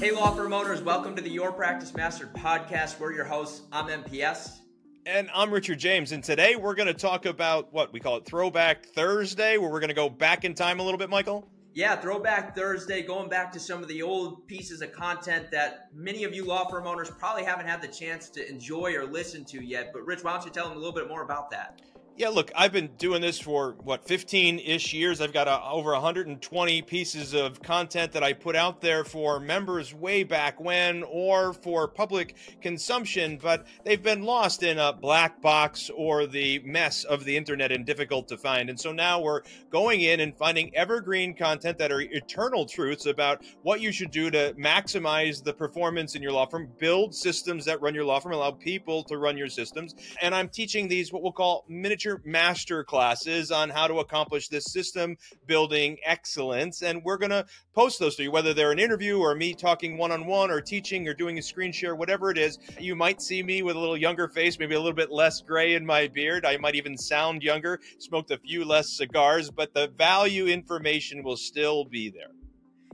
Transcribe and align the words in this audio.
Hey, 0.00 0.12
law 0.12 0.34
firm 0.34 0.54
owners, 0.54 0.80
welcome 0.80 1.14
to 1.14 1.20
the 1.20 1.28
Your 1.28 1.52
Practice 1.52 1.92
Mastered 1.92 2.32
podcast. 2.32 2.98
We're 2.98 3.12
your 3.12 3.26
hosts. 3.26 3.66
I'm 3.70 3.88
MPS. 3.88 4.60
And 5.04 5.28
I'm 5.34 5.50
Richard 5.50 5.78
James. 5.78 6.12
And 6.12 6.24
today 6.24 6.56
we're 6.56 6.74
going 6.74 6.86
to 6.86 6.94
talk 6.94 7.26
about 7.26 7.70
what 7.74 7.92
we 7.92 8.00
call 8.00 8.16
it 8.16 8.24
Throwback 8.24 8.86
Thursday, 8.86 9.58
where 9.58 9.68
we're 9.68 9.78
going 9.78 9.88
to 9.88 9.94
go 9.94 10.08
back 10.08 10.46
in 10.46 10.54
time 10.54 10.80
a 10.80 10.82
little 10.82 10.96
bit, 10.96 11.10
Michael. 11.10 11.46
Yeah, 11.74 11.96
Throwback 11.96 12.56
Thursday, 12.56 13.02
going 13.02 13.28
back 13.28 13.52
to 13.52 13.60
some 13.60 13.82
of 13.82 13.88
the 13.88 14.00
old 14.00 14.46
pieces 14.46 14.80
of 14.80 14.90
content 14.90 15.50
that 15.50 15.90
many 15.92 16.24
of 16.24 16.34
you 16.34 16.46
law 16.46 16.66
firm 16.70 16.86
owners 16.86 17.10
probably 17.10 17.44
haven't 17.44 17.66
had 17.66 17.82
the 17.82 17.88
chance 17.88 18.30
to 18.30 18.48
enjoy 18.48 18.94
or 18.94 19.04
listen 19.04 19.44
to 19.44 19.62
yet. 19.62 19.90
But, 19.92 20.06
Rich, 20.06 20.24
why 20.24 20.32
don't 20.32 20.46
you 20.46 20.50
tell 20.50 20.66
them 20.66 20.78
a 20.78 20.80
little 20.80 20.94
bit 20.94 21.08
more 21.08 21.24
about 21.24 21.50
that? 21.50 21.82
Yeah, 22.20 22.28
look, 22.28 22.52
I've 22.54 22.70
been 22.70 22.90
doing 22.98 23.22
this 23.22 23.40
for 23.40 23.76
what 23.82 24.06
15-ish 24.06 24.92
years. 24.92 25.22
I've 25.22 25.32
got 25.32 25.48
a, 25.48 25.64
over 25.64 25.92
120 25.92 26.82
pieces 26.82 27.32
of 27.32 27.62
content 27.62 28.12
that 28.12 28.22
I 28.22 28.34
put 28.34 28.54
out 28.54 28.82
there 28.82 29.04
for 29.04 29.40
members 29.40 29.94
way 29.94 30.22
back 30.22 30.60
when 30.60 31.02
or 31.04 31.54
for 31.54 31.88
public 31.88 32.36
consumption, 32.60 33.38
but 33.40 33.66
they've 33.86 34.02
been 34.02 34.22
lost 34.22 34.62
in 34.62 34.78
a 34.78 34.92
black 34.92 35.40
box 35.40 35.90
or 35.96 36.26
the 36.26 36.58
mess 36.58 37.04
of 37.04 37.24
the 37.24 37.34
internet 37.34 37.72
and 37.72 37.86
difficult 37.86 38.28
to 38.28 38.36
find. 38.36 38.68
And 38.68 38.78
so 38.78 38.92
now 38.92 39.22
we're 39.22 39.40
going 39.70 40.02
in 40.02 40.20
and 40.20 40.36
finding 40.36 40.76
evergreen 40.76 41.32
content 41.32 41.78
that 41.78 41.90
are 41.90 42.02
eternal 42.02 42.66
truths 42.66 43.06
about 43.06 43.42
what 43.62 43.80
you 43.80 43.92
should 43.92 44.10
do 44.10 44.30
to 44.30 44.52
maximize 44.58 45.42
the 45.42 45.54
performance 45.54 46.16
in 46.16 46.22
your 46.22 46.32
law 46.32 46.44
firm, 46.44 46.68
build 46.78 47.14
systems 47.14 47.64
that 47.64 47.80
run 47.80 47.94
your 47.94 48.04
law 48.04 48.20
firm, 48.20 48.32
allow 48.32 48.50
people 48.50 49.02
to 49.04 49.16
run 49.16 49.38
your 49.38 49.48
systems. 49.48 49.94
And 50.20 50.34
I'm 50.34 50.50
teaching 50.50 50.86
these 50.86 51.14
what 51.14 51.22
we'll 51.22 51.32
call 51.32 51.64
miniature 51.66 52.09
master 52.24 52.82
classes 52.84 53.50
on 53.50 53.70
how 53.70 53.86
to 53.86 53.98
accomplish 53.98 54.48
this 54.48 54.64
system 54.72 55.16
building 55.46 55.98
excellence. 56.04 56.82
And 56.82 57.02
we're 57.04 57.18
going 57.18 57.30
to 57.30 57.46
post 57.74 57.98
those 57.98 58.16
to 58.16 58.22
you, 58.24 58.30
whether 58.30 58.54
they're 58.54 58.72
an 58.72 58.78
interview 58.78 59.18
or 59.18 59.34
me 59.34 59.54
talking 59.54 59.96
one 59.96 60.12
on 60.12 60.26
one 60.26 60.50
or 60.50 60.60
teaching 60.60 61.06
or 61.06 61.14
doing 61.14 61.38
a 61.38 61.42
screen 61.42 61.72
share, 61.72 61.94
whatever 61.94 62.30
it 62.30 62.38
is. 62.38 62.58
You 62.78 62.96
might 62.96 63.22
see 63.22 63.42
me 63.42 63.62
with 63.62 63.76
a 63.76 63.80
little 63.80 63.96
younger 63.96 64.28
face, 64.28 64.58
maybe 64.58 64.74
a 64.74 64.80
little 64.80 64.92
bit 64.92 65.10
less 65.10 65.40
gray 65.40 65.74
in 65.74 65.86
my 65.86 66.08
beard. 66.08 66.44
I 66.44 66.56
might 66.56 66.74
even 66.74 66.96
sound 66.96 67.42
younger, 67.42 67.80
smoked 67.98 68.30
a 68.30 68.38
few 68.38 68.64
less 68.64 68.96
cigars, 68.96 69.50
but 69.50 69.74
the 69.74 69.88
value 69.88 70.46
information 70.46 71.22
will 71.22 71.36
still 71.36 71.84
be 71.84 72.10
there. 72.10 72.30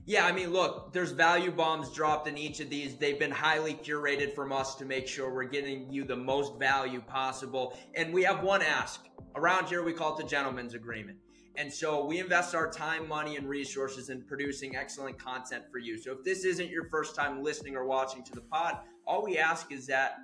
Yeah, 0.08 0.24
I 0.24 0.30
mean, 0.30 0.52
look, 0.52 0.92
there's 0.92 1.10
value 1.10 1.50
bombs 1.50 1.90
dropped 1.90 2.28
in 2.28 2.38
each 2.38 2.60
of 2.60 2.70
these. 2.70 2.94
They've 2.94 3.18
been 3.18 3.32
highly 3.32 3.74
curated 3.74 4.36
from 4.36 4.52
us 4.52 4.76
to 4.76 4.84
make 4.84 5.08
sure 5.08 5.34
we're 5.34 5.42
getting 5.44 5.92
you 5.92 6.04
the 6.04 6.14
most 6.14 6.56
value 6.60 7.00
possible. 7.00 7.76
And 7.96 8.14
we 8.14 8.22
have 8.22 8.44
one 8.44 8.62
ask. 8.62 9.00
Around 9.34 9.66
here, 9.66 9.82
we 9.82 9.92
call 9.92 10.16
it 10.16 10.22
the 10.22 10.28
gentleman's 10.28 10.74
agreement. 10.74 11.18
And 11.56 11.72
so 11.72 12.04
we 12.04 12.20
invest 12.20 12.54
our 12.54 12.70
time, 12.70 13.08
money, 13.08 13.36
and 13.36 13.48
resources 13.48 14.08
in 14.08 14.22
producing 14.22 14.76
excellent 14.76 15.18
content 15.18 15.64
for 15.72 15.78
you. 15.78 15.98
So 15.98 16.12
if 16.12 16.22
this 16.22 16.44
isn't 16.44 16.70
your 16.70 16.88
first 16.88 17.16
time 17.16 17.42
listening 17.42 17.74
or 17.74 17.84
watching 17.84 18.22
to 18.24 18.32
the 18.32 18.42
pod, 18.42 18.78
all 19.08 19.24
we 19.24 19.38
ask 19.38 19.72
is 19.72 19.88
that 19.88 20.18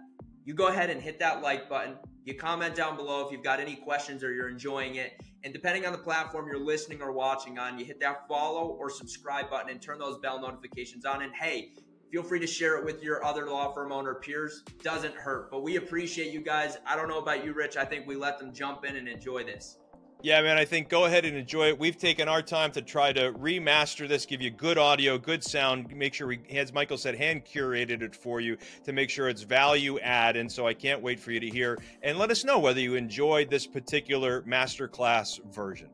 you 0.44 0.54
go 0.54 0.68
ahead 0.68 0.90
and 0.90 1.02
hit 1.02 1.18
that 1.18 1.42
like 1.42 1.68
button. 1.68 1.96
You 2.24 2.34
comment 2.34 2.76
down 2.76 2.96
below 2.96 3.26
if 3.26 3.32
you've 3.32 3.42
got 3.42 3.58
any 3.58 3.74
questions 3.74 4.22
or 4.22 4.32
you're 4.32 4.48
enjoying 4.48 4.94
it. 4.94 5.20
And 5.42 5.52
depending 5.52 5.86
on 5.86 5.92
the 5.92 5.98
platform 5.98 6.46
you're 6.46 6.64
listening 6.64 7.02
or 7.02 7.10
watching 7.10 7.58
on, 7.58 7.78
you 7.78 7.84
hit 7.84 7.98
that 7.98 8.28
follow 8.28 8.68
or 8.68 8.88
subscribe 8.88 9.50
button 9.50 9.70
and 9.70 9.82
turn 9.82 9.98
those 9.98 10.18
bell 10.18 10.40
notifications 10.40 11.04
on. 11.04 11.22
And 11.22 11.34
hey, 11.34 11.72
feel 12.12 12.22
free 12.22 12.38
to 12.38 12.46
share 12.46 12.78
it 12.78 12.84
with 12.84 13.02
your 13.02 13.24
other 13.24 13.46
law 13.50 13.72
firm 13.72 13.90
owner 13.90 14.14
peers. 14.14 14.62
Doesn't 14.84 15.14
hurt, 15.14 15.50
but 15.50 15.64
we 15.64 15.76
appreciate 15.76 16.32
you 16.32 16.40
guys. 16.40 16.78
I 16.86 16.94
don't 16.94 17.08
know 17.08 17.18
about 17.18 17.44
you, 17.44 17.54
Rich. 17.54 17.76
I 17.76 17.84
think 17.84 18.06
we 18.06 18.14
let 18.14 18.38
them 18.38 18.52
jump 18.52 18.84
in 18.84 18.94
and 18.94 19.08
enjoy 19.08 19.42
this. 19.42 19.78
Yeah, 20.24 20.40
man, 20.42 20.56
I 20.56 20.64
think 20.64 20.88
go 20.88 21.06
ahead 21.06 21.24
and 21.24 21.36
enjoy 21.36 21.66
it. 21.66 21.80
We've 21.80 21.96
taken 21.96 22.28
our 22.28 22.42
time 22.42 22.70
to 22.72 22.80
try 22.80 23.12
to 23.12 23.32
remaster 23.32 24.06
this, 24.06 24.24
give 24.24 24.40
you 24.40 24.50
good 24.50 24.78
audio, 24.78 25.18
good 25.18 25.42
sound, 25.42 25.92
make 25.96 26.14
sure 26.14 26.28
we, 26.28 26.38
as 26.54 26.72
Michael 26.72 26.96
said, 26.96 27.16
hand 27.16 27.44
curated 27.44 28.02
it 28.02 28.14
for 28.14 28.40
you 28.40 28.56
to 28.84 28.92
make 28.92 29.10
sure 29.10 29.28
it's 29.28 29.42
value 29.42 29.98
add. 29.98 30.36
And 30.36 30.50
so 30.50 30.64
I 30.64 30.74
can't 30.74 31.02
wait 31.02 31.18
for 31.18 31.32
you 31.32 31.40
to 31.40 31.48
hear 31.50 31.76
and 32.04 32.18
let 32.18 32.30
us 32.30 32.44
know 32.44 32.60
whether 32.60 32.78
you 32.78 32.94
enjoyed 32.94 33.50
this 33.50 33.66
particular 33.66 34.42
masterclass 34.42 35.42
version. 35.52 35.90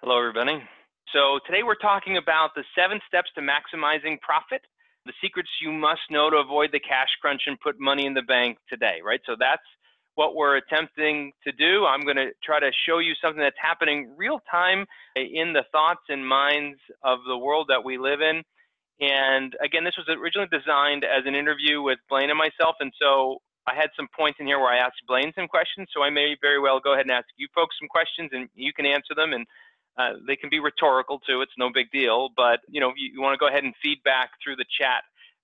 Hello, 0.00 0.16
everybody. 0.16 0.62
So 1.14 1.40
today 1.46 1.62
we're 1.64 1.80
talking 1.80 2.18
about 2.18 2.50
the 2.54 2.64
seven 2.76 3.00
steps 3.08 3.30
to 3.34 3.40
maximizing 3.40 4.20
profit, 4.20 4.60
the 5.06 5.14
secrets 5.22 5.48
you 5.62 5.72
must 5.72 6.02
know 6.10 6.28
to 6.28 6.36
avoid 6.36 6.70
the 6.70 6.80
cash 6.80 7.08
crunch 7.22 7.42
and 7.46 7.58
put 7.60 7.80
money 7.80 8.04
in 8.04 8.12
the 8.12 8.22
bank 8.22 8.58
today, 8.68 8.98
right? 9.02 9.20
So 9.24 9.34
that's 9.38 9.62
what 10.16 10.34
we're 10.34 10.56
attempting 10.56 11.32
to 11.44 11.52
do. 11.52 11.86
I'm 11.86 12.02
going 12.02 12.16
to 12.16 12.32
try 12.44 12.60
to 12.60 12.70
show 12.86 12.98
you 12.98 13.14
something 13.22 13.40
that's 13.40 13.56
happening 13.56 14.12
real 14.18 14.40
time 14.50 14.84
in 15.16 15.54
the 15.54 15.64
thoughts 15.72 16.02
and 16.10 16.28
minds 16.28 16.78
of 17.02 17.20
the 17.26 17.38
world 17.38 17.68
that 17.70 17.84
we 17.84 17.96
live 17.96 18.20
in. 18.20 18.42
And 19.00 19.54
again, 19.64 19.84
this 19.84 19.96
was 19.96 20.08
originally 20.10 20.48
designed 20.52 21.04
as 21.04 21.24
an 21.24 21.34
interview 21.34 21.80
with 21.80 22.00
Blaine 22.10 22.28
and 22.28 22.38
myself. 22.38 22.76
And 22.80 22.92
so 23.00 23.38
I 23.66 23.74
had 23.74 23.88
some 23.96 24.08
points 24.14 24.40
in 24.40 24.46
here 24.46 24.58
where 24.58 24.74
I 24.74 24.78
asked 24.84 25.06
Blaine 25.06 25.32
some 25.34 25.48
questions. 25.48 25.88
So 25.94 26.02
I 26.02 26.10
may 26.10 26.36
very 26.42 26.60
well 26.60 26.80
go 26.80 26.92
ahead 26.92 27.06
and 27.06 27.12
ask 27.12 27.28
you 27.38 27.48
folks 27.54 27.76
some 27.80 27.88
questions 27.88 28.28
and 28.32 28.48
you 28.54 28.74
can 28.74 28.84
answer 28.84 29.14
them. 29.14 29.32
And 29.32 29.46
uh, 29.98 30.12
they 30.26 30.36
can 30.36 30.48
be 30.48 30.60
rhetorical 30.60 31.18
too. 31.18 31.42
It's 31.42 31.52
no 31.58 31.70
big 31.72 31.90
deal. 31.90 32.28
But 32.36 32.60
you 32.68 32.80
know, 32.80 32.92
you, 32.96 33.12
you 33.14 33.20
want 33.20 33.34
to 33.34 33.38
go 33.38 33.48
ahead 33.48 33.64
and 33.64 33.74
feedback 33.82 34.30
through 34.42 34.56
the 34.56 34.66
chat 34.78 35.02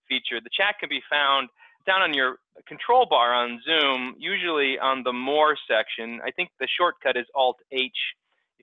feature. 0.09 0.41
The 0.41 0.51
chat 0.53 0.77
can 0.79 0.89
be 0.89 1.03
found 1.11 1.49
down 1.87 2.03
on 2.03 2.15
your 2.15 2.39
control 2.67 3.07
bar 3.09 3.35
on 3.35 3.61
Zoom, 3.65 4.15
usually 4.19 4.79
on 4.79 5.03
the 5.03 5.13
More 5.13 5.57
section. 5.69 6.21
I 6.25 6.31
think 6.31 6.51
the 6.61 6.69
shortcut 6.79 7.17
is 7.17 7.27
Alt 7.35 7.59
H 7.73 7.93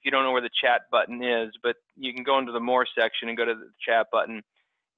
if 0.01 0.05
you 0.05 0.11
don't 0.11 0.23
know 0.23 0.31
where 0.31 0.41
the 0.41 0.49
chat 0.49 0.89
button 0.91 1.23
is, 1.23 1.53
but 1.61 1.75
you 1.95 2.11
can 2.11 2.23
go 2.23 2.39
into 2.39 2.51
the 2.51 2.59
More 2.59 2.87
section 2.97 3.29
and 3.29 3.37
go 3.37 3.45
to 3.45 3.53
the 3.53 3.69
chat 3.85 4.07
button. 4.11 4.41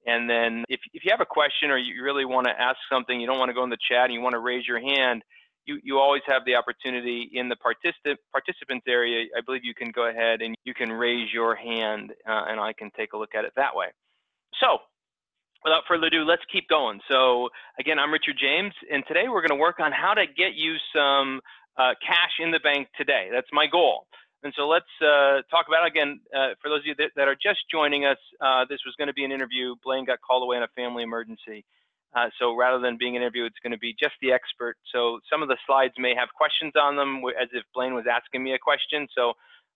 And 0.06 0.28
then 0.28 0.64
if, 0.70 0.80
if 0.94 1.04
you 1.04 1.10
have 1.10 1.20
a 1.20 1.26
question 1.26 1.70
or 1.70 1.76
you 1.76 2.02
really 2.02 2.24
want 2.24 2.46
to 2.46 2.58
ask 2.58 2.78
something, 2.90 3.20
you 3.20 3.26
don't 3.26 3.38
want 3.38 3.50
to 3.50 3.54
go 3.54 3.64
in 3.64 3.70
the 3.70 3.76
chat 3.90 4.04
and 4.04 4.14
you 4.14 4.22
want 4.22 4.32
to 4.32 4.38
raise 4.38 4.66
your 4.66 4.80
hand, 4.80 5.22
you, 5.66 5.80
you 5.82 5.98
always 5.98 6.22
have 6.26 6.44
the 6.44 6.54
opportunity 6.54 7.30
in 7.32 7.48
the 7.48 7.56
particip- 7.56 8.16
participants 8.32 8.84
area. 8.88 9.26
I 9.36 9.40
believe 9.40 9.64
you 9.64 9.74
can 9.74 9.90
go 9.90 10.08
ahead 10.08 10.42
and 10.42 10.54
you 10.64 10.74
can 10.74 10.92
raise 10.92 11.32
your 11.32 11.54
hand 11.54 12.12
uh, 12.28 12.44
and 12.48 12.60
I 12.60 12.72
can 12.72 12.90
take 12.96 13.12
a 13.12 13.16
look 13.16 13.34
at 13.34 13.44
it 13.44 13.52
that 13.56 13.74
way. 13.74 13.86
So 14.60 14.78
without 15.64 15.82
further 15.88 16.06
ado, 16.06 16.24
let's 16.24 16.42
keep 16.52 16.68
going. 16.68 17.00
So 17.10 17.48
again, 17.80 17.98
I'm 17.98 18.12
Richard 18.12 18.36
James, 18.38 18.74
and 18.92 19.02
today 19.08 19.24
we're 19.28 19.40
going 19.40 19.56
to 19.56 19.62
work 19.62 19.80
on 19.80 19.92
how 19.92 20.14
to 20.14 20.26
get 20.26 20.54
you 20.54 20.76
some 20.94 21.40
uh, 21.76 21.94
cash 22.06 22.38
in 22.38 22.50
the 22.50 22.60
bank 22.60 22.88
today. 22.96 23.28
That's 23.32 23.48
my 23.52 23.66
goal. 23.66 24.06
And 24.44 24.52
so 24.56 24.68
let's 24.68 24.84
uh, 25.00 25.40
talk 25.50 25.66
about 25.68 25.86
again. 25.86 26.20
Uh, 26.28 26.52
for 26.60 26.68
those 26.68 26.80
of 26.80 26.86
you 26.86 26.94
that, 26.98 27.10
that 27.16 27.28
are 27.28 27.34
just 27.34 27.60
joining 27.72 28.04
us, 28.04 28.18
uh, 28.42 28.66
this 28.68 28.80
was 28.84 28.94
going 28.98 29.08
to 29.08 29.14
be 29.14 29.24
an 29.24 29.32
interview. 29.32 29.74
Blaine 29.82 30.04
got 30.04 30.20
called 30.20 30.42
away 30.42 30.58
on 30.58 30.62
a 30.62 30.68
family 30.76 31.02
emergency, 31.02 31.64
uh, 32.14 32.30
so 32.38 32.56
rather 32.56 32.78
than 32.78 32.96
being 32.96 33.16
an 33.16 33.22
interview, 33.22 33.44
it's 33.44 33.58
going 33.62 33.72
to 33.72 33.78
be 33.78 33.94
just 33.98 34.14
the 34.22 34.32
expert. 34.32 34.76
So 34.92 35.18
some 35.30 35.42
of 35.42 35.48
the 35.48 35.56
slides 35.66 35.94
may 35.98 36.14
have 36.14 36.28
questions 36.34 36.72
on 36.80 36.96
them 36.96 37.22
as 37.40 37.48
if 37.52 37.64
Blaine 37.74 37.94
was 37.94 38.04
asking 38.10 38.42
me 38.42 38.54
a 38.54 38.58
question. 38.58 39.08
So 39.16 39.32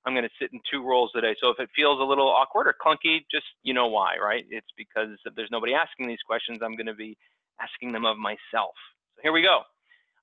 I'm 0.07 0.15
going 0.15 0.25
to 0.25 0.31
sit 0.41 0.53
in 0.53 0.61
two 0.71 0.87
roles 0.87 1.11
today. 1.13 1.35
So 1.43 1.51
if 1.51 1.59
it 1.59 1.69
feels 1.75 2.01
a 2.01 2.05
little 2.05 2.29
awkward 2.29 2.69
or 2.69 2.75
clunky, 2.75 3.25
just 3.31 3.47
you 3.63 3.75
know 3.75 3.89
why, 3.89 4.17
right? 4.23 4.45
It's 4.51 4.71
because 4.77 5.19
there's 5.35 5.51
nobody 5.51 5.75
asking 5.75 6.07
these 6.07 6.23
questions. 6.27 6.61
I'm 6.63 6.77
going 6.77 6.87
to 6.87 6.95
be 6.95 7.17
asking 7.61 7.93
them 7.93 8.07
of 8.07 8.17
myself. 8.19 8.75
So 9.17 9.23
here 9.23 9.33
we 9.33 9.43
go. 9.43 9.63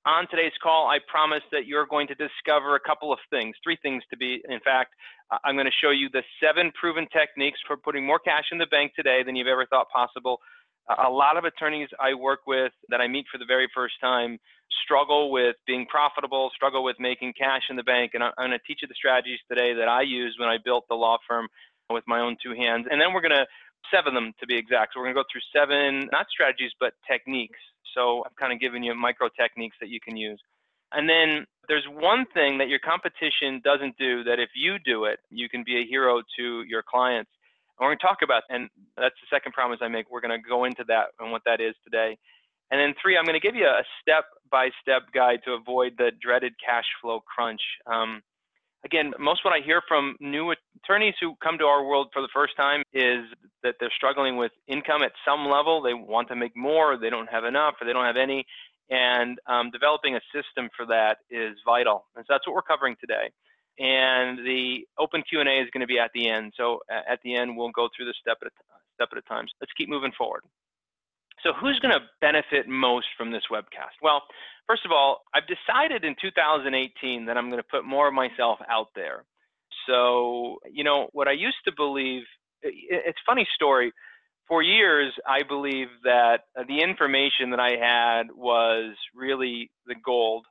On 0.06 0.26
today's 0.30 0.52
call, 0.62 0.86
I 0.86 1.00
promise 1.10 1.42
that 1.50 1.66
you're 1.66 1.84
going 1.84 2.06
to 2.06 2.14
discover 2.14 2.76
a 2.76 2.80
couple 2.80 3.12
of 3.12 3.18
things, 3.28 3.56
three 3.62 3.76
things 3.82 4.04
to 4.10 4.16
be, 4.16 4.40
in 4.48 4.60
fact. 4.60 4.94
I'm 5.44 5.56
going 5.56 5.66
to 5.66 5.78
show 5.82 5.90
you 5.90 6.08
the 6.08 6.22
seven 6.40 6.70
proven 6.80 7.08
techniques 7.12 7.58
for 7.66 7.76
putting 7.76 8.06
more 8.06 8.20
cash 8.20 8.44
in 8.52 8.58
the 8.58 8.66
bank 8.66 8.92
today 8.94 9.24
than 9.26 9.34
you've 9.34 9.48
ever 9.48 9.66
thought 9.66 9.90
possible 9.90 10.38
a 10.88 11.10
lot 11.10 11.36
of 11.36 11.44
attorneys 11.44 11.88
I 12.00 12.14
work 12.14 12.40
with 12.46 12.72
that 12.88 13.00
I 13.00 13.08
meet 13.08 13.26
for 13.30 13.38
the 13.38 13.44
very 13.44 13.68
first 13.74 13.94
time 14.00 14.38
struggle 14.84 15.30
with 15.30 15.56
being 15.66 15.86
profitable, 15.86 16.50
struggle 16.54 16.84
with 16.84 16.96
making 16.98 17.32
cash 17.38 17.62
in 17.70 17.76
the 17.76 17.82
bank. 17.82 18.12
And 18.14 18.22
I'm 18.22 18.32
going 18.38 18.50
to 18.50 18.58
teach 18.66 18.80
you 18.82 18.88
the 18.88 18.94
strategies 18.94 19.38
today 19.48 19.74
that 19.74 19.88
I 19.88 20.02
used 20.02 20.38
when 20.38 20.48
I 20.48 20.58
built 20.64 20.84
the 20.88 20.94
law 20.94 21.18
firm 21.26 21.48
with 21.90 22.04
my 22.06 22.20
own 22.20 22.36
two 22.42 22.54
hands. 22.54 22.86
And 22.90 23.00
then 23.00 23.12
we're 23.12 23.20
going 23.20 23.36
to 23.36 23.46
seven 23.92 24.14
them 24.14 24.32
to 24.40 24.46
be 24.46 24.56
exact. 24.56 24.92
So 24.94 25.00
we're 25.00 25.06
going 25.06 25.16
to 25.16 25.22
go 25.22 25.28
through 25.30 25.46
seven, 25.54 26.08
not 26.12 26.26
strategies, 26.30 26.72
but 26.78 26.94
techniques. 27.08 27.58
So 27.94 28.22
I've 28.26 28.36
kind 28.36 28.52
of 28.52 28.60
given 28.60 28.82
you 28.82 28.94
micro 28.94 29.28
techniques 29.28 29.76
that 29.80 29.88
you 29.88 30.00
can 30.00 30.16
use. 30.16 30.40
And 30.92 31.08
then 31.08 31.46
there's 31.68 31.86
one 31.90 32.26
thing 32.32 32.58
that 32.58 32.68
your 32.68 32.78
competition 32.78 33.60
doesn't 33.64 33.96
do 33.98 34.22
that 34.24 34.38
if 34.38 34.50
you 34.54 34.78
do 34.78 35.04
it, 35.04 35.18
you 35.30 35.48
can 35.48 35.64
be 35.64 35.78
a 35.78 35.86
hero 35.86 36.22
to 36.38 36.62
your 36.68 36.82
clients. 36.82 37.30
And 37.78 37.84
we're 37.84 37.90
going 37.90 37.98
to 37.98 38.06
talk 38.06 38.18
about, 38.22 38.42
and 38.48 38.68
that's 38.96 39.14
the 39.20 39.28
second 39.30 39.52
promise 39.52 39.80
I 39.82 39.88
make. 39.88 40.10
We're 40.10 40.20
going 40.20 40.40
to 40.40 40.48
go 40.48 40.64
into 40.64 40.84
that 40.88 41.08
and 41.20 41.30
what 41.30 41.42
that 41.44 41.60
is 41.60 41.74
today. 41.84 42.16
And 42.70 42.80
then 42.80 42.94
three, 43.00 43.16
I'm 43.16 43.24
going 43.24 43.38
to 43.38 43.46
give 43.46 43.54
you 43.54 43.66
a 43.66 43.84
step-by-step 44.00 45.12
guide 45.14 45.40
to 45.44 45.52
avoid 45.52 45.92
the 45.98 46.10
dreaded 46.20 46.54
cash 46.64 46.86
flow 47.00 47.20
crunch. 47.20 47.60
Um, 47.86 48.22
again, 48.84 49.12
most 49.18 49.44
what 49.44 49.54
I 49.54 49.64
hear 49.64 49.82
from 49.86 50.16
new 50.20 50.52
attorneys 50.82 51.14
who 51.20 51.34
come 51.42 51.58
to 51.58 51.64
our 51.64 51.84
world 51.84 52.08
for 52.12 52.22
the 52.22 52.28
first 52.34 52.56
time 52.56 52.82
is 52.92 53.24
that 53.62 53.76
they're 53.78 53.92
struggling 53.94 54.36
with 54.36 54.52
income 54.66 55.02
at 55.02 55.12
some 55.24 55.46
level. 55.46 55.82
They 55.82 55.94
want 55.94 56.28
to 56.28 56.36
make 56.36 56.56
more, 56.56 56.96
they 56.96 57.10
don't 57.10 57.30
have 57.30 57.44
enough, 57.44 57.74
or 57.80 57.86
they 57.86 57.92
don't 57.92 58.04
have 58.04 58.16
any. 58.16 58.44
And 58.88 59.38
um, 59.46 59.70
developing 59.70 60.16
a 60.16 60.20
system 60.34 60.70
for 60.76 60.86
that 60.86 61.18
is 61.30 61.56
vital. 61.64 62.06
And 62.16 62.24
so 62.26 62.34
that's 62.34 62.46
what 62.46 62.54
we're 62.54 62.62
covering 62.62 62.96
today. 63.00 63.30
And 63.78 64.38
the 64.38 64.86
open 64.98 65.22
Q&A 65.28 65.60
is 65.60 65.68
going 65.72 65.82
to 65.82 65.86
be 65.86 65.98
at 65.98 66.10
the 66.14 66.28
end. 66.28 66.54
So 66.56 66.80
at 66.90 67.20
the 67.22 67.34
end, 67.34 67.56
we'll 67.56 67.70
go 67.70 67.88
through 67.94 68.06
this 68.06 68.16
step 68.20 68.38
at 68.40 68.48
a, 68.48 68.50
step 68.94 69.08
at 69.12 69.18
a 69.18 69.22
time. 69.22 69.46
So 69.48 69.54
Let's 69.60 69.72
keep 69.76 69.88
moving 69.88 70.12
forward. 70.16 70.42
So 71.42 71.52
who's 71.52 71.78
going 71.80 71.92
to 71.92 72.04
benefit 72.20 72.66
most 72.66 73.06
from 73.16 73.30
this 73.30 73.42
webcast? 73.52 74.00
Well, 74.02 74.22
first 74.66 74.84
of 74.84 74.92
all, 74.92 75.22
I've 75.34 75.46
decided 75.46 76.04
in 76.04 76.16
2018 76.20 77.26
that 77.26 77.36
I'm 77.36 77.50
going 77.50 77.62
to 77.62 77.68
put 77.70 77.84
more 77.84 78.08
of 78.08 78.14
myself 78.14 78.58
out 78.68 78.88
there. 78.94 79.24
So, 79.86 80.58
you 80.70 80.82
know, 80.82 81.08
what 81.12 81.28
I 81.28 81.32
used 81.32 81.58
to 81.66 81.72
believe, 81.76 82.22
it's 82.62 83.18
funny 83.26 83.46
story. 83.54 83.92
For 84.48 84.62
years, 84.62 85.12
I 85.28 85.42
believed 85.42 85.90
that 86.04 86.44
uh, 86.58 86.62
the 86.68 86.80
information 86.80 87.50
that 87.50 87.60
I 87.60 87.70
had 87.70 88.28
was 88.32 88.94
really 89.14 89.70
the 89.86 89.96
gold, 90.04 90.46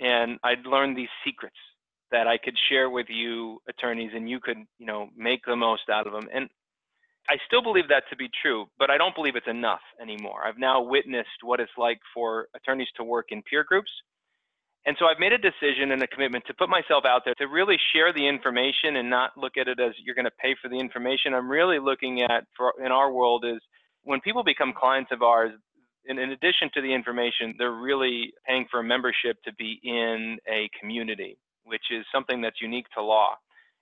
and 0.00 0.38
I'd 0.42 0.66
learned 0.66 0.96
these 0.96 1.08
secrets 1.24 1.56
that 2.10 2.26
I 2.26 2.38
could 2.38 2.56
share 2.68 2.88
with 2.90 3.06
you 3.08 3.60
attorneys, 3.68 4.12
and 4.14 4.28
you 4.28 4.40
could, 4.40 4.58
you 4.78 4.86
know, 4.86 5.08
make 5.16 5.40
the 5.46 5.56
most 5.56 5.88
out 5.90 6.06
of 6.06 6.12
them. 6.12 6.28
And 6.32 6.48
I 7.28 7.36
still 7.46 7.62
believe 7.62 7.88
that 7.88 8.04
to 8.10 8.16
be 8.16 8.30
true, 8.42 8.66
but 8.78 8.90
I 8.90 8.96
don't 8.96 9.14
believe 9.14 9.36
it's 9.36 9.46
enough 9.46 9.82
anymore. 10.00 10.46
I've 10.46 10.58
now 10.58 10.80
witnessed 10.80 11.42
what 11.42 11.60
it's 11.60 11.72
like 11.76 12.00
for 12.14 12.48
attorneys 12.54 12.88
to 12.96 13.04
work 13.04 13.26
in 13.30 13.42
peer 13.42 13.64
groups. 13.64 13.90
And 14.86 14.96
so 14.98 15.04
I've 15.04 15.18
made 15.18 15.34
a 15.34 15.38
decision 15.38 15.92
and 15.92 16.02
a 16.02 16.06
commitment 16.06 16.46
to 16.46 16.54
put 16.54 16.70
myself 16.70 17.04
out 17.04 17.22
there 17.26 17.34
to 17.34 17.46
really 17.46 17.76
share 17.92 18.10
the 18.12 18.26
information 18.26 18.96
and 18.96 19.10
not 19.10 19.36
look 19.36 19.58
at 19.58 19.68
it 19.68 19.78
as 19.78 19.92
you're 20.02 20.14
going 20.14 20.24
to 20.24 20.30
pay 20.30 20.56
for 20.62 20.70
the 20.70 20.78
information. 20.78 21.34
I'm 21.34 21.50
really 21.50 21.78
looking 21.78 22.22
at 22.22 22.46
for 22.56 22.72
in 22.82 22.90
our 22.90 23.12
world 23.12 23.44
is 23.44 23.60
when 24.04 24.20
people 24.20 24.42
become 24.42 24.72
clients 24.72 25.12
of 25.12 25.20
ours, 25.20 25.52
in, 26.06 26.18
in 26.18 26.30
addition 26.30 26.70
to 26.72 26.80
the 26.80 26.94
information, 26.94 27.54
they're 27.58 27.70
really 27.70 28.32
paying 28.46 28.66
for 28.70 28.80
a 28.80 28.84
membership 28.84 29.36
to 29.44 29.52
be 29.54 29.78
in 29.82 30.38
a 30.48 30.70
community, 30.80 31.36
which 31.68 31.84
is 31.90 32.04
something 32.12 32.40
that's 32.40 32.60
unique 32.60 32.86
to 32.96 33.02
law 33.02 33.36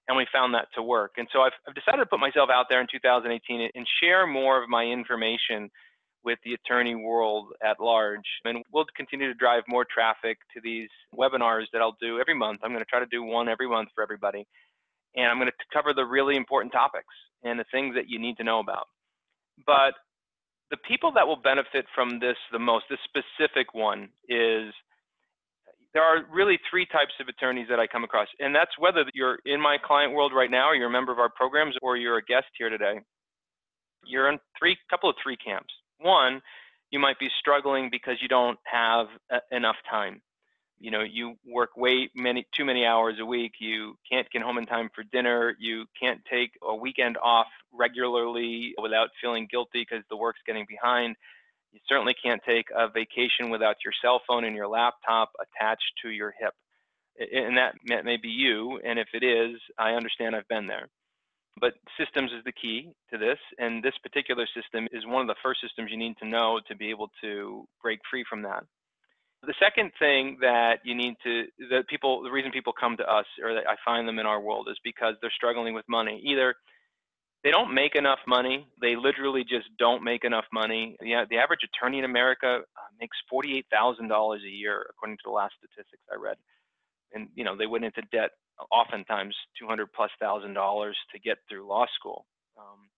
and 0.08 0.16
we 0.16 0.26
found 0.32 0.54
that 0.54 0.68
to 0.74 0.82
work. 0.82 1.12
And 1.16 1.26
so 1.32 1.40
I've, 1.40 1.52
I've, 1.66 1.74
decided 1.74 1.98
to 1.98 2.06
put 2.06 2.20
myself 2.20 2.48
out 2.52 2.66
there 2.68 2.80
in 2.80 2.86
2018 2.90 3.70
and 3.74 3.86
share 4.00 4.26
more 4.26 4.62
of 4.62 4.68
my 4.68 4.84
information 4.84 5.70
with 6.24 6.38
the 6.44 6.54
attorney 6.54 6.94
world 6.94 7.48
at 7.64 7.80
large. 7.80 8.26
And 8.44 8.62
we'll 8.72 8.84
continue 8.96 9.28
to 9.28 9.34
drive 9.34 9.62
more 9.68 9.84
traffic 9.84 10.38
to 10.54 10.60
these 10.62 10.88
webinars 11.16 11.64
that 11.72 11.80
I'll 11.80 11.96
do 12.00 12.20
every 12.20 12.34
month. 12.34 12.60
I'm 12.62 12.70
going 12.70 12.84
to 12.84 12.90
try 12.90 13.00
to 13.00 13.06
do 13.06 13.22
one 13.22 13.48
every 13.48 13.68
month 13.68 13.90
for 13.94 14.02
everybody. 14.02 14.46
And 15.14 15.26
I'm 15.26 15.38
going 15.38 15.48
to 15.48 15.64
cover 15.72 15.94
the 15.94 16.04
really 16.04 16.36
important 16.36 16.72
topics 16.72 17.14
and 17.42 17.58
the 17.58 17.64
things 17.72 17.94
that 17.94 18.08
you 18.08 18.18
need 18.18 18.36
to 18.36 18.44
know 18.44 18.60
about. 18.60 18.86
But 19.66 19.94
the 20.70 20.76
people 20.88 21.12
that 21.12 21.26
will 21.26 21.36
benefit 21.36 21.86
from 21.94 22.18
this 22.18 22.36
the 22.52 22.58
most, 22.58 22.86
this 22.90 22.98
specific 23.04 23.72
one, 23.72 24.08
is 24.28 24.74
there 25.96 26.04
are 26.04 26.26
really 26.30 26.58
three 26.68 26.84
types 26.84 27.14
of 27.20 27.26
attorneys 27.26 27.68
that 27.70 27.80
I 27.80 27.86
come 27.86 28.04
across, 28.04 28.28
and 28.38 28.54
that's 28.54 28.72
whether 28.78 29.06
you're 29.14 29.38
in 29.46 29.58
my 29.62 29.78
client 29.82 30.12
world 30.12 30.32
right 30.34 30.50
now, 30.50 30.68
or 30.68 30.74
you're 30.74 30.88
a 30.88 30.92
member 30.92 31.10
of 31.10 31.18
our 31.18 31.30
programs, 31.30 31.74
or 31.80 31.96
you're 31.96 32.18
a 32.18 32.22
guest 32.22 32.48
here 32.58 32.68
today. 32.68 33.00
You're 34.04 34.28
in 34.28 34.38
three 34.58 34.76
couple 34.90 35.08
of 35.08 35.16
three 35.22 35.38
camps. 35.38 35.72
One, 35.98 36.42
you 36.90 36.98
might 36.98 37.18
be 37.18 37.30
struggling 37.40 37.88
because 37.90 38.16
you 38.20 38.28
don't 38.28 38.58
have 38.64 39.06
uh, 39.32 39.38
enough 39.50 39.76
time. 39.88 40.20
You 40.78 40.90
know, 40.90 41.00
you 41.00 41.36
work 41.46 41.78
way 41.78 42.10
many 42.14 42.46
too 42.54 42.66
many 42.66 42.84
hours 42.84 43.14
a 43.18 43.24
week. 43.24 43.52
You 43.58 43.96
can't 44.12 44.30
get 44.30 44.42
home 44.42 44.58
in 44.58 44.66
time 44.66 44.90
for 44.94 45.02
dinner. 45.02 45.56
You 45.58 45.86
can't 45.98 46.20
take 46.30 46.50
a 46.62 46.76
weekend 46.76 47.16
off 47.22 47.46
regularly 47.72 48.74
without 48.82 49.08
feeling 49.22 49.48
guilty 49.50 49.86
because 49.88 50.04
the 50.10 50.16
work's 50.18 50.40
getting 50.46 50.66
behind 50.68 51.16
you 51.72 51.80
certainly 51.88 52.14
can't 52.14 52.40
take 52.46 52.66
a 52.74 52.88
vacation 52.88 53.50
without 53.50 53.76
your 53.84 53.92
cell 54.02 54.22
phone 54.26 54.44
and 54.44 54.56
your 54.56 54.68
laptop 54.68 55.30
attached 55.40 55.92
to 56.02 56.10
your 56.10 56.32
hip. 56.40 56.54
And 57.18 57.56
that 57.56 58.04
may 58.04 58.16
be 58.16 58.28
you, 58.28 58.78
and 58.84 58.98
if 58.98 59.08
it 59.14 59.24
is, 59.24 59.58
I 59.78 59.92
understand 59.92 60.36
I've 60.36 60.48
been 60.48 60.66
there. 60.66 60.88
But 61.58 61.72
systems 61.98 62.30
is 62.32 62.44
the 62.44 62.52
key 62.52 62.90
to 63.10 63.16
this, 63.16 63.38
and 63.58 63.82
this 63.82 63.94
particular 64.02 64.46
system 64.54 64.86
is 64.92 65.06
one 65.06 65.22
of 65.22 65.26
the 65.26 65.40
first 65.42 65.62
systems 65.62 65.90
you 65.90 65.96
need 65.96 66.18
to 66.18 66.28
know 66.28 66.60
to 66.68 66.76
be 66.76 66.90
able 66.90 67.10
to 67.22 67.66
break 67.82 68.00
free 68.10 68.24
from 68.28 68.42
that. 68.42 68.64
The 69.42 69.54
second 69.58 69.92
thing 69.98 70.36
that 70.40 70.80
you 70.84 70.94
need 70.94 71.14
to, 71.24 71.44
that 71.70 71.88
people, 71.88 72.22
the 72.22 72.30
reason 72.30 72.50
people 72.50 72.74
come 72.78 72.96
to 72.98 73.10
us 73.10 73.24
or 73.42 73.54
that 73.54 73.66
I 73.66 73.76
find 73.84 74.06
them 74.06 74.18
in 74.18 74.26
our 74.26 74.40
world 74.40 74.68
is 74.70 74.76
because 74.84 75.14
they're 75.20 75.30
struggling 75.34 75.72
with 75.72 75.84
money. 75.88 76.20
Either 76.26 76.54
they 77.44 77.50
don't 77.50 77.72
make 77.72 77.94
enough 77.94 78.18
money. 78.26 78.66
They 78.80 78.96
literally 78.96 79.44
just 79.44 79.68
don't 79.78 80.02
make 80.02 80.24
enough 80.24 80.46
money. 80.52 80.96
Yeah, 81.02 81.24
the 81.28 81.38
average 81.38 81.60
attorney 81.64 81.98
in 81.98 82.04
America 82.04 82.60
uh, 82.60 82.88
makes 83.00 83.16
forty-eight 83.30 83.66
thousand 83.70 84.08
dollars 84.08 84.42
a 84.44 84.50
year, 84.50 84.86
according 84.90 85.16
to 85.18 85.22
the 85.26 85.30
last 85.30 85.54
statistics 85.58 86.02
I 86.10 86.16
read. 86.16 86.36
And 87.12 87.28
you 87.34 87.44
know, 87.44 87.56
they 87.56 87.66
went 87.66 87.84
into 87.84 88.02
debt 88.12 88.30
oftentimes 88.70 89.34
two 89.58 89.66
hundred 89.66 89.92
plus 89.92 90.10
thousand 90.20 90.54
dollars 90.54 90.96
to 91.12 91.20
get 91.20 91.38
through 91.48 91.68
law 91.68 91.86
school. 91.98 92.26
Um, 92.58 92.88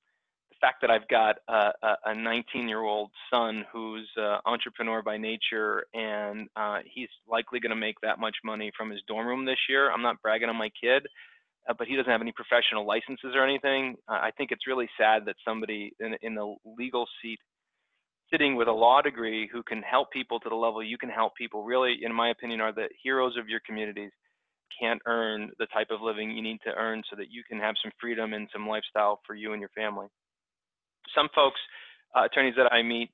the 0.51 0.67
fact 0.67 0.81
that 0.81 0.91
I've 0.91 1.07
got 1.07 1.37
a 1.49 2.09
19-year-old 2.09 3.11
son 3.33 3.65
who's 3.73 4.09
an 4.17 4.41
entrepreneur 4.45 5.03
by 5.03 5.17
nature, 5.17 5.85
and 5.95 6.49
uh, 6.57 6.79
he's 6.85 7.09
likely 7.29 7.61
going 7.61 7.71
to 7.71 7.77
make 7.77 7.95
that 8.03 8.19
much 8.19 8.35
money 8.45 8.73
from 8.77 8.91
his 8.91 9.01
dorm 9.07 9.29
room 9.29 9.45
this 9.45 9.59
year. 9.69 9.93
I'm 9.93 10.03
not 10.03 10.21
bragging 10.21 10.49
on 10.49 10.57
my 10.57 10.71
kid 10.71 11.07
uh, 11.69 11.75
but 11.77 11.87
he 11.87 11.97
doesn't 11.97 12.11
have 12.11 12.21
any 12.21 12.33
professional 12.33 12.87
licenses 12.87 13.33
or 13.35 13.45
anything. 13.45 13.97
Uh, 14.09 14.15
I 14.15 14.31
think 14.37 14.51
it's 14.51 14.67
really 14.67 14.89
sad 14.99 15.25
that 15.27 15.37
somebody 15.47 15.93
in, 16.01 16.17
in 16.23 16.35
the 16.35 16.55
legal 16.65 17.07
seat 17.23 17.39
sitting 18.33 18.57
with 18.57 18.69
a 18.69 18.73
law 18.73 19.01
degree 19.01 19.49
who 19.51 19.63
can 19.63 19.83
help 19.83 20.11
people 20.11 20.39
to 20.41 20.49
the 20.49 20.55
level 20.55 20.83
you 20.83 20.99
can 20.99 21.09
help 21.09 21.35
people 21.35 21.65
really, 21.65 21.99
in 22.03 22.15
my 22.15 22.31
opinion, 22.31 22.61
are 22.61 22.73
the 22.73 22.89
heroes 23.03 23.37
of 23.39 23.49
your 23.49 23.61
communities 23.67 24.11
can't 24.81 25.01
earn 25.07 25.51
the 25.59 25.67
type 25.67 25.89
of 25.91 26.01
living 26.03 26.31
you 26.31 26.43
need 26.43 26.59
to 26.65 26.73
earn 26.77 27.03
so 27.11 27.17
that 27.17 27.31
you 27.31 27.43
can 27.49 27.59
have 27.59 27.75
some 27.83 27.93
freedom 28.01 28.33
and 28.33 28.49
some 28.53 28.69
lifestyle 28.69 29.21
for 29.27 29.35
you 29.35 29.53
and 29.53 29.61
your 29.61 29.71
family. 29.71 30.07
Some 31.15 31.29
folks, 31.35 31.59
uh, 32.15 32.25
attorneys 32.25 32.55
that 32.57 32.73
I 32.73 32.83
meet, 32.83 33.11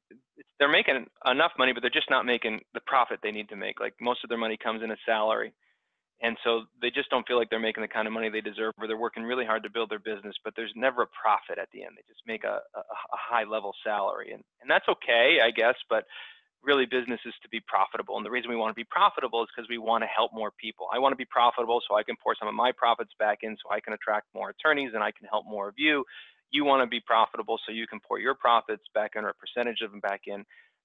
they're 0.59 0.69
making 0.69 1.06
enough 1.31 1.53
money, 1.59 1.73
but 1.73 1.81
they're 1.81 1.91
just 1.91 2.11
not 2.11 2.27
making 2.27 2.61
the 2.75 2.81
profit 2.87 3.21
they 3.23 3.31
need 3.31 3.49
to 3.51 3.56
make. 3.56 3.81
Like 3.81 3.95
most 4.01 4.25
of 4.25 4.29
their 4.29 4.39
money 4.39 4.59
comes 4.62 4.83
in 4.83 4.91
a 4.91 4.97
salary 5.06 5.53
and 6.25 6.38
so 6.43 6.62
they 6.81 6.91
just 6.91 7.11
don't 7.11 7.29
feel 7.29 7.37
like 7.37 7.50
they're 7.50 7.61
making 7.61 7.82
the 7.82 7.88
kind 7.88 8.06
of 8.09 8.15
money 8.15 8.31
they 8.31 8.41
deserve 8.41 8.73
or 8.81 8.88
they're 8.88 8.97
working 8.97 9.25
really 9.25 9.44
hard 9.44 9.62
to 9.62 9.71
build 9.71 9.91
their 9.91 9.99
business 10.00 10.35
but 10.43 10.55
there's 10.56 10.73
never 10.75 11.03
a 11.03 11.06
profit 11.12 11.59
at 11.61 11.69
the 11.73 11.85
end. 11.85 11.93
They 11.97 12.03
just 12.09 12.25
make 12.26 12.44
a, 12.44 12.65
a, 12.75 12.81
a 12.81 13.19
high 13.21 13.44
level 13.44 13.75
salary. 13.85 14.32
And, 14.32 14.43
and 14.62 14.71
that's 14.71 14.88
okay 14.88 15.38
i 15.44 15.50
guess 15.50 15.76
but 15.88 16.05
really 16.65 16.87
business 16.87 17.21
is 17.26 17.35
to 17.43 17.49
be 17.50 17.61
profitable. 17.61 18.17
And 18.17 18.25
the 18.25 18.31
reason 18.31 18.49
we 18.49 18.56
want 18.56 18.71
to 18.71 18.75
be 18.75 18.88
profitable 18.88 19.43
is 19.43 19.50
because 19.55 19.69
we 19.69 19.76
want 19.76 20.03
to 20.03 20.09
help 20.09 20.32
more 20.32 20.50
people. 20.59 20.87
I 20.91 20.99
want 20.99 21.12
to 21.12 21.17
be 21.17 21.26
profitable 21.26 21.82
so 21.87 21.94
i 21.94 22.03
can 22.03 22.17
pour 22.22 22.34
some 22.34 22.48
of 22.48 22.55
my 22.55 22.72
profits 22.72 23.13
back 23.19 23.41
in 23.43 23.55
so 23.63 23.70
i 23.70 23.81
can 23.81 23.93
attract 23.93 24.27
more 24.34 24.48
attorneys 24.51 24.93
and 24.94 25.03
i 25.05 25.13
can 25.13 25.29
help 25.29 25.44
more 25.46 25.69
of 25.69 25.75
you. 25.77 26.05
You 26.51 26.65
want 26.65 26.82
to 26.82 26.87
be 26.87 27.01
profitable 27.01 27.58
so 27.67 27.72
you 27.72 27.87
can 27.87 28.01
pour 28.01 28.19
your 28.19 28.34
profits 28.34 28.84
back 28.94 29.13
in 29.17 29.25
or 29.25 29.31
a 29.31 29.34
percentage 29.34 29.82
of 29.82 29.91
them 29.91 30.01
back 30.01 30.22
in 30.27 30.44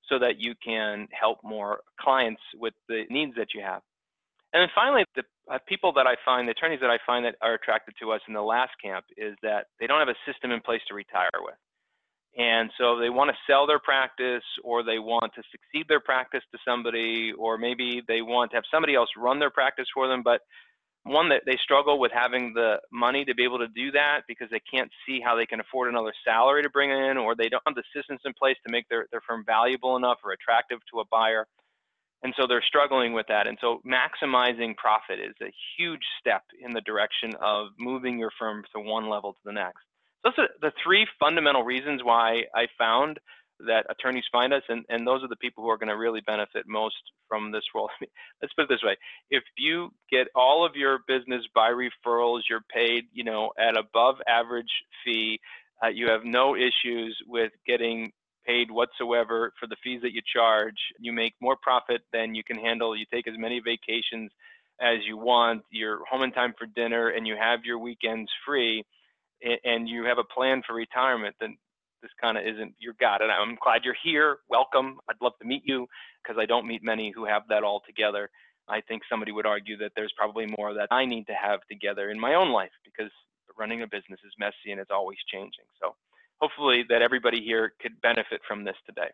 so 0.09 0.19
that 0.19 0.39
you 0.39 0.53
can 0.63 1.07
help 1.11 1.37
more 1.43 1.81
clients 1.99 2.41
with 2.55 2.73
the 2.89 3.03
needs 3.09 3.35
that 3.37 3.53
you 3.53 3.61
have 3.61 3.81
and 4.53 4.61
then 4.61 4.69
finally, 4.73 5.05
the 5.15 5.23
uh, 5.51 5.59
people 5.67 5.93
that 5.93 6.07
I 6.07 6.15
find, 6.25 6.47
the 6.47 6.51
attorneys 6.51 6.79
that 6.81 6.89
I 6.89 6.97
find 7.05 7.25
that 7.25 7.35
are 7.41 7.53
attracted 7.53 7.95
to 8.01 8.11
us 8.11 8.21
in 8.27 8.33
the 8.33 8.41
last 8.41 8.71
camp 8.83 9.05
is 9.17 9.35
that 9.43 9.67
they 9.79 9.87
don't 9.87 9.99
have 9.99 10.09
a 10.09 10.31
system 10.31 10.51
in 10.51 10.61
place 10.61 10.81
to 10.87 10.95
retire 10.95 11.29
with. 11.41 11.55
And 12.37 12.71
so 12.77 12.99
they 12.99 13.09
want 13.09 13.29
to 13.31 13.37
sell 13.51 13.67
their 13.67 13.79
practice 13.79 14.43
or 14.63 14.83
they 14.83 14.99
want 14.99 15.33
to 15.35 15.43
succeed 15.51 15.87
their 15.89 15.99
practice 15.99 16.41
to 16.51 16.59
somebody, 16.65 17.33
or 17.37 17.57
maybe 17.57 18.01
they 18.07 18.21
want 18.21 18.51
to 18.51 18.57
have 18.57 18.63
somebody 18.71 18.95
else 18.95 19.09
run 19.17 19.39
their 19.39 19.49
practice 19.49 19.87
for 19.93 20.07
them. 20.07 20.21
But 20.23 20.41
one 21.03 21.29
that 21.29 21.43
they 21.45 21.57
struggle 21.63 21.99
with 21.99 22.11
having 22.13 22.53
the 22.53 22.79
money 22.91 23.25
to 23.25 23.33
be 23.33 23.43
able 23.43 23.59
to 23.59 23.67
do 23.67 23.91
that 23.91 24.21
because 24.27 24.47
they 24.51 24.61
can't 24.71 24.91
see 25.05 25.19
how 25.23 25.35
they 25.35 25.45
can 25.45 25.59
afford 25.59 25.89
another 25.89 26.13
salary 26.25 26.63
to 26.63 26.69
bring 26.69 26.91
in, 26.91 27.17
or 27.17 27.35
they 27.35 27.49
don't 27.49 27.63
have 27.65 27.75
the 27.75 27.83
systems 27.95 28.21
in 28.25 28.33
place 28.33 28.57
to 28.65 28.71
make 28.71 28.87
their, 28.89 29.07
their 29.11 29.21
firm 29.27 29.43
valuable 29.45 29.95
enough 29.95 30.17
or 30.23 30.31
attractive 30.31 30.79
to 30.91 30.99
a 30.99 31.05
buyer. 31.09 31.47
And 32.23 32.33
so 32.37 32.47
they're 32.47 32.63
struggling 32.67 33.13
with 33.13 33.27
that. 33.27 33.47
And 33.47 33.57
so 33.61 33.81
maximizing 33.85 34.75
profit 34.75 35.19
is 35.19 35.35
a 35.41 35.53
huge 35.77 36.03
step 36.19 36.43
in 36.61 36.73
the 36.73 36.81
direction 36.81 37.33
of 37.41 37.67
moving 37.79 38.19
your 38.19 38.31
firm 38.37 38.63
from 38.71 38.85
one 38.85 39.09
level 39.09 39.33
to 39.33 39.39
the 39.45 39.53
next. 39.53 39.83
So 40.25 40.31
those 40.31 40.45
are 40.45 40.49
the 40.61 40.73
three 40.83 41.07
fundamental 41.19 41.63
reasons 41.63 42.03
why 42.03 42.43
I 42.53 42.67
found 42.77 43.19
that 43.67 43.85
attorneys 43.89 44.23
find 44.31 44.53
us, 44.53 44.63
and, 44.69 44.85
and 44.89 45.05
those 45.05 45.23
are 45.23 45.27
the 45.27 45.35
people 45.35 45.63
who 45.63 45.69
are 45.69 45.77
going 45.77 45.89
to 45.89 45.97
really 45.97 46.21
benefit 46.25 46.63
most 46.67 46.95
from 47.27 47.51
this 47.51 47.63
role. 47.75 47.89
Let's 48.41 48.53
put 48.53 48.63
it 48.63 48.69
this 48.69 48.83
way: 48.83 48.95
if 49.29 49.43
you 49.57 49.89
get 50.11 50.27
all 50.35 50.65
of 50.65 50.75
your 50.75 50.99
business 51.07 51.43
by 51.53 51.71
referrals, 51.71 52.41
you're 52.49 52.63
paid, 52.73 53.05
you 53.11 53.23
know, 53.23 53.51
at 53.59 53.77
above 53.77 54.15
average 54.27 54.71
fee. 55.03 55.39
Uh, 55.83 55.87
you 55.87 56.07
have 56.09 56.25
no 56.25 56.55
issues 56.55 57.17
with 57.25 57.51
getting 57.65 58.11
paid 58.49 58.71
whatsoever 58.71 59.53
for 59.59 59.67
the 59.67 59.75
fees 59.83 60.01
that 60.01 60.13
you 60.13 60.21
charge. 60.33 60.77
You 60.99 61.13
make 61.13 61.33
more 61.39 61.57
profit 61.61 62.01
than 62.11 62.33
you 62.33 62.43
can 62.43 62.57
handle. 62.57 62.97
You 62.97 63.05
take 63.13 63.27
as 63.27 63.37
many 63.37 63.59
vacations 63.59 64.31
as 64.81 64.97
you 65.05 65.17
want. 65.17 65.61
You're 65.69 65.99
home 66.05 66.23
in 66.23 66.31
time 66.31 66.53
for 66.57 66.65
dinner 66.65 67.09
and 67.09 67.27
you 67.27 67.35
have 67.39 67.59
your 67.63 67.77
weekends 67.77 68.31
free 68.45 68.83
and 69.63 69.87
you 69.87 70.03
have 70.05 70.17
a 70.17 70.23
plan 70.23 70.63
for 70.65 70.73
retirement, 70.73 71.35
then 71.39 71.57
this 72.01 72.11
kind 72.19 72.37
of 72.37 72.43
isn't 72.45 72.73
your 72.79 72.93
God. 72.99 73.21
And 73.21 73.31
I'm 73.31 73.57
glad 73.63 73.81
you're 73.83 73.95
here. 74.03 74.37
Welcome. 74.49 74.97
I'd 75.09 75.21
love 75.21 75.33
to 75.41 75.47
meet 75.47 75.63
you 75.65 75.87
because 76.23 76.37
I 76.41 76.45
don't 76.45 76.67
meet 76.67 76.83
many 76.83 77.11
who 77.13 77.25
have 77.25 77.43
that 77.49 77.63
all 77.63 77.81
together. 77.85 78.29
I 78.67 78.81
think 78.81 79.03
somebody 79.09 79.31
would 79.31 79.45
argue 79.45 79.77
that 79.77 79.91
there's 79.95 80.13
probably 80.17 80.47
more 80.57 80.73
that 80.73 80.87
I 80.91 81.05
need 81.05 81.27
to 81.27 81.33
have 81.33 81.59
together 81.69 82.09
in 82.09 82.19
my 82.19 82.35
own 82.35 82.51
life 82.51 82.71
because 82.83 83.11
running 83.57 83.81
a 83.81 83.87
business 83.87 84.19
is 84.25 84.33
messy 84.39 84.71
and 84.71 84.79
it's 84.79 84.91
always 84.91 85.17
changing. 85.31 85.65
So 85.81 85.95
hopefully 86.41 86.83
that 86.89 87.01
everybody 87.01 87.41
here 87.43 87.73
could 87.81 87.99
benefit 88.01 88.41
from 88.47 88.63
this 88.63 88.75
today. 88.85 89.09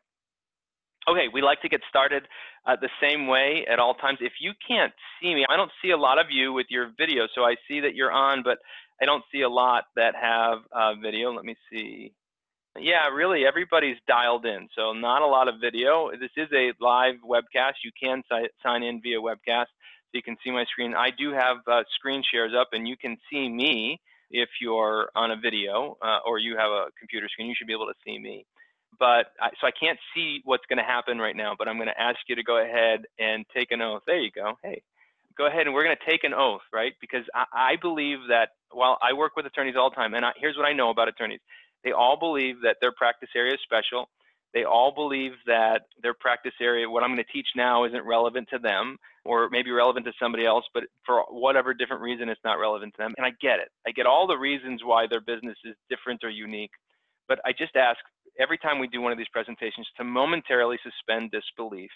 Okay, 1.07 1.27
we 1.31 1.41
like 1.41 1.61
to 1.61 1.69
get 1.69 1.81
started 1.87 2.23
uh, 2.65 2.75
the 2.81 2.89
same 2.99 3.27
way 3.27 3.63
at 3.71 3.77
all 3.77 3.93
times. 3.93 4.17
If 4.21 4.33
you 4.39 4.53
can't 4.67 4.93
see 5.21 5.35
me, 5.35 5.45
I 5.47 5.55
don't 5.55 5.71
see 5.83 5.91
a 5.91 5.97
lot 5.97 6.17
of 6.17 6.27
you 6.31 6.51
with 6.51 6.65
your 6.69 6.91
video, 6.97 7.27
so 7.35 7.43
I 7.43 7.55
see 7.67 7.79
that 7.81 7.93
you're 7.93 8.11
on, 8.11 8.41
but 8.43 8.57
I 8.99 9.05
don't 9.05 9.23
see 9.31 9.41
a 9.41 9.49
lot 9.49 9.83
that 9.95 10.15
have 10.15 10.59
uh, 10.71 10.95
video. 10.95 11.31
Let 11.31 11.45
me 11.45 11.55
see. 11.71 12.13
Yeah, 12.77 13.07
really, 13.07 13.45
everybody's 13.45 13.97
dialed 14.07 14.45
in, 14.45 14.67
so 14.75 14.93
not 14.93 15.21
a 15.21 15.27
lot 15.27 15.47
of 15.47 15.55
video. 15.61 16.09
This 16.19 16.31
is 16.35 16.49
a 16.53 16.73
live 16.81 17.15
webcast. 17.23 17.75
You 17.83 17.91
can 18.01 18.23
si 18.29 18.47
sign 18.63 18.83
in 18.83 18.99
via 19.01 19.19
webcast, 19.19 19.67
so 19.67 20.13
you 20.13 20.23
can 20.23 20.35
see 20.43 20.51
my 20.51 20.65
screen. 20.65 20.95
I 20.95 21.11
do 21.11 21.31
have 21.31 21.57
uh, 21.71 21.83
screen 21.93 22.23
shares 22.29 22.53
up, 22.59 22.69
and 22.73 22.87
you 22.87 22.97
can 22.97 23.15
see 23.31 23.47
me 23.47 24.01
if 24.31 24.49
you're 24.61 25.09
on 25.15 25.31
a 25.31 25.35
video 25.37 25.97
uh, 26.01 26.19
or 26.25 26.39
you 26.39 26.57
have 26.57 26.71
a 26.71 26.87
computer 26.99 27.27
screen. 27.29 27.47
You 27.47 27.55
should 27.57 27.67
be 27.67 27.73
able 27.73 27.87
to 27.87 27.97
see 28.05 28.19
me 28.19 28.45
but 28.99 29.27
I, 29.41 29.49
so 29.59 29.67
I 29.67 29.71
can't 29.71 29.99
see 30.15 30.41
what's 30.43 30.65
going 30.67 30.77
to 30.77 30.83
happen 30.83 31.19
right 31.19 31.35
now, 31.35 31.53
but 31.57 31.67
I'm 31.67 31.77
going 31.77 31.87
to 31.87 32.01
ask 32.01 32.17
you 32.27 32.35
to 32.35 32.43
go 32.43 32.63
ahead 32.63 33.05
and 33.19 33.45
take 33.55 33.71
an 33.71 33.81
oath. 33.81 34.03
There 34.05 34.19
you 34.19 34.31
go. 34.31 34.57
Hey, 34.63 34.81
go 35.37 35.47
ahead 35.47 35.65
and 35.65 35.73
we're 35.73 35.83
going 35.83 35.95
to 35.95 36.11
take 36.11 36.23
an 36.23 36.33
oath, 36.33 36.61
right? 36.73 36.93
Because 37.01 37.23
I, 37.33 37.45
I 37.53 37.75
believe 37.81 38.19
that 38.29 38.49
while 38.71 38.97
I 39.01 39.13
work 39.13 39.35
with 39.35 39.45
attorneys 39.45 39.75
all 39.77 39.89
the 39.89 39.95
time, 39.95 40.13
and 40.13 40.25
I, 40.25 40.31
here's 40.37 40.57
what 40.57 40.67
I 40.67 40.73
know 40.73 40.89
about 40.89 41.07
attorneys 41.07 41.41
they 41.83 41.91
all 41.91 42.17
believe 42.17 42.55
that 42.63 42.77
their 42.81 42.91
practice 42.91 43.29
area 43.35 43.53
is 43.53 43.59
special. 43.63 44.09
They 44.55 44.63
all 44.63 44.91
believe 44.91 45.33
that 45.45 45.83
their 46.01 46.15
practice 46.15 46.53
area, 46.59 46.89
what 46.89 47.03
I'm 47.03 47.09
going 47.09 47.23
to 47.23 47.31
teach 47.31 47.47
now, 47.55 47.85
isn't 47.85 48.05
relevant 48.05 48.47
to 48.51 48.57
them 48.57 48.97
or 49.25 49.49
maybe 49.49 49.71
relevant 49.71 50.05
to 50.05 50.13
somebody 50.21 50.45
else, 50.45 50.65
but 50.73 50.83
for 51.05 51.23
whatever 51.29 51.73
different 51.73 52.01
reason, 52.01 52.29
it's 52.29 52.41
not 52.43 52.59
relevant 52.59 52.93
to 52.93 52.97
them. 53.03 53.13
And 53.17 53.25
I 53.25 53.31
get 53.41 53.59
it. 53.59 53.69
I 53.87 53.91
get 53.91 54.05
all 54.05 54.27
the 54.27 54.37
reasons 54.37 54.81
why 54.83 55.07
their 55.07 55.21
business 55.21 55.57
is 55.65 55.75
different 55.89 56.23
or 56.23 56.29
unique. 56.29 56.71
But 57.27 57.39
I 57.45 57.51
just 57.51 57.75
ask 57.75 57.97
every 58.39 58.57
time 58.57 58.79
we 58.79 58.87
do 58.87 59.01
one 59.01 59.11
of 59.11 59.17
these 59.17 59.27
presentations 59.31 59.87
to 59.97 60.03
momentarily 60.03 60.77
suspend 60.83 61.31
disbelief 61.31 61.89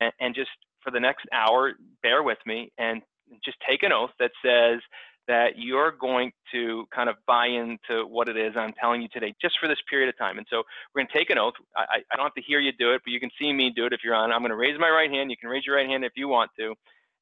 and, 0.00 0.12
and 0.20 0.34
just 0.34 0.50
for 0.82 0.90
the 0.90 1.00
next 1.00 1.26
hour, 1.32 1.72
bear 2.02 2.22
with 2.22 2.38
me 2.46 2.72
and 2.78 3.02
just 3.44 3.56
take 3.68 3.82
an 3.82 3.92
oath 3.92 4.10
that 4.18 4.30
says 4.44 4.80
that 5.28 5.56
you're 5.56 5.90
going 5.92 6.30
to 6.52 6.84
kind 6.94 7.08
of 7.08 7.16
buy 7.26 7.46
into 7.46 8.06
what 8.06 8.28
it 8.28 8.36
is 8.36 8.52
I'm 8.56 8.72
telling 8.80 9.02
you 9.02 9.08
today, 9.08 9.34
just 9.42 9.56
for 9.60 9.68
this 9.68 9.78
period 9.90 10.08
of 10.08 10.16
time. 10.16 10.38
And 10.38 10.46
so 10.48 10.62
we're 10.94 11.00
going 11.00 11.08
to 11.08 11.18
take 11.18 11.30
an 11.30 11.38
oath. 11.38 11.54
I, 11.76 12.02
I 12.12 12.16
don't 12.16 12.24
have 12.24 12.34
to 12.34 12.42
hear 12.42 12.60
you 12.60 12.72
do 12.78 12.92
it, 12.94 13.02
but 13.04 13.10
you 13.10 13.20
can 13.20 13.30
see 13.38 13.52
me 13.52 13.72
do 13.74 13.86
it 13.86 13.92
if 13.92 14.00
you're 14.04 14.14
on. 14.14 14.32
I'm 14.32 14.40
going 14.40 14.50
to 14.50 14.56
raise 14.56 14.78
my 14.78 14.88
right 14.88 15.10
hand. 15.10 15.30
You 15.30 15.36
can 15.36 15.48
raise 15.48 15.66
your 15.66 15.76
right 15.76 15.88
hand 15.88 16.04
if 16.04 16.12
you 16.14 16.28
want 16.28 16.50
to, 16.58 16.74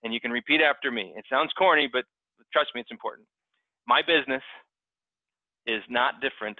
and 0.02 0.12
you 0.12 0.20
can 0.20 0.30
repeat 0.30 0.61
after 0.61 0.90
me. 0.90 1.12
It 1.16 1.25
sounds 1.30 1.50
corny, 1.56 1.88
but 1.90 2.04
trust 2.52 2.70
me, 2.75 2.80
it's 2.82 2.90
important. 2.90 3.26
My 3.87 4.02
business 4.02 4.42
is 5.66 5.82
not 5.88 6.20
different 6.20 6.58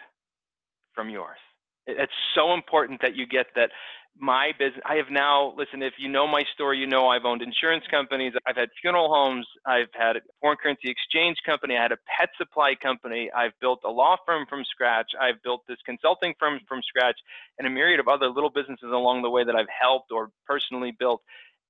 from 0.95 1.11
yours. 1.11 1.39
It's 1.87 2.13
so 2.35 2.55
important 2.55 3.03
that 3.03 3.15
you 3.15 3.27
get 3.27 3.47
that 3.57 3.71
my 4.19 4.53
business 4.59 4.81
i 4.87 4.95
have 4.95 5.11
now 5.11 5.53
listen 5.57 5.83
if 5.83 5.95
you 5.99 6.09
know 6.09 6.27
my 6.27 6.45
story 6.55 6.79
you 6.79 6.87
know 6.87 7.09
i've 7.09 7.25
owned 7.25 7.43
insurance 7.43 7.85
companies 7.91 8.33
i've 8.47 8.57
had 8.57 8.69
funeral 8.81 9.13
homes 9.13 9.47
i've 9.67 9.93
had 9.93 10.17
a 10.17 10.21
foreign 10.41 10.57
currency 10.57 10.89
exchange 10.89 11.37
company 11.45 11.77
i 11.77 11.83
had 11.83 11.91
a 11.91 11.99
pet 12.19 12.29
supply 12.39 12.75
company 12.81 13.29
i've 13.37 13.53
built 13.61 13.81
a 13.85 13.91
law 13.91 14.17
firm 14.25 14.47
from 14.49 14.65
scratch 14.65 15.11
i've 15.21 15.43
built 15.43 15.63
this 15.69 15.79
consulting 15.85 16.33
firm 16.39 16.61
from 16.69 16.81
scratch 16.83 17.19
and 17.59 17.67
a 17.67 17.71
myriad 17.71 17.99
of 17.99 18.07
other 18.07 18.29
little 18.29 18.51
businesses 18.51 18.91
along 18.93 19.23
the 19.23 19.31
way 19.31 19.43
that 19.43 19.57
i've 19.57 19.67
helped 19.81 20.13
or 20.13 20.31
personally 20.47 20.93
built 20.97 21.21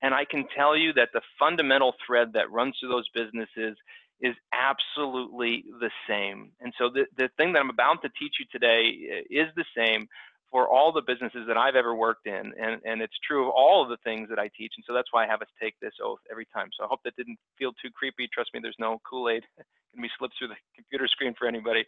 and 0.02 0.12
i 0.12 0.24
can 0.24 0.44
tell 0.54 0.76
you 0.76 0.92
that 0.92 1.08
the 1.14 1.22
fundamental 1.38 1.94
thread 2.06 2.32
that 2.34 2.50
runs 2.50 2.76
through 2.78 2.90
those 2.90 3.08
businesses 3.14 3.76
is 4.20 4.34
absolutely 4.52 5.64
the 5.80 5.90
same. 6.08 6.50
And 6.60 6.72
so 6.78 6.88
the, 6.88 7.04
the 7.16 7.28
thing 7.36 7.52
that 7.52 7.60
I'm 7.60 7.70
about 7.70 8.00
to 8.02 8.08
teach 8.18 8.34
you 8.38 8.46
today 8.50 8.92
eh, 9.10 9.42
is 9.42 9.48
the 9.56 9.64
same 9.76 10.06
for 10.54 10.68
all 10.70 10.92
the 10.92 11.02
businesses 11.02 11.48
that 11.48 11.56
I've 11.56 11.74
ever 11.74 11.96
worked 11.96 12.28
in. 12.28 12.54
And, 12.54 12.78
and 12.86 13.02
it's 13.02 13.18
true 13.26 13.42
of 13.42 13.50
all 13.50 13.82
of 13.82 13.88
the 13.88 13.98
things 14.04 14.28
that 14.30 14.38
I 14.38 14.48
teach. 14.56 14.70
And 14.78 14.84
so 14.86 14.94
that's 14.94 15.10
why 15.10 15.24
I 15.24 15.26
have 15.26 15.42
us 15.42 15.50
take 15.60 15.74
this 15.82 15.98
oath 16.00 16.20
every 16.30 16.46
time. 16.54 16.68
So 16.78 16.84
I 16.84 16.86
hope 16.86 17.00
that 17.02 17.16
didn't 17.16 17.42
feel 17.58 17.72
too 17.82 17.90
creepy. 17.90 18.30
Trust 18.32 18.50
me, 18.54 18.60
there's 18.62 18.78
no 18.78 19.00
Kool-Aid 19.02 19.42
can 19.58 20.00
be 20.00 20.06
slipped 20.16 20.38
through 20.38 20.54
the 20.54 20.60
computer 20.76 21.08
screen 21.08 21.34
for 21.36 21.48
anybody. 21.48 21.82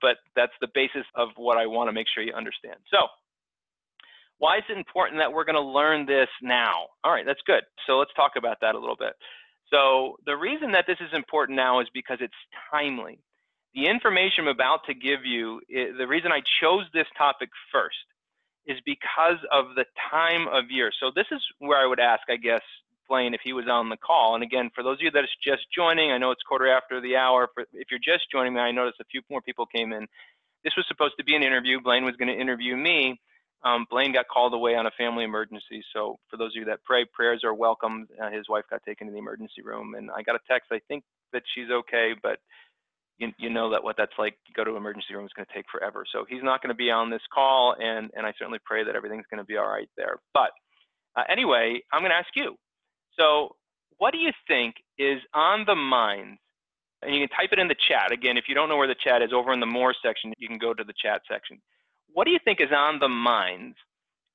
But 0.00 0.18
that's 0.36 0.54
the 0.60 0.68
basis 0.72 1.02
of 1.16 1.30
what 1.34 1.58
I 1.58 1.66
want 1.66 1.88
to 1.88 1.92
make 1.92 2.06
sure 2.14 2.22
you 2.22 2.32
understand. 2.32 2.78
So 2.94 3.10
why 4.38 4.58
is 4.58 4.64
it 4.70 4.78
important 4.78 5.18
that 5.18 5.32
we're 5.32 5.44
going 5.44 5.58
to 5.58 5.74
learn 5.74 6.06
this 6.06 6.30
now? 6.40 6.94
All 7.02 7.10
right, 7.10 7.26
that's 7.26 7.42
good. 7.44 7.64
So 7.88 7.98
let's 7.98 8.14
talk 8.14 8.38
about 8.38 8.58
that 8.60 8.76
a 8.76 8.78
little 8.78 8.94
bit. 8.94 9.18
So 9.66 10.14
the 10.26 10.36
reason 10.36 10.70
that 10.78 10.84
this 10.86 10.98
is 11.02 11.10
important 11.12 11.56
now 11.56 11.80
is 11.80 11.88
because 11.92 12.18
it's 12.20 12.38
timely. 12.70 13.18
The 13.74 13.88
information 13.90 14.46
I'm 14.46 14.54
about 14.54 14.86
to 14.86 14.94
give 14.94 15.26
you, 15.26 15.60
the 15.66 16.06
reason 16.06 16.30
I 16.30 16.38
chose 16.62 16.84
this 16.94 17.10
topic 17.18 17.48
first 17.72 17.98
is 18.66 18.78
because 18.84 19.38
of 19.50 19.74
the 19.74 19.84
time 20.10 20.48
of 20.48 20.70
year. 20.70 20.92
So 21.00 21.10
this 21.14 21.26
is 21.32 21.40
where 21.58 21.78
I 21.78 21.86
would 21.86 22.00
ask, 22.00 22.22
I 22.28 22.36
guess, 22.36 22.62
Blaine, 23.08 23.34
if 23.34 23.40
he 23.42 23.52
was 23.52 23.66
on 23.68 23.88
the 23.88 23.96
call. 23.96 24.34
And 24.34 24.44
again, 24.44 24.70
for 24.74 24.82
those 24.82 24.98
of 24.98 25.02
you 25.02 25.10
that 25.10 25.24
is 25.24 25.30
just 25.44 25.66
joining, 25.74 26.12
I 26.12 26.18
know 26.18 26.30
it's 26.30 26.42
quarter 26.42 26.68
after 26.68 27.00
the 27.00 27.16
hour. 27.16 27.48
If 27.72 27.88
you're 27.90 28.00
just 28.02 28.30
joining 28.30 28.54
me, 28.54 28.60
I 28.60 28.70
noticed 28.70 29.00
a 29.00 29.04
few 29.04 29.20
more 29.28 29.42
people 29.42 29.66
came 29.66 29.92
in. 29.92 30.06
This 30.64 30.74
was 30.76 30.86
supposed 30.86 31.14
to 31.18 31.24
be 31.24 31.34
an 31.34 31.42
interview. 31.42 31.80
Blaine 31.80 32.04
was 32.04 32.16
going 32.16 32.28
to 32.28 32.40
interview 32.40 32.76
me. 32.76 33.20
Um, 33.64 33.86
Blaine 33.90 34.12
got 34.12 34.26
called 34.28 34.54
away 34.54 34.74
on 34.74 34.86
a 34.86 34.90
family 34.92 35.24
emergency. 35.24 35.84
So 35.92 36.18
for 36.30 36.36
those 36.36 36.52
of 36.52 36.56
you 36.56 36.64
that 36.66 36.82
pray, 36.84 37.04
prayers 37.04 37.42
are 37.44 37.54
welcome. 37.54 38.08
Uh, 38.20 38.30
his 38.30 38.48
wife 38.48 38.64
got 38.70 38.82
taken 38.84 39.06
to 39.06 39.12
the 39.12 39.18
emergency 39.18 39.62
room, 39.62 39.94
and 39.94 40.10
I 40.10 40.22
got 40.22 40.34
a 40.36 40.40
text. 40.48 40.70
I 40.72 40.80
think 40.88 41.04
that 41.32 41.42
she's 41.54 41.70
okay, 41.70 42.12
but 42.20 42.38
you, 43.22 43.32
you 43.38 43.50
know 43.50 43.70
that 43.72 43.84
what 43.84 43.96
that's 43.98 44.12
like. 44.18 44.36
You 44.48 44.54
go 44.56 44.64
to 44.64 44.76
emergency 44.76 45.14
room 45.14 45.26
is 45.26 45.32
going 45.36 45.46
to 45.46 45.54
take 45.54 45.66
forever. 45.72 46.04
So 46.12 46.26
he's 46.28 46.44
not 46.44 46.62
going 46.62 46.70
to 46.70 46.76
be 46.76 46.90
on 46.90 47.10
this 47.10 47.22
call, 47.34 47.76
and 47.80 48.10
and 48.16 48.26
I 48.26 48.34
certainly 48.38 48.60
pray 48.64 48.84
that 48.84 48.96
everything's 48.96 49.26
going 49.30 49.40
to 49.40 49.46
be 49.46 49.58
all 49.58 49.68
right 49.68 49.90
there. 49.96 50.16
But 50.34 50.50
uh, 51.16 51.24
anyway, 51.30 51.80
I'm 51.92 52.02
going 52.02 52.12
to 52.12 52.16
ask 52.18 52.30
you. 52.36 52.56
So 53.18 53.56
what 53.98 54.12
do 54.12 54.18
you 54.18 54.32
think 54.48 54.76
is 54.98 55.20
on 55.34 55.64
the 55.66 55.76
minds? 55.76 56.40
And 57.02 57.14
you 57.14 57.20
can 57.26 57.36
type 57.36 57.50
it 57.52 57.60
in 57.60 57.68
the 57.68 57.76
chat. 57.88 58.12
Again, 58.12 58.38
if 58.38 58.44
you 58.48 58.54
don't 58.56 58.68
know 58.68 58.76
where 58.78 58.88
the 58.88 58.96
chat 59.04 59.22
is, 59.22 59.30
over 59.34 59.52
in 59.52 59.60
the 59.60 59.66
more 59.66 59.94
section, 60.04 60.32
you 60.38 60.48
can 60.48 60.58
go 60.58 60.74
to 60.74 60.84
the 60.84 60.94
chat 61.02 61.22
section 61.30 61.58
what 62.14 62.26
do 62.26 62.32
you 62.32 62.40
think 62.44 62.60
is 62.60 62.70
on 62.76 62.98
the 63.00 63.08
minds 63.08 63.76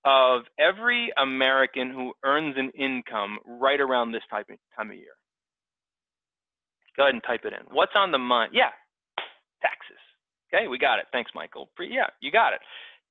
of 0.06 0.44
every 0.60 1.12
American 1.18 1.92
who 1.92 2.14
earns 2.26 2.56
an 2.58 2.72
income 2.78 3.40
right 3.46 3.82
around 3.82 4.12
this 4.12 4.24
type 4.32 4.48
of 4.52 4.58
time 4.78 4.92
of 4.92 4.98
year? 4.98 5.16
Go 6.98 7.04
ahead 7.04 7.14
and 7.14 7.24
type 7.24 7.42
it 7.46 7.54
in. 7.54 7.60
What's 7.72 7.94
on 7.96 8.12
the 8.12 8.18
mind? 8.18 8.52
Yeah, 8.54 8.72
taxes. 9.62 9.98
Okay, 10.54 10.68
we 10.68 10.78
got 10.78 11.00
it. 11.00 11.06
Thanks, 11.12 11.32
Michael. 11.36 11.70
Yeah, 11.80 12.08
you 12.22 12.32
got 12.32 12.54
it 12.54 12.60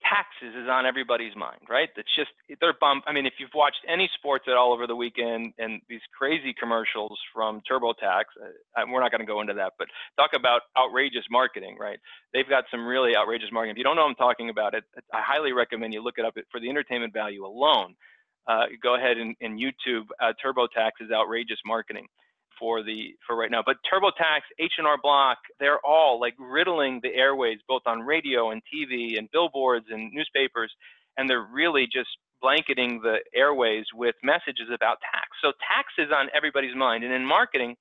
taxes 0.02 0.55
is 0.55 0.69
on 0.69 0.87
everybody's 0.87 1.35
mind, 1.37 1.61
right? 1.69 1.88
It's 1.97 2.14
just 2.14 2.31
they're 2.61 2.75
bump. 2.81 3.05
I 3.07 3.12
mean, 3.12 3.26
if 3.26 3.35
you've 3.38 3.55
watched 3.55 3.81
any 3.88 4.11
sports 4.14 4.45
at 4.49 4.55
all 4.55 4.73
over 4.73 4.87
the 4.87 4.97
weekend 4.97 5.52
and 5.59 5.81
these 5.88 6.00
crazy 6.16 6.55
commercials 6.59 7.19
from 7.35 7.61
TurboTax, 7.71 8.25
uh, 8.76 8.83
we're 8.90 9.00
not 9.00 9.11
going 9.11 9.21
to 9.21 9.26
go 9.26 9.40
into 9.40 9.55
that, 9.55 9.75
but 9.78 9.88
talk 10.16 10.31
about 10.35 10.62
outrageous 10.76 11.25
marketing, 11.31 11.76
right? 11.78 11.99
They've 12.33 12.49
got 12.49 12.64
some 12.71 12.87
really 12.87 13.16
outrageous 13.16 13.49
marketing. 13.52 13.73
If 13.73 13.78
you 13.78 13.85
don't 13.85 13.97
know 13.97 14.02
what 14.02 14.11
I'm 14.11 14.14
talking 14.16 14.50
about, 14.50 14.75
it, 14.75 14.85
I 15.12 15.23
highly 15.23 15.52
recommend 15.52 15.95
you 15.95 16.02
look 16.02 16.19
it 16.19 16.25
up 16.25 16.35
for 16.50 16.61
the 16.61 16.69
entertainment 16.69 17.12
value 17.12 17.45
alone. 17.45 17.95
Uh, 18.47 18.66
go 18.83 18.95
ahead 18.95 19.16
and, 19.19 19.35
and 19.40 19.59
YouTube 19.59 20.05
uh, 20.21 20.33
TurboTax 20.45 20.90
is 21.00 21.11
outrageous 21.11 21.59
marketing 21.64 22.07
for 22.58 22.82
the 22.82 23.14
for 23.26 23.36
right 23.36 23.50
now. 23.50 23.62
But 23.64 23.76
TurboTax, 23.92 24.40
H&R 24.58 24.98
Block, 25.02 25.38
they're 25.60 25.80
all 25.84 26.20
like 26.20 26.34
riddling 26.38 27.00
the 27.02 27.14
airways, 27.14 27.58
both 27.68 27.82
on 27.86 28.00
radio 28.00 28.50
and 28.50 28.62
TV 28.72 29.18
and 29.18 29.30
billboards 29.32 29.86
and 29.90 30.12
newspapers, 30.12 30.72
and 31.16 31.28
they're 31.28 31.46
really 31.50 31.86
just 31.86 32.08
blanketing 32.40 33.00
the 33.02 33.18
airways 33.34 33.84
with 33.94 34.14
messages 34.22 34.68
about 34.75 34.98
tax. 35.12 35.28
So 35.42 35.52
tax 35.66 35.88
is 35.98 36.12
on 36.14 36.28
everybody's 36.34 36.76
mind, 36.76 37.04
and 37.04 37.12
in 37.12 37.25
marketing. 37.25 37.76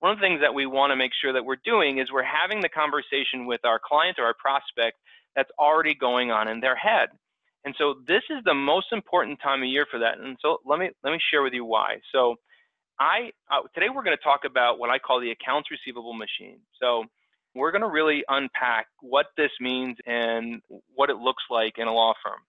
One 0.00 0.12
of 0.12 0.18
the 0.18 0.26
things 0.26 0.42
that 0.42 0.52
we 0.52 0.66
want 0.66 0.90
to 0.90 0.96
make 0.96 1.12
sure 1.18 1.32
that 1.32 1.46
we're 1.46 1.56
doing 1.64 1.98
is 1.98 2.12
we're 2.12 2.22
having 2.22 2.60
the 2.60 2.68
conversation 2.68 3.46
with 3.46 3.64
our 3.64 3.80
client 3.82 4.18
or 4.18 4.26
our 4.26 4.34
prospect 4.38 4.98
that's 5.34 5.50
already 5.58 5.94
going 5.94 6.30
on 6.30 6.46
in 6.46 6.60
their 6.60 6.76
head. 6.76 7.08
And 7.64 7.74
so 7.78 7.94
this 8.06 8.22
is 8.28 8.44
the 8.44 8.54
most 8.54 8.88
important 8.92 9.40
time 9.42 9.62
of 9.62 9.68
year 9.68 9.86
for 9.90 9.98
that. 10.00 10.18
And 10.18 10.36
so 10.42 10.58
let 10.66 10.78
me 10.78 10.90
let 11.02 11.12
me 11.12 11.18
share 11.30 11.42
with 11.42 11.54
you 11.54 11.64
why. 11.64 12.00
So 12.12 12.36
I 12.98 13.30
uh, 13.50 13.62
today 13.74 13.86
we're 13.94 14.04
going 14.04 14.16
to 14.16 14.22
talk 14.22 14.40
about 14.44 14.78
what 14.78 14.90
I 14.90 14.98
call 14.98 15.20
the 15.20 15.30
accounts 15.30 15.70
receivable 15.70 16.14
machine. 16.14 16.60
So 16.80 17.04
we're 17.54 17.70
going 17.70 17.82
to 17.82 17.88
really 17.88 18.24
unpack 18.28 18.86
what 19.00 19.26
this 19.36 19.50
means 19.60 19.96
and 20.06 20.60
what 20.94 21.10
it 21.10 21.16
looks 21.16 21.42
like 21.50 21.74
in 21.78 21.86
a 21.86 21.92
law 21.92 22.14
firm. 22.24 22.40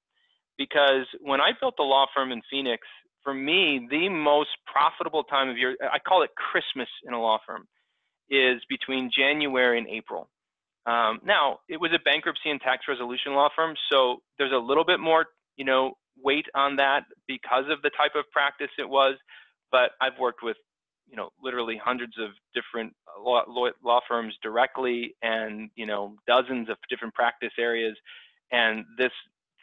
Because 0.58 1.06
when 1.22 1.42
I 1.42 1.52
built 1.60 1.76
the 1.78 1.84
law 1.84 2.06
firm 2.16 2.32
in 2.32 2.42
Phoenix, 2.50 2.88
for 3.24 3.34
me, 3.34 3.88
the 3.90 4.10
most 4.10 4.52
profitable 4.72 5.24
time 5.24 5.50
of 5.50 5.58
year, 5.58 5.76
I 5.82 6.00
call 6.00 6.24
it 6.24 6.30
Christmas 6.36 6.88
in 7.06 7.14
a 7.14 7.22
law 7.22 7.40
firm, 7.46 7.68
is 8.30 8.62
between 8.70 9.12
January 9.16 9.78
and 9.78 9.88
April. 9.88 10.30
Um, 10.86 11.20
now, 11.26 11.60
it 11.68 11.80
was 11.80 11.92
a 11.94 12.00
bankruptcy 12.00 12.50
and 12.50 12.62
tax 12.62 12.86
resolution 12.88 13.34
law 13.34 13.50
firm, 13.56 13.76
so 13.92 14.22
there's 14.38 14.52
a 14.54 14.58
little 14.58 14.86
bit 14.86 15.00
more, 15.00 15.26
you 15.58 15.66
know, 15.66 15.94
weight 16.24 16.46
on 16.54 16.76
that 16.78 17.02
because 17.28 17.66
of 17.70 17.82
the 17.82 17.90
type 17.90 18.14
of 18.16 18.30
practice 18.32 18.70
it 18.78 18.88
was. 18.88 19.16
But 19.72 19.92
I've 20.02 20.18
worked 20.20 20.44
with, 20.44 20.58
you 21.08 21.16
know, 21.16 21.30
literally 21.42 21.80
hundreds 21.84 22.14
of 22.20 22.32
different 22.54 22.94
law, 23.20 23.44
law 23.84 24.00
firms 24.08 24.34
directly, 24.42 25.16
and 25.22 25.70
you 25.76 25.86
know, 25.86 26.16
dozens 26.28 26.70
of 26.70 26.78
different 26.90 27.14
practice 27.14 27.54
areas, 27.60 27.96
and 28.52 28.86
this 28.98 29.12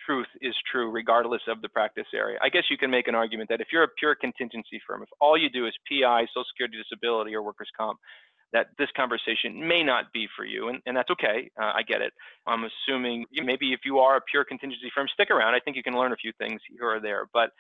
truth 0.07 0.27
is 0.41 0.55
true 0.71 0.91
regardless 0.91 1.43
of 1.49 1.63
the 1.63 1.69
practice 1.69 2.07
area. 2.15 2.39
I 2.43 2.49
guess 2.49 2.65
you 2.71 2.77
can 2.79 2.91
make 2.91 3.09
an 3.09 3.15
argument 3.15 3.49
that 3.51 3.61
if 3.61 3.69
you're 3.73 3.85
a 3.85 3.89
pure 3.99 4.15
contingency 4.15 4.81
firm, 4.87 5.03
if 5.03 5.09
all 5.21 5.39
you 5.39 5.49
do 5.49 5.67
is 5.67 5.73
PI, 5.89 6.27
Social 6.27 6.45
Security 6.53 6.79
Disability, 6.79 7.35
or 7.35 7.43
workers' 7.43 7.71
comp, 7.77 7.99
that 8.53 8.67
this 8.79 8.89
conversation 8.97 9.67
may 9.67 9.83
not 9.83 10.13
be 10.13 10.29
for 10.37 10.45
you, 10.45 10.69
and, 10.69 10.81
and 10.87 10.97
that's 10.97 11.11
okay. 11.11 11.51
Uh, 11.61 11.73
I 11.75 11.83
get 11.83 12.03
it. 12.03 12.13
I'm 12.47 12.65
assuming 12.65 13.25
maybe 13.33 13.73
if 13.73 13.81
you 13.85 13.99
are 13.99 14.17
a 14.17 14.21
pure 14.31 14.45
contingency 14.45 14.91
firm, 14.95 15.07
stick 15.13 15.31
around. 15.31 15.55
I 15.55 15.61
think 15.61 15.77
you 15.77 15.83
can 15.83 15.95
learn 15.95 16.13
a 16.13 16.17
few 16.17 16.33
things 16.39 16.61
here 16.69 16.91
or 16.91 17.01
there. 17.01 17.29
But 17.33 17.51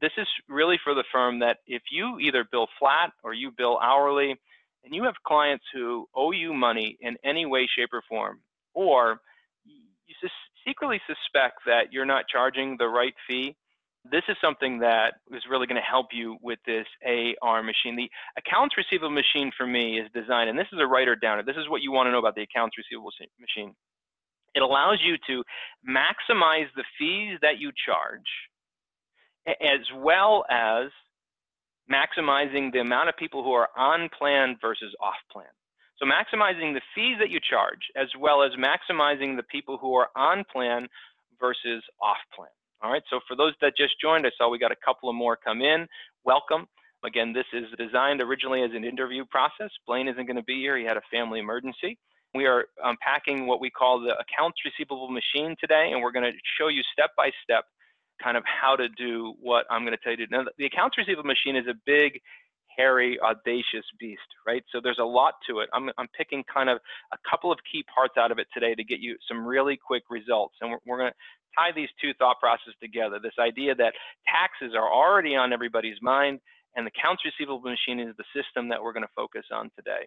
this 0.00 0.12
is 0.16 0.26
really 0.48 0.78
for 0.82 0.94
the 0.94 1.04
firm 1.12 1.38
that 1.40 1.58
if 1.66 1.82
you 1.90 2.18
either 2.18 2.44
bill 2.50 2.68
flat 2.78 3.12
or 3.22 3.32
you 3.32 3.50
bill 3.56 3.78
hourly, 3.82 4.36
and 4.84 4.94
you 4.94 5.04
have 5.04 5.14
clients 5.26 5.64
who 5.72 6.06
owe 6.14 6.30
you 6.30 6.54
money 6.54 6.96
in 7.00 7.16
any 7.24 7.46
way, 7.46 7.68
shape, 7.76 7.90
or 7.92 8.02
form, 8.08 8.40
or 8.74 9.20
you 9.64 10.28
secretly 10.66 11.00
suspect 11.06 11.60
that 11.66 11.92
you're 11.92 12.06
not 12.06 12.24
charging 12.28 12.76
the 12.76 12.88
right 12.88 13.14
fee, 13.26 13.56
this 14.10 14.22
is 14.28 14.36
something 14.40 14.78
that 14.78 15.14
is 15.32 15.42
really 15.50 15.66
going 15.66 15.80
to 15.80 15.82
help 15.82 16.06
you 16.12 16.36
with 16.40 16.58
this 16.64 16.86
AR 17.42 17.62
machine. 17.62 17.96
The 17.96 18.08
accounts 18.38 18.76
receivable 18.76 19.10
machine 19.10 19.50
for 19.56 19.66
me 19.66 19.98
is 19.98 20.08
designed, 20.14 20.48
and 20.48 20.58
this 20.58 20.68
is 20.72 20.78
a 20.80 20.86
writer 20.86 21.16
downer. 21.16 21.42
This 21.42 21.56
is 21.56 21.68
what 21.68 21.82
you 21.82 21.92
want 21.92 22.06
to 22.06 22.12
know 22.12 22.18
about 22.18 22.34
the 22.34 22.42
accounts 22.42 22.76
receivable 22.78 23.10
machine. 23.40 23.74
It 24.54 24.62
allows 24.62 24.98
you 25.04 25.16
to 25.26 25.44
maximize 25.86 26.68
the 26.74 26.84
fees 26.98 27.38
that 27.42 27.58
you 27.58 27.70
charge, 27.84 28.28
as 29.60 29.80
well 29.96 30.44
as 30.50 30.90
maximizing 31.90 32.72
the 32.72 32.80
amount 32.80 33.08
of 33.08 33.16
people 33.16 33.42
who 33.42 33.52
are 33.52 33.68
on 33.76 34.08
plan 34.16 34.56
versus 34.60 34.94
off 35.00 35.16
plan. 35.32 35.46
So 35.98 36.06
maximizing 36.06 36.74
the 36.74 36.82
fees 36.94 37.16
that 37.18 37.30
you 37.30 37.40
charge, 37.40 37.80
as 37.96 38.08
well 38.18 38.42
as 38.42 38.52
maximizing 38.52 39.36
the 39.36 39.42
people 39.42 39.78
who 39.78 39.94
are 39.94 40.08
on 40.14 40.44
plan 40.52 40.86
versus 41.40 41.82
off 42.00 42.18
plan. 42.34 42.50
All 42.82 42.92
right, 42.92 43.02
so 43.10 43.18
for 43.26 43.36
those 43.36 43.54
that 43.60 43.76
just 43.76 44.00
joined, 44.00 44.24
I 44.24 44.30
saw 44.38 44.48
we 44.48 44.58
got 44.58 44.70
a 44.70 44.76
couple 44.84 45.08
of 45.08 45.16
more 45.16 45.36
come 45.36 45.62
in. 45.62 45.88
Welcome. 46.24 46.66
Again, 47.04 47.32
this 47.32 47.46
is 47.52 47.64
designed 47.76 48.20
originally 48.20 48.62
as 48.62 48.70
an 48.74 48.84
interview 48.84 49.24
process. 49.24 49.70
Blaine 49.86 50.08
isn't 50.08 50.26
going 50.26 50.36
to 50.36 50.42
be 50.42 50.60
here. 50.60 50.76
He 50.76 50.84
had 50.84 50.96
a 50.96 51.02
family 51.10 51.40
emergency. 51.40 51.98
We 52.34 52.46
are 52.46 52.66
unpacking 52.84 53.46
what 53.46 53.60
we 53.60 53.70
call 53.70 54.00
the 54.00 54.14
accounts 54.18 54.58
receivable 54.64 55.08
machine 55.10 55.56
today, 55.58 55.90
and 55.92 56.02
we're 56.02 56.12
going 56.12 56.30
to 56.30 56.38
show 56.58 56.68
you 56.68 56.82
step 56.92 57.10
by 57.16 57.30
step 57.42 57.64
kind 58.22 58.36
of 58.36 58.44
how 58.44 58.76
to 58.76 58.88
do 58.88 59.34
what 59.40 59.66
I'm 59.70 59.82
going 59.82 59.96
to 59.96 60.02
tell 60.02 60.12
you 60.12 60.18
to 60.18 60.26
do. 60.26 60.36
Now, 60.36 60.44
the 60.56 60.66
accounts 60.66 60.98
receivable 60.98 61.26
machine 61.26 61.56
is 61.56 61.66
a 61.66 61.74
big, 61.86 62.20
hairy, 62.76 63.18
audacious 63.20 63.84
beast, 63.98 64.28
right? 64.46 64.62
So 64.72 64.80
there's 64.82 64.98
a 65.00 65.04
lot 65.04 65.34
to 65.48 65.60
it. 65.60 65.68
I'm, 65.72 65.90
I'm 65.98 66.08
picking 66.16 66.44
kind 66.52 66.70
of 66.70 66.78
a 67.12 67.18
couple 67.28 67.50
of 67.50 67.58
key 67.70 67.84
parts 67.92 68.14
out 68.16 68.30
of 68.30 68.38
it 68.38 68.46
today 68.54 68.74
to 68.74 68.84
get 68.84 69.00
you 69.00 69.16
some 69.26 69.44
really 69.44 69.76
quick 69.76 70.04
results. 70.10 70.54
And 70.60 70.70
we're, 70.70 70.78
we're 70.86 70.98
going 70.98 71.10
to 71.10 71.16
tie 71.56 71.72
these 71.74 71.88
two 72.00 72.14
thought 72.14 72.38
processes 72.40 72.74
together. 72.80 73.18
This 73.22 73.38
idea 73.38 73.74
that 73.74 73.94
taxes 74.26 74.74
are 74.76 74.86
already 74.86 75.34
on 75.34 75.52
everybody's 75.52 76.00
mind, 76.00 76.40
and 76.76 76.86
the 76.86 76.92
accounts 76.96 77.22
receivable 77.24 77.60
machine 77.60 77.98
is 77.98 78.14
the 78.16 78.24
system 78.30 78.68
that 78.68 78.82
we're 78.82 78.92
going 78.92 79.06
to 79.06 79.16
focus 79.16 79.46
on 79.52 79.70
today. 79.74 80.06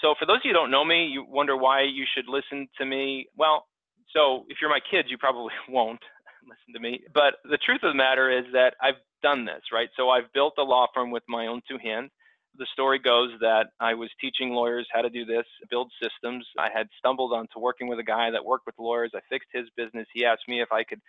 So, 0.00 0.14
for 0.18 0.26
those 0.26 0.36
of 0.36 0.42
you 0.44 0.50
who 0.52 0.58
don't 0.58 0.70
know 0.70 0.84
me, 0.84 1.06
you 1.06 1.24
wonder 1.26 1.56
why 1.56 1.82
you 1.82 2.04
should 2.14 2.28
listen 2.28 2.68
to 2.78 2.84
me. 2.84 3.26
Well, 3.36 3.66
so 4.14 4.44
if 4.48 4.58
you're 4.60 4.70
my 4.70 4.80
kids, 4.90 5.08
you 5.10 5.18
probably 5.18 5.52
won't 5.68 6.00
listen 6.48 6.74
to 6.74 6.80
me. 6.80 7.02
But 7.12 7.34
the 7.44 7.58
truth 7.58 7.80
of 7.82 7.92
the 7.92 7.96
matter 7.96 8.30
is 8.30 8.44
that 8.52 8.74
I've 8.80 9.00
done 9.22 9.44
this, 9.44 9.62
right? 9.72 9.88
So, 9.96 10.10
I've 10.10 10.32
built 10.32 10.54
a 10.58 10.62
law 10.62 10.86
firm 10.94 11.10
with 11.10 11.24
my 11.28 11.46
own 11.46 11.62
two 11.68 11.78
hands 11.82 12.10
the 12.58 12.66
story 12.72 12.98
goes 12.98 13.30
that 13.40 13.68
I 13.80 13.94
was 13.94 14.10
teaching 14.20 14.50
lawyers 14.50 14.86
how 14.92 15.02
to 15.02 15.10
do 15.10 15.24
this, 15.24 15.44
build 15.70 15.90
systems. 16.02 16.46
I 16.58 16.68
had 16.74 16.88
stumbled 16.98 17.32
onto 17.32 17.60
working 17.60 17.88
with 17.88 17.98
a 17.98 18.04
guy 18.04 18.30
that 18.30 18.44
worked 18.44 18.66
with 18.66 18.74
lawyers. 18.78 19.12
I 19.14 19.20
fixed 19.30 19.48
his 19.52 19.66
business. 19.76 20.06
He 20.12 20.24
asked 20.24 20.48
me 20.48 20.60
if 20.60 20.72
I 20.72 20.84
could 20.84 21.00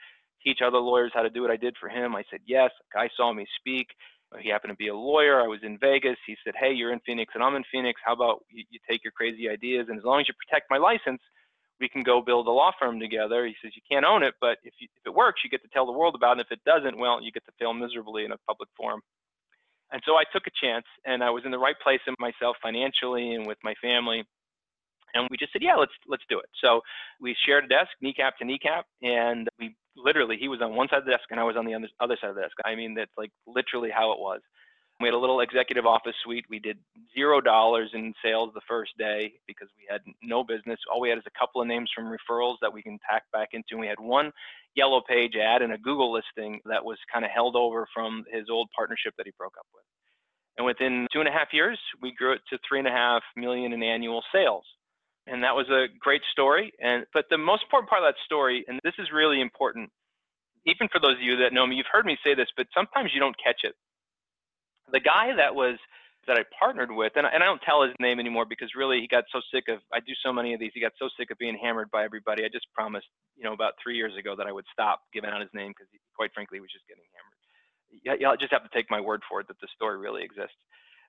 teach 0.43 0.59
other 0.65 0.77
lawyers 0.77 1.11
how 1.13 1.23
to 1.23 1.29
do 1.29 1.41
what 1.41 1.51
I 1.51 1.57
did 1.57 1.75
for 1.79 1.89
him. 1.89 2.15
I 2.15 2.23
said 2.29 2.41
yes. 2.45 2.71
A 2.93 2.97
guy 2.97 3.09
saw 3.17 3.33
me 3.33 3.45
speak. 3.59 3.87
He 4.39 4.49
happened 4.49 4.71
to 4.71 4.77
be 4.77 4.89
a 4.89 4.95
lawyer. 4.95 5.41
I 5.41 5.47
was 5.47 5.59
in 5.63 5.79
Vegas. 5.79 6.17
He 6.27 6.37
said, 6.45 6.53
Hey, 6.55 6.71
you're 6.71 6.93
in 6.93 6.99
Phoenix 7.05 7.33
and 7.33 7.43
I'm 7.43 7.55
in 7.55 7.63
Phoenix. 7.71 7.99
How 8.05 8.13
about 8.13 8.43
you 8.49 8.79
take 8.89 9.03
your 9.03 9.11
crazy 9.11 9.49
ideas? 9.49 9.87
And 9.89 9.97
as 9.97 10.05
long 10.05 10.21
as 10.21 10.27
you 10.27 10.35
protect 10.47 10.69
my 10.69 10.77
license, 10.77 11.21
we 11.79 11.89
can 11.89 12.03
go 12.03 12.21
build 12.21 12.47
a 12.47 12.51
law 12.51 12.71
firm 12.79 12.99
together. 12.99 13.45
He 13.45 13.55
says, 13.61 13.71
You 13.75 13.81
can't 13.89 14.05
own 14.05 14.23
it, 14.23 14.35
but 14.41 14.57
if, 14.63 14.73
you, 14.79 14.87
if 14.97 15.05
it 15.05 15.13
works, 15.13 15.41
you 15.43 15.49
get 15.49 15.61
to 15.63 15.69
tell 15.69 15.85
the 15.85 15.91
world 15.91 16.15
about 16.15 16.31
it. 16.31 16.31
And 16.31 16.41
if 16.41 16.51
it 16.51 16.59
doesn't, 16.65 16.97
well, 16.97 17.21
you 17.21 17.31
get 17.31 17.45
to 17.45 17.51
fail 17.59 17.73
miserably 17.73 18.25
in 18.25 18.31
a 18.31 18.37
public 18.47 18.69
forum. 18.75 19.01
And 19.91 20.01
so 20.05 20.15
I 20.15 20.23
took 20.31 20.43
a 20.45 20.51
chance 20.65 20.85
and 21.05 21.23
I 21.23 21.29
was 21.29 21.43
in 21.45 21.51
the 21.51 21.57
right 21.57 21.75
place 21.81 22.01
in 22.07 22.13
myself 22.19 22.57
financially 22.61 23.33
and 23.33 23.47
with 23.47 23.57
my 23.63 23.73
family. 23.81 24.23
And 25.15 25.27
we 25.31 25.37
just 25.37 25.51
said, 25.51 25.63
yeah, 25.63 25.75
let's 25.75 25.93
let's 26.07 26.23
do 26.29 26.37
it. 26.39 26.45
So 26.63 26.81
we 27.19 27.35
shared 27.45 27.65
a 27.65 27.67
desk, 27.67 27.89
kneecap 27.99 28.37
to 28.37 28.45
kneecap, 28.45 28.85
and 29.01 29.49
we 29.59 29.75
literally 29.95 30.37
he 30.39 30.47
was 30.47 30.61
on 30.61 30.75
one 30.75 30.87
side 30.87 30.99
of 30.99 31.05
the 31.05 31.11
desk 31.11 31.25
and 31.31 31.39
I 31.39 31.43
was 31.43 31.55
on 31.57 31.65
the 31.65 31.73
other 31.99 32.17
side 32.21 32.29
of 32.29 32.35
the 32.35 32.41
desk. 32.41 32.55
I 32.63 32.75
mean, 32.75 32.93
that's 32.93 33.11
like 33.17 33.31
literally 33.47 33.89
how 33.89 34.11
it 34.11 34.19
was. 34.19 34.41
We 34.99 35.07
had 35.07 35.13
a 35.13 35.17
little 35.17 35.39
executive 35.39 35.85
office 35.85 36.15
suite. 36.23 36.45
We 36.49 36.59
did 36.59 36.77
zero 37.15 37.39
dollars 37.39 37.89
in 37.93 38.13
sales 38.23 38.51
the 38.53 38.61
first 38.67 38.91
day 38.97 39.33
because 39.47 39.69
we 39.77 39.87
had 39.89 40.01
no 40.21 40.43
business. 40.43 40.77
All 40.91 40.99
we 40.99 41.07
had 41.07 41.17
is 41.17 41.23
a 41.25 41.39
couple 41.39 41.61
of 41.61 41.67
names 41.67 41.89
from 41.95 42.11
referrals 42.11 42.55
that 42.61 42.73
we 42.73 42.81
can 42.83 42.99
tack 43.09 43.23
back 43.31 43.49
into. 43.53 43.71
And 43.71 43.79
we 43.79 43.87
had 43.87 43.99
one 43.99 44.31
yellow 44.75 45.01
page 45.07 45.35
ad 45.35 45.61
and 45.61 45.71
a 45.71 45.77
Google 45.77 46.11
listing 46.11 46.59
that 46.65 46.83
was 46.83 46.97
kind 47.11 47.23
of 47.23 47.31
held 47.31 47.55
over 47.55 47.87
from 47.93 48.25
his 48.29 48.49
old 48.49 48.67
partnership 48.75 49.13
that 49.17 49.25
he 49.25 49.31
broke 49.37 49.55
up 49.57 49.67
with. 49.73 49.85
And 50.57 50.65
within 50.65 51.07
two 51.13 51.19
and 51.19 51.29
a 51.29 51.31
half 51.31 51.53
years, 51.53 51.79
we 52.01 52.13
grew 52.13 52.33
it 52.33 52.41
to 52.49 52.59
three 52.67 52.79
and 52.79 52.87
a 52.87 52.91
half 52.91 53.23
million 53.37 53.71
in 53.71 53.81
annual 53.81 54.21
sales. 54.33 54.65
And 55.27 55.43
that 55.43 55.55
was 55.55 55.69
a 55.69 55.87
great 55.97 56.23
story. 56.33 56.73
And 56.81 57.05
but 57.13 57.25
the 57.29 57.37
most 57.37 57.63
important 57.63 57.89
part 57.89 58.03
of 58.03 58.07
that 58.09 58.19
story, 58.25 58.65
and 58.67 58.81
this 58.83 58.95
is 58.99 59.07
really 59.13 59.39
important, 59.39 59.89
even 60.65 60.89
for 60.91 60.99
those 60.99 61.15
of 61.15 61.21
you 61.21 61.37
that 61.37 61.53
know 61.53 61.65
me, 61.65 61.77
you've 61.77 61.85
heard 61.89 62.05
me 62.05 62.17
say 62.21 62.35
this, 62.35 62.49
but 62.57 62.67
sometimes 62.75 63.11
you 63.13 63.21
don't 63.21 63.35
catch 63.41 63.61
it 63.63 63.75
the 64.91 64.99
guy 64.99 65.35
that 65.35 65.55
was 65.55 65.77
that 66.27 66.37
I 66.37 66.43
partnered 66.57 66.91
with, 66.91 67.13
and, 67.15 67.25
and 67.25 67.41
I 67.41 67.45
don't 67.45 67.61
tell 67.61 67.81
his 67.81 67.93
name 67.99 68.19
anymore 68.19 68.45
because 68.45 68.69
really 68.75 68.99
he 69.01 69.07
got 69.07 69.23
so 69.31 69.41
sick 69.51 69.65
of, 69.67 69.79
I 69.91 69.99
do 69.99 70.13
so 70.21 70.31
many 70.31 70.53
of 70.53 70.59
these, 70.59 70.71
he 70.75 70.81
got 70.81 70.91
so 70.99 71.09
sick 71.17 71.31
of 71.31 71.37
being 71.39 71.57
hammered 71.57 71.89
by 71.89 72.03
everybody. 72.03 72.45
I 72.45 72.49
just 72.49 72.67
promised, 72.73 73.07
you 73.35 73.43
know, 73.43 73.53
about 73.53 73.73
three 73.81 73.95
years 73.95 74.13
ago 74.15 74.35
that 74.35 74.45
I 74.45 74.51
would 74.51 74.65
stop 74.71 75.01
giving 75.11 75.31
out 75.31 75.41
his 75.41 75.49
name 75.53 75.69
because 75.69 75.87
quite 76.15 76.31
frankly, 76.33 76.57
he 76.57 76.61
was 76.61 76.69
just 76.71 76.85
getting 76.87 77.03
hammered. 77.15 78.27
I'll 78.27 78.37
just 78.37 78.51
have 78.51 78.63
to 78.63 78.69
take 78.73 78.91
my 78.91 79.01
word 79.01 79.21
for 79.27 79.39
it 79.41 79.47
that 79.47 79.59
the 79.59 79.67
story 79.73 79.97
really 79.97 80.23
exists. 80.23 80.59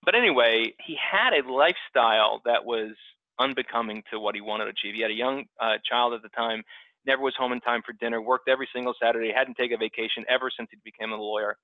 But 0.05 0.15
anyway, 0.15 0.73
he 0.87 0.97
had 0.97 1.35
a 1.35 1.47
lifestyle 1.47 2.41
that 2.47 2.65
was 2.65 2.97
unbecoming 3.39 4.03
to 4.13 4.21
what 4.21 4.35
he 4.35 4.41
wanted 4.41 4.65
to 4.65 4.71
achieve. 4.71 4.95
He 4.95 5.03
had 5.03 5.11
a 5.11 5.15
young 5.15 5.45
uh, 5.61 5.77
child 5.85 6.15
at 6.15 6.23
the 6.23 6.31
time, 6.31 6.63
never 7.05 7.21
was 7.21 7.35
home 7.37 7.53
in 7.53 7.61
time 7.61 7.83
for 7.85 7.93
dinner, 7.93 8.23
worked 8.23 8.49
every 8.49 8.69
single 8.73 8.95
Saturday, 9.03 9.33
hadn't 9.35 9.57
taken 9.57 9.75
a 9.75 9.79
vacation 9.79 10.25
ever 10.29 10.51
since 10.57 10.71
he 10.71 10.79
became 10.85 11.13
a 11.13 11.17
lawyer 11.17 11.57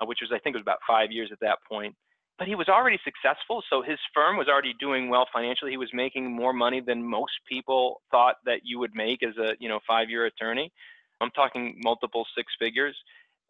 uh, 0.00 0.06
which 0.06 0.20
was 0.20 0.30
I 0.32 0.38
think 0.38 0.54
it 0.54 0.58
was 0.58 0.62
about 0.62 0.80
five 0.86 1.10
years 1.10 1.30
at 1.32 1.40
that 1.40 1.58
point. 1.68 1.94
But 2.38 2.48
he 2.48 2.54
was 2.54 2.68
already 2.68 2.98
successful, 3.04 3.62
so 3.68 3.82
his 3.82 3.98
firm 4.14 4.36
was 4.36 4.48
already 4.48 4.74
doing 4.80 5.08
well 5.08 5.28
financially. 5.32 5.70
He 5.70 5.76
was 5.76 5.90
making 5.92 6.32
more 6.32 6.52
money 6.52 6.80
than 6.80 7.04
most 7.04 7.34
people 7.48 8.00
thought 8.10 8.36
that 8.46 8.60
you 8.64 8.78
would 8.78 8.94
make 8.94 9.22
as 9.22 9.36
a 9.36 9.54
you 9.60 9.68
know 9.68 9.80
five-year 9.86 10.26
attorney. 10.26 10.72
I'm 11.20 11.30
talking 11.30 11.80
multiple 11.82 12.26
six 12.36 12.52
figures. 12.58 12.96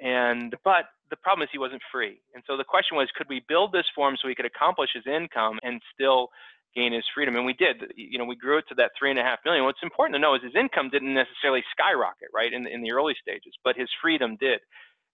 And 0.00 0.54
but 0.64 0.86
the 1.10 1.16
problem 1.16 1.44
is 1.44 1.48
he 1.52 1.58
wasn't 1.58 1.82
free. 1.92 2.20
And 2.34 2.42
so 2.46 2.56
the 2.56 2.64
question 2.64 2.96
was, 2.96 3.08
could 3.16 3.28
we 3.28 3.44
build 3.48 3.72
this 3.72 3.86
for 3.94 4.08
him 4.08 4.16
so 4.20 4.28
he 4.28 4.34
could 4.34 4.46
accomplish 4.46 4.90
his 4.92 5.06
income 5.06 5.58
and 5.62 5.80
still 5.94 6.28
gain 6.74 6.92
his 6.92 7.04
freedom? 7.14 7.36
And 7.36 7.46
we 7.46 7.52
did. 7.52 7.92
You 7.96 8.18
know, 8.18 8.24
we 8.24 8.34
grew 8.34 8.58
it 8.58 8.64
to 8.68 8.74
that 8.76 8.90
three 8.98 9.10
and 9.10 9.18
a 9.18 9.22
half 9.22 9.38
million. 9.44 9.64
What's 9.64 9.82
important 9.82 10.16
to 10.16 10.18
know 10.18 10.34
is 10.34 10.42
his 10.42 10.56
income 10.56 10.90
didn't 10.90 11.14
necessarily 11.14 11.62
skyrocket, 11.70 12.28
right, 12.34 12.52
in, 12.52 12.66
in 12.66 12.82
the 12.82 12.92
early 12.92 13.14
stages, 13.20 13.54
but 13.62 13.76
his 13.76 13.88
freedom 14.02 14.36
did 14.40 14.60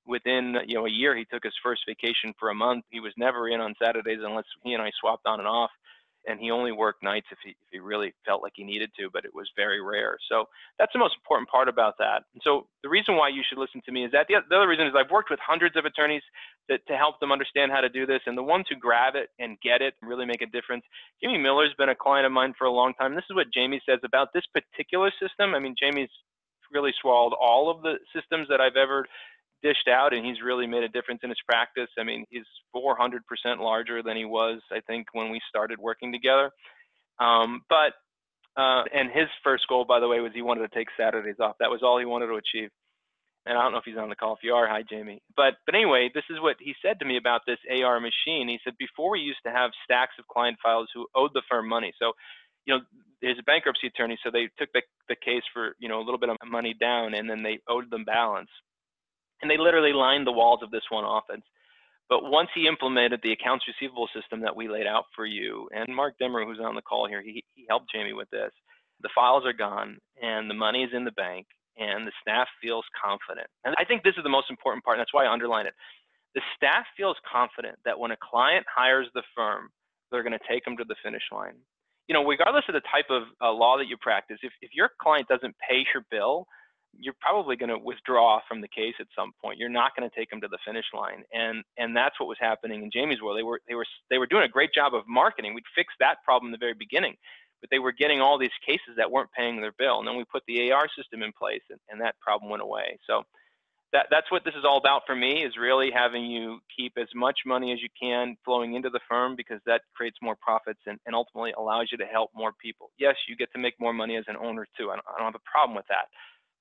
within 0.08 0.56
you 0.66 0.74
know 0.74 0.86
a 0.86 0.90
year 0.90 1.16
he 1.16 1.24
took 1.26 1.44
his 1.44 1.54
first 1.62 1.82
vacation 1.86 2.34
for 2.38 2.48
a 2.48 2.54
month. 2.54 2.84
He 2.90 3.00
was 3.00 3.12
never 3.16 3.48
in 3.48 3.60
on 3.60 3.74
saturdays 3.80 4.20
unless 4.24 4.46
he 4.64 4.72
and 4.72 4.82
i 4.82 4.90
swapped 5.00 5.26
on 5.26 5.38
and 5.38 5.48
off 5.48 5.70
and 6.26 6.40
he 6.40 6.50
only 6.50 6.72
worked 6.72 7.02
nights 7.02 7.26
if 7.30 7.38
he, 7.44 7.50
if 7.50 7.68
he 7.70 7.78
really 7.78 8.12
felt 8.26 8.42
like 8.42 8.52
he 8.56 8.64
needed 8.64 8.90
to 8.98 9.08
but 9.12 9.24
it 9.24 9.34
was 9.34 9.48
very 9.56 9.80
rare. 9.80 10.18
So 10.28 10.46
that's 10.78 10.92
the 10.92 10.98
most 10.98 11.14
important 11.14 11.48
part 11.48 11.68
about 11.68 11.94
that. 11.98 12.24
And 12.34 12.42
so 12.44 12.66
the 12.82 12.88
reason 12.88 13.16
why 13.16 13.28
you 13.28 13.42
should 13.48 13.58
listen 13.58 13.80
to 13.86 13.92
me 13.92 14.04
is 14.04 14.12
that 14.12 14.26
the, 14.28 14.36
the 14.48 14.56
other 14.56 14.68
reason 14.68 14.86
is 14.86 14.94
i've 14.96 15.10
worked 15.10 15.30
with 15.30 15.40
hundreds 15.44 15.76
of 15.76 15.84
attorneys 15.84 16.22
that, 16.68 16.86
to 16.88 16.96
help 16.96 17.20
them 17.20 17.32
understand 17.32 17.72
how 17.72 17.80
to 17.80 17.88
do 17.88 18.06
this 18.06 18.20
and 18.26 18.36
the 18.36 18.42
ones 18.42 18.66
who 18.68 18.76
grab 18.76 19.14
it 19.14 19.30
and 19.38 19.58
get 19.60 19.80
it 19.82 19.94
really 20.02 20.26
make 20.26 20.42
a 20.42 20.46
difference. 20.46 20.84
Jamie 21.22 21.38
miller's 21.38 21.74
been 21.78 21.88
a 21.88 21.94
client 21.94 22.26
of 22.26 22.32
mine 22.32 22.54
for 22.58 22.66
a 22.66 22.72
long 22.72 22.94
time. 22.94 23.14
This 23.14 23.24
is 23.30 23.36
what 23.36 23.52
jamie 23.52 23.80
says 23.88 24.00
about 24.04 24.28
this 24.32 24.44
particular 24.52 25.10
system. 25.20 25.54
I 25.54 25.58
mean 25.58 25.74
jamie's 25.80 26.10
really 26.70 26.92
swallowed 27.00 27.32
all 27.40 27.70
of 27.70 27.80
the 27.82 27.94
systems 28.14 28.46
that 28.50 28.60
i've 28.60 28.76
ever 28.76 29.06
dished 29.62 29.88
out 29.88 30.14
and 30.14 30.26
he's 30.26 30.42
really 30.44 30.66
made 30.66 30.84
a 30.84 30.88
difference 30.88 31.20
in 31.24 31.30
his 31.30 31.38
practice. 31.48 31.88
I 31.98 32.04
mean, 32.04 32.26
he's 32.30 32.44
400% 32.74 33.20
larger 33.60 34.02
than 34.02 34.16
he 34.16 34.24
was, 34.26 34.60
I 34.72 34.80
think, 34.80 35.08
when 35.12 35.30
we 35.30 35.40
started 35.48 35.78
working 35.78 36.12
together. 36.12 36.50
Um, 37.20 37.62
but 37.68 37.94
Uh, 38.56 38.84
and 38.92 39.10
his 39.10 39.28
first 39.44 39.66
goal, 39.68 39.84
by 39.86 40.00
the 40.00 40.08
way, 40.08 40.20
was 40.20 40.32
he 40.34 40.42
wanted 40.42 40.62
to 40.68 40.76
take 40.76 40.88
Saturdays 40.98 41.40
off. 41.40 41.56
That 41.60 41.70
was 41.70 41.82
all 41.82 41.98
he 41.98 42.04
wanted 42.04 42.26
to 42.28 42.34
achieve. 42.36 42.70
And 43.46 43.58
I 43.58 43.62
don't 43.62 43.72
know 43.72 43.78
if 43.78 43.84
he's 43.86 43.98
on 43.98 44.10
the 44.10 44.16
call. 44.16 44.34
If 44.34 44.44
you 44.44 44.54
are, 44.54 44.68
hi 44.68 44.82
Jamie. 44.88 45.22
But 45.36 45.54
but 45.66 45.74
anyway, 45.74 46.10
this 46.14 46.24
is 46.30 46.40
what 46.40 46.56
he 46.60 46.74
said 46.82 47.00
to 47.00 47.06
me 47.06 47.16
about 47.16 47.42
this 47.46 47.58
AR 47.70 48.00
machine. 48.00 48.48
He 48.48 48.60
said 48.64 48.74
before 48.78 49.12
we 49.12 49.20
used 49.20 49.40
to 49.46 49.52
have 49.52 49.70
stacks 49.84 50.14
of 50.18 50.26
client 50.28 50.58
files 50.62 50.88
who 50.94 51.06
owed 51.14 51.32
the 51.34 51.42
firm 51.50 51.68
money. 51.68 51.92
So, 51.98 52.12
you 52.66 52.74
know, 52.74 52.80
he's 53.22 53.38
a 53.40 53.44
bankruptcy 53.44 53.88
attorney, 53.88 54.18
so 54.24 54.30
they 54.30 54.50
took 54.58 54.70
the 54.74 54.82
the 55.08 55.16
case 55.16 55.44
for 55.54 55.74
you 55.78 55.88
know 55.88 56.00
a 56.00 56.04
little 56.06 56.18
bit 56.20 56.30
of 56.30 56.36
money 56.46 56.74
down, 56.78 57.14
and 57.14 57.30
then 57.30 57.42
they 57.42 57.60
owed 57.68 57.90
them 57.90 58.04
balance, 58.04 58.50
and 59.42 59.50
they 59.50 59.56
literally 59.56 59.92
lined 59.92 60.26
the 60.26 60.32
walls 60.32 60.60
of 60.62 60.70
this 60.70 60.82
one 60.90 61.04
office. 61.04 61.42
But 62.08 62.24
once 62.24 62.48
he 62.54 62.66
implemented 62.66 63.20
the 63.22 63.32
accounts 63.32 63.66
receivable 63.68 64.08
system 64.14 64.40
that 64.40 64.56
we 64.56 64.68
laid 64.68 64.86
out 64.86 65.04
for 65.14 65.26
you, 65.26 65.68
and 65.74 65.94
Mark 65.94 66.14
Demmer, 66.20 66.44
who's 66.44 66.60
on 66.60 66.74
the 66.74 66.82
call 66.82 67.06
here, 67.06 67.22
he, 67.22 67.44
he 67.54 67.66
helped 67.68 67.92
Jamie 67.92 68.14
with 68.14 68.30
this. 68.30 68.50
The 69.02 69.10
files 69.14 69.44
are 69.44 69.52
gone, 69.52 69.98
and 70.22 70.48
the 70.48 70.54
money 70.54 70.82
is 70.82 70.90
in 70.94 71.04
the 71.04 71.12
bank, 71.12 71.46
and 71.76 72.06
the 72.06 72.12
staff 72.22 72.48
feels 72.62 72.84
confident. 73.04 73.46
And 73.64 73.74
I 73.78 73.84
think 73.84 74.02
this 74.02 74.16
is 74.16 74.24
the 74.24 74.30
most 74.30 74.50
important 74.50 74.84
part, 74.84 74.96
and 74.96 75.00
that's 75.00 75.12
why 75.12 75.26
I 75.26 75.32
underline 75.32 75.66
it. 75.66 75.74
The 76.34 76.40
staff 76.56 76.84
feels 76.96 77.16
confident 77.30 77.78
that 77.84 77.98
when 77.98 78.10
a 78.10 78.16
client 78.16 78.66
hires 78.74 79.06
the 79.14 79.22
firm, 79.36 79.68
they're 80.10 80.22
going 80.22 80.32
to 80.38 80.48
take 80.48 80.64
them 80.64 80.76
to 80.78 80.84
the 80.84 80.96
finish 81.04 81.22
line. 81.30 81.56
You 82.08 82.14
know, 82.14 82.24
regardless 82.24 82.64
of 82.68 82.74
the 82.74 82.82
type 82.90 83.10
of 83.10 83.24
uh, 83.42 83.52
law 83.52 83.76
that 83.76 83.86
you 83.86 83.98
practice, 83.98 84.38
if, 84.42 84.52
if 84.62 84.70
your 84.72 84.90
client 85.00 85.28
doesn't 85.28 85.54
pay 85.68 85.84
your 85.92 86.04
bill, 86.10 86.46
you're 86.98 87.14
probably 87.20 87.56
going 87.56 87.70
to 87.70 87.78
withdraw 87.78 88.40
from 88.48 88.60
the 88.60 88.68
case 88.68 88.94
at 89.00 89.06
some 89.16 89.32
point. 89.42 89.58
You're 89.58 89.68
not 89.68 89.92
going 89.96 90.08
to 90.08 90.14
take 90.14 90.30
them 90.30 90.40
to 90.40 90.48
the 90.48 90.58
finish 90.66 90.86
line, 90.92 91.22
and 91.32 91.62
and 91.76 91.96
that's 91.96 92.18
what 92.18 92.28
was 92.28 92.38
happening 92.40 92.82
in 92.82 92.90
Jamie's 92.92 93.22
world. 93.22 93.38
They 93.38 93.42
were 93.42 93.60
they 93.68 93.74
were 93.74 93.86
they 94.10 94.18
were 94.18 94.26
doing 94.26 94.44
a 94.44 94.48
great 94.48 94.74
job 94.74 94.94
of 94.94 95.04
marketing. 95.06 95.54
We'd 95.54 95.64
fixed 95.74 95.96
that 96.00 96.22
problem 96.24 96.48
in 96.48 96.52
the 96.52 96.58
very 96.58 96.74
beginning, 96.74 97.14
but 97.60 97.70
they 97.70 97.78
were 97.78 97.92
getting 97.92 98.20
all 98.20 98.38
these 98.38 98.56
cases 98.66 98.96
that 98.96 99.10
weren't 99.10 99.32
paying 99.32 99.60
their 99.60 99.72
bill, 99.78 99.98
and 99.98 100.08
then 100.08 100.16
we 100.16 100.24
put 100.24 100.42
the 100.46 100.72
AR 100.72 100.88
system 100.96 101.22
in 101.22 101.32
place, 101.32 101.62
and, 101.70 101.78
and 101.88 102.00
that 102.00 102.16
problem 102.20 102.50
went 102.50 102.62
away. 102.62 102.98
So 103.06 103.22
that 103.92 104.06
that's 104.10 104.30
what 104.30 104.44
this 104.44 104.54
is 104.54 104.64
all 104.64 104.76
about 104.76 105.02
for 105.06 105.14
me 105.14 105.44
is 105.44 105.56
really 105.56 105.90
having 105.94 106.26
you 106.26 106.58
keep 106.76 106.92
as 106.98 107.08
much 107.14 107.40
money 107.46 107.72
as 107.72 107.78
you 107.80 107.88
can 108.00 108.36
flowing 108.44 108.74
into 108.74 108.90
the 108.90 109.00
firm 109.08 109.34
because 109.36 109.60
that 109.66 109.82
creates 109.96 110.18
more 110.20 110.36
profits 110.40 110.80
and, 110.86 110.98
and 111.06 111.14
ultimately 111.14 111.52
allows 111.56 111.88
you 111.90 111.98
to 111.98 112.04
help 112.04 112.30
more 112.34 112.52
people. 112.60 112.90
Yes, 112.98 113.14
you 113.28 113.36
get 113.36 113.50
to 113.52 113.58
make 113.58 113.74
more 113.80 113.94
money 113.94 114.16
as 114.16 114.24
an 114.28 114.36
owner 114.36 114.66
too. 114.76 114.90
I 114.90 114.96
don't, 114.96 115.06
I 115.08 115.18
don't 115.18 115.32
have 115.32 115.40
a 115.40 115.50
problem 115.50 115.76
with 115.76 115.86
that 115.88 116.08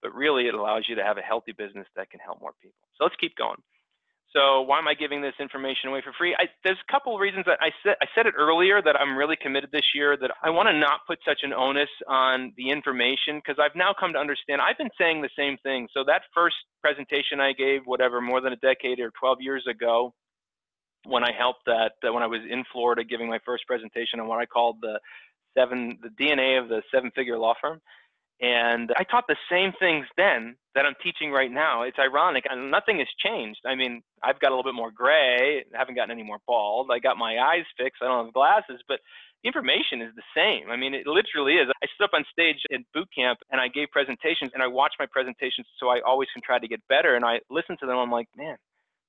but 0.01 0.13
really 0.13 0.47
it 0.47 0.53
allows 0.53 0.85
you 0.87 0.95
to 0.95 1.03
have 1.03 1.17
a 1.17 1.21
healthy 1.21 1.51
business 1.51 1.87
that 1.95 2.09
can 2.09 2.19
help 2.19 2.41
more 2.41 2.53
people. 2.61 2.87
So 2.97 3.03
let's 3.05 3.15
keep 3.19 3.35
going. 3.35 3.57
So 4.33 4.61
why 4.61 4.77
am 4.77 4.87
I 4.87 4.93
giving 4.93 5.21
this 5.21 5.33
information 5.39 5.89
away 5.89 6.01
for 6.03 6.11
free? 6.17 6.35
I, 6.37 6.45
there's 6.63 6.77
a 6.77 6.91
couple 6.91 7.15
of 7.15 7.21
reasons 7.21 7.45
that 7.45 7.59
I 7.61 7.71
said 7.81 7.95
I 8.01 8.07
said 8.13 8.27
it 8.27 8.33
earlier 8.37 8.81
that 8.81 8.95
I'm 8.99 9.17
really 9.17 9.37
committed 9.41 9.71
this 9.71 9.95
year 9.95 10.17
that 10.19 10.31
I 10.43 10.49
want 10.49 10.67
to 10.67 10.77
not 10.77 11.07
put 11.07 11.19
such 11.25 11.39
an 11.43 11.53
onus 11.53 11.89
on 12.07 12.51
the 12.57 12.69
information 12.69 13.37
because 13.39 13.55
I've 13.57 13.75
now 13.75 13.95
come 13.97 14.13
to 14.13 14.19
understand 14.19 14.61
I've 14.61 14.77
been 14.77 14.93
saying 14.99 15.21
the 15.21 15.29
same 15.37 15.57
thing. 15.63 15.87
So 15.93 16.03
that 16.05 16.23
first 16.35 16.57
presentation 16.81 17.39
I 17.39 17.53
gave, 17.53 17.81
whatever, 17.85 18.19
more 18.19 18.41
than 18.41 18.51
a 18.51 18.57
decade 18.57 18.99
or 18.99 19.11
12 19.17 19.37
years 19.41 19.65
ago, 19.65 20.13
when 21.05 21.23
I 21.23 21.31
helped 21.31 21.65
that, 21.65 21.93
when 22.03 22.21
I 22.21 22.27
was 22.27 22.41
in 22.49 22.65
Florida 22.73 23.05
giving 23.05 23.29
my 23.29 23.39
first 23.45 23.65
presentation 23.65 24.19
on 24.19 24.27
what 24.27 24.39
I 24.39 24.45
called 24.45 24.77
the 24.81 24.99
seven 25.57 25.97
the 26.03 26.09
DNA 26.09 26.61
of 26.61 26.67
the 26.69 26.81
seven 26.93 27.11
figure 27.15 27.37
law 27.37 27.53
firm. 27.61 27.81
And 28.39 28.91
I 28.95 29.03
taught 29.03 29.25
the 29.27 29.35
same 29.49 29.73
things 29.79 30.05
then 30.15 30.55
that 30.75 30.85
I'm 30.85 30.93
teaching 31.01 31.31
right 31.31 31.51
now. 31.51 31.81
It's 31.81 31.97
ironic, 31.97 32.45
and 32.47 32.69
nothing 32.69 32.99
has 32.99 33.07
changed. 33.17 33.59
I 33.65 33.73
mean, 33.73 34.03
I've 34.21 34.39
got 34.39 34.49
a 34.49 34.55
little 34.55 34.69
bit 34.69 34.75
more 34.75 34.91
gray, 34.91 35.65
haven't 35.73 35.95
gotten 35.95 36.11
any 36.11 36.23
more 36.23 36.37
bald. 36.45 36.89
I 36.91 36.99
got 36.99 37.17
my 37.17 37.39
eyes 37.39 37.65
fixed. 37.79 38.01
I 38.03 38.05
don't 38.05 38.25
have 38.25 38.33
glasses, 38.33 38.81
but 38.87 38.99
the 39.43 39.47
information 39.47 40.01
is 40.01 40.13
the 40.15 40.23
same. 40.35 40.69
I 40.69 40.75
mean, 40.75 40.93
it 40.93 41.07
literally 41.07 41.53
is. 41.53 41.67
I 41.81 41.87
stood 41.95 42.05
up 42.05 42.13
on 42.13 42.25
stage 42.31 42.61
in 42.69 42.85
boot 42.93 43.07
camp 43.15 43.39
and 43.51 43.61
I 43.61 43.67
gave 43.67 43.89
presentations 43.91 44.51
and 44.53 44.63
I 44.63 44.67
watched 44.67 44.97
my 44.99 45.05
presentations 45.05 45.67
so 45.79 45.89
I 45.89 45.99
always 46.01 46.27
can 46.33 46.41
try 46.41 46.59
to 46.59 46.67
get 46.67 46.81
better. 46.89 47.15
And 47.15 47.23
I 47.23 47.39
listened 47.49 47.77
to 47.81 47.85
them. 47.85 47.97
I'm 47.97 48.11
like, 48.11 48.27
man, 48.35 48.57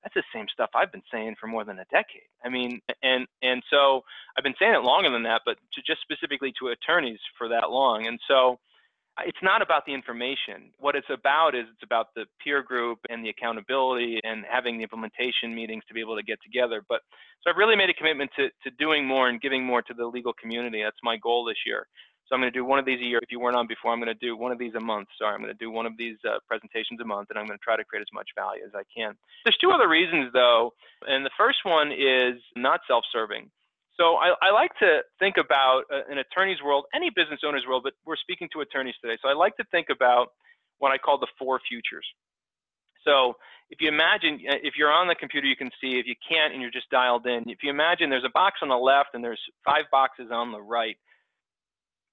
that's 0.02 0.14
the 0.14 0.22
same 0.34 0.46
stuff 0.52 0.70
I've 0.74 0.92
been 0.92 1.02
saying 1.12 1.36
for 1.40 1.46
more 1.46 1.64
than 1.64 1.78
a 1.78 1.84
decade. 1.90 2.28
I 2.44 2.48
mean, 2.48 2.80
and 3.02 3.26
and 3.42 3.62
so 3.70 4.02
I've 4.36 4.44
been 4.44 4.54
saying 4.58 4.74
it 4.74 4.84
longer 4.84 5.10
than 5.10 5.24
that, 5.24 5.42
but 5.44 5.56
to 5.74 5.82
just 5.86 6.00
specifically 6.02 6.52
to 6.60 6.68
attorneys 6.68 7.18
for 7.36 7.48
that 7.48 7.70
long. 7.70 8.06
And 8.06 8.18
so 8.28 8.58
it's 9.26 9.42
not 9.42 9.62
about 9.62 9.86
the 9.86 9.94
information. 9.94 10.70
What 10.78 10.94
it's 10.94 11.10
about 11.10 11.54
is 11.54 11.64
it's 11.72 11.82
about 11.82 12.08
the 12.14 12.24
peer 12.42 12.62
group 12.62 12.98
and 13.08 13.24
the 13.24 13.30
accountability 13.30 14.20
and 14.22 14.44
having 14.50 14.76
the 14.76 14.82
implementation 14.82 15.54
meetings 15.54 15.82
to 15.88 15.94
be 15.94 16.00
able 16.00 16.16
to 16.16 16.22
get 16.22 16.38
together. 16.42 16.82
But 16.88 17.00
so 17.42 17.50
I've 17.50 17.56
really 17.56 17.76
made 17.76 17.90
a 17.90 17.94
commitment 17.94 18.30
to, 18.36 18.48
to 18.64 18.70
doing 18.78 19.06
more 19.06 19.28
and 19.28 19.40
giving 19.40 19.64
more 19.64 19.82
to 19.82 19.94
the 19.94 20.06
legal 20.06 20.32
community. 20.32 20.82
That's 20.82 20.98
my 21.02 21.16
goal 21.16 21.44
this 21.44 21.58
year. 21.66 21.86
So 22.28 22.34
I'm 22.34 22.42
going 22.42 22.52
to 22.52 22.58
do 22.58 22.64
one 22.64 22.78
of 22.78 22.84
these 22.84 23.00
a 23.00 23.04
year. 23.04 23.20
If 23.22 23.32
you 23.32 23.40
weren't 23.40 23.56
on 23.56 23.66
before, 23.66 23.90
I'm 23.90 24.00
going 24.00 24.12
to 24.12 24.26
do 24.26 24.36
one 24.36 24.52
of 24.52 24.58
these 24.58 24.74
a 24.74 24.80
month. 24.80 25.08
Sorry, 25.18 25.34
I'm 25.34 25.40
going 25.40 25.52
to 25.52 25.58
do 25.58 25.70
one 25.70 25.86
of 25.86 25.96
these 25.96 26.16
uh, 26.28 26.38
presentations 26.46 27.00
a 27.00 27.04
month, 27.04 27.30
and 27.30 27.38
I'm 27.38 27.46
going 27.46 27.58
to 27.58 27.64
try 27.64 27.76
to 27.76 27.84
create 27.84 28.02
as 28.02 28.12
much 28.12 28.28
value 28.36 28.62
as 28.66 28.72
I 28.74 28.82
can. 28.94 29.14
There's 29.44 29.56
two 29.56 29.70
other 29.70 29.88
reasons, 29.88 30.30
though, 30.34 30.74
and 31.06 31.24
the 31.24 31.30
first 31.38 31.60
one 31.64 31.90
is 31.90 32.36
not 32.54 32.80
self-serving. 32.86 33.50
So 33.98 34.14
I, 34.14 34.34
I, 34.40 34.50
like 34.52 34.70
to 34.78 35.00
think 35.18 35.36
about 35.38 35.82
uh, 35.92 36.02
an 36.08 36.18
attorney's 36.18 36.62
world, 36.64 36.84
any 36.94 37.10
business 37.10 37.40
owner's 37.44 37.64
world, 37.66 37.82
but 37.82 37.94
we're 38.06 38.16
speaking 38.16 38.48
to 38.52 38.60
attorneys 38.60 38.94
today. 39.02 39.18
So 39.20 39.28
I 39.28 39.34
like 39.34 39.56
to 39.56 39.64
think 39.72 39.88
about 39.90 40.28
what 40.78 40.92
I 40.92 40.98
call 40.98 41.18
the 41.18 41.26
four 41.36 41.60
futures. 41.68 42.06
So 43.04 43.34
if 43.70 43.80
you 43.80 43.88
imagine, 43.88 44.38
uh, 44.48 44.62
if 44.62 44.74
you're 44.78 44.92
on 44.92 45.08
the 45.08 45.16
computer, 45.16 45.48
you 45.48 45.56
can 45.56 45.70
see. 45.80 45.98
If 45.98 46.06
you 46.06 46.14
can't 46.28 46.52
and 46.52 46.62
you're 46.62 46.70
just 46.70 46.88
dialed 46.90 47.26
in, 47.26 47.50
if 47.50 47.58
you 47.62 47.70
imagine 47.70 48.08
there's 48.08 48.24
a 48.24 48.32
box 48.32 48.60
on 48.62 48.68
the 48.68 48.76
left 48.76 49.10
and 49.14 49.24
there's 49.24 49.40
five 49.64 49.84
boxes 49.90 50.28
on 50.30 50.52
the 50.52 50.60
right, 50.60 50.96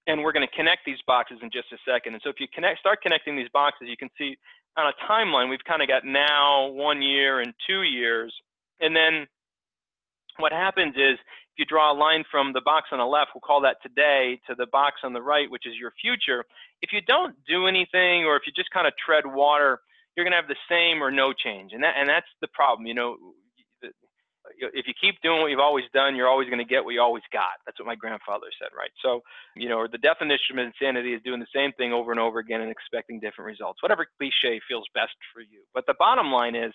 and 0.07 0.23
we're 0.23 0.33
going 0.33 0.47
to 0.47 0.55
connect 0.55 0.85
these 0.85 1.01
boxes 1.05 1.37
in 1.41 1.49
just 1.51 1.67
a 1.71 1.77
second. 1.85 2.13
And 2.13 2.21
so 2.23 2.29
if 2.29 2.39
you 2.39 2.47
connect, 2.53 2.79
start 2.79 3.01
connecting 3.01 3.35
these 3.35 3.49
boxes, 3.53 3.87
you 3.89 3.97
can 3.97 4.09
see 4.17 4.37
on 4.77 4.91
a 4.91 5.11
timeline, 5.11 5.49
we've 5.49 5.63
kind 5.67 5.81
of 5.81 5.87
got 5.87 6.03
now, 6.05 6.67
one 6.67 7.01
year, 7.01 7.39
and 7.39 7.53
two 7.67 7.83
years. 7.83 8.33
And 8.81 8.95
then 8.95 9.25
what 10.37 10.51
happens 10.51 10.95
is 10.95 11.17
if 11.55 11.57
you 11.57 11.65
draw 11.65 11.91
a 11.91 11.97
line 11.97 12.23
from 12.29 12.53
the 12.53 12.61
box 12.61 12.89
on 12.91 12.99
the 12.99 13.05
left, 13.05 13.31
we'll 13.33 13.41
call 13.41 13.61
that 13.61 13.77
today, 13.81 14.39
to 14.47 14.55
the 14.55 14.67
box 14.67 15.01
on 15.03 15.13
the 15.13 15.21
right, 15.21 15.49
which 15.49 15.65
is 15.65 15.73
your 15.79 15.93
future, 16.01 16.43
if 16.81 16.91
you 16.91 17.01
don't 17.01 17.35
do 17.47 17.67
anything 17.67 18.25
or 18.25 18.35
if 18.35 18.43
you 18.45 18.53
just 18.55 18.71
kind 18.71 18.87
of 18.87 18.93
tread 19.03 19.25
water, 19.25 19.79
you're 20.15 20.25
going 20.25 20.33
to 20.33 20.39
have 20.39 20.47
the 20.47 20.59
same 20.69 21.01
or 21.01 21.11
no 21.11 21.33
change. 21.33 21.71
And, 21.73 21.83
that, 21.83 21.95
and 21.97 22.09
that's 22.09 22.27
the 22.41 22.47
problem. 22.53 22.87
You 22.87 22.93
know, 22.93 23.15
if 24.59 24.87
you 24.87 24.93
keep 24.99 25.15
doing 25.21 25.41
what 25.41 25.51
you've 25.51 25.59
always 25.59 25.85
done, 25.93 26.15
you're 26.15 26.27
always 26.27 26.47
going 26.47 26.59
to 26.59 26.65
get 26.65 26.83
what 26.83 26.93
you 26.93 27.01
always 27.01 27.23
got. 27.33 27.59
That's 27.65 27.79
what 27.79 27.87
my 27.87 27.95
grandfather 27.95 28.47
said, 28.59 28.69
right? 28.77 28.91
So, 29.01 29.21
you 29.55 29.69
know, 29.69 29.87
the 29.91 29.97
definition 29.97 30.59
of 30.59 30.65
insanity 30.65 31.13
is 31.13 31.21
doing 31.23 31.39
the 31.39 31.51
same 31.53 31.71
thing 31.73 31.93
over 31.93 32.11
and 32.11 32.19
over 32.19 32.39
again 32.39 32.61
and 32.61 32.71
expecting 32.71 33.19
different 33.19 33.47
results. 33.47 33.81
Whatever 33.81 34.05
cliche 34.17 34.61
feels 34.67 34.85
best 34.93 35.15
for 35.33 35.41
you. 35.41 35.63
But 35.73 35.85
the 35.87 35.95
bottom 35.97 36.31
line 36.31 36.55
is 36.55 36.73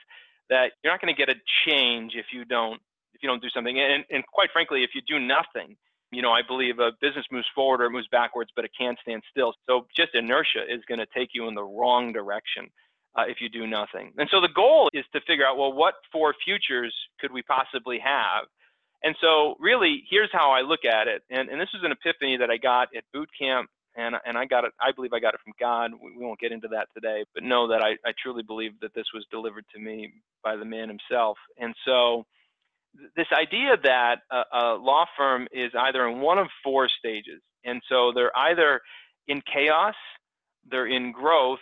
that 0.49 0.73
you're 0.83 0.93
not 0.93 1.01
going 1.01 1.15
to 1.15 1.19
get 1.19 1.29
a 1.29 1.39
change 1.65 2.13
if 2.17 2.27
you 2.33 2.45
don't 2.45 2.81
if 3.21 3.25
you 3.25 3.29
don't 3.29 3.43
do 3.43 3.51
something. 3.51 3.79
And, 3.79 4.05
and 4.11 4.25
quite 4.27 4.49
frankly, 4.51 4.83
if 4.83 4.91
you 4.95 5.03
do 5.07 5.19
nothing, 5.19 5.77
you 6.11 6.23
know, 6.23 6.33
I 6.33 6.41
believe 6.47 6.79
a 6.79 6.91
business 7.01 7.27
moves 7.31 7.47
forward 7.55 7.83
or 7.83 7.85
it 7.85 7.91
moves 7.91 8.09
backwards, 8.11 8.51
but 8.57 8.65
it 8.65 8.71
can't 8.77 8.99
stand 9.03 9.23
still. 9.31 9.53
So 9.69 9.87
just 9.95 10.15
inertia 10.15 10.65
is 10.69 10.81
going 10.89 10.99
to 10.99 11.07
take 11.15 11.31
you 11.35 11.47
in 11.47 11.55
the 11.55 11.63
wrong 11.63 12.13
direction 12.13 12.69
uh, 13.15 13.25
if 13.29 13.41
you 13.41 13.49
do 13.49 13.67
nothing. 13.67 14.13
And 14.17 14.29
so 14.31 14.41
the 14.41 14.49
goal 14.49 14.89
is 14.95 15.05
to 15.13 15.21
figure 15.27 15.47
out, 15.47 15.59
well, 15.59 15.73
what 15.73 15.95
four 16.11 16.35
futures 16.45 16.95
could 17.21 17.31
we 17.31 17.43
possibly 17.43 17.99
have? 17.99 18.47
And 19.03 19.15
so 19.21 19.55
really, 19.61 20.03
here's 20.11 20.31
how 20.33 20.51
I 20.51 20.63
look 20.63 20.85
at 20.85 21.09
it. 21.09 21.23
And, 21.31 21.49
and 21.49 21.61
this 21.61 21.71
is 21.75 21.83
an 21.85 21.93
epiphany 21.93 22.39
that 22.39 22.51
I 22.51 22.57
got 22.57 22.89
at 22.97 23.05
boot 23.13 23.29
camp. 23.39 23.69
And, 23.97 24.15
and 24.25 24.39
I 24.39 24.47
got 24.47 24.65
it, 24.65 24.73
I 24.81 24.93
believe 24.93 25.13
I 25.13 25.19
got 25.19 25.35
it 25.35 25.41
from 25.43 25.53
God. 25.59 25.91
We, 26.01 26.17
we 26.17 26.25
won't 26.25 26.39
get 26.39 26.53
into 26.53 26.69
that 26.69 26.87
today, 26.95 27.25
but 27.35 27.43
know 27.43 27.67
that 27.69 27.83
I, 27.83 27.91
I 28.07 28.13
truly 28.23 28.45
believe 28.45 28.79
that 28.81 28.95
this 28.95 29.07
was 29.13 29.27
delivered 29.33 29.65
to 29.75 29.81
me 29.81 30.13
by 30.45 30.55
the 30.55 30.65
man 30.65 30.89
himself. 30.89 31.37
And 31.59 31.75
so 31.85 32.25
this 33.17 33.27
idea 33.33 33.77
that 33.83 34.17
a, 34.31 34.43
a, 34.53 34.75
law 34.75 35.05
firm 35.17 35.47
is 35.53 35.73
either 35.79 36.07
in 36.09 36.21
one 36.21 36.39
of 36.39 36.49
four 36.63 36.89
stages. 36.89 37.41
And 37.65 37.81
so 37.89 38.13
they're 38.15 38.37
either 38.37 38.81
in 39.29 39.43
chaos, 39.53 39.95
they're 40.71 40.87
in 40.87 41.13
growth, 41.13 41.61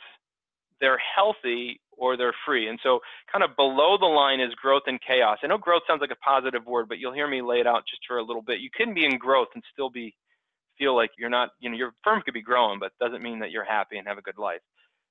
they're 0.80 1.00
healthy, 1.16 1.80
or 1.92 2.16
they're 2.16 2.34
free. 2.46 2.68
And 2.68 2.78
so 2.82 3.00
kind 3.30 3.44
of 3.44 3.56
below 3.56 3.98
the 3.98 4.06
line 4.06 4.40
is 4.40 4.54
growth 4.54 4.84
and 4.86 5.00
chaos. 5.06 5.38
I 5.42 5.48
know 5.48 5.58
growth 5.58 5.82
sounds 5.86 6.00
like 6.00 6.12
a 6.12 6.16
positive 6.16 6.64
word, 6.64 6.88
but 6.88 6.98
you'll 6.98 7.12
hear 7.12 7.28
me 7.28 7.42
lay 7.42 7.60
it 7.60 7.66
out 7.66 7.82
just 7.88 8.02
for 8.06 8.18
a 8.18 8.22
little 8.22 8.42
bit. 8.42 8.60
You 8.60 8.70
can 8.74 8.94
be 8.94 9.04
in 9.04 9.18
growth 9.18 9.48
and 9.54 9.62
still 9.72 9.90
be 9.90 10.14
feel 10.78 10.94
like 10.94 11.10
you're 11.18 11.28
not, 11.28 11.50
you 11.58 11.68
know, 11.68 11.76
your 11.76 11.92
firm 12.04 12.22
could 12.24 12.34
be 12.34 12.42
growing, 12.42 12.78
but 12.78 12.92
doesn't 13.00 13.22
mean 13.22 13.40
that 13.40 13.50
you're 13.50 13.64
happy 13.64 13.98
and 13.98 14.06
have 14.06 14.18
a 14.18 14.22
good 14.22 14.38
life. 14.38 14.60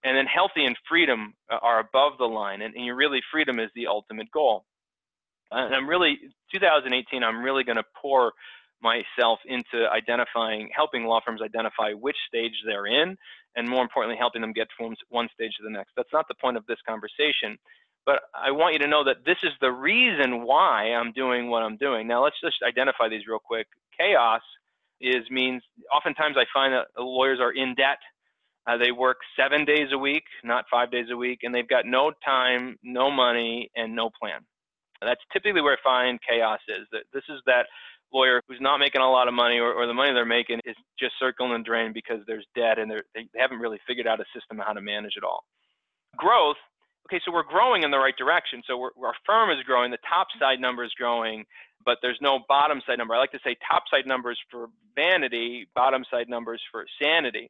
And 0.06 0.15
then 0.15 0.25
healthy 0.25 0.63
and 0.63 0.77
freedom 0.88 1.34
uh, 1.51 1.58
are 1.62 1.80
above 1.80 2.13
the 2.17 2.25
line, 2.25 2.62
and, 2.62 2.73
and 2.73 2.97
really 2.97 3.21
freedom 3.32 3.60
is 3.60 3.69
the 3.75 3.88
ultimate 3.88 4.32
goal 4.32 4.63
and 5.52 5.76
I'm 5.76 5.88
really 5.88 6.18
2018. 6.54 7.24
I'm 7.24 7.42
really 7.42 7.64
going 7.64 7.78
to 7.78 7.86
pour 8.02 8.34
myself 8.82 9.40
into 9.46 9.90
identifying, 9.90 10.70
helping 10.76 11.06
law 11.06 11.20
firms 11.26 11.42
identify 11.42 11.94
which 11.94 12.18
stage 12.28 12.54
they're 12.66 12.86
in, 12.86 13.18
and 13.56 13.68
more 13.68 13.82
importantly, 13.82 14.18
helping 14.18 14.42
them 14.42 14.54
get 14.54 14.68
from 14.78 14.96
one 15.10 15.28
stage 15.34 15.52
to 15.58 15.64
the 15.64 15.70
next. 15.70 15.92
That's 15.96 16.14
not 16.14 16.28
the 16.28 16.36
point 16.36 16.58
of 16.58 16.66
this 16.68 16.78
conversation, 16.88 17.58
but 18.06 18.22
I 18.34 18.52
want 18.52 18.74
you 18.74 18.80
to 18.80 18.88
know 18.88 19.04
that 19.04 19.26
this 19.26 19.38
is 19.44 19.52
the 19.60 19.72
reason 19.72 20.44
why 20.44 20.94
I'm 20.94 21.12
doing 21.12 21.50
what 21.50 21.64
I'm 21.64 21.78
doing. 21.78 22.08
Now, 22.08 22.24
let's 22.24 22.40
just 22.42 22.58
identify 22.66 23.10
these 23.10 23.28
real 23.28 23.40
quick. 23.40 23.68
Chaos 24.00 24.42
is 25.02 25.30
means 25.30 25.62
oftentimes 25.94 26.36
I 26.38 26.46
find 26.54 26.74
that 26.74 26.88
lawyers 26.98 27.40
are 27.40 27.52
in 27.52 27.76
debt. 27.76 28.00
Uh, 28.66 28.78
they 28.78 28.92
work 28.92 29.18
seven 29.40 29.66
days 29.66 29.90
a 29.94 29.98
week, 29.98 30.24
not 30.44 30.66
five 30.70 30.92
days 30.92 31.08
a 31.12 31.18
week, 31.18 31.40
and 31.44 31.56
they've 31.56 31.68
got 31.68 31.86
no 31.86 32.12
time, 32.24 32.78
no 32.84 33.10
money, 33.10 33.72
and 33.76 33.96
no 33.96 34.10
plan. 34.10 34.42
That's 35.02 35.22
typically 35.32 35.62
where 35.62 35.74
I 35.74 35.84
find 35.84 36.20
chaos 36.28 36.60
is. 36.68 36.88
That 36.92 37.04
this 37.14 37.24
is 37.30 37.42
that 37.46 37.68
lawyer 38.14 38.42
who's 38.48 38.62
not 38.62 38.78
making 38.80 39.02
a 39.02 39.10
lot 39.10 39.28
of 39.28 39.34
money, 39.34 39.60
or, 39.60 39.74
or 39.74 39.86
the 39.86 39.94
money 39.94 40.14
they're 40.14 40.26
making 40.26 40.62
is 40.66 40.76
just 41.00 41.14
circling 41.20 41.52
the 41.52 41.60
drain 41.60 41.94
because 41.94 42.20
there's 42.26 42.46
debt 42.56 42.80
and 42.80 42.90
they 42.90 43.02
they 43.14 43.40
haven't 43.40 43.60
really 43.60 43.80
figured 43.88 44.08
out 44.08 44.20
a 44.20 44.26
system 44.34 44.60
how 44.66 44.74
to 44.74 44.82
manage 44.82 45.14
it 45.18 45.24
all. 45.24 45.44
Growth. 46.16 46.58
Okay, 47.08 47.22
so 47.24 47.32
we're 47.32 47.44
growing 47.44 47.84
in 47.84 47.92
the 47.92 47.98
right 47.98 48.18
direction. 48.18 48.62
So 48.68 48.82
our 48.84 49.14
firm 49.26 49.50
is 49.50 49.64
growing, 49.64 49.92
the 49.92 49.98
top 50.10 50.28
side 50.42 50.60
number 50.60 50.84
is 50.84 50.92
growing, 50.98 51.46
but 51.86 52.00
there's 52.02 52.18
no 52.20 52.40
bottom 52.50 52.82
side 52.86 52.98
number. 52.98 53.16
I 53.16 53.18
like 53.18 53.32
to 53.32 53.40
say 53.46 53.56
top 53.66 53.84
side 53.90 54.06
numbers 54.06 54.38
for 54.52 54.68
vanity, 54.94 55.70
bottom 55.74 56.04
side 56.12 56.28
numbers 56.28 56.62
for 56.70 56.86
sanity. 57.02 57.50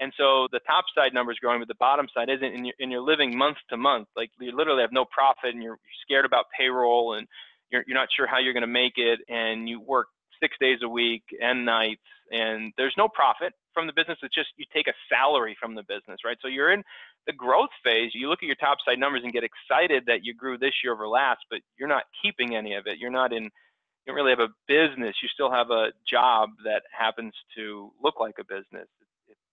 And 0.00 0.12
so 0.16 0.46
the 0.52 0.60
top 0.60 0.84
side 0.94 1.12
number 1.12 1.32
is 1.32 1.38
growing, 1.38 1.60
but 1.60 1.68
the 1.68 1.74
bottom 1.74 2.06
side 2.14 2.28
isn't, 2.28 2.54
and 2.54 2.66
you're, 2.66 2.74
and 2.78 2.92
you're 2.92 3.02
living 3.02 3.36
month 3.36 3.56
to 3.70 3.76
month. 3.76 4.08
Like 4.16 4.30
you 4.38 4.56
literally 4.56 4.82
have 4.82 4.92
no 4.92 5.04
profit, 5.04 5.54
and 5.54 5.62
you're 5.62 5.78
scared 6.02 6.24
about 6.24 6.46
payroll, 6.56 7.14
and 7.14 7.26
you're, 7.70 7.84
you're 7.86 7.96
not 7.96 8.08
sure 8.14 8.26
how 8.26 8.38
you're 8.38 8.52
going 8.52 8.62
to 8.62 8.66
make 8.66 8.94
it, 8.96 9.20
and 9.28 9.68
you 9.68 9.80
work 9.80 10.08
six 10.40 10.56
days 10.60 10.78
a 10.84 10.88
week 10.88 11.24
and 11.42 11.64
nights, 11.64 12.02
and 12.30 12.72
there's 12.76 12.94
no 12.96 13.08
profit 13.08 13.52
from 13.74 13.86
the 13.86 13.92
business. 13.92 14.18
It's 14.22 14.34
just 14.34 14.50
you 14.56 14.66
take 14.72 14.86
a 14.86 14.94
salary 15.08 15.56
from 15.60 15.74
the 15.74 15.82
business, 15.82 16.20
right? 16.24 16.36
So 16.40 16.48
you're 16.48 16.72
in 16.72 16.84
the 17.26 17.32
growth 17.32 17.70
phase. 17.82 18.12
You 18.14 18.28
look 18.28 18.42
at 18.42 18.46
your 18.46 18.56
top 18.56 18.78
side 18.86 18.98
numbers 18.98 19.22
and 19.24 19.32
get 19.32 19.42
excited 19.42 20.04
that 20.06 20.24
you 20.24 20.32
grew 20.32 20.58
this 20.58 20.74
year 20.84 20.92
over 20.92 21.08
last, 21.08 21.40
but 21.50 21.60
you're 21.76 21.88
not 21.88 22.04
keeping 22.22 22.54
any 22.54 22.74
of 22.74 22.86
it. 22.86 22.98
You're 22.98 23.10
not 23.10 23.32
in 23.32 23.44
you 23.44 24.14
don't 24.14 24.16
really 24.16 24.30
have 24.30 24.40
a 24.40 24.54
business. 24.66 25.16
You 25.22 25.28
still 25.28 25.50
have 25.50 25.70
a 25.70 25.88
job 26.08 26.50
that 26.64 26.82
happens 26.98 27.34
to 27.56 27.92
look 28.02 28.20
like 28.20 28.36
a 28.40 28.44
business 28.44 28.88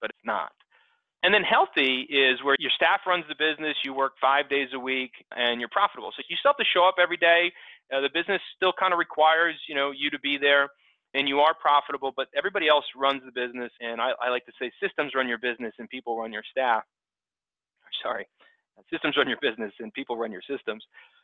but 0.06 0.12
it's 0.14 0.26
not. 0.26 0.54
And 1.24 1.34
then 1.34 1.42
healthy 1.42 2.06
is 2.06 2.38
where 2.44 2.56
your 2.60 2.70
staff 2.76 3.02
runs 3.08 3.26
the 3.28 3.34
business, 3.34 3.76
you 3.84 3.96
work 3.96 4.14
five 4.22 4.48
days 4.48 4.70
a 4.76 4.80
week, 4.80 5.10
and 5.36 5.60
you're 5.60 5.74
profitable. 5.74 6.14
So 6.16 6.22
you 6.30 6.38
still 6.38 6.54
have 6.54 6.62
to 6.62 6.70
show 6.72 6.86
up 6.86 7.02
every 7.02 7.18
day. 7.18 7.52
Uh, 7.92 8.02
the 8.02 8.14
business 8.14 8.40
still 8.56 8.74
kind 8.78 8.94
of 8.94 9.00
requires 9.00 9.56
you 9.68 9.74
know 9.74 9.90
you 9.90 10.12
to 10.12 10.20
be 10.20 10.38
there, 10.38 10.70
and 11.16 11.28
you 11.28 11.40
are 11.40 11.56
profitable. 11.60 12.14
But 12.16 12.28
everybody 12.38 12.68
else 12.68 12.86
runs 12.96 13.24
the 13.26 13.34
business, 13.34 13.72
and 13.82 14.00
I, 14.00 14.12
I 14.22 14.30
like 14.30 14.46
to 14.46 14.54
say 14.62 14.70
systems 14.80 15.14
run 15.16 15.28
your 15.28 15.40
business 15.40 15.74
and 15.80 15.90
people 15.90 16.16
run 16.20 16.32
your 16.32 16.44
staff. 16.52 16.84
Sorry, 18.04 18.28
systems 18.94 19.18
run 19.18 19.28
your 19.28 19.42
business 19.42 19.74
and 19.80 19.92
people 19.94 20.18
run 20.18 20.32
your 20.32 20.46
systems. 20.48 20.84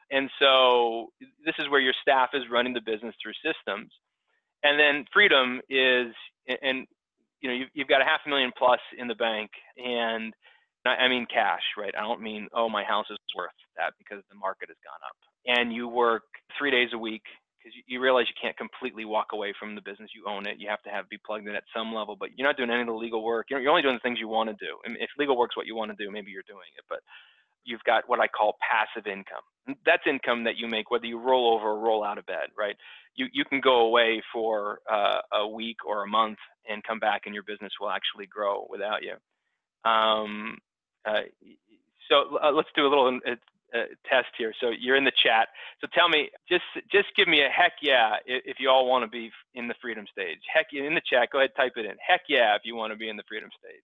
And 0.09 0.31
so 0.39 1.13
this 1.45 1.55
is 1.59 1.69
where 1.69 1.79
your 1.79 1.93
staff 2.01 2.29
is 2.33 2.43
running 2.49 2.73
the 2.73 2.81
business 2.81 3.13
through 3.21 3.37
systems. 3.45 3.91
And 4.63 4.79
then 4.79 5.05
freedom 5.13 5.61
is, 5.69 6.13
and 6.61 6.87
you 7.41 7.49
know, 7.49 7.55
you've, 7.55 7.69
you've 7.73 7.87
got 7.87 8.01
a 8.01 8.05
half 8.05 8.21
a 8.25 8.29
million 8.29 8.51
plus 8.57 8.79
in 8.97 9.07
the 9.07 9.15
bank, 9.15 9.51
and 9.77 10.33
I 10.85 11.07
mean 11.09 11.27
cash, 11.31 11.61
right? 11.77 11.93
I 11.97 12.01
don't 12.01 12.21
mean, 12.21 12.47
oh, 12.53 12.69
my 12.69 12.83
house 12.83 13.05
is 13.11 13.17
worth 13.35 13.53
that 13.77 13.93
because 13.97 14.23
the 14.29 14.37
market 14.37 14.69
has 14.69 14.77
gone 14.81 15.01
up. 15.05 15.17
And 15.45 15.73
you 15.73 15.87
work 15.87 16.23
three 16.57 16.71
days 16.71 16.89
a 16.93 16.97
week 16.97 17.21
because 17.57 17.75
you, 17.75 17.83
you, 17.85 17.99
realize 18.01 18.25
you 18.29 18.37
can't 18.41 18.57
completely 18.57 19.05
walk 19.05 19.33
away 19.33 19.53
from 19.59 19.75
the 19.75 19.81
business. 19.81 20.09
You 20.15 20.25
own 20.25 20.47
it. 20.47 20.57
You 20.57 20.69
have 20.69 20.81
to 20.83 20.89
have 20.89 21.09
be 21.09 21.21
plugged 21.21 21.47
in 21.47 21.53
at 21.53 21.69
some 21.75 21.93
level, 21.93 22.15
but 22.17 22.29
you're 22.35 22.47
not 22.47 22.57
doing 22.57 22.69
any 22.69 22.81
of 22.81 22.87
the 22.87 22.93
legal 22.93 23.23
work. 23.23 23.47
You're, 23.49 23.61
you're 23.61 23.69
only 23.69 23.85
doing 23.85 23.95
the 23.95 24.05
things 24.05 24.17
you 24.19 24.27
want 24.27 24.49
to 24.49 24.57
do. 24.57 24.77
And 24.85 24.97
if 24.97 25.09
legal 25.17 25.37
work's 25.37 25.57
what 25.57 25.67
you 25.67 25.75
want 25.75 25.93
to 25.93 25.97
do, 26.03 26.09
maybe 26.09 26.31
you're 26.31 26.47
doing 26.49 26.69
it. 26.77 26.85
But 26.89 27.05
you've 27.65 27.83
got 27.85 28.03
what 28.07 28.19
I 28.19 28.27
call 28.27 28.57
passive 28.61 29.07
income. 29.07 29.43
That's 29.85 30.03
income 30.07 30.43
that 30.45 30.57
you 30.57 30.67
make 30.67 30.91
whether 30.91 31.05
you 31.05 31.19
roll 31.19 31.53
over 31.55 31.69
or 31.69 31.79
roll 31.79 32.03
out 32.03 32.17
of 32.17 32.25
bed, 32.25 32.49
right? 32.57 32.75
You, 33.15 33.27
you 33.33 33.45
can 33.45 33.61
go 33.61 33.81
away 33.81 34.21
for 34.33 34.79
uh, 34.91 35.19
a 35.33 35.47
week 35.47 35.77
or 35.85 36.03
a 36.03 36.07
month 36.07 36.39
and 36.69 36.83
come 36.83 36.99
back 36.99 37.23
and 37.25 37.35
your 37.35 37.43
business 37.43 37.73
will 37.79 37.89
actually 37.91 38.27
grow 38.27 38.67
without 38.69 39.03
you. 39.03 39.15
Um, 39.89 40.57
uh, 41.05 41.21
so 42.09 42.37
uh, 42.43 42.51
let's 42.51 42.69
do 42.75 42.85
a 42.85 42.89
little 42.89 43.19
uh, 43.27 43.31
uh, 43.77 43.85
test 44.09 44.27
here. 44.37 44.53
So 44.59 44.71
you're 44.77 44.97
in 44.97 45.05
the 45.05 45.13
chat. 45.23 45.49
So 45.81 45.87
tell 45.93 46.09
me, 46.09 46.29
just 46.49 46.63
just 46.91 47.07
give 47.15 47.27
me 47.27 47.41
a 47.43 47.49
heck 47.49 47.73
yeah 47.81 48.15
if, 48.25 48.43
if 48.45 48.57
you 48.59 48.69
all 48.69 48.87
want 48.87 49.03
to 49.05 49.09
be 49.09 49.31
in 49.55 49.67
the 49.67 49.75
freedom 49.81 50.05
stage. 50.11 50.39
Heck 50.53 50.67
in 50.73 50.95
the 50.95 51.01
chat. 51.09 51.29
Go 51.31 51.39
ahead, 51.39 51.51
type 51.57 51.73
it 51.77 51.85
in. 51.85 51.95
Heck 52.05 52.21
yeah 52.29 52.55
if 52.55 52.63
you 52.65 52.75
want 52.75 52.93
to 52.93 52.97
be 52.97 53.09
in 53.09 53.17
the 53.17 53.23
freedom 53.27 53.49
stage. 53.59 53.83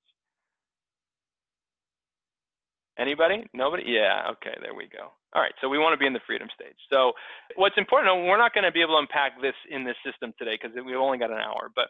Anybody? 3.00 3.46
Nobody? 3.54 3.84
Yeah. 3.88 4.32
Okay. 4.34 4.56
There 4.62 4.74
we 4.76 4.88
go. 4.88 5.12
All 5.34 5.42
right. 5.42 5.54
So 5.62 5.70
we 5.70 5.80
want 5.80 5.94
to 5.94 5.98
be 5.98 6.08
in 6.08 6.14
the 6.14 6.22
freedom 6.28 6.48
stage. 6.54 6.76
So 6.92 7.14
what's 7.56 7.78
important? 7.78 8.26
We're 8.28 8.38
not 8.38 8.54
going 8.54 8.66
to 8.66 8.72
be 8.72 8.82
able 8.82 8.96
to 8.96 9.00
unpack 9.02 9.42
this 9.42 9.56
in 9.72 9.86
this 9.86 9.96
system 10.06 10.34
today 10.40 10.58
because 10.62 10.76
we've 10.76 10.96
only 10.98 11.18
got 11.18 11.32
an 11.32 11.38
hour. 11.38 11.72
But 11.76 11.88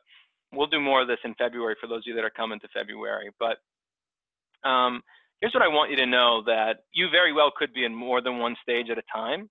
we'll 0.54 0.68
do 0.68 0.80
more 0.82 1.02
of 1.02 1.08
this 1.08 1.20
in 1.24 1.36
February 1.36 1.76
for 1.82 1.88
those 1.88 2.00
of 2.00 2.08
you 2.08 2.16
that 2.16 2.26
are 2.26 2.30
coming 2.32 2.60
to 2.62 2.68
February. 2.74 3.32
But 3.40 3.58
um, 4.68 5.02
here's 5.42 5.54
what 5.54 5.64
I 5.64 5.70
want 5.70 5.92
you 5.92 5.98
to 5.98 6.06
know: 6.08 6.44
that 6.46 6.84
you 6.94 7.10
very 7.12 7.34
well 7.34 7.52
could 7.56 7.74
be 7.74 7.86
in 7.86 7.96
more 7.96 8.22
than 8.22 8.40
one 8.40 8.56
stage 8.62 8.90
at 8.92 8.98
a 8.98 9.04
time. 9.14 9.50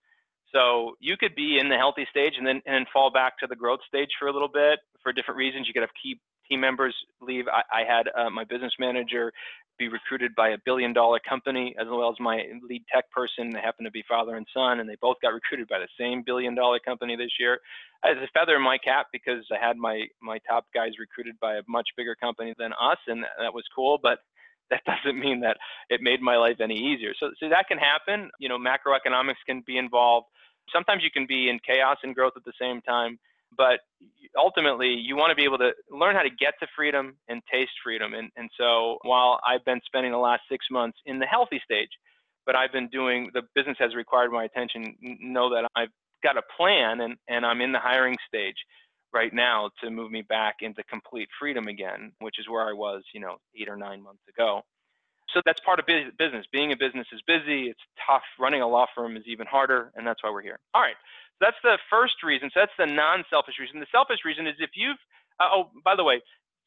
So 0.55 0.97
you 1.01 1.16
could 1.19 1.35
be 1.35 1.59
in 1.59 1.69
the 1.69 1.77
healthy 1.77 2.07
stage 2.11 2.35
and 2.38 2.47
then 2.47 2.62
and 2.66 2.75
then 2.75 2.87
fall 2.92 3.11
back 3.11 3.38
to 3.38 3.47
the 3.47 3.57
growth 3.57 3.81
stage 3.88 4.11
for 4.19 4.29
a 4.29 4.33
little 4.33 4.49
bit 4.49 4.81
for 5.03 5.12
different 5.12 5.38
reasons. 5.38 5.66
You 5.69 5.75
could 5.75 5.83
have 5.83 5.90
key 6.03 6.21
team 6.49 6.61
members 6.61 6.95
leave. 7.21 7.47
I, 7.49 7.62
I 7.73 7.85
had 7.85 8.09
uh, 8.16 8.31
my 8.31 8.45
business 8.45 8.73
manager 8.79 9.33
be 9.79 9.89
recruited 9.89 10.35
by 10.35 10.51
a 10.51 10.59
billion 10.65 10.93
dollar 10.93 11.21
company, 11.29 11.75
as 11.79 11.87
well 11.89 12.11
as 12.11 12.17
my 12.21 12.43
lead 12.62 12.85
tech 12.93 13.11
person. 13.11 13.51
They 13.51 13.61
happen 13.61 13.85
to 13.85 13.91
be 13.91 14.05
father 14.09 14.37
and 14.37 14.47
son, 14.53 14.81
and 14.81 14.89
they 14.89 14.97
both 15.01 15.17
got 15.23 15.33
recruited 15.33 15.69
by 15.69 15.79
the 15.79 15.89
same 15.99 16.23
billion 16.25 16.55
dollar 16.55 16.79
company 16.79 17.17
this 17.17 17.33
year. 17.39 17.61
As 18.05 18.17
a 18.17 18.29
feather 18.33 18.57
in 18.57 18.62
my 18.62 18.79
cap 18.79 19.07
because 19.12 19.45
I 19.53 19.65
had 19.65 19.77
my 19.77 20.05
my 20.21 20.39
top 20.49 20.67
guys 20.75 20.93
recruited 20.99 21.39
by 21.41 21.57
a 21.57 21.62
much 21.69 21.89
bigger 21.97 22.15
company 22.15 22.55
than 22.59 22.73
us, 22.73 22.99
and 23.07 23.25
that 23.41 23.55
was 23.55 23.65
cool. 23.75 23.99
But 24.03 24.21
that 24.71 24.83
doesn't 24.85 25.19
mean 25.19 25.41
that 25.41 25.57
it 25.91 26.01
made 26.03 26.21
my 26.21 26.37
life 26.37 26.57
any 26.61 26.75
easier. 26.75 27.12
So, 27.21 27.31
so 27.39 27.49
that 27.49 27.69
can 27.69 27.79
happen. 27.79 28.31
You 28.41 28.49
know, 28.49 28.59
macroeconomics 28.59 29.45
can 29.47 29.62
be 29.65 29.79
involved. 29.79 30.27
Sometimes 30.73 31.05
you 31.05 31.11
can 31.12 31.25
be 31.25 31.49
in 31.49 31.61
chaos 31.65 31.99
and 32.03 32.12
growth 32.12 32.33
at 32.37 32.45
the 32.45 32.53
same 32.61 32.81
time 32.81 33.21
but 33.57 33.81
ultimately 34.39 34.89
you 34.89 35.17
want 35.17 35.31
to 35.31 35.37
be 35.37 35.45
able 35.45 35.59
to 35.59 35.73
learn 35.91 36.17
how 36.17 36.23
to 36.23 36.31
get 36.31 36.55
to 36.61 36.67
freedom 36.77 37.17
and 37.29 37.43
taste 37.53 37.73
freedom. 37.85 38.15
And, 38.15 38.31
and 38.37 38.51
so 38.59 38.99
while 39.03 39.41
i've 39.47 39.65
been 39.65 39.81
spending 39.87 40.13
the 40.13 40.19
last 40.19 40.43
six 40.51 40.67
months 40.71 40.99
in 41.07 41.19
the 41.19 41.27
healthy 41.27 41.61
stage 41.65 41.91
but 42.47 42.57
i've 42.57 42.73
been 42.73 42.89
doing 42.89 43.31
the 43.35 43.43
business 43.55 43.77
has 43.81 43.95
required 43.95 44.33
my 44.33 44.45
attention 44.45 44.97
know 45.21 45.51
that 45.51 45.69
i've 45.77 45.91
got 46.23 46.37
a 46.37 46.43
plan 46.57 47.01
and, 47.03 47.17
and 47.29 47.47
i'm 47.47 47.61
in 47.61 47.73
the 47.73 47.79
hiring 47.81 48.17
stage 48.29 48.57
right 49.13 49.35
now 49.35 49.71
to 49.83 49.91
move 49.91 50.11
me 50.11 50.23
back 50.23 50.57
into 50.63 50.83
complete 50.85 51.29
freedom 51.41 51.69
again 51.69 52.13
which 52.21 52.39
is 52.39 52.49
where 52.49 52.69
i 52.69 52.73
was 52.73 53.03
you 53.15 53.21
know 53.21 53.37
eight 53.61 53.69
or 53.69 53.77
nine 53.77 54.03
months 54.03 54.23
ago. 54.29 54.63
So 55.35 55.43
that's 55.47 55.61
part 55.61 55.81
of 55.81 55.87
business. 56.19 56.47
Being 56.53 56.73
a 56.73 56.77
business 56.77 57.07
is 57.13 57.21
busy. 57.27 57.65
It's 57.65 57.81
tough. 58.09 58.23
Running 58.39 58.63
a 58.63 58.69
law 58.69 58.87
firm 58.95 59.17
is 59.17 59.25
even 59.27 59.47
harder 59.47 59.93
and 59.97 60.07
that's 60.07 60.23
why 60.25 60.31
we're 60.31 60.43
here. 60.43 60.59
All 60.75 60.83
right 60.83 60.97
that's 61.40 61.61
the 61.62 61.79
first 61.90 62.22
reason. 62.25 62.51
So 62.53 62.61
that's 62.61 62.79
the 62.79 62.87
non-selfish 62.87 63.57
reason. 63.61 63.81
The 63.81 63.92
selfish 63.92 64.25
reason 64.25 64.46
is 64.46 64.55
if 64.59 64.70
you've 64.75 64.99
uh, 65.40 65.49
oh, 65.53 65.70
by 65.85 65.96
the 65.96 66.05
way, 66.05 66.20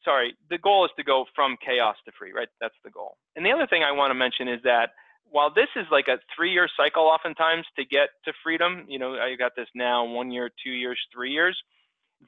sorry, 0.04 0.34
the 0.48 0.58
goal 0.58 0.84
is 0.84 0.90
to 0.96 1.04
go 1.04 1.24
from 1.34 1.56
chaos 1.64 1.96
to 2.04 2.12
free, 2.18 2.32
right? 2.32 2.48
That's 2.60 2.74
the 2.84 2.90
goal. 2.90 3.16
And 3.36 3.44
the 3.44 3.52
other 3.52 3.66
thing 3.66 3.82
I 3.82 3.92
want 3.92 4.10
to 4.10 4.14
mention 4.14 4.48
is 4.48 4.60
that 4.64 4.90
while 5.24 5.52
this 5.52 5.68
is 5.76 5.86
like 5.90 6.08
a 6.08 6.18
three-year 6.34 6.68
cycle, 6.76 7.04
oftentimes 7.04 7.64
to 7.76 7.84
get 7.84 8.08
to 8.24 8.32
freedom, 8.42 8.84
you 8.88 8.98
know, 8.98 9.14
I 9.14 9.36
got 9.36 9.52
this 9.56 9.68
now 9.74 10.04
one 10.04 10.30
year, 10.30 10.50
two 10.64 10.72
years, 10.72 10.98
three 11.12 11.30
years. 11.30 11.56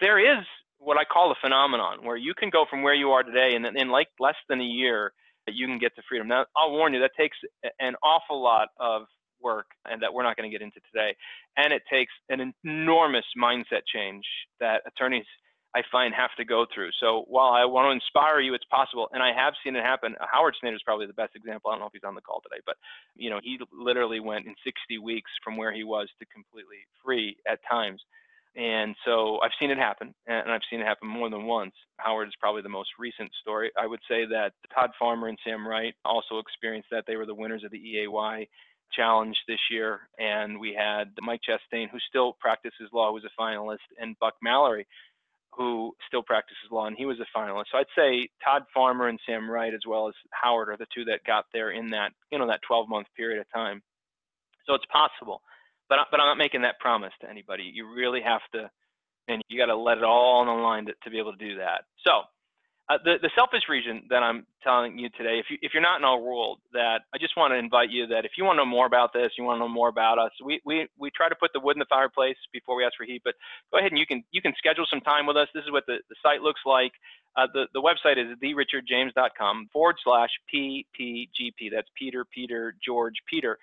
There 0.01 0.19
is 0.19 0.45
what 0.79 0.99
I 0.99 1.05
call 1.05 1.31
a 1.31 1.35
phenomenon 1.41 2.05
where 2.05 2.17
you 2.17 2.35
can 2.35 2.51
go 2.51 2.65
from 2.69 2.83
where 2.83 2.95
you 2.95 3.11
are 3.11 3.23
today 3.23 3.55
and 3.55 3.67
in 3.67 3.89
like 3.89 4.09
less 4.19 4.37
than 4.49 4.61
a 4.61 4.65
year 4.65 5.13
that 5.47 5.55
you 5.55 5.67
can 5.67 5.79
get 5.79 5.95
to 5.97 6.03
freedom. 6.09 6.29
Now, 6.29 6.47
I'll 6.57 6.73
warn 6.73 6.95
you, 6.95 7.01
that 7.01 7.13
takes 7.17 7.37
an 7.81 7.95
awful 8.03 8.43
lot 8.43 8.69
of 8.79 9.03
work 9.43 9.67
and 9.85 10.03
that 10.03 10.13
we're 10.13 10.23
not 10.23 10.37
going 10.37 10.51
to 10.51 10.55
get 10.57 10.63
into 10.63 10.81
today. 10.93 11.15
And 11.57 11.73
it 11.73 11.83
takes 11.91 12.13
an 12.29 12.55
enormous 12.65 13.25
mindset 13.37 13.83
change 13.93 14.25
that 14.61 14.83
attorneys 14.87 15.27
I 15.75 15.83
find 15.91 16.13
have 16.15 16.31
to 16.37 16.45
go 16.45 16.67
through. 16.73 16.91
So 17.01 17.25
while 17.29 17.53
I 17.53 17.65
want 17.65 17.87
to 17.87 17.93
inspire 17.93 18.41
you, 18.41 18.53
it's 18.53 18.65
possible, 18.71 19.09
and 19.13 19.23
I 19.23 19.33
have 19.33 19.55
seen 19.65 19.75
it 19.75 19.83
happen. 19.83 20.15
Howard 20.21 20.55
Snyder 20.61 20.77
is 20.77 20.83
probably 20.83 21.07
the 21.07 21.15
best 21.15 21.35
example. 21.35 21.71
I 21.71 21.75
don't 21.75 21.81
know 21.81 21.87
if 21.87 21.93
he's 21.95 22.05
on 22.05 22.15
the 22.15 22.21
call 22.21 22.43
today, 22.43 22.61
but 22.67 22.77
you 23.17 23.31
know 23.31 23.41
he 23.43 23.59
literally 23.73 24.21
went 24.21 24.47
in 24.47 24.55
60 24.65 24.99
weeks 24.99 25.31
from 25.43 25.57
where 25.57 25.73
he 25.73 25.85
was 25.85 26.09
to 26.19 26.27
completely 26.27 26.85
free 27.03 27.37
at 27.51 27.61
times. 27.69 28.03
And 28.55 28.95
so 29.07 29.41
I've 29.41 29.57
seen 29.59 29.71
it 29.71 29.79
happen, 29.79 30.15
and 30.27 30.51
I've 30.51 30.61
seen 30.69 30.81
it 30.81 30.87
happen 30.87 31.09
more 31.09 31.31
than 31.31 31.47
once. 31.47 31.73
Howard 31.97 32.29
is 32.29 32.35
probably 32.39 32.61
the 32.61 32.69
most 32.69 32.91
recent 32.99 33.31
story. 33.41 33.71
I 33.79 33.87
would 33.87 34.01
say 34.07 34.27
that 34.27 34.53
Todd 34.75 34.91
Farmer 34.99 35.29
and 35.29 35.39
Sam 35.43 35.67
Wright 35.67 35.95
also 36.05 36.39
experienced 36.39 36.89
that. 36.91 37.05
They 37.07 37.17
were 37.17 37.25
the 37.25 37.35
winners 37.35 37.65
of 37.65 37.71
the 37.71 37.79
EAY 37.79 38.47
challenge 38.95 39.37
this 39.49 39.59
year, 39.71 40.09
and 40.19 40.59
we 40.59 40.75
had 40.75 41.13
Mike 41.21 41.41
Chastain, 41.49 41.91
who 41.91 41.99
still 42.09 42.35
practices 42.41 42.89
law, 42.93 43.09
who 43.09 43.15
was 43.15 43.25
a 43.25 43.41
finalist, 43.41 43.79
and 43.99 44.19
Buck 44.19 44.35
Mallory, 44.43 44.87
who 45.57 45.93
still 46.07 46.23
practices 46.23 46.71
law, 46.71 46.87
and 46.87 46.97
he 46.97 47.07
was 47.07 47.19
a 47.21 47.39
finalist. 47.39 47.67
So 47.73 47.79
I'd 47.79 47.87
say 47.97 48.29
Todd 48.45 48.63
Farmer 48.73 49.09
and 49.09 49.19
Sam 49.27 49.51
Wright, 49.51 49.75
as 49.75 49.83
well 49.87 50.09
as 50.09 50.15
Howard, 50.31 50.69
are 50.69 50.77
the 50.77 50.87
two 50.95 51.05
that 51.07 51.21
got 51.27 51.47
there 51.53 51.71
in 51.71 51.91
that 51.91 52.13
you 52.31 52.39
know 52.39 52.47
that 52.47 52.61
12-month 52.71 53.07
period 53.17 53.41
of 53.41 53.47
time. 53.55 53.83
So 54.67 54.75
it's 54.75 54.87
possible, 54.87 55.43
but 55.89 55.99
but 56.11 56.21
I'm 56.21 56.27
not 56.27 56.39
making 56.39 56.63
that 56.63 56.79
promise 56.79 57.13
to 57.21 57.29
anybody. 57.29 57.71
You 57.73 57.93
really 57.93 58.23
have 58.23 58.43
to 58.55 58.71
and 59.29 59.43
you 59.49 59.59
got 59.59 59.67
to 59.67 59.77
let 59.77 59.99
it 59.99 60.05
all 60.05 60.41
on 60.41 60.47
the 60.47 60.63
line 60.63 60.87
to, 60.87 60.93
to 61.05 61.11
be 61.11 61.19
able 61.19 61.33
to 61.33 61.39
do 61.39 61.57
that. 61.59 61.85
So 62.05 62.23
uh, 62.89 62.99
the, 63.05 63.15
the 63.23 63.31
selfish 63.37 63.63
reason 63.69 64.03
that 64.11 64.23
I'm 64.23 64.45
telling 64.63 64.99
you 64.99 65.09
today, 65.11 65.39
if, 65.39 65.47
you, 65.49 65.57
if 65.63 65.73
you're 65.73 65.83
not 65.83 65.99
in 65.99 66.05
our 66.05 66.19
world, 66.19 66.59
that 66.73 67.03
I 67.15 67.19
just 67.19 67.37
want 67.37 67.53
to 67.53 67.57
invite 67.57 67.91
you 67.91 68.09
that 68.09 68.25
if 68.25 68.33
you 68.37 68.45
want 68.45 68.57
to 68.59 68.65
know 68.65 68.71
more 68.71 68.87
about 68.87 69.13
this, 69.13 69.31
you 69.39 69.45
want 69.45 69.57
to 69.57 69.61
know 69.61 69.69
more 69.69 69.89
about 69.89 70.19
us, 70.19 70.33
we, 70.45 70.61
we, 70.67 70.89
we 70.99 71.11
try 71.11 71.29
to 71.29 71.35
put 71.35 71.53
the 71.55 71.61
wood 71.61 71.77
in 71.77 71.79
the 71.79 71.87
fireplace 71.89 72.37
before 72.53 72.77
we 72.77 72.85
ask 72.85 72.95
for 72.97 73.05
heat, 73.05 73.23
but 73.25 73.35
go 73.71 73.79
ahead 73.79 73.93
and 73.93 73.99
you 73.99 74.07
can, 74.07 74.25
you 74.33 74.43
can 74.43 74.53
schedule 74.59 74.85
some 74.91 75.01
time 75.01 75.27
with 75.27 75.37
us. 75.37 75.49
This 75.55 75.65
is 75.65 75.71
what 75.71 75.85
the, 75.87 75.99
the 76.09 76.17
site 76.23 76.43
looks 76.43 76.61
like. 76.67 76.93
Uh, 77.37 77.47
the, 77.55 77.67
the 77.73 77.81
website 77.81 78.19
is 78.19 78.37
therichardjames.com 78.43 79.71
forward 79.73 79.97
slash 80.03 80.31
PPGP. 80.53 81.71
That's 81.73 81.89
Peter, 81.97 82.27
Peter, 82.35 82.75
George, 82.85 83.15
Peter. 83.31 83.59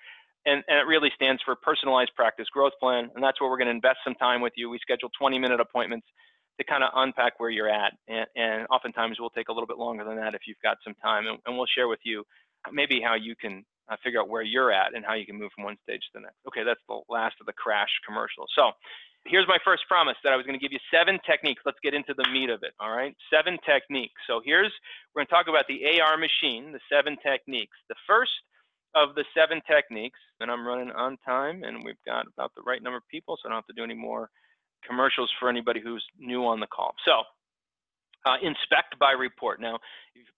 And, 0.45 0.63
and, 0.69 0.79
it 0.79 0.88
really 0.88 1.12
stands 1.13 1.41
for 1.43 1.55
Personalized 1.55 2.12
Practice 2.15 2.47
Growth 2.47 2.73
Plan. 2.79 3.12
And 3.13 3.23
that's 3.23 3.39
where 3.41 3.49
we're 3.49 3.58
going 3.58 3.67
to 3.67 3.75
invest 3.75 3.97
some 4.03 4.15
time 4.15 4.41
with 4.41 4.53
you. 4.55 4.69
We 4.69 4.79
schedule 4.79 5.12
20 5.19 5.38
minute 5.38 5.60
appointments 5.60 6.08
to 6.59 6.65
kind 6.65 6.83
of 6.83 6.91
unpack 6.95 7.39
where 7.39 7.49
you're 7.49 7.69
at. 7.69 7.93
And, 8.07 8.27
and, 8.35 8.67
oftentimes 8.69 9.17
we'll 9.19 9.31
take 9.31 9.49
a 9.49 9.53
little 9.53 9.67
bit 9.67 9.77
longer 9.77 10.03
than 10.03 10.17
that 10.17 10.35
if 10.35 10.41
you've 10.45 10.61
got 10.61 10.77
some 10.83 10.93
time. 11.01 11.25
And, 11.27 11.39
and 11.45 11.57
we'll 11.57 11.71
share 11.73 11.87
with 11.87 11.99
you 12.03 12.23
maybe 12.71 13.01
how 13.01 13.15
you 13.15 13.35
can 13.35 13.63
uh, 13.89 13.95
figure 14.03 14.19
out 14.19 14.29
where 14.29 14.41
you're 14.41 14.71
at 14.71 14.93
and 14.93 15.05
how 15.05 15.15
you 15.15 15.25
can 15.25 15.37
move 15.37 15.51
from 15.55 15.63
one 15.63 15.77
stage 15.83 16.01
to 16.11 16.19
the 16.19 16.21
next. 16.21 16.37
Okay, 16.47 16.63
that's 16.63 16.81
the 16.87 16.99
last 17.09 17.35
of 17.39 17.47
the 17.47 17.53
crash 17.53 17.89
commercial. 18.05 18.45
So 18.55 18.71
here's 19.25 19.47
my 19.47 19.57
first 19.63 19.83
promise 19.87 20.15
that 20.23 20.33
I 20.33 20.35
was 20.35 20.45
going 20.45 20.59
to 20.59 20.63
give 20.63 20.71
you 20.71 20.79
seven 20.93 21.19
techniques. 21.25 21.63
Let's 21.65 21.79
get 21.81 21.93
into 21.93 22.13
the 22.13 22.27
meat 22.29 22.49
of 22.49 22.61
it. 22.63 22.73
All 22.79 22.91
right, 22.91 23.15
seven 23.31 23.57
techniques. 23.65 24.19
So 24.27 24.41
here's 24.43 24.71
we're 25.15 25.21
going 25.21 25.27
to 25.27 25.33
talk 25.33 25.47
about 25.47 25.65
the 25.67 25.99
AR 25.99 26.17
machine, 26.17 26.71
the 26.71 26.79
seven 26.91 27.17
techniques. 27.23 27.75
The 27.87 27.95
first 28.05 28.31
of 28.95 29.15
the 29.15 29.23
seven 29.35 29.61
techniques, 29.69 30.19
and 30.39 30.51
I'm 30.51 30.65
running 30.65 30.91
on 30.91 31.17
time, 31.25 31.63
and 31.63 31.83
we've 31.83 32.03
got 32.05 32.25
about 32.35 32.51
the 32.55 32.63
right 32.63 32.81
number 32.81 32.97
of 32.97 33.07
people, 33.09 33.37
so 33.37 33.47
I 33.47 33.51
don't 33.51 33.57
have 33.57 33.67
to 33.67 33.73
do 33.73 33.83
any 33.83 33.93
more 33.93 34.29
commercials 34.87 35.31
for 35.39 35.49
anybody 35.49 35.81
who's 35.81 36.05
new 36.17 36.45
on 36.45 36.59
the 36.59 36.67
call. 36.67 36.93
So 37.05 37.23
uh, 38.25 38.35
inspect 38.41 38.99
by 38.99 39.11
report. 39.11 39.61
Now, 39.61 39.79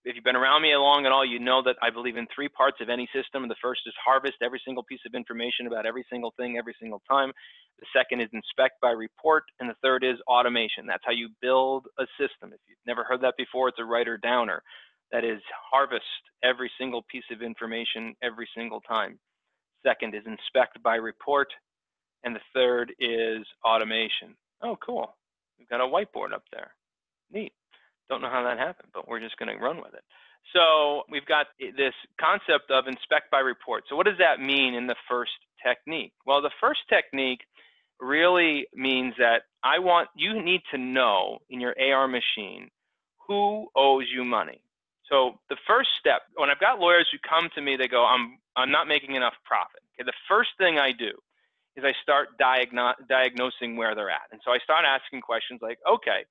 if 0.06 0.16
you've 0.16 0.24
been 0.24 0.36
around 0.36 0.62
me 0.62 0.76
long 0.76 1.06
at 1.06 1.12
all, 1.12 1.26
you 1.26 1.40
know 1.40 1.64
that 1.64 1.78
I 1.82 1.90
believe 1.90 2.18
in 2.18 2.28
three 2.34 2.50
parts 2.50 2.78
of 2.80 2.90
any 2.90 3.10
system. 3.14 3.48
The 3.48 3.56
first 3.62 3.82
is 3.88 3.94
harvest 4.04 4.36
every 4.42 4.62
single 4.64 4.84
piece 4.84 5.02
of 5.06 5.16
information 5.16 5.68
about 5.68 5.86
every 5.86 6.06
single 6.10 6.34
thing 6.38 6.58
every 6.58 6.76
single 6.80 7.02
time. 7.10 7.32
The 7.80 7.86
second 7.96 8.22
is 8.22 8.30
inspect 8.34 8.80
by 8.82 8.92
report. 8.92 9.44
And 9.60 9.70
the 9.70 9.76
third 9.82 10.04
is 10.04 10.18
automation. 10.28 10.86
That's 10.86 11.04
how 11.06 11.12
you 11.12 11.30
build 11.42 11.88
a 11.98 12.06
system. 12.20 12.54
If 12.54 12.60
you've 12.68 12.86
never 12.86 13.04
heard 13.04 13.22
that 13.22 13.36
before, 13.38 13.70
it's 13.70 13.80
a 13.80 13.86
writer 13.86 14.18
downer. 14.18 14.62
That 15.12 15.26
is 15.26 15.42
harvest 15.72 16.06
every 16.44 16.72
single 16.78 17.04
piece 17.12 17.26
of 17.32 17.42
information 17.42 18.16
every 18.22 18.48
single 18.56 18.82
time. 18.82 19.20
Second 19.86 20.14
is 20.14 20.24
inspect 20.26 20.82
by 20.84 20.96
report. 20.96 21.48
And 22.24 22.36
the 22.36 22.42
third 22.54 22.94
is 23.00 23.46
automation. 23.66 24.36
Oh, 24.62 24.78
cool. 24.86 25.16
We've 25.58 25.70
got 25.70 25.82
a 25.82 25.86
whiteboard 25.86 26.34
up 26.34 26.44
there. 26.52 26.72
Neat. 27.32 27.54
Don't 28.10 28.22
know 28.22 28.30
how 28.30 28.44
that 28.44 28.58
happened, 28.58 28.90
but 28.94 29.08
we're 29.08 29.20
just 29.20 29.38
going 29.38 29.56
to 29.56 29.64
run 29.64 29.78
with 29.78 29.94
it. 29.94 30.04
So 30.54 31.04
we've 31.10 31.26
got 31.26 31.48
this 31.60 31.94
concept 32.20 32.70
of 32.70 32.88
inspect 32.88 33.32
by 33.32 33.40
report. 33.40 33.86
So 33.90 33.96
what 33.96 34.06
does 34.06 34.18
that 34.18 34.44
mean 34.44 34.74
in 34.74 34.88
the 34.88 34.96
first 35.08 35.32
technique? 35.66 36.14
Well, 36.26 36.42
the 36.42 36.52
first 36.60 36.82
technique 36.90 37.42
really 38.00 38.68
means 38.74 39.14
that 39.20 39.44
I 39.64 39.80
want 39.80 40.10
you 40.16 40.42
need 40.42 40.62
to 40.72 40.78
know 40.78 41.40
in 41.50 41.62
your 41.62 41.76
AR 41.80 42.08
machine 42.08 42.70
who 43.28 43.68
owes 43.76 44.06
you 44.12 44.26
money. 44.26 44.62
So 45.08 45.40
the 45.50 45.58
first 45.68 45.90
step, 46.00 46.22
when 46.36 46.50
I've 46.50 46.60
got 46.60 46.80
lawyers 46.80 47.08
who 47.12 47.18
come 47.28 47.50
to 47.56 47.62
me, 47.62 47.76
they 47.76 47.88
go, 47.88 48.06
I'm 48.06 48.40
I'm 48.56 48.72
not 48.72 48.88
making 48.88 49.16
enough 49.16 49.34
profit. 49.46 49.82
Okay, 49.96 50.06
the 50.06 50.14
first 50.28 50.50
thing 50.58 50.78
I 50.78 50.92
do 50.92 51.12
is 51.76 51.84
I 51.84 51.94
start 52.04 52.30
diagno- 52.40 52.96
diagnosing 53.08 53.78
where 53.78 53.96
they're 53.96 54.10
at. 54.10 54.28
And 54.32 54.42
so 54.44 54.52
I 54.52 54.58
start 54.60 54.86
asking 54.86 55.22
questions 55.22 55.60
like, 55.62 55.80
okay, 55.90 56.26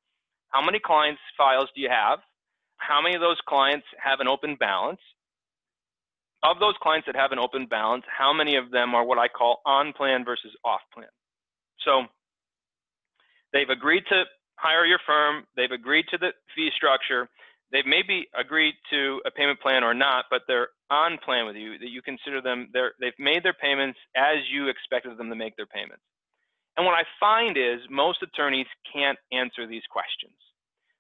how 0.49 0.65
many 0.65 0.79
clients 0.79 1.21
files 1.37 1.69
do 1.75 1.81
you 1.81 1.89
have? 1.89 2.19
How 2.77 3.01
many 3.01 3.15
of 3.15 3.21
those 3.21 3.39
clients 3.49 3.87
have 4.03 4.21
an 4.21 4.29
open 4.29 4.57
balance? 4.57 5.01
Of 6.43 6.59
those 6.59 6.75
clients 6.83 7.07
that 7.07 7.17
have 7.17 7.33
an 7.33 7.39
open 7.39 7.67
balance, 7.67 8.05
how 8.09 8.33
many 8.33 8.57
of 8.57 8.71
them 8.71 8.95
are 8.95 9.05
what 9.05 9.19
I 9.19 9.29
call 9.29 9.61
on 9.67 9.93
plan 9.93 10.25
versus 10.25 10.53
off 10.65 10.81
plan? 10.93 11.13
So 11.85 12.05
they've 13.53 13.69
agreed 13.69 14.05
to 14.09 14.25
hire 14.57 14.87
your 14.87 15.01
firm, 15.07 15.45
they've 15.57 15.71
agreed 15.71 16.07
to 16.11 16.19
the 16.19 16.33
fee 16.55 16.71
structure, 16.77 17.29
they've 17.73 17.87
maybe 17.87 18.27
agreed 18.39 18.75
to 18.91 19.21
a 19.27 19.31
payment 19.31 19.61
plan 19.61 19.85
or 19.85 19.95
not, 19.95 20.27
but 20.31 20.43
they're 20.47 20.69
on 20.91 21.19
plan 21.25 21.47
with 21.47 21.57
you, 21.57 21.79
that 21.79 21.91
you 21.91 22.03
consider 22.03 22.41
them, 22.41 22.69
they've 22.73 23.13
made 23.19 23.43
their 23.43 23.55
payments 23.55 23.99
as 24.17 24.39
you 24.53 24.69
expected 24.69 25.17
them 25.17 25.29
to 25.31 25.37
make 25.37 25.57
their 25.57 25.67
payments. 25.67 26.03
And 26.77 26.87
what 26.87 26.95
I 26.95 27.05
find 27.19 27.57
is 27.57 27.81
most 27.91 28.23
attorneys 28.23 28.67
can't 28.93 29.19
answer 29.33 29.67
these 29.67 29.83
questions. 29.91 30.35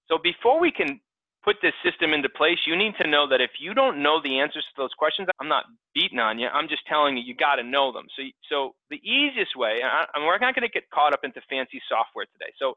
So 0.09 0.19
before 0.19 0.61
we 0.61 0.71
can 0.71 1.01
put 1.43 1.57
this 1.63 1.73
system 1.83 2.13
into 2.13 2.29
place, 2.29 2.59
you 2.67 2.77
need 2.77 2.93
to 3.01 3.09
know 3.09 3.27
that 3.29 3.41
if 3.41 3.53
you 3.59 3.73
don't 3.73 4.03
know 4.03 4.21
the 4.23 4.41
answers 4.41 4.65
to 4.65 4.75
those 4.77 4.93
questions, 4.99 5.29
I'm 5.41 5.49
not 5.49 5.65
beating 5.95 6.19
on 6.19 6.39
you. 6.39 6.49
I'm 6.49 6.69
just 6.69 6.87
telling 6.87 7.17
you, 7.17 7.23
you 7.23 7.35
got 7.35 7.57
to 7.57 7.63
know 7.63 7.93
them. 7.93 8.07
So, 8.15 8.23
so 8.51 8.75
the 8.91 9.01
easiest 9.03 9.57
way, 9.57 9.81
and 9.83 10.27
we're 10.27 10.39
not 10.39 10.55
going 10.55 10.69
to 10.69 10.73
get 10.73 10.91
caught 10.91 11.15
up 11.15 11.21
into 11.25 11.41
fancy 11.49 11.81
software 11.89 12.27
today. 12.27 12.53
So 12.59 12.75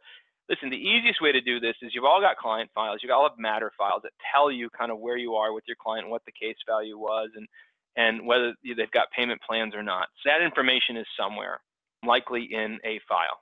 listen, 0.49 0.69
the 0.69 0.77
easiest 0.77 1.21
way 1.21 1.31
to 1.31 1.41
do 1.41 1.59
this 1.59 1.75
is 1.81 1.91
you've 1.93 2.03
all 2.03 2.21
got 2.21 2.37
client 2.37 2.69
files, 2.73 2.99
You've 3.01 3.11
all 3.11 3.27
have 3.27 3.37
matter 3.37 3.71
files 3.77 4.01
that 4.03 4.11
tell 4.33 4.51
you 4.51 4.69
kind 4.69 4.91
of 4.91 4.99
where 4.99 5.17
you 5.17 5.35
are 5.35 5.53
with 5.53 5.63
your 5.67 5.77
client, 5.81 6.09
what 6.09 6.23
the 6.25 6.31
case 6.31 6.57
value 6.67 6.97
was, 6.97 7.29
and 7.35 7.47
and 7.95 8.25
whether 8.25 8.53
they've 8.63 8.89
got 8.91 9.11
payment 9.15 9.39
plans 9.47 9.75
or 9.75 9.83
not. 9.83 10.07
So 10.23 10.29
that 10.29 10.43
information 10.43 10.97
is 10.97 11.05
somewhere, 11.19 11.61
likely 12.05 12.49
in 12.51 12.79
a 12.83 12.99
file. 13.07 13.39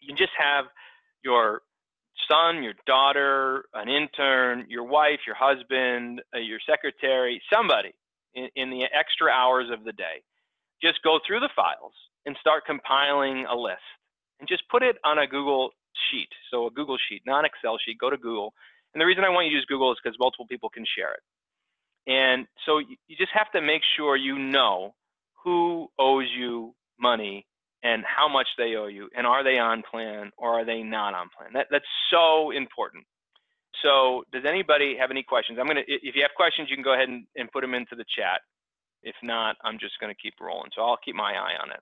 You 0.00 0.08
can 0.08 0.16
just 0.16 0.32
have 0.36 0.64
your 1.22 1.62
son, 2.28 2.64
your 2.64 2.74
daughter, 2.86 3.66
an 3.72 3.88
intern, 3.88 4.66
your 4.68 4.84
wife, 4.84 5.20
your 5.26 5.36
husband, 5.36 6.22
uh, 6.34 6.38
your 6.38 6.58
secretary, 6.68 7.40
somebody 7.52 7.92
in, 8.34 8.48
in 8.56 8.70
the 8.70 8.84
extra 8.84 9.30
hours 9.30 9.70
of 9.72 9.84
the 9.84 9.92
day, 9.92 10.22
just 10.82 11.02
go 11.04 11.20
through 11.24 11.40
the 11.40 11.50
files 11.54 11.92
and 12.26 12.36
start 12.40 12.66
compiling 12.66 13.46
a 13.46 13.54
list 13.54 13.78
and 14.40 14.48
just 14.48 14.62
put 14.68 14.82
it 14.82 14.96
on 15.04 15.18
a 15.18 15.26
Google 15.26 15.70
sheet. 16.10 16.28
So 16.50 16.66
a 16.66 16.70
Google 16.70 16.98
sheet, 17.08 17.22
not 17.26 17.44
Excel 17.44 17.78
sheet, 17.84 17.98
go 17.98 18.10
to 18.10 18.16
Google. 18.16 18.52
And 18.94 19.00
the 19.00 19.06
reason 19.06 19.24
I 19.24 19.28
want 19.28 19.46
you 19.46 19.50
to 19.50 19.56
use 19.56 19.64
Google 19.66 19.92
is 19.92 19.98
because 20.02 20.18
multiple 20.18 20.46
people 20.46 20.68
can 20.68 20.84
share 20.96 21.12
it. 21.12 21.20
And 22.06 22.46
so 22.64 22.78
you 22.78 23.16
just 23.18 23.32
have 23.32 23.50
to 23.52 23.60
make 23.60 23.82
sure 23.96 24.16
you 24.16 24.38
know 24.38 24.94
who 25.44 25.88
owes 25.98 26.28
you 26.36 26.74
money 26.98 27.46
and 27.82 28.04
how 28.04 28.28
much 28.28 28.46
they 28.56 28.74
owe 28.76 28.86
you 28.86 29.08
and 29.16 29.26
are 29.26 29.44
they 29.44 29.58
on 29.58 29.82
plan 29.88 30.30
or 30.36 30.60
are 30.60 30.64
they 30.64 30.82
not 30.82 31.14
on 31.14 31.28
plan. 31.36 31.50
That, 31.52 31.66
that's 31.70 31.84
so 32.10 32.50
important. 32.52 33.04
So 33.82 34.24
does 34.32 34.44
anybody 34.46 34.96
have 34.98 35.10
any 35.10 35.22
questions? 35.22 35.58
I'm 35.60 35.66
gonna, 35.66 35.82
if 35.86 36.14
you 36.14 36.22
have 36.22 36.30
questions, 36.36 36.70
you 36.70 36.76
can 36.76 36.84
go 36.84 36.94
ahead 36.94 37.08
and, 37.08 37.26
and 37.36 37.50
put 37.50 37.60
them 37.60 37.74
into 37.74 37.94
the 37.94 38.04
chat. 38.16 38.40
If 39.02 39.14
not, 39.22 39.56
I'm 39.62 39.78
just 39.78 40.00
gonna 40.00 40.14
keep 40.14 40.34
rolling. 40.40 40.70
So 40.74 40.82
I'll 40.82 40.96
keep 41.04 41.14
my 41.14 41.32
eye 41.34 41.56
on 41.62 41.70
it 41.70 41.80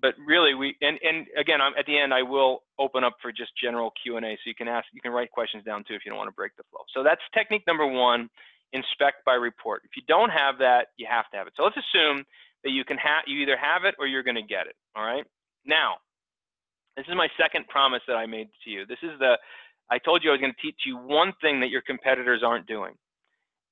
but 0.00 0.14
really 0.24 0.54
we 0.54 0.76
and 0.80 0.98
and 1.02 1.26
again 1.36 1.60
I'm, 1.60 1.72
at 1.78 1.86
the 1.86 1.98
end 1.98 2.14
I 2.14 2.22
will 2.22 2.62
open 2.78 3.02
up 3.02 3.16
for 3.20 3.32
just 3.32 3.50
general 3.60 3.92
Q&A 4.02 4.20
so 4.20 4.46
you 4.46 4.54
can 4.54 4.68
ask 4.68 4.86
you 4.92 5.00
can 5.00 5.12
write 5.12 5.30
questions 5.30 5.64
down 5.64 5.84
too 5.86 5.94
if 5.94 6.02
you 6.04 6.10
don't 6.10 6.18
want 6.18 6.28
to 6.28 6.34
break 6.34 6.56
the 6.56 6.62
flow. 6.70 6.80
So 6.94 7.02
that's 7.02 7.20
technique 7.34 7.64
number 7.66 7.86
1 7.86 8.28
inspect 8.72 9.24
by 9.26 9.34
report. 9.34 9.82
If 9.84 9.96
you 9.96 10.02
don't 10.06 10.30
have 10.30 10.58
that 10.58 10.88
you 10.96 11.06
have 11.10 11.28
to 11.30 11.36
have 11.36 11.46
it. 11.46 11.54
So 11.56 11.64
let's 11.64 11.76
assume 11.76 12.24
that 12.62 12.70
you 12.70 12.84
can 12.84 12.98
have 12.98 13.24
you 13.26 13.40
either 13.40 13.56
have 13.56 13.84
it 13.84 13.94
or 13.98 14.06
you're 14.06 14.22
going 14.22 14.36
to 14.36 14.46
get 14.46 14.66
it, 14.66 14.76
all 14.94 15.04
right? 15.04 15.24
Now, 15.66 15.96
this 16.96 17.06
is 17.08 17.14
my 17.16 17.28
second 17.40 17.66
promise 17.68 18.02
that 18.06 18.16
I 18.16 18.26
made 18.26 18.48
to 18.64 18.70
you. 18.70 18.86
This 18.86 18.98
is 19.02 19.18
the 19.18 19.38
I 19.90 19.98
told 19.98 20.22
you 20.22 20.30
I 20.30 20.32
was 20.32 20.40
going 20.40 20.54
to 20.54 20.62
teach 20.62 20.82
you 20.86 20.96
one 20.96 21.32
thing 21.40 21.60
that 21.60 21.70
your 21.70 21.82
competitors 21.82 22.42
aren't 22.44 22.66
doing. 22.66 22.94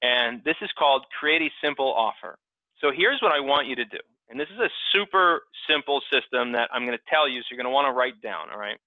And 0.03 0.43
this 0.45 0.57
is 0.63 0.71
called 0.79 1.05
create 1.19 1.43
a 1.43 1.51
simple 1.63 1.93
offer. 1.93 2.39
So 2.81 2.91
here's 2.95 3.21
what 3.21 3.33
I 3.33 3.41
want 3.41 3.67
you 3.67 3.77
to 3.77 3.85
do. 3.85 3.99
And 4.29 4.38
this 4.38 4.49
is 4.53 4.59
a 4.59 4.69
super 4.93 5.43
simple 5.69 6.03
system 6.12 6.53
that 6.53 6.69
I'm 6.73 6.85
going 6.85 6.97
to 6.97 7.05
tell 7.09 7.29
you, 7.29 7.41
so 7.41 7.47
you're 7.51 7.57
going 7.57 7.71
to 7.71 7.75
want 7.75 7.87
to 7.88 7.93
write 7.93 8.21
down, 8.21 8.51
all 8.53 8.59
right? 8.59 8.79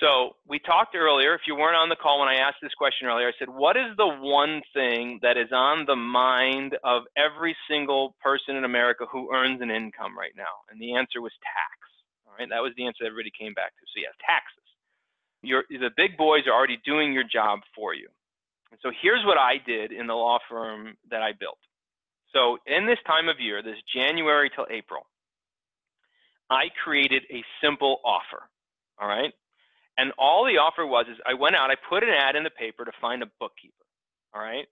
So 0.00 0.36
we 0.48 0.58
talked 0.58 0.96
earlier, 0.96 1.34
if 1.34 1.42
you 1.46 1.54
weren't 1.54 1.76
on 1.76 1.90
the 1.90 1.96
call 1.96 2.20
when 2.20 2.28
I 2.28 2.36
asked 2.36 2.56
this 2.62 2.72
question 2.72 3.06
earlier, 3.06 3.28
I 3.28 3.32
said, 3.38 3.50
what 3.50 3.76
is 3.76 3.94
the 3.98 4.08
one 4.08 4.62
thing 4.72 5.20
that 5.22 5.36
is 5.36 5.52
on 5.52 5.84
the 5.84 5.94
mind 5.94 6.76
of 6.82 7.02
every 7.16 7.54
single 7.68 8.16
person 8.22 8.56
in 8.56 8.64
America 8.64 9.04
who 9.12 9.32
earns 9.34 9.60
an 9.60 9.70
income 9.70 10.18
right 10.18 10.32
now? 10.36 10.64
And 10.70 10.80
the 10.80 10.94
answer 10.96 11.20
was 11.20 11.32
tax, 11.44 11.76
all 12.26 12.32
right? 12.38 12.48
That 12.48 12.62
was 12.62 12.72
the 12.76 12.86
answer 12.86 13.04
everybody 13.04 13.30
came 13.38 13.52
back 13.52 13.76
to. 13.76 13.86
So 13.92 14.00
yes, 14.00 14.14
taxes. 14.24 14.56
The 15.42 15.90
big 15.96 16.16
boys 16.16 16.46
are 16.46 16.52
already 16.52 16.78
doing 16.84 17.12
your 17.12 17.24
job 17.24 17.60
for 17.76 17.94
you. 17.94 18.08
And 18.72 18.80
so 18.82 18.90
here's 19.02 19.24
what 19.26 19.36
I 19.36 19.58
did 19.64 19.92
in 19.92 20.06
the 20.06 20.14
law 20.14 20.38
firm 20.48 20.96
that 21.10 21.22
I 21.22 21.32
built. 21.38 21.58
So 22.34 22.58
in 22.66 22.86
this 22.86 22.98
time 23.06 23.28
of 23.28 23.40
year, 23.40 23.62
this 23.62 23.78
January 23.94 24.50
till 24.54 24.66
April, 24.70 25.02
I 26.50 26.70
created 26.84 27.24
a 27.32 27.44
simple 27.62 28.00
offer. 28.04 28.42
All 29.00 29.08
right. 29.08 29.32
And 29.98 30.12
all 30.18 30.44
the 30.46 30.58
offer 30.58 30.86
was 30.86 31.06
is 31.10 31.18
I 31.26 31.34
went 31.34 31.56
out, 31.56 31.70
I 31.70 31.76
put 31.88 32.02
an 32.04 32.10
ad 32.10 32.36
in 32.36 32.44
the 32.44 32.50
paper 32.50 32.84
to 32.84 32.92
find 33.00 33.22
a 33.22 33.26
bookkeeper. 33.40 33.84
All 34.34 34.42
right. 34.42 34.66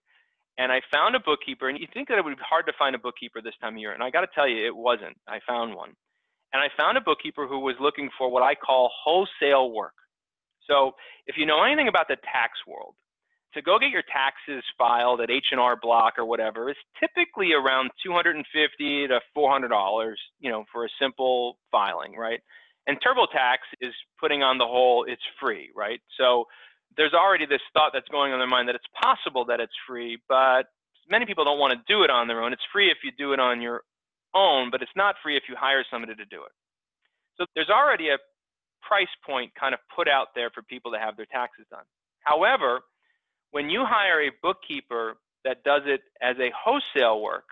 And 0.58 0.72
I 0.72 0.82
found 0.92 1.16
a 1.16 1.20
bookkeeper, 1.20 1.68
and 1.68 1.78
you 1.78 1.86
think 1.94 2.08
that 2.08 2.18
it 2.18 2.24
would 2.24 2.36
be 2.36 2.42
hard 2.48 2.66
to 2.66 2.74
find 2.78 2.94
a 2.94 2.98
bookkeeper 2.98 3.42
this 3.42 3.54
time 3.60 3.74
of 3.74 3.80
year. 3.80 3.92
And 3.92 4.02
I 4.02 4.10
got 4.10 4.22
to 4.22 4.28
tell 4.34 4.48
you, 4.48 4.66
it 4.66 4.76
wasn't. 4.76 5.16
I 5.28 5.40
found 5.48 5.74
one. 5.74 5.94
and 6.52 6.62
I 6.62 6.68
found 6.76 6.98
a 6.98 7.00
bookkeeper 7.00 7.46
who 7.46 7.60
was 7.60 7.76
looking 7.80 8.10
for 8.16 8.30
what 8.30 8.42
I 8.42 8.54
call 8.54 8.90
wholesale 9.04 9.70
work. 9.72 9.94
So 10.68 10.92
if 11.26 11.36
you 11.38 11.46
know 11.46 11.62
anything 11.64 11.88
about 11.88 12.08
the 12.08 12.16
tax 12.16 12.52
world, 12.66 12.94
to 13.58 13.62
go 13.62 13.78
get 13.78 13.90
your 13.90 14.04
taxes 14.04 14.64
filed 14.78 15.20
at 15.20 15.30
H&R 15.30 15.76
Block 15.82 16.14
or 16.18 16.24
whatever 16.24 16.70
is 16.70 16.76
typically 17.00 17.52
around 17.52 17.90
250 18.04 19.08
to 19.08 19.20
400 19.34 19.68
dollars, 19.68 20.20
you 20.40 20.50
know, 20.50 20.64
for 20.72 20.84
a 20.84 20.88
simple 21.00 21.58
filing, 21.72 22.16
right? 22.16 22.40
And 22.86 22.98
TurboTax 23.02 23.58
is 23.80 23.92
putting 24.20 24.42
on 24.42 24.58
the 24.58 24.66
whole 24.66 25.04
it's 25.04 25.22
free, 25.40 25.70
right? 25.76 26.00
So 26.18 26.44
there's 26.96 27.14
already 27.14 27.46
this 27.46 27.60
thought 27.74 27.90
that's 27.92 28.08
going 28.08 28.32
on 28.32 28.36
in 28.36 28.40
their 28.40 28.48
mind 28.48 28.68
that 28.68 28.76
it's 28.76 28.90
possible 29.00 29.44
that 29.46 29.60
it's 29.60 29.74
free, 29.86 30.18
but 30.28 30.64
many 31.10 31.26
people 31.26 31.44
don't 31.44 31.58
want 31.58 31.74
to 31.74 31.80
do 31.92 32.04
it 32.04 32.10
on 32.10 32.28
their 32.28 32.42
own. 32.42 32.52
It's 32.52 32.62
free 32.72 32.90
if 32.90 32.98
you 33.04 33.12
do 33.18 33.32
it 33.32 33.40
on 33.40 33.60
your 33.60 33.82
own, 34.34 34.70
but 34.70 34.82
it's 34.82 34.96
not 34.96 35.16
free 35.22 35.36
if 35.36 35.44
you 35.48 35.56
hire 35.58 35.84
somebody 35.90 36.14
to 36.14 36.24
do 36.26 36.44
it. 36.44 36.52
So 37.36 37.46
there's 37.54 37.70
already 37.70 38.10
a 38.10 38.18
price 38.82 39.10
point 39.26 39.52
kind 39.58 39.74
of 39.74 39.80
put 39.94 40.08
out 40.08 40.28
there 40.34 40.50
for 40.50 40.62
people 40.62 40.92
to 40.92 40.98
have 40.98 41.16
their 41.16 41.26
taxes 41.26 41.66
done. 41.70 41.84
However, 42.22 42.80
when 43.50 43.70
you 43.70 43.84
hire 43.84 44.22
a 44.22 44.30
bookkeeper 44.42 45.16
that 45.44 45.64
does 45.64 45.82
it 45.86 46.02
as 46.20 46.36
a 46.38 46.50
wholesale 46.56 47.20
work, 47.20 47.44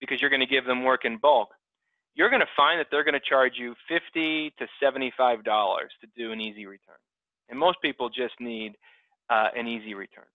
because 0.00 0.20
you're 0.20 0.30
going 0.30 0.40
to 0.40 0.46
give 0.46 0.64
them 0.64 0.84
work 0.84 1.04
in 1.04 1.16
bulk, 1.16 1.48
you're 2.14 2.28
going 2.28 2.40
to 2.40 2.54
find 2.56 2.78
that 2.78 2.88
they're 2.90 3.04
going 3.04 3.14
to 3.14 3.20
charge 3.20 3.52
you 3.56 3.74
50 3.88 4.52
to 4.58 4.66
$75 4.82 5.42
to 5.44 6.06
do 6.16 6.32
an 6.32 6.40
easy 6.40 6.66
return. 6.66 6.96
And 7.48 7.58
most 7.58 7.80
people 7.80 8.08
just 8.08 8.34
need 8.40 8.76
uh, 9.30 9.48
an 9.56 9.66
easy 9.66 9.94
return. 9.94 10.26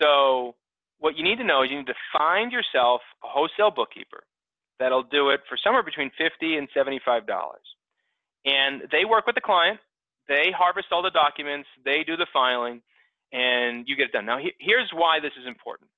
So 0.00 0.54
what 0.98 1.16
you 1.16 1.24
need 1.24 1.38
to 1.38 1.44
know 1.44 1.62
is 1.62 1.70
you 1.70 1.76
need 1.76 1.86
to 1.86 1.94
find 2.16 2.52
yourself 2.52 3.02
a 3.22 3.28
wholesale 3.28 3.70
bookkeeper 3.70 4.24
that'll 4.78 5.02
do 5.02 5.30
it 5.30 5.40
for 5.48 5.56
somewhere 5.62 5.82
between 5.82 6.10
50 6.16 6.56
and 6.56 6.68
$75. 6.76 7.22
And 8.46 8.82
they 8.90 9.04
work 9.04 9.26
with 9.26 9.34
the 9.34 9.40
client, 9.40 9.80
they 10.28 10.52
harvest 10.56 10.88
all 10.90 11.02
the 11.02 11.10
documents, 11.10 11.68
they 11.84 12.04
do 12.04 12.16
the 12.16 12.26
filing, 12.32 12.82
and 13.34 13.84
you 13.88 13.96
get 13.96 14.06
it 14.06 14.12
done. 14.12 14.24
Now, 14.24 14.38
here's 14.38 14.88
why 14.94 15.18
this 15.18 15.34
is 15.38 15.46
important. 15.46 15.90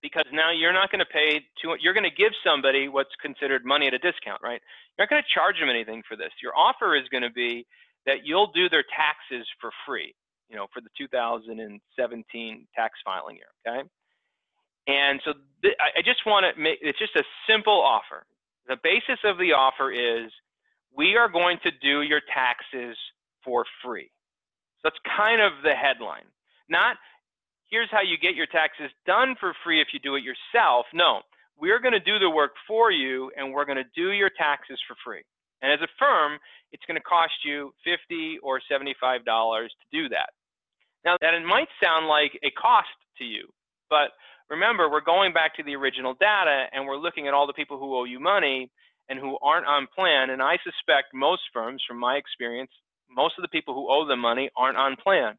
Because 0.00 0.24
now 0.32 0.50
you're 0.50 0.72
not 0.72 0.90
going 0.90 1.04
to 1.04 1.12
pay 1.12 1.44
to, 1.60 1.76
you're 1.82 1.92
going 1.92 2.08
to 2.08 2.16
give 2.16 2.32
somebody 2.42 2.88
what's 2.88 3.12
considered 3.20 3.66
money 3.66 3.86
at 3.86 3.92
a 3.92 3.98
discount, 3.98 4.40
right? 4.42 4.62
You're 4.96 5.04
not 5.04 5.10
going 5.10 5.20
to 5.20 5.28
charge 5.28 5.60
them 5.60 5.68
anything 5.68 6.02
for 6.08 6.16
this. 6.16 6.30
Your 6.40 6.56
offer 6.56 6.96
is 6.96 7.04
going 7.10 7.24
to 7.24 7.34
be 7.34 7.66
that 8.06 8.24
you'll 8.24 8.50
do 8.52 8.70
their 8.70 8.84
taxes 8.96 9.46
for 9.60 9.70
free, 9.84 10.14
you 10.48 10.56
know, 10.56 10.68
for 10.72 10.80
the 10.80 10.88
2017 10.96 11.76
tax 12.74 12.94
filing 13.04 13.36
year, 13.36 13.52
okay? 13.60 13.86
And 14.86 15.20
so 15.22 15.34
I 15.66 16.00
just 16.02 16.24
want 16.24 16.46
to 16.48 16.60
make, 16.60 16.78
it's 16.80 16.98
just 16.98 17.14
a 17.16 17.24
simple 17.46 17.78
offer. 17.82 18.24
The 18.68 18.78
basis 18.82 19.20
of 19.24 19.36
the 19.36 19.52
offer 19.52 19.92
is 19.92 20.32
we 20.96 21.16
are 21.16 21.28
going 21.28 21.58
to 21.64 21.70
do 21.82 22.00
your 22.00 22.22
taxes 22.32 22.96
for 23.44 23.66
free. 23.84 24.10
So 24.80 24.90
that's 24.90 25.00
kind 25.16 25.40
of 25.40 25.52
the 25.62 25.74
headline. 25.74 26.24
Not 26.68 26.96
here's 27.70 27.90
how 27.90 28.02
you 28.02 28.18
get 28.18 28.34
your 28.34 28.46
taxes 28.46 28.90
done 29.06 29.36
for 29.38 29.54
free 29.64 29.80
if 29.80 29.88
you 29.92 30.00
do 30.00 30.16
it 30.16 30.24
yourself. 30.24 30.86
No, 30.92 31.20
we're 31.58 31.78
going 31.78 31.92
to 31.92 32.00
do 32.00 32.18
the 32.18 32.28
work 32.28 32.52
for 32.66 32.90
you 32.90 33.30
and 33.36 33.52
we're 33.52 33.64
going 33.64 33.78
to 33.78 33.90
do 33.94 34.10
your 34.12 34.30
taxes 34.30 34.78
for 34.86 34.96
free. 35.04 35.22
And 35.62 35.72
as 35.72 35.80
a 35.80 35.88
firm, 35.98 36.38
it's 36.72 36.82
going 36.86 36.96
to 36.96 37.04
cost 37.04 37.32
you 37.44 37.72
50 37.84 38.38
or 38.42 38.60
$75 38.70 38.94
to 39.24 39.68
do 39.92 40.08
that. 40.08 40.30
Now, 41.04 41.16
that 41.20 41.34
it 41.34 41.44
might 41.44 41.68
sound 41.82 42.06
like 42.06 42.32
a 42.42 42.50
cost 42.50 42.88
to 43.18 43.24
you, 43.24 43.48
but 43.88 44.12
remember, 44.50 44.90
we're 44.90 45.00
going 45.00 45.32
back 45.32 45.56
to 45.56 45.62
the 45.62 45.74
original 45.76 46.14
data 46.14 46.66
and 46.72 46.86
we're 46.86 46.96
looking 46.96 47.26
at 47.26 47.34
all 47.34 47.46
the 47.46 47.54
people 47.54 47.78
who 47.78 47.96
owe 47.96 48.04
you 48.04 48.20
money 48.20 48.70
and 49.08 49.18
who 49.18 49.38
aren't 49.42 49.66
on 49.66 49.86
plan. 49.94 50.30
And 50.30 50.42
I 50.42 50.56
suspect 50.62 51.14
most 51.14 51.42
firms, 51.52 51.82
from 51.86 51.98
my 51.98 52.16
experience, 52.16 52.70
most 53.10 53.34
of 53.38 53.42
the 53.42 53.48
people 53.48 53.74
who 53.74 53.90
owe 53.90 54.06
them 54.06 54.20
money 54.20 54.50
aren't 54.56 54.76
on 54.76 54.96
plan. 54.96 55.34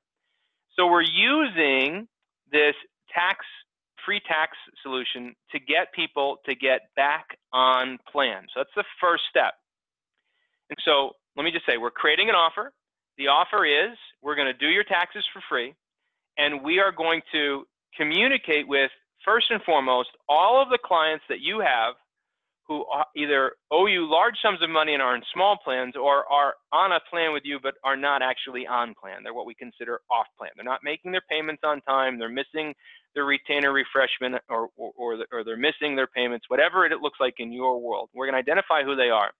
So 0.77 0.87
we're 0.87 1.01
using 1.01 2.07
this 2.51 2.75
tax 3.13 3.45
free 4.05 4.21
tax 4.27 4.57
solution 4.81 5.35
to 5.51 5.59
get 5.59 5.93
people 5.93 6.37
to 6.45 6.55
get 6.55 6.89
back 6.95 7.37
on 7.53 7.99
plan. 8.11 8.45
So 8.53 8.61
that's 8.61 8.75
the 8.75 8.83
first 8.99 9.23
step. 9.29 9.53
And 10.69 10.77
so 10.83 11.11
let 11.35 11.43
me 11.43 11.51
just 11.51 11.65
say, 11.65 11.77
we're 11.77 11.91
creating 11.91 12.29
an 12.29 12.35
offer. 12.35 12.71
The 13.17 13.27
offer 13.27 13.65
is 13.65 13.97
we're 14.21 14.35
going 14.35 14.47
to 14.47 14.57
do 14.57 14.67
your 14.67 14.83
taxes 14.83 15.25
for 15.31 15.41
free, 15.47 15.75
and 16.37 16.63
we 16.63 16.79
are 16.79 16.91
going 16.91 17.21
to 17.33 17.67
communicate 17.95 18.67
with, 18.67 18.89
first 19.23 19.51
and 19.51 19.61
foremost, 19.63 20.09
all 20.27 20.61
of 20.61 20.69
the 20.69 20.79
clients 20.83 21.25
that 21.29 21.41
you 21.41 21.59
have 21.59 21.93
who 22.71 22.85
uh, 22.85 23.03
either 23.17 23.51
owe 23.69 23.85
you 23.85 24.09
large 24.09 24.35
sums 24.41 24.61
of 24.61 24.69
money 24.69 24.93
and 24.93 25.01
are 25.01 25.13
in 25.13 25.21
small 25.33 25.57
plans 25.61 25.93
or 25.97 26.23
are 26.31 26.53
on 26.71 26.93
a 26.93 26.99
plan 27.09 27.33
with 27.33 27.43
you 27.43 27.59
but 27.61 27.73
are 27.83 27.97
not 27.97 28.21
actually 28.21 28.65
on 28.65 28.95
plan. 28.95 29.23
They're 29.23 29.33
what 29.33 29.45
we 29.45 29.53
consider 29.53 29.99
off 30.09 30.27
plan. 30.37 30.51
They're 30.55 30.63
not 30.63 30.79
making 30.81 31.11
their 31.11 31.23
payments 31.29 31.63
on 31.65 31.81
time. 31.81 32.17
They're 32.17 32.29
missing 32.29 32.73
their 33.13 33.25
retainer 33.25 33.73
refreshment 33.73 34.35
or, 34.49 34.69
or, 34.77 34.93
or, 34.95 35.25
or 35.33 35.43
they're 35.43 35.57
missing 35.57 35.97
their 35.97 36.07
payments, 36.07 36.45
whatever 36.47 36.85
it 36.85 37.01
looks 37.01 37.19
like 37.19 37.35
in 37.39 37.51
your 37.51 37.81
world. 37.81 38.09
We're 38.13 38.25
going 38.25 38.41
to 38.41 38.51
identify 38.51 38.83
who 38.83 38.95
they 38.95 39.09
are 39.09 39.31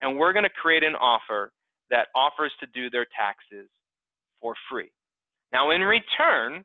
and 0.00 0.18
we're 0.18 0.32
going 0.32 0.44
to 0.44 0.50
create 0.62 0.82
an 0.82 0.94
offer 0.94 1.52
that 1.90 2.06
offers 2.14 2.52
to 2.60 2.66
do 2.72 2.88
their 2.88 3.06
taxes 3.14 3.68
for 4.40 4.54
free. 4.70 4.90
Now, 5.52 5.70
in 5.70 5.82
return, 5.82 6.64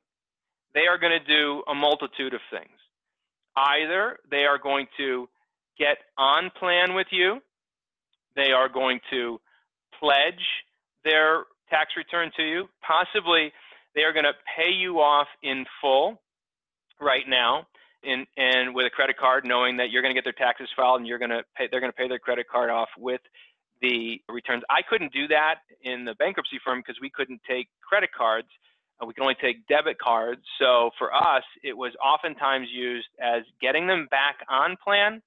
they 0.74 0.88
are 0.88 0.98
going 0.98 1.20
to 1.20 1.28
do 1.28 1.62
a 1.68 1.76
multitude 1.76 2.34
of 2.34 2.40
things. 2.50 2.80
Either 3.58 4.18
they 4.32 4.46
are 4.46 4.58
going 4.58 4.88
to 4.98 5.28
get 5.78 5.98
on 6.18 6.52
plan 6.58 6.94
with 6.94 7.08
you. 7.12 7.40
They 8.36 8.52
are 8.52 8.70
going 8.70 9.00
to 9.12 9.40
pledge 10.00 10.44
their 11.04 11.44
tax 11.70 11.92
return 11.98 12.32
to 12.38 12.44
you. 12.44 12.66
Possibly 12.86 13.52
they 13.96 14.02
are 14.04 14.14
going 14.14 14.26
to 14.26 14.34
pay 14.58 14.72
you 14.72 15.00
off 15.00 15.28
in 15.42 15.66
full 15.82 16.22
right 17.00 17.28
now 17.28 17.68
in, 18.04 18.26
and 18.38 18.76
with 18.76 18.86
a 18.86 18.90
credit 18.90 19.18
card, 19.18 19.46
knowing 19.46 19.78
that 19.78 19.90
you're 19.90 20.02
going 20.02 20.14
to 20.14 20.22
get 20.22 20.26
their 20.26 20.34
taxes 20.34 20.70
filed 20.76 21.00
and 21.00 21.08
you're 21.08 21.20
going 21.20 21.32
to 21.32 21.44
pay, 21.58 21.68
they're 21.70 21.80
going 21.80 21.92
to 21.92 21.98
pay 21.98 22.08
their 22.08 22.20
credit 22.20 22.48
card 22.50 22.70
off 22.70 22.90
with 22.98 23.22
the 23.82 24.22
returns. 24.30 24.64
I 24.70 24.82
couldn't 24.88 25.12
do 25.12 25.28
that 25.30 25.56
in 25.82 26.06
the 26.06 26.16
bankruptcy 26.16 26.60
firm 26.64 26.80
because 26.80 27.00
we 27.02 27.10
couldn't 27.10 27.42
take 27.48 27.68
credit 27.82 28.10
cards. 28.16 28.48
We 29.06 29.14
can 29.14 29.24
only 29.24 29.36
take 29.42 29.68
debit 29.68 30.00
cards. 30.00 30.42
So 30.60 30.92
for 30.98 31.14
us, 31.14 31.44
it 31.64 31.76
was 31.76 31.92
oftentimes 32.04 32.68
used 32.72 33.08
as 33.22 33.44
getting 33.62 33.88
them 33.88 34.08
back 34.10 34.38
on 34.50 34.78
plan 34.82 35.22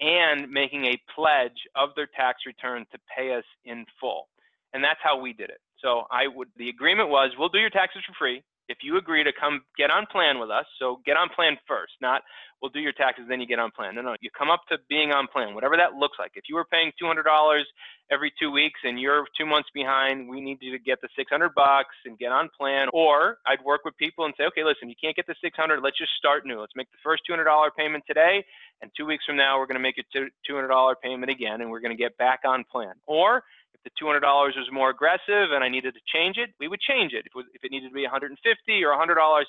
and 0.00 0.50
making 0.50 0.86
a 0.86 1.00
pledge 1.14 1.68
of 1.76 1.90
their 1.96 2.08
tax 2.16 2.40
return 2.46 2.86
to 2.92 2.98
pay 3.16 3.34
us 3.34 3.44
in 3.64 3.84
full. 4.00 4.28
And 4.72 4.82
that's 4.82 5.00
how 5.02 5.20
we 5.20 5.32
did 5.32 5.50
it. 5.50 5.60
So 5.82 6.04
I 6.10 6.26
would 6.26 6.48
the 6.56 6.68
agreement 6.68 7.08
was 7.08 7.32
we'll 7.38 7.48
do 7.48 7.58
your 7.58 7.70
taxes 7.70 8.02
for 8.06 8.14
free 8.18 8.42
if 8.68 8.78
you 8.82 8.96
agree 8.96 9.24
to 9.24 9.32
come 9.38 9.62
get 9.76 9.90
on 9.90 10.06
plan 10.06 10.38
with 10.38 10.50
us. 10.50 10.64
So 10.78 11.00
get 11.04 11.16
on 11.16 11.28
plan 11.34 11.56
first, 11.66 11.94
not 12.00 12.22
we'll 12.60 12.70
do 12.70 12.80
your 12.80 12.92
taxes 12.92 13.24
then 13.28 13.40
you 13.40 13.46
get 13.46 13.58
on 13.58 13.70
plan. 13.70 13.94
No, 13.94 14.02
no, 14.02 14.16
you 14.20 14.30
come 14.36 14.50
up 14.50 14.60
to 14.68 14.78
being 14.88 15.12
on 15.12 15.26
plan, 15.26 15.54
whatever 15.54 15.76
that 15.76 15.94
looks 15.94 16.18
like. 16.18 16.32
If 16.34 16.44
you 16.48 16.54
were 16.54 16.64
paying 16.64 16.92
$200 17.02 17.62
every 18.10 18.32
2 18.38 18.50
weeks 18.50 18.80
and 18.84 19.00
you're 19.00 19.24
2 19.38 19.46
months 19.46 19.68
behind, 19.72 20.28
we 20.28 20.40
need 20.40 20.58
you 20.60 20.72
to 20.72 20.78
get 20.78 21.00
the 21.00 21.08
600 21.16 21.54
bucks 21.54 21.96
and 22.04 22.18
get 22.18 22.32
on 22.32 22.48
plan 22.56 22.88
or 22.92 23.38
I'd 23.46 23.62
work 23.64 23.84
with 23.84 23.96
people 23.96 24.24
and 24.24 24.34
say, 24.36 24.44
"Okay, 24.44 24.64
listen, 24.64 24.88
you 24.88 24.96
can't 25.00 25.16
get 25.16 25.26
the 25.26 25.36
600, 25.42 25.80
let's 25.82 25.98
just 25.98 26.12
start 26.18 26.44
new. 26.44 26.60
Let's 26.60 26.76
make 26.76 26.90
the 26.90 26.98
first 27.02 27.22
$200 27.28 27.70
payment 27.76 28.04
today 28.06 28.44
and 28.82 28.90
2 28.96 29.06
weeks 29.06 29.24
from 29.24 29.36
now 29.36 29.58
we're 29.58 29.66
going 29.66 29.74
to 29.74 29.80
make 29.80 29.98
a 29.98 30.04
$200 30.46 30.94
payment 31.02 31.30
again 31.30 31.60
and 31.60 31.70
we're 31.70 31.80
going 31.80 31.96
to 31.96 32.02
get 32.02 32.16
back 32.18 32.40
on 32.44 32.64
plan." 32.64 32.94
Or 33.06 33.42
if 33.72 33.82
the 33.84 33.90
$200 34.04 34.56
was 34.56 34.68
more 34.72 34.90
aggressive 34.90 35.52
and 35.52 35.62
I 35.64 35.68
needed 35.68 35.94
to 35.94 36.00
change 36.12 36.36
it, 36.36 36.50
we 36.58 36.68
would 36.68 36.80
change 36.80 37.12
it. 37.14 37.26
If 37.54 37.64
it 37.64 37.70
needed 37.70 37.88
to 37.88 37.94
be 37.94 38.02
150 38.02 38.84
or 38.84 38.92
$100, 38.92 39.44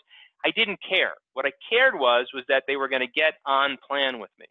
I 0.45 0.51
didn't 0.51 0.79
care. 0.87 1.13
What 1.33 1.45
I 1.45 1.51
cared 1.69 1.95
was 1.95 2.27
was 2.33 2.43
that 2.49 2.63
they 2.67 2.75
were 2.75 2.87
going 2.87 3.01
to 3.01 3.11
get 3.13 3.35
on 3.45 3.77
plan 3.87 4.19
with 4.19 4.31
me. 4.39 4.45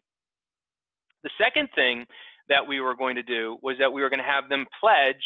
The 1.23 1.29
second 1.37 1.69
thing 1.75 2.05
that 2.49 2.67
we 2.67 2.81
were 2.81 2.95
going 2.95 3.15
to 3.15 3.23
do 3.23 3.57
was 3.61 3.77
that 3.79 3.93
we 3.93 4.01
were 4.01 4.09
going 4.09 4.19
to 4.19 4.25
have 4.25 4.49
them 4.49 4.65
pledge 4.79 5.23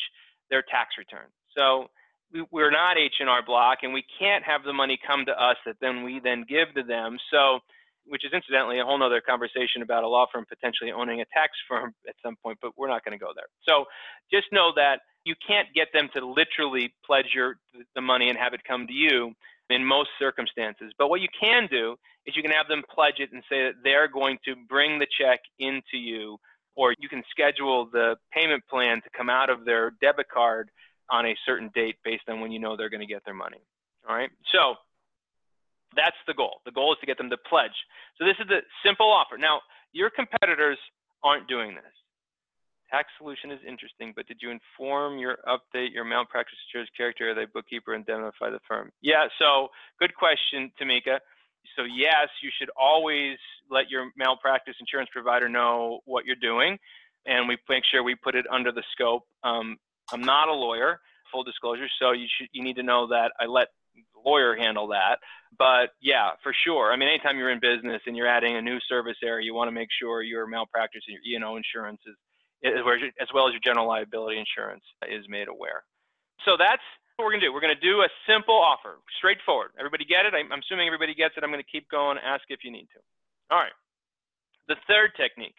their 0.49 0.61
tax 0.61 0.95
return. 0.97 1.27
So 1.55 1.87
we, 2.33 2.45
we're 2.51 2.71
not 2.71 2.97
H&R 2.97 3.43
Block, 3.45 3.79
and 3.83 3.93
we 3.93 4.03
can't 4.19 4.43
have 4.43 4.63
the 4.63 4.73
money 4.73 4.99
come 5.05 5.25
to 5.25 5.31
us 5.31 5.57
that 5.65 5.75
then 5.81 6.03
we 6.03 6.19
then 6.23 6.45
give 6.47 6.73
to 6.75 6.83
them. 6.83 7.17
So 7.31 7.59
which 8.07 8.23
is 8.23 8.31
incidentally 8.33 8.79
a 8.79 8.85
whole 8.85 8.97
nother 8.97 9.21
conversation 9.21 9.81
about 9.81 10.03
a 10.03 10.07
law 10.07 10.25
firm 10.31 10.45
potentially 10.47 10.91
owning 10.91 11.21
a 11.21 11.25
tax 11.33 11.53
firm 11.67 11.93
at 12.07 12.15
some 12.23 12.35
point, 12.43 12.57
but 12.61 12.71
we're 12.77 12.87
not 12.87 13.03
going 13.03 13.17
to 13.17 13.23
go 13.23 13.31
there. 13.35 13.47
So 13.67 13.85
just 14.31 14.47
know 14.51 14.71
that 14.75 14.99
you 15.23 15.35
can't 15.45 15.67
get 15.73 15.87
them 15.93 16.09
to 16.13 16.25
literally 16.25 16.93
pledge 17.05 17.33
your, 17.33 17.57
the 17.95 18.01
money 18.01 18.29
and 18.29 18.37
have 18.37 18.53
it 18.53 18.61
come 18.67 18.85
to 18.87 18.93
you 18.93 19.33
in 19.69 19.83
most 19.83 20.09
circumstances. 20.19 20.93
But 20.97 21.09
what 21.09 21.21
you 21.21 21.27
can 21.39 21.67
do 21.69 21.95
is 22.25 22.35
you 22.35 22.41
can 22.41 22.51
have 22.51 22.67
them 22.67 22.83
pledge 22.93 23.19
it 23.19 23.31
and 23.31 23.43
say 23.49 23.63
that 23.63 23.75
they're 23.83 24.07
going 24.07 24.37
to 24.45 24.55
bring 24.67 24.99
the 24.99 25.07
check 25.19 25.39
into 25.59 25.97
you, 25.97 26.37
or 26.75 26.93
you 26.99 27.09
can 27.09 27.23
schedule 27.29 27.87
the 27.91 28.15
payment 28.31 28.63
plan 28.69 29.01
to 29.01 29.09
come 29.15 29.29
out 29.29 29.49
of 29.49 29.65
their 29.65 29.91
debit 30.01 30.27
card 30.29 30.69
on 31.09 31.25
a 31.25 31.35
certain 31.45 31.69
date 31.73 31.97
based 32.03 32.23
on 32.27 32.41
when 32.41 32.51
you 32.51 32.59
know 32.59 32.75
they're 32.75 32.89
going 32.89 33.05
to 33.05 33.11
get 33.11 33.23
their 33.25 33.33
money. 33.33 33.61
All 34.07 34.15
right. 34.15 34.29
So 34.51 34.75
that's 35.95 36.17
the 36.27 36.33
goal. 36.33 36.61
The 36.65 36.71
goal 36.71 36.93
is 36.93 36.99
to 36.99 37.05
get 37.05 37.17
them 37.17 37.29
to 37.29 37.37
pledge. 37.37 37.75
So 38.17 38.25
this 38.25 38.35
is 38.39 38.47
the 38.47 38.59
simple 38.85 39.11
offer. 39.11 39.37
Now, 39.37 39.61
your 39.93 40.09
competitors 40.09 40.77
aren't 41.23 41.47
doing 41.47 41.75
this. 41.75 41.83
Tax 42.95 43.09
solution 43.17 43.51
is 43.51 43.59
interesting, 43.67 44.13
but 44.15 44.25
did 44.25 44.37
you 44.41 44.51
inform 44.51 45.17
your 45.17 45.37
update 45.47 45.91
your 45.91 46.05
malpractice 46.05 46.57
insurance 46.67 46.89
character, 46.95 47.35
the 47.35 47.45
bookkeeper 47.53 47.93
and 47.93 48.07
indemnify 48.07 48.49
the 48.49 48.59
firm? 48.65 48.89
Yeah, 49.01 49.27
so 49.37 49.67
good 49.99 50.15
question, 50.15 50.71
Tamika. 50.79 51.19
So 51.75 51.83
yes, 51.83 52.29
you 52.41 52.51
should 52.57 52.69
always 52.79 53.37
let 53.69 53.89
your 53.89 54.11
malpractice 54.15 54.75
insurance 54.79 55.09
provider 55.11 55.49
know 55.49 55.99
what 56.05 56.23
you're 56.25 56.37
doing, 56.37 56.77
and 57.25 57.49
we 57.49 57.57
make 57.67 57.83
sure 57.91 58.01
we 58.01 58.15
put 58.15 58.33
it 58.33 58.45
under 58.49 58.71
the 58.71 58.83
scope. 58.93 59.23
Um, 59.43 59.75
I'm 60.13 60.21
not 60.21 60.47
a 60.47 60.53
lawyer, 60.53 61.01
full 61.33 61.43
disclosure, 61.43 61.87
so 61.99 62.13
you 62.13 62.27
should 62.37 62.47
you 62.53 62.63
need 62.63 62.77
to 62.77 62.83
know 62.83 63.07
that 63.07 63.33
I 63.41 63.45
let 63.45 63.67
lawyer 64.25 64.55
handle 64.55 64.87
that. 64.87 65.19
But 65.57 65.91
yeah, 66.01 66.31
for 66.43 66.53
sure. 66.65 66.93
I 66.93 66.95
mean, 66.95 67.09
anytime 67.09 67.37
you're 67.37 67.51
in 67.51 67.59
business 67.59 68.01
and 68.05 68.15
you're 68.15 68.27
adding 68.27 68.55
a 68.55 68.61
new 68.61 68.79
service 68.87 69.17
area, 69.23 69.45
you 69.45 69.53
want 69.53 69.67
to 69.67 69.71
make 69.73 69.89
sure 69.99 70.21
your 70.21 70.47
malpractice 70.47 71.03
and 71.07 71.17
your 71.23 71.41
E&O 71.41 71.55
insurance 71.57 71.99
is, 72.07 72.15
as 72.65 73.29
well 73.33 73.47
as 73.47 73.53
your 73.53 73.61
general 73.63 73.87
liability 73.87 74.41
insurance 74.41 74.83
is 75.05 75.25
made 75.29 75.47
aware. 75.47 75.85
So 76.43 76.57
that's 76.57 76.81
what 77.15 77.25
we're 77.25 77.31
going 77.31 77.41
to 77.41 77.47
do. 77.47 77.53
We're 77.53 77.63
going 77.63 77.75
to 77.75 77.79
do 77.79 78.01
a 78.01 78.09
simple 78.27 78.55
offer, 78.57 78.99
straightforward. 79.17 79.71
Everybody 79.79 80.03
get 80.05 80.25
it? 80.25 80.33
I'm, 80.33 80.51
assuming 80.51 80.87
everybody 80.87 81.13
gets 81.13 81.37
it. 81.37 81.43
I'm 81.43 81.51
going 81.51 81.63
to 81.63 81.71
keep 81.71 81.87
going. 81.89 82.17
Ask 82.19 82.43
if 82.49 82.63
you 82.63 82.71
need 82.71 82.89
to. 82.91 82.99
All 83.51 83.59
right. 83.59 83.75
The 84.67 84.75
third 84.89 85.13
technique 85.15 85.55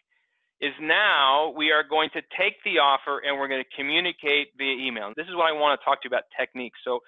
is 0.61 0.73
now 0.81 1.53
we 1.57 1.71
are 1.71 1.85
going 1.85 2.11
to 2.13 2.23
take 2.37 2.57
the 2.65 2.81
offer 2.81 3.21
and 3.25 3.39
we're 3.39 3.49
going 3.49 3.63
to 3.63 3.77
communicate 3.77 4.49
via 4.59 4.75
email. 4.75 5.13
This 5.17 5.29
is 5.29 5.37
what 5.37 5.47
I 5.47 5.53
want 5.53 5.79
to 5.79 5.85
talk 5.85 6.03
to 6.03 6.09
you 6.09 6.11
about 6.11 6.25
techniques. 6.39 6.79
So 6.85 7.01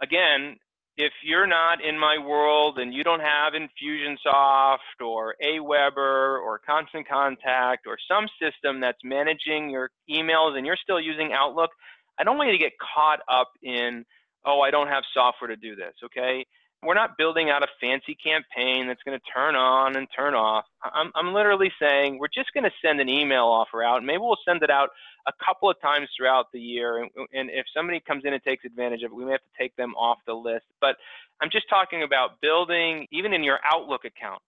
again, 0.00 0.56
if 0.96 1.12
you're 1.22 1.46
not 1.46 1.84
in 1.84 1.98
my 1.98 2.16
world 2.18 2.78
and 2.78 2.92
you 2.94 3.04
don't 3.04 3.20
have 3.20 3.52
Infusionsoft 3.52 5.04
or 5.04 5.34
Aweber 5.44 6.40
or 6.40 6.60
Constant 6.66 7.06
Contact 7.08 7.86
or 7.86 7.98
some 8.08 8.26
system 8.40 8.80
that's 8.80 8.98
managing 9.04 9.68
your 9.70 9.90
emails 10.10 10.56
and 10.56 10.66
you're 10.66 10.78
still 10.82 11.00
using 11.00 11.32
Outlook, 11.32 11.70
I 12.18 12.24
don't 12.24 12.38
want 12.38 12.48
you 12.48 12.58
to 12.58 12.62
get 12.62 12.72
caught 12.78 13.20
up 13.28 13.50
in, 13.62 14.04
oh, 14.46 14.60
I 14.60 14.70
don't 14.70 14.88
have 14.88 15.04
software 15.12 15.48
to 15.48 15.56
do 15.56 15.76
this, 15.76 15.92
okay? 16.04 16.46
We're 16.86 16.94
not 16.94 17.18
building 17.18 17.50
out 17.50 17.62
a 17.62 17.66
fancy 17.80 18.14
campaign 18.14 18.86
that's 18.86 19.02
going 19.02 19.18
to 19.18 19.24
turn 19.32 19.56
on 19.56 19.96
and 19.96 20.06
turn 20.16 20.34
off. 20.34 20.64
I'm, 20.82 21.10
I'm 21.14 21.34
literally 21.34 21.72
saying 21.80 22.18
we're 22.18 22.28
just 22.28 22.52
going 22.54 22.64
to 22.64 22.70
send 22.80 23.00
an 23.00 23.08
email 23.08 23.44
offer 23.44 23.82
out. 23.82 24.04
Maybe 24.04 24.18
we'll 24.18 24.38
send 24.46 24.62
it 24.62 24.70
out 24.70 24.90
a 25.26 25.32
couple 25.44 25.68
of 25.68 25.80
times 25.80 26.08
throughout 26.16 26.46
the 26.52 26.60
year. 26.60 27.02
And, 27.02 27.10
and 27.32 27.50
if 27.50 27.66
somebody 27.74 28.00
comes 28.00 28.24
in 28.24 28.32
and 28.32 28.42
takes 28.42 28.64
advantage 28.64 29.02
of 29.02 29.10
it, 29.10 29.14
we 29.14 29.24
may 29.24 29.32
have 29.32 29.40
to 29.40 29.58
take 29.58 29.74
them 29.76 29.94
off 29.96 30.18
the 30.26 30.34
list. 30.34 30.64
But 30.80 30.96
I'm 31.42 31.50
just 31.50 31.68
talking 31.68 32.04
about 32.04 32.40
building, 32.40 33.06
even 33.10 33.32
in 33.34 33.42
your 33.42 33.58
Outlook 33.64 34.04
account, 34.04 34.40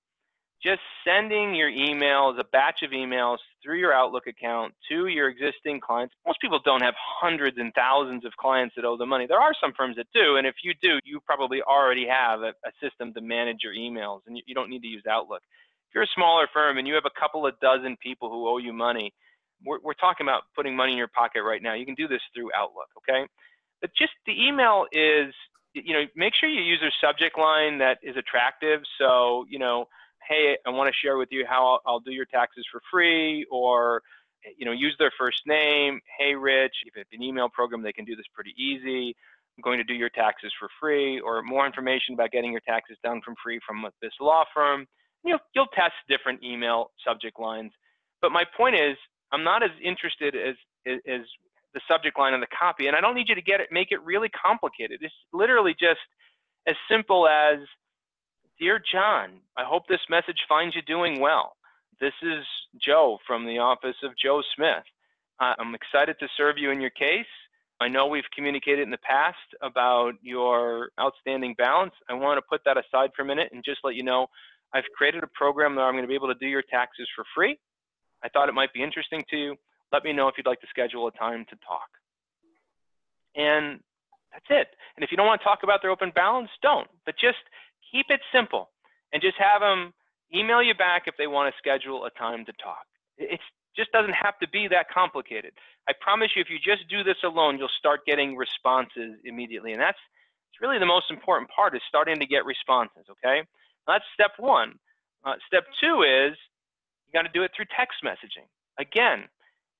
just 0.62 0.80
sending 1.06 1.54
your 1.54 1.70
emails, 1.70 2.38
a 2.38 2.44
batch 2.44 2.82
of 2.82 2.90
emails 2.90 3.38
through 3.62 3.78
your 3.78 3.92
Outlook 3.92 4.26
account 4.26 4.74
to 4.90 5.06
your 5.06 5.28
existing 5.28 5.80
clients. 5.80 6.14
Most 6.26 6.40
people 6.40 6.60
don't 6.64 6.82
have 6.82 6.94
hundreds 6.98 7.58
and 7.58 7.72
thousands 7.74 8.24
of 8.24 8.32
clients 8.36 8.74
that 8.76 8.84
owe 8.84 8.96
them 8.96 9.08
money. 9.08 9.26
There 9.26 9.40
are 9.40 9.52
some 9.60 9.72
firms 9.76 9.96
that 9.96 10.06
do, 10.12 10.36
and 10.36 10.46
if 10.46 10.56
you 10.64 10.74
do, 10.82 10.98
you 11.04 11.20
probably 11.20 11.62
already 11.62 12.06
have 12.08 12.40
a, 12.40 12.52
a 12.66 12.72
system 12.82 13.14
to 13.14 13.20
manage 13.20 13.58
your 13.62 13.72
emails, 13.72 14.20
and 14.26 14.36
you, 14.36 14.42
you 14.46 14.54
don't 14.54 14.68
need 14.68 14.82
to 14.82 14.88
use 14.88 15.04
Outlook. 15.08 15.42
If 15.88 15.94
you're 15.94 16.04
a 16.04 16.14
smaller 16.14 16.48
firm 16.52 16.76
and 16.76 16.86
you 16.86 16.94
have 16.94 17.06
a 17.06 17.20
couple 17.20 17.46
of 17.46 17.58
dozen 17.60 17.96
people 18.02 18.28
who 18.28 18.48
owe 18.48 18.58
you 18.58 18.72
money, 18.72 19.12
we're, 19.64 19.78
we're 19.82 19.94
talking 19.94 20.26
about 20.26 20.42
putting 20.54 20.74
money 20.76 20.92
in 20.92 20.98
your 20.98 21.08
pocket 21.08 21.42
right 21.42 21.62
now. 21.62 21.74
You 21.74 21.86
can 21.86 21.94
do 21.94 22.08
this 22.08 22.20
through 22.34 22.50
Outlook, 22.56 22.88
okay? 22.98 23.26
But 23.80 23.90
just 23.96 24.12
the 24.26 24.32
email 24.32 24.86
is, 24.92 25.32
you 25.72 25.94
know, 25.94 26.04
make 26.16 26.34
sure 26.34 26.48
you 26.48 26.62
use 26.62 26.82
a 26.82 26.90
subject 27.04 27.38
line 27.38 27.78
that 27.78 27.98
is 28.02 28.16
attractive. 28.16 28.80
So, 28.98 29.46
you 29.48 29.58
know, 29.58 29.86
hey, 30.28 30.56
I 30.66 30.70
want 30.70 30.88
to 30.88 30.94
share 30.94 31.16
with 31.16 31.28
you 31.30 31.44
how 31.48 31.66
I'll, 31.66 31.80
I'll 31.86 32.00
do 32.00 32.12
your 32.12 32.26
taxes 32.26 32.66
for 32.70 32.80
free, 32.90 33.46
or 33.50 34.02
you 34.56 34.64
know, 34.64 34.72
use 34.72 34.94
their 34.98 35.12
first 35.18 35.42
name. 35.46 36.00
Hey, 36.18 36.34
Rich, 36.34 36.74
if 36.86 36.96
it's 36.96 37.10
an 37.12 37.22
email 37.22 37.48
program, 37.48 37.82
they 37.82 37.92
can 37.92 38.04
do 38.04 38.16
this 38.16 38.26
pretty 38.34 38.54
easy. 38.56 39.14
I'm 39.56 39.62
going 39.62 39.78
to 39.78 39.84
do 39.84 39.94
your 39.94 40.10
taxes 40.10 40.52
for 40.58 40.68
free, 40.80 41.18
or 41.20 41.42
more 41.42 41.66
information 41.66 42.14
about 42.14 42.30
getting 42.30 42.52
your 42.52 42.60
taxes 42.60 42.96
done 43.02 43.20
from 43.24 43.34
free 43.42 43.58
from 43.66 43.84
this 44.00 44.12
law 44.20 44.44
firm. 44.54 44.86
You'll, 45.24 45.40
you'll 45.54 45.66
test 45.74 45.94
different 46.08 46.44
email 46.44 46.92
subject 47.04 47.40
lines. 47.40 47.72
But 48.22 48.30
my 48.30 48.44
point 48.56 48.76
is, 48.76 48.96
I'm 49.32 49.42
not 49.42 49.62
as 49.62 49.70
interested 49.82 50.36
as, 50.36 50.54
as 50.86 51.22
the 51.74 51.80
subject 51.88 52.18
line 52.18 52.34
on 52.34 52.40
the 52.40 52.46
copy, 52.56 52.86
and 52.86 52.96
I 52.96 53.00
don't 53.00 53.14
need 53.14 53.28
you 53.28 53.34
to 53.34 53.42
get 53.42 53.60
it, 53.60 53.68
make 53.72 53.88
it 53.90 54.02
really 54.04 54.28
complicated. 54.28 55.00
It's 55.02 55.14
literally 55.32 55.74
just 55.78 56.00
as 56.66 56.76
simple 56.88 57.26
as 57.26 57.58
Dear 58.58 58.82
John, 58.92 59.40
I 59.56 59.62
hope 59.62 59.86
this 59.86 60.00
message 60.10 60.40
finds 60.48 60.74
you 60.74 60.82
doing 60.82 61.20
well. 61.20 61.54
This 62.00 62.14
is 62.22 62.44
Joe 62.84 63.18
from 63.24 63.46
the 63.46 63.58
office 63.58 63.94
of 64.02 64.12
Joe 64.20 64.42
Smith. 64.56 64.82
I'm 65.38 65.76
excited 65.76 66.16
to 66.18 66.28
serve 66.36 66.58
you 66.58 66.72
in 66.72 66.80
your 66.80 66.90
case. 66.90 67.26
I 67.80 67.86
know 67.86 68.08
we've 68.08 68.28
communicated 68.34 68.82
in 68.82 68.90
the 68.90 68.98
past 68.98 69.36
about 69.62 70.14
your 70.22 70.90
outstanding 71.00 71.54
balance. 71.56 71.92
I 72.10 72.14
want 72.14 72.38
to 72.38 72.42
put 72.42 72.62
that 72.64 72.76
aside 72.76 73.10
for 73.14 73.22
a 73.22 73.24
minute 73.24 73.50
and 73.52 73.62
just 73.64 73.78
let 73.84 73.94
you 73.94 74.02
know 74.02 74.26
I've 74.74 74.90
created 74.96 75.22
a 75.22 75.28
program 75.28 75.76
that 75.76 75.82
I'm 75.82 75.92
going 75.92 76.02
to 76.02 76.08
be 76.08 76.16
able 76.16 76.26
to 76.26 76.38
do 76.40 76.48
your 76.48 76.62
taxes 76.62 77.06
for 77.14 77.24
free. 77.36 77.56
I 78.24 78.28
thought 78.28 78.48
it 78.48 78.56
might 78.56 78.72
be 78.72 78.82
interesting 78.82 79.22
to 79.30 79.36
you. 79.36 79.56
Let 79.92 80.02
me 80.02 80.12
know 80.12 80.26
if 80.26 80.34
you'd 80.36 80.46
like 80.46 80.60
to 80.62 80.66
schedule 80.68 81.06
a 81.06 81.12
time 81.12 81.46
to 81.48 81.56
talk. 81.64 81.88
And 83.36 83.78
that's 84.32 84.46
it. 84.50 84.74
And 84.96 85.04
if 85.04 85.12
you 85.12 85.16
don't 85.16 85.28
want 85.28 85.40
to 85.40 85.44
talk 85.44 85.60
about 85.62 85.80
their 85.80 85.92
open 85.92 86.10
balance, 86.12 86.50
don't. 86.60 86.88
But 87.06 87.14
just 87.16 87.38
keep 87.90 88.06
it 88.08 88.20
simple 88.32 88.70
and 89.12 89.22
just 89.22 89.36
have 89.38 89.60
them 89.60 89.92
email 90.34 90.62
you 90.62 90.74
back 90.74 91.04
if 91.06 91.14
they 91.16 91.26
want 91.26 91.52
to 91.52 91.58
schedule 91.58 92.04
a 92.04 92.10
time 92.10 92.44
to 92.44 92.52
talk. 92.62 92.84
It 93.16 93.40
just 93.76 93.92
doesn't 93.92 94.14
have 94.14 94.38
to 94.40 94.48
be 94.48 94.68
that 94.68 94.90
complicated. 94.90 95.52
I 95.88 95.92
promise 96.00 96.30
you, 96.36 96.42
if 96.42 96.50
you 96.50 96.58
just 96.58 96.88
do 96.88 97.02
this 97.02 97.16
alone, 97.24 97.58
you'll 97.58 97.72
start 97.78 98.04
getting 98.06 98.36
responses 98.36 99.16
immediately. 99.24 99.72
And 99.72 99.80
that's 99.80 99.98
it's 100.50 100.60
really 100.60 100.78
the 100.78 100.86
most 100.86 101.10
important 101.10 101.50
part 101.50 101.74
is 101.76 101.82
starting 101.88 102.18
to 102.18 102.26
get 102.26 102.44
responses, 102.44 103.06
okay? 103.10 103.42
That's 103.86 104.04
step 104.12 104.32
one. 104.38 104.74
Uh, 105.24 105.34
step 105.46 105.64
two 105.80 106.02
is 106.02 106.36
you 107.06 107.12
got 107.12 107.22
to 107.22 107.32
do 107.32 107.42
it 107.42 107.52
through 107.54 107.66
text 107.76 107.98
messaging. 108.04 108.46
Again, 108.78 109.28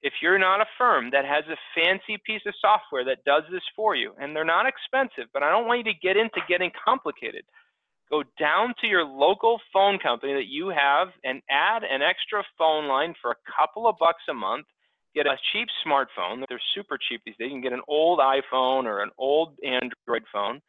if 0.02 0.14
you're 0.22 0.38
not 0.38 0.60
a 0.60 0.66
firm 0.78 1.10
that 1.10 1.24
has 1.24 1.44
a 1.50 1.58
fancy 1.74 2.16
piece 2.24 2.42
of 2.46 2.54
software 2.60 3.04
that 3.04 3.24
does 3.24 3.42
this 3.50 3.62
for 3.74 3.96
you, 3.96 4.12
and 4.20 4.34
they're 4.34 4.44
not 4.44 4.66
expensive, 4.66 5.28
but 5.32 5.42
I 5.42 5.50
don't 5.50 5.66
want 5.66 5.84
you 5.84 5.92
to 5.92 5.98
get 5.98 6.16
into 6.16 6.40
getting 6.48 6.70
complicated 6.84 7.42
go 8.10 8.22
down 8.38 8.74
to 8.80 8.86
your 8.86 9.04
local 9.04 9.60
phone 9.72 9.98
company 9.98 10.34
that 10.34 10.46
you 10.46 10.68
have 10.68 11.08
and 11.24 11.42
add 11.50 11.82
an 11.84 12.02
extra 12.02 12.42
phone 12.56 12.88
line 12.88 13.14
for 13.20 13.30
a 13.30 13.36
couple 13.58 13.86
of 13.86 13.96
bucks 13.98 14.22
a 14.28 14.34
month. 14.34 14.66
Get 15.14 15.26
a 15.26 15.36
cheap 15.52 15.68
smartphone. 15.86 16.44
They're 16.48 16.60
super 16.74 16.98
cheap 16.98 17.22
these 17.24 17.34
days. 17.38 17.46
You 17.46 17.54
can 17.54 17.62
get 17.62 17.72
an 17.72 17.82
old 17.88 18.20
iPhone 18.20 18.84
or 18.84 19.02
an 19.02 19.10
old 19.18 19.54
Android 19.64 20.24
phone 20.32 20.60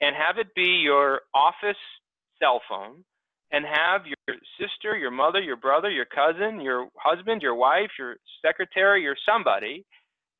and 0.00 0.14
have 0.16 0.38
it 0.38 0.54
be 0.54 0.80
your 0.82 1.22
office 1.34 1.76
cell 2.40 2.60
phone 2.68 3.04
and 3.52 3.64
have 3.64 4.02
your 4.06 4.36
sister, 4.60 4.96
your 4.96 5.10
mother, 5.10 5.40
your 5.40 5.56
brother, 5.56 5.90
your 5.90 6.06
cousin, 6.06 6.60
your 6.60 6.88
husband, 6.96 7.42
your 7.42 7.54
wife, 7.54 7.90
your 7.98 8.16
secretary, 8.44 9.06
or 9.06 9.16
somebody 9.24 9.84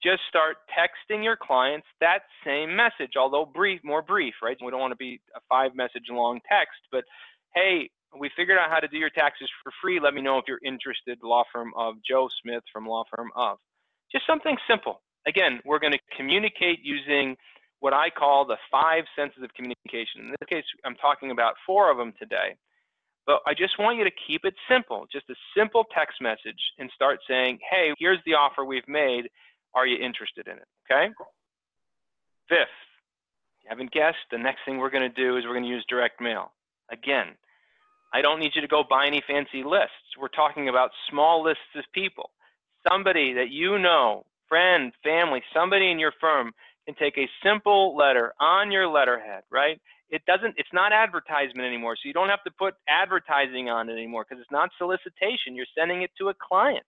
just 0.02 0.22
start 0.28 0.56
texting 0.70 1.24
your 1.24 1.36
clients 1.36 1.86
that 2.00 2.20
same 2.44 2.76
message, 2.76 3.12
although 3.18 3.44
brief, 3.44 3.80
more 3.82 4.02
brief, 4.02 4.34
right? 4.42 4.56
We 4.64 4.70
don't 4.70 4.80
want 4.80 4.92
to 4.92 4.96
be 4.96 5.20
a 5.34 5.40
five 5.48 5.74
message 5.74 6.04
long 6.10 6.40
text, 6.50 6.78
but 6.92 7.04
hey, 7.54 7.90
we 8.18 8.30
figured 8.36 8.58
out 8.58 8.70
how 8.70 8.78
to 8.78 8.88
do 8.88 8.98
your 8.98 9.10
taxes 9.10 9.48
for 9.62 9.72
free. 9.82 10.00
Let 10.00 10.14
me 10.14 10.22
know 10.22 10.38
if 10.38 10.44
you're 10.46 10.60
interested. 10.64 11.18
Law 11.22 11.44
firm 11.52 11.72
of 11.76 11.96
Joe 12.08 12.28
Smith 12.42 12.62
from 12.72 12.86
Law 12.86 13.04
Firm 13.14 13.30
of. 13.36 13.58
Just 14.12 14.26
something 14.26 14.56
simple. 14.68 15.02
Again, 15.26 15.60
we're 15.64 15.80
going 15.80 15.92
to 15.92 15.98
communicate 16.16 16.78
using 16.82 17.36
what 17.80 17.92
I 17.92 18.10
call 18.10 18.46
the 18.46 18.56
five 18.70 19.04
senses 19.18 19.42
of 19.42 19.52
communication. 19.54 20.22
In 20.22 20.30
this 20.30 20.48
case, 20.48 20.64
I'm 20.84 20.94
talking 20.96 21.30
about 21.30 21.54
four 21.66 21.90
of 21.90 21.98
them 21.98 22.12
today. 22.18 22.56
But 23.26 23.40
I 23.44 23.54
just 23.54 23.78
want 23.78 23.98
you 23.98 24.04
to 24.04 24.10
keep 24.26 24.44
it 24.44 24.54
simple, 24.70 25.06
just 25.10 25.28
a 25.28 25.34
simple 25.56 25.84
text 25.92 26.22
message 26.22 26.60
and 26.78 26.88
start 26.94 27.18
saying, 27.28 27.58
hey, 27.68 27.92
here's 27.98 28.20
the 28.24 28.34
offer 28.34 28.64
we've 28.64 28.86
made. 28.86 29.28
Are 29.76 29.86
you 29.86 30.02
interested 30.02 30.48
in 30.48 30.56
it? 30.56 30.66
Okay. 30.90 31.12
Fifth, 32.48 32.80
you 33.62 33.68
haven't 33.68 33.92
guessed, 33.92 34.24
the 34.30 34.38
next 34.38 34.60
thing 34.64 34.78
we're 34.78 34.90
going 34.90 35.08
to 35.08 35.22
do 35.22 35.36
is 35.36 35.44
we're 35.44 35.52
going 35.52 35.64
to 35.64 35.68
use 35.68 35.84
direct 35.86 36.20
mail. 36.20 36.52
Again, 36.90 37.36
I 38.14 38.22
don't 38.22 38.40
need 38.40 38.52
you 38.54 38.62
to 38.62 38.68
go 38.68 38.82
buy 38.88 39.06
any 39.06 39.22
fancy 39.26 39.62
lists. 39.62 40.16
We're 40.18 40.28
talking 40.28 40.70
about 40.70 40.90
small 41.10 41.44
lists 41.44 41.76
of 41.76 41.84
people. 41.92 42.30
Somebody 42.90 43.34
that 43.34 43.50
you 43.50 43.78
know, 43.78 44.24
friend, 44.48 44.92
family, 45.04 45.42
somebody 45.52 45.90
in 45.90 45.98
your 45.98 46.12
firm 46.20 46.52
can 46.86 46.94
take 46.94 47.18
a 47.18 47.28
simple 47.44 47.94
letter 47.94 48.32
on 48.40 48.70
your 48.70 48.88
letterhead, 48.88 49.42
right? 49.50 49.78
It 50.08 50.22
doesn't, 50.24 50.54
it's 50.56 50.72
not 50.72 50.92
advertisement 50.92 51.66
anymore. 51.66 51.96
So 51.96 52.06
you 52.06 52.14
don't 52.14 52.28
have 52.28 52.44
to 52.44 52.50
put 52.52 52.74
advertising 52.88 53.68
on 53.68 53.90
it 53.90 53.94
anymore 53.94 54.24
because 54.26 54.40
it's 54.40 54.52
not 54.52 54.70
solicitation. 54.78 55.54
You're 55.54 55.66
sending 55.76 56.02
it 56.02 56.12
to 56.18 56.28
a 56.28 56.34
client. 56.34 56.86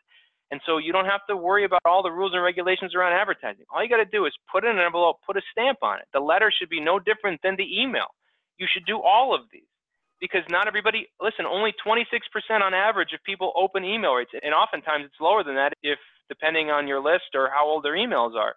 And 0.51 0.61
so 0.65 0.79
you 0.79 0.93
don't 0.93 1.05
have 1.05 1.21
to 1.29 1.37
worry 1.37 1.65
about 1.65 1.83
all 1.85 2.03
the 2.03 2.11
rules 2.11 2.33
and 2.33 2.43
regulations 2.43 2.95
around 2.95 3.13
advertising. 3.13 3.67
All 3.71 3.83
you 3.83 3.89
got 3.89 3.99
to 3.99 4.07
do 4.07 4.25
is 4.25 4.33
put 4.51 4.65
in 4.65 4.71
an 4.71 4.85
envelope, 4.85 5.19
put 5.27 5.37
a 5.37 5.43
stamp 5.53 5.79
on 5.83 5.99
it. 5.99 6.07
The 6.13 6.21
letter 6.21 6.51
should 6.51 6.71
be 6.71 6.81
no 6.81 6.99
different 6.99 7.41
than 7.43 7.57
the 7.57 7.69
email. 7.69 8.07
You 8.57 8.67
should 8.73 8.87
do 8.87 9.01
all 9.03 9.35
of 9.35 9.43
these 9.53 9.69
because 10.21 10.43
not 10.49 10.67
everybody, 10.67 11.07
listen, 11.21 11.45
only 11.45 11.75
26% 11.87 12.01
on 12.63 12.75
average 12.75 13.13
of 13.13 13.23
people 13.25 13.53
open 13.57 13.85
email 13.85 14.15
rates. 14.15 14.31
And 14.43 14.55
oftentimes 14.55 15.05
it's 15.05 15.21
lower 15.21 15.45
than 15.45 15.55
that 15.55 15.75
if 15.83 15.99
depending 16.29 16.71
on 16.71 16.89
your 16.89 17.01
list 17.01 17.35
or 17.35 17.51
how 17.55 17.67
old 17.67 17.85
their 17.85 17.95
emails 17.95 18.35
are. 18.35 18.55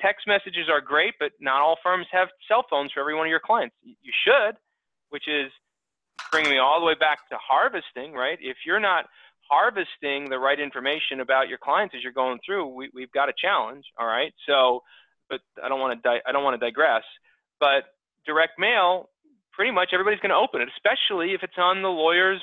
Text 0.00 0.26
messages 0.26 0.68
are 0.70 0.80
great, 0.80 1.14
but 1.18 1.32
not 1.40 1.60
all 1.60 1.76
firms 1.82 2.06
have 2.12 2.28
cell 2.46 2.64
phones 2.70 2.92
for 2.92 3.00
every 3.00 3.14
one 3.14 3.26
of 3.26 3.30
your 3.30 3.40
clients. 3.40 3.74
You 3.82 4.12
should, 4.24 4.56
which 5.10 5.26
is 5.26 5.50
bringing 6.30 6.50
me 6.50 6.58
all 6.58 6.78
the 6.78 6.86
way 6.86 6.94
back 6.94 7.28
to 7.30 7.36
harvesting, 7.36 8.12
right? 8.12 8.38
If 8.40 8.58
you're 8.64 8.80
not 8.80 9.06
harvesting 9.48 10.28
the 10.30 10.38
right 10.38 10.58
information 10.58 11.20
about 11.20 11.48
your 11.48 11.58
clients 11.58 11.94
as 11.96 12.02
you're 12.02 12.12
going 12.12 12.38
through, 12.44 12.68
we, 12.68 12.90
we've 12.94 13.12
got 13.12 13.28
a 13.28 13.32
challenge, 13.36 13.84
all 13.98 14.06
right? 14.06 14.32
So, 14.46 14.82
but 15.28 15.40
I 15.62 15.68
don't 15.68 15.80
want 15.80 16.02
to 16.02 16.08
di- 16.08 16.22
I 16.26 16.32
don't 16.32 16.44
want 16.44 16.60
to 16.60 16.64
digress. 16.64 17.04
But 17.60 17.84
direct 18.26 18.58
mail, 18.58 19.08
pretty 19.52 19.72
much 19.72 19.90
everybody's 19.92 20.20
going 20.20 20.30
to 20.30 20.36
open 20.36 20.60
it, 20.60 20.68
especially 20.76 21.32
if 21.34 21.42
it's 21.42 21.58
on 21.58 21.82
the 21.82 21.88
lawyer's 21.88 22.40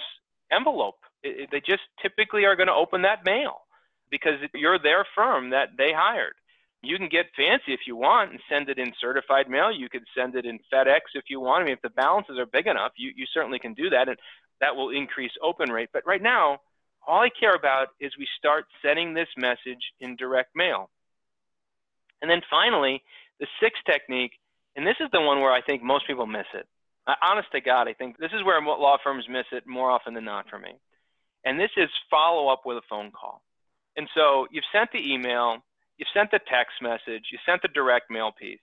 envelope. 0.52 0.98
It, 1.24 1.42
it, 1.42 1.50
they 1.52 1.60
just 1.60 1.84
typically 2.02 2.46
are 2.46 2.56
going 2.56 2.68
to 2.68 2.74
open 2.74 3.04
that 3.04 3.26
mail 3.26 3.62
because 4.10 4.36
you're 4.54 4.80
their 4.80 5.06
firm 5.16 5.52
that 5.52 5.70
they 5.78 5.92
hired. 5.96 6.36
You 6.82 6.98
can 6.98 7.10
get 7.10 7.26
fancy 7.36 7.74
if 7.74 7.82
you 7.88 7.96
want 7.96 8.32
and 8.32 8.40
send 8.48 8.70
it 8.70 8.78
in 8.78 8.94
certified 9.02 9.50
mail. 9.50 9.72
You 9.72 9.90
could 9.90 10.04
send 10.16 10.36
it 10.36 10.46
in 10.46 10.60
FedEx 10.72 11.16
if 11.16 11.26
you 11.30 11.40
want. 11.40 11.64
I 11.64 11.66
mean, 11.66 11.74
if 11.74 11.82
the 11.82 11.90
balances 11.90 12.38
are 12.38 12.46
big 12.46 12.68
enough, 12.68 12.92
you, 12.96 13.12
you 13.16 13.26
certainly 13.34 13.58
can 13.58 13.74
do 13.74 13.90
that, 13.90 14.08
and 14.08 14.18
that 14.62 14.76
will 14.76 14.92
increase 14.92 15.32
open 15.42 15.72
rate. 15.72 15.90
But 15.92 16.06
right 16.06 16.22
now, 16.22 16.60
all 17.08 17.22
I 17.22 17.30
care 17.30 17.56
about 17.56 17.90
is 18.00 18.12
we 18.18 18.28
start 18.38 18.66
sending 18.84 19.14
this 19.14 19.28
message 19.38 19.82
in 20.00 20.16
direct 20.16 20.56
mail. 20.56 20.90
And 22.22 22.30
then 22.30 22.42
finally, 22.50 23.04
the 23.40 23.48
sixth 23.62 23.84
technique, 23.86 24.32
and 24.76 24.86
this 24.86 24.96
is 25.00 25.10
the 25.12 25.22
one 25.22 25.42
where 25.42 25.52
I 25.52 25.62
think 25.62 25.84
most 25.84 26.08
people 26.08 26.26
miss 26.26 26.48
it. 26.54 26.68
Honest 27.22 27.52
to 27.52 27.62
God, 27.62 27.88
I 27.88 27.94
think 27.94 28.18
this 28.18 28.32
is 28.34 28.44
where 28.44 28.60
law 28.62 28.98
firms 29.04 29.26
miss 29.30 29.46
it 29.52 29.68
more 29.68 29.92
often 29.92 30.14
than 30.14 30.26
not 30.26 30.50
for 30.50 30.58
me. 30.58 30.72
And 31.44 31.60
this 31.60 31.70
is 31.78 31.90
follow 32.10 32.48
up 32.48 32.62
with 32.66 32.78
a 32.78 32.88
phone 32.90 33.12
call. 33.12 33.42
And 33.96 34.10
so 34.16 34.48
you've 34.52 34.64
sent 34.74 34.92
the 34.92 35.14
email, 35.14 35.58
you've 35.98 36.10
sent 36.14 36.32
the 36.32 36.40
text 36.40 36.82
message, 36.82 37.26
you 37.32 37.38
sent 37.46 37.62
the 37.62 37.68
direct 37.68 38.10
mail 38.10 38.32
piece. 38.32 38.60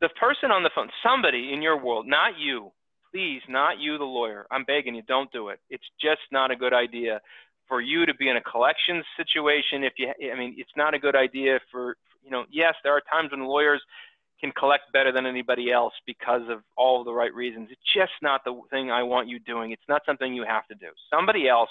The 0.00 0.08
person 0.10 0.50
on 0.50 0.62
the 0.62 0.70
phone, 0.74 0.90
somebody 1.02 1.52
in 1.52 1.62
your 1.62 1.82
world, 1.82 2.06
not 2.06 2.38
you, 2.38 2.72
please, 3.16 3.40
not 3.48 3.80
you, 3.80 3.96
the 3.96 4.04
lawyer, 4.04 4.46
I'm 4.50 4.64
begging 4.64 4.94
you, 4.94 5.02
don't 5.08 5.32
do 5.32 5.48
it. 5.48 5.58
It's 5.70 5.84
just 5.98 6.20
not 6.30 6.50
a 6.50 6.56
good 6.56 6.74
idea 6.74 7.20
for 7.66 7.80
you 7.80 8.04
to 8.04 8.14
be 8.14 8.28
in 8.28 8.36
a 8.36 8.42
collections 8.42 9.04
situation. 9.16 9.84
If 9.84 9.94
you, 9.96 10.12
I 10.30 10.38
mean, 10.38 10.54
it's 10.58 10.76
not 10.76 10.92
a 10.92 10.98
good 10.98 11.16
idea 11.16 11.58
for, 11.72 11.96
you 12.22 12.30
know, 12.30 12.44
yes, 12.50 12.74
there 12.84 12.92
are 12.92 13.00
times 13.10 13.30
when 13.30 13.46
lawyers 13.46 13.80
can 14.38 14.52
collect 14.52 14.92
better 14.92 15.12
than 15.12 15.24
anybody 15.24 15.72
else 15.72 15.94
because 16.06 16.42
of 16.50 16.58
all 16.76 17.04
the 17.04 17.12
right 17.12 17.32
reasons. 17.32 17.68
It's 17.70 17.80
just 17.96 18.12
not 18.20 18.44
the 18.44 18.60
thing 18.70 18.90
I 18.90 19.02
want 19.02 19.28
you 19.28 19.38
doing. 19.38 19.72
It's 19.72 19.88
not 19.88 20.02
something 20.04 20.34
you 20.34 20.44
have 20.46 20.66
to 20.66 20.74
do. 20.74 20.88
Somebody 21.10 21.48
else 21.48 21.70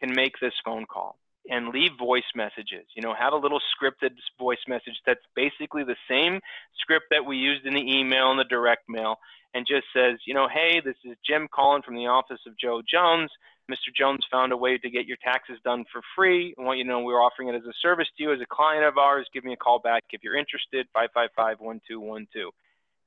can 0.00 0.14
make 0.14 0.32
this 0.40 0.54
phone 0.64 0.86
call 0.86 1.18
and 1.48 1.68
leave 1.68 1.92
voice 1.98 2.28
messages. 2.34 2.86
You 2.94 3.02
know, 3.02 3.14
have 3.14 3.32
a 3.32 3.36
little 3.36 3.60
scripted 3.60 4.10
voice 4.38 4.58
message 4.68 5.00
that's 5.06 5.24
basically 5.34 5.84
the 5.84 5.96
same 6.08 6.40
script 6.80 7.06
that 7.10 7.24
we 7.24 7.36
used 7.36 7.66
in 7.66 7.74
the 7.74 7.98
email 7.98 8.30
and 8.30 8.38
the 8.38 8.44
direct 8.44 8.88
mail 8.88 9.16
and 9.54 9.66
just 9.66 9.86
says, 9.94 10.18
you 10.26 10.34
know, 10.34 10.48
hey, 10.52 10.80
this 10.84 10.96
is 11.04 11.16
Jim 11.26 11.48
calling 11.52 11.82
from 11.82 11.96
the 11.96 12.06
office 12.06 12.40
of 12.46 12.58
Joe 12.58 12.82
Jones. 12.88 13.30
Mr. 13.70 13.94
Jones 13.96 14.24
found 14.30 14.52
a 14.52 14.56
way 14.56 14.78
to 14.78 14.90
get 14.90 15.06
your 15.06 15.16
taxes 15.22 15.58
done 15.64 15.84
for 15.92 16.02
free. 16.16 16.54
I 16.58 16.62
want 16.62 16.78
you 16.78 16.84
to 16.84 16.90
know 16.90 17.00
we're 17.00 17.22
offering 17.22 17.48
it 17.48 17.54
as 17.54 17.64
a 17.64 17.72
service 17.80 18.08
to 18.16 18.22
you 18.22 18.32
as 18.32 18.40
a 18.40 18.46
client 18.46 18.84
of 18.84 18.98
ours. 18.98 19.26
Give 19.32 19.44
me 19.44 19.52
a 19.52 19.56
call 19.56 19.78
back 19.78 20.02
if 20.10 20.22
you're 20.22 20.36
interested, 20.36 20.86
555-1212. 20.96 22.20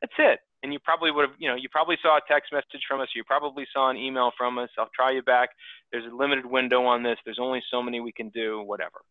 That's 0.01 0.13
it. 0.17 0.39
And 0.63 0.71
you 0.71 0.79
probably 0.79 1.11
would 1.11 1.29
have, 1.29 1.37
you 1.37 1.49
know, 1.49 1.55
you 1.55 1.67
probably 1.69 1.97
saw 2.01 2.17
a 2.17 2.21
text 2.27 2.53
message 2.53 2.81
from 2.87 3.01
us. 3.01 3.09
You 3.13 3.23
probably 3.25 3.67
saw 3.73 3.89
an 3.89 3.97
email 3.97 4.31
from 4.37 4.57
us. 4.57 4.69
I'll 4.79 4.89
try 4.95 5.11
you 5.11 5.21
back. 5.21 5.49
There's 5.91 6.05
a 6.11 6.15
limited 6.15 6.45
window 6.45 6.85
on 6.85 7.03
this. 7.03 7.17
There's 7.25 7.39
only 7.39 7.61
so 7.69 7.83
many 7.83 7.99
we 7.99 8.13
can 8.13 8.29
do, 8.29 8.63
whatever. 8.63 9.01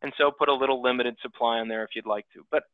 And 0.00 0.12
so 0.16 0.30
put 0.30 0.48
a 0.48 0.54
little 0.54 0.82
limited 0.82 1.16
supply 1.22 1.58
on 1.58 1.68
there 1.68 1.84
if 1.84 1.90
you'd 1.94 2.06
like 2.06 2.24
to. 2.32 2.44
But 2.50 2.64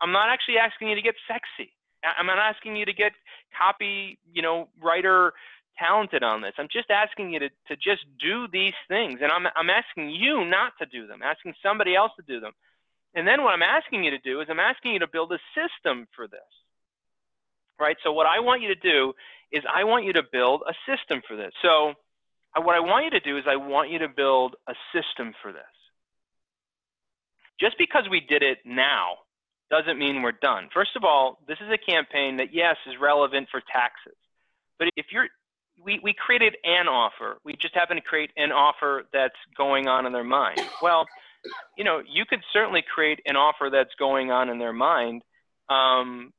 I'm 0.00 0.12
not 0.12 0.28
actually 0.28 0.58
asking 0.58 0.88
you 0.88 0.96
to 0.96 1.02
get 1.02 1.14
sexy. 1.28 1.72
I'm 2.04 2.26
not 2.26 2.38
asking 2.38 2.76
you 2.76 2.84
to 2.84 2.92
get 2.92 3.12
copy, 3.56 4.18
you 4.30 4.42
know, 4.42 4.68
writer 4.82 5.32
talented 5.78 6.22
on 6.22 6.42
this. 6.42 6.52
I'm 6.58 6.68
just 6.70 6.90
asking 6.90 7.32
you 7.32 7.38
to, 7.40 7.48
to 7.68 7.76
just 7.76 8.04
do 8.20 8.46
these 8.52 8.74
things. 8.88 9.20
And 9.22 9.30
I'm, 9.32 9.46
I'm 9.56 9.70
asking 9.70 10.10
you 10.10 10.44
not 10.44 10.72
to 10.80 10.86
do 10.86 11.06
them, 11.06 11.20
asking 11.22 11.54
somebody 11.62 11.94
else 11.94 12.12
to 12.16 12.24
do 12.26 12.40
them. 12.40 12.52
And 13.14 13.26
then 13.26 13.42
what 13.42 13.54
I'm 13.54 13.62
asking 13.62 14.04
you 14.04 14.10
to 14.10 14.18
do 14.18 14.40
is 14.40 14.48
I'm 14.50 14.60
asking 14.60 14.92
you 14.92 14.98
to 15.00 15.08
build 15.08 15.32
a 15.32 15.38
system 15.54 16.06
for 16.14 16.26
this. 16.26 16.40
Right? 17.78 17.96
So 18.04 18.12
what 18.12 18.26
I 18.26 18.40
want 18.40 18.62
you 18.62 18.68
to 18.68 18.80
do 18.80 19.12
is 19.52 19.62
I 19.72 19.84
want 19.84 20.04
you 20.04 20.12
to 20.14 20.22
build 20.30 20.62
a 20.68 20.74
system 20.86 21.22
for 21.26 21.36
this. 21.36 21.52
So 21.62 21.94
uh, 22.56 22.62
what 22.62 22.76
I 22.76 22.80
want 22.80 23.04
you 23.04 23.10
to 23.10 23.20
do 23.20 23.36
is 23.36 23.44
I 23.48 23.56
want 23.56 23.90
you 23.90 23.98
to 24.00 24.08
build 24.08 24.56
a 24.68 24.74
system 24.92 25.32
for 25.42 25.52
this. 25.52 25.62
Just 27.60 27.76
because 27.78 28.04
we 28.10 28.20
did 28.20 28.42
it 28.42 28.58
now 28.64 29.18
doesn't 29.70 29.98
mean 29.98 30.22
we're 30.22 30.32
done. 30.32 30.68
First 30.72 30.96
of 30.96 31.04
all, 31.04 31.38
this 31.46 31.58
is 31.60 31.70
a 31.72 31.78
campaign 31.78 32.36
that 32.38 32.52
yes 32.52 32.76
is 32.86 32.94
relevant 33.00 33.48
for 33.50 33.60
taxes. 33.72 34.16
But 34.78 34.88
if 34.96 35.06
you're 35.12 35.28
we, 35.82 36.00
we 36.02 36.14
created 36.14 36.56
an 36.64 36.88
offer. 36.88 37.38
We 37.44 37.54
just 37.54 37.74
happen 37.74 37.96
to 37.96 38.02
create 38.02 38.30
an 38.36 38.52
offer 38.52 39.04
that's 39.12 39.34
going 39.56 39.88
on 39.88 40.06
in 40.06 40.12
their 40.12 40.24
mind. 40.24 40.60
Well, 40.80 41.06
you 41.76 41.84
know, 41.84 42.00
you 42.08 42.24
could 42.24 42.40
certainly 42.52 42.82
create 42.82 43.20
an 43.26 43.36
offer 43.36 43.70
that's 43.70 43.94
going 43.98 44.30
on 44.30 44.48
in 44.48 44.58
their 44.58 44.72
mind, 44.72 45.22
um, 45.68 46.32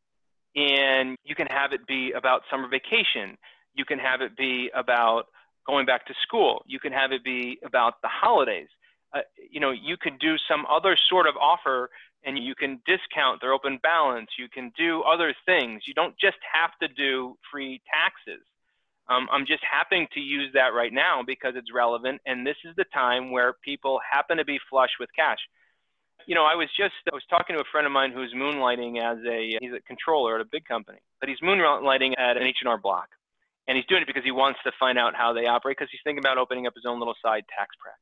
and 0.55 1.17
you 1.23 1.35
can 1.35 1.47
have 1.47 1.73
it 1.73 1.85
be 1.87 2.13
about 2.13 2.43
summer 2.49 2.67
vacation. 2.67 3.37
You 3.73 3.85
can 3.85 3.99
have 3.99 4.21
it 4.21 4.37
be 4.37 4.69
about 4.73 5.27
going 5.67 5.85
back 5.85 6.05
to 6.07 6.13
school. 6.23 6.63
You 6.67 6.79
can 6.79 6.93
have 6.93 7.11
it 7.11 7.23
be 7.23 7.59
about 7.65 8.01
the 8.01 8.07
holidays. 8.07 8.67
Uh, 9.13 9.19
you 9.51 9.59
know, 9.59 9.71
you 9.71 9.97
could 9.97 10.19
do 10.19 10.35
some 10.49 10.65
other 10.69 10.97
sort 11.09 11.27
of 11.27 11.35
offer 11.37 11.89
and 12.23 12.39
you 12.39 12.55
can 12.55 12.81
discount 12.85 13.39
their 13.41 13.53
open 13.53 13.79
balance. 13.83 14.29
You 14.37 14.49
can 14.49 14.71
do 14.77 15.03
other 15.03 15.33
things. 15.45 15.83
You 15.85 15.93
don't 15.93 16.17
just 16.17 16.37
have 16.53 16.71
to 16.81 16.93
do 16.93 17.37
free 17.51 17.81
taxes. 17.91 18.43
Um, 19.07 19.27
I'm 19.31 19.45
just 19.45 19.63
happening 19.63 20.07
to 20.13 20.19
use 20.19 20.51
that 20.53 20.73
right 20.73 20.91
now 20.91 21.21
because 21.25 21.53
it's 21.55 21.71
relevant, 21.71 22.21
and 22.25 22.45
this 22.45 22.55
is 22.65 22.75
the 22.75 22.85
time 22.85 23.31
where 23.31 23.53
people 23.63 23.99
happen 24.11 24.37
to 24.37 24.45
be 24.45 24.57
flush 24.67 24.89
with 24.99 25.09
cash. 25.15 25.37
You 26.27 26.33
know, 26.33 26.43
I 26.45 26.55
was 26.55 26.69
just 26.77 26.93
I 27.11 27.13
was 27.13 27.23
talking 27.29 27.55
to 27.55 27.61
a 27.61 27.65
friend 27.71 27.85
of 27.85 27.93
mine 27.93 28.11
who's 28.11 28.33
moonlighting 28.33 28.97
as 28.97 29.23
a 29.25 29.57
he's 29.61 29.73
a 29.73 29.81
controller 29.81 30.35
at 30.35 30.41
a 30.41 30.45
big 30.45 30.65
company, 30.65 30.99
but 31.19 31.29
he's 31.29 31.39
moonlighting 31.39 32.13
at 32.17 32.37
an 32.37 32.43
H&R 32.43 32.77
Block, 32.77 33.09
and 33.67 33.77
he's 33.77 33.85
doing 33.85 34.01
it 34.01 34.07
because 34.07 34.23
he 34.23 34.31
wants 34.31 34.59
to 34.63 34.71
find 34.79 34.97
out 34.97 35.15
how 35.15 35.33
they 35.33 35.45
operate 35.45 35.77
because 35.77 35.91
he's 35.91 36.01
thinking 36.03 36.23
about 36.23 36.37
opening 36.37 36.65
up 36.65 36.73
his 36.75 36.85
own 36.85 36.99
little 36.99 37.15
side 37.21 37.43
tax 37.55 37.75
practice. 37.79 38.01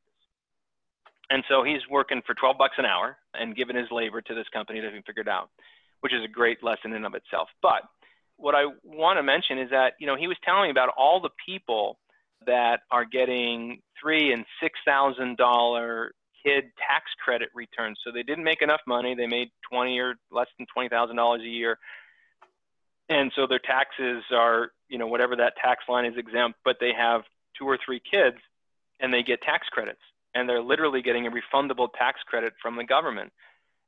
And 1.30 1.44
so 1.50 1.64
he's 1.64 1.82
working 1.90 2.22
for 2.26 2.34
12 2.34 2.58
bucks 2.58 2.76
an 2.78 2.86
hour 2.86 3.18
and 3.34 3.56
giving 3.56 3.76
his 3.76 3.88
labor 3.92 4.22
to 4.22 4.36
this 4.36 4.48
company 4.54 4.82
to 4.82 4.90
figure 5.02 5.22
it 5.22 5.28
out, 5.28 5.50
which 6.02 6.14
is 6.14 6.24
a 6.24 6.28
great 6.28 6.64
lesson 6.64 6.92
in 6.92 6.98
and 6.98 7.06
of 7.06 7.16
itself. 7.16 7.50
But 7.62 7.84
what 8.38 8.56
I 8.56 8.66
want 8.84 9.18
to 9.18 9.24
mention 9.24 9.58
is 9.58 9.70
that 9.72 9.94
you 10.00 10.08
know 10.08 10.16
he 10.16 10.28
was 10.28 10.38
telling 10.44 10.64
me 10.64 10.70
about 10.70 10.90
all 10.98 11.20
the 11.20 11.32
people 11.46 11.98
that 12.46 12.82
are 12.92 13.06
getting 13.06 13.82
three 14.02 14.32
and 14.34 14.46
six 14.62 14.80
thousand 14.86 15.38
dollar 15.38 16.14
kid 16.44 16.66
tax 16.78 17.06
credit 17.24 17.50
returns. 17.54 18.00
So 18.04 18.12
they 18.12 18.24
didn't 18.24 18.44
make 18.44 18.62
enough 18.62 18.82
money; 18.88 19.16
they 19.16 19.28
made 19.28 19.50
twenty 19.70 20.00
or 20.00 20.16
less 20.32 20.48
than 20.58 20.68
twenty 20.74 20.90
thousand 20.90 21.16
dollars 21.16 21.42
a 21.42 21.50
year, 21.50 21.78
and 23.10 23.32
so 23.36 23.48
their 23.48 23.60
taxes 23.60 24.24
are 24.32 24.72
you 24.90 24.98
know 24.98 25.08
whatever 25.08 25.36
that 25.38 25.56
tax 25.58 25.84
line 25.90 26.06
is 26.06 26.18
exempt, 26.18 26.60
but 26.64 26.78
they 26.80 26.94
have 26.94 27.22
two 27.58 27.66
or 27.66 27.78
three 27.84 28.00
kids, 28.00 28.38
and 29.00 29.14
they 29.14 29.24
get 29.24 29.42
tax 29.42 29.68
credits, 29.70 30.02
and 30.34 30.48
they're 30.48 30.62
literally 30.62 31.02
getting 31.02 31.28
a 31.28 31.32
refundable 31.32 31.88
tax 31.98 32.22
credit 32.28 32.54
from 32.62 32.76
the 32.76 32.84
government. 32.84 33.32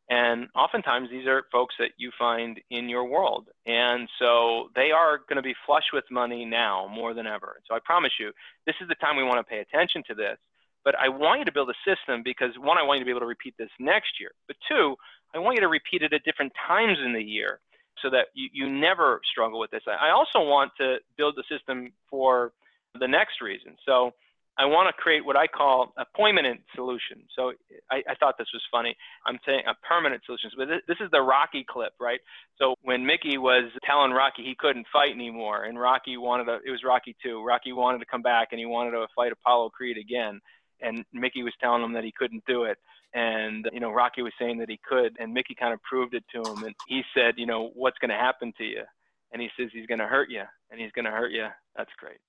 And 0.09 0.49
oftentimes 0.55 1.09
these 1.09 1.25
are 1.25 1.45
folks 1.51 1.75
that 1.79 1.91
you 1.97 2.11
find 2.17 2.59
in 2.69 2.89
your 2.89 3.05
world. 3.05 3.47
And 3.65 4.07
so 4.19 4.69
they 4.75 4.91
are 4.91 5.17
going 5.17 5.37
to 5.37 5.41
be 5.41 5.55
flush 5.65 5.85
with 5.93 6.03
money 6.11 6.45
now 6.45 6.87
more 6.93 7.13
than 7.15 7.25
ever. 7.25 7.59
So 7.67 7.75
I 7.75 7.79
promise 7.83 8.11
you, 8.19 8.31
this 8.67 8.75
is 8.81 8.87
the 8.87 8.95
time 8.95 9.17
we 9.17 9.23
want 9.23 9.39
to 9.39 9.43
pay 9.43 9.59
attention 9.59 10.03
to 10.07 10.13
this. 10.13 10.37
But 10.85 10.95
I 10.95 11.09
want 11.09 11.39
you 11.39 11.45
to 11.45 11.51
build 11.51 11.69
a 11.69 11.75
system 11.83 12.21
because 12.23 12.51
one, 12.57 12.77
I 12.77 12.83
want 12.83 12.99
you 12.99 13.03
to 13.03 13.05
be 13.05 13.11
able 13.11 13.21
to 13.21 13.25
repeat 13.25 13.55
this 13.57 13.69
next 13.79 14.19
year. 14.19 14.31
But 14.47 14.55
two, 14.69 14.95
I 15.33 15.39
want 15.39 15.55
you 15.55 15.61
to 15.61 15.67
repeat 15.67 16.03
it 16.03 16.13
at 16.13 16.23
different 16.23 16.53
times 16.67 16.99
in 17.03 17.11
the 17.11 17.21
year 17.21 17.59
so 18.01 18.09
that 18.11 18.27
you, 18.35 18.49
you 18.53 18.69
never 18.69 19.19
struggle 19.29 19.59
with 19.59 19.71
this. 19.71 19.81
I 19.87 20.11
also 20.11 20.47
want 20.47 20.71
to 20.79 20.97
build 21.17 21.37
a 21.39 21.43
system 21.53 21.91
for 22.09 22.53
the 22.99 23.07
next 23.07 23.41
reason. 23.41 23.75
So 23.85 24.13
I 24.57 24.65
want 24.65 24.87
to 24.87 25.01
create 25.01 25.25
what 25.25 25.35
I 25.35 25.47
call 25.47 25.93
a 25.97 26.05
permanent 26.17 26.61
solution. 26.75 27.23
So 27.35 27.51
I, 27.91 28.03
I, 28.07 28.15
thought 28.15 28.35
this 28.37 28.47
was 28.53 28.61
funny. 28.71 28.95
I'm 29.25 29.37
saying 29.45 29.63
a 29.67 29.75
permanent 29.85 30.21
solution. 30.25 30.49
But 30.57 30.67
this, 30.69 30.81
this 30.87 30.97
is 31.01 31.11
the 31.11 31.21
Rocky 31.21 31.65
clip, 31.67 31.91
right? 31.99 32.19
So 32.57 32.75
when 32.81 33.05
Mickey 33.05 33.37
was 33.37 33.69
telling 33.85 34.11
Rocky 34.11 34.43
he 34.43 34.55
couldn't 34.57 34.87
fight 34.93 35.11
anymore, 35.11 35.65
and 35.65 35.77
Rocky 35.77 36.15
wanted 36.15 36.45
to, 36.45 36.59
it 36.65 36.71
was 36.71 36.83
Rocky 36.85 37.15
2. 37.21 37.43
Rocky 37.43 37.73
wanted 37.73 37.99
to 37.99 38.05
come 38.05 38.21
back 38.21 38.49
and 38.51 38.59
he 38.59 38.65
wanted 38.65 38.91
to 38.91 39.05
fight 39.13 39.33
Apollo 39.33 39.71
Creed 39.71 39.97
again. 39.97 40.39
And 40.85 41.03
Mickey 41.11 41.43
was 41.43 41.53
telling 41.59 41.83
him 41.83 41.93
that 41.93 42.03
he 42.03 42.13
couldn't 42.17 42.43
do 42.45 42.63
it. 42.63 42.77
And, 43.13 43.67
you 43.73 43.79
know, 43.79 43.91
Rocky 43.91 44.21
was 44.21 44.33
saying 44.39 44.59
that 44.59 44.69
he 44.69 44.79
could. 44.87 45.17
And 45.19 45.33
Mickey 45.33 45.55
kind 45.55 45.73
of 45.73 45.81
proved 45.83 46.13
it 46.13 46.23
to 46.33 46.39
him. 46.49 46.63
And 46.63 46.75
he 46.87 47.01
said, 47.15 47.35
you 47.37 47.45
know, 47.45 47.71
what's 47.73 47.97
going 47.99 48.09
to 48.09 48.15
happen 48.15 48.53
to 48.57 48.63
you? 48.63 48.83
And 49.31 49.41
he 49.41 49.49
says, 49.57 49.69
he's 49.73 49.87
going 49.87 49.99
to 49.99 50.07
hurt 50.07 50.29
you. 50.29 50.43
And 50.69 50.79
he's 50.79 50.91
going 50.91 51.05
to 51.05 51.11
hurt 51.11 51.31
you. 51.31 51.47
That's 51.75 51.91
great. 51.97 52.19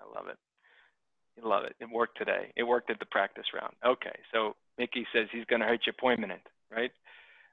I 0.00 0.04
love 0.18 0.28
it. 0.28 0.38
You 1.36 1.48
love 1.48 1.64
it. 1.64 1.76
It 1.80 1.88
worked 1.90 2.16
today. 2.16 2.52
It 2.56 2.62
worked 2.62 2.90
at 2.90 2.98
the 2.98 3.06
practice 3.06 3.44
round. 3.54 3.74
Okay, 3.84 4.18
so 4.32 4.56
Mickey 4.78 5.06
says 5.12 5.28
he's 5.30 5.44
going 5.44 5.60
to 5.60 5.66
hurt 5.66 5.80
your 5.86 5.94
appointment, 5.98 6.40
right? 6.74 6.90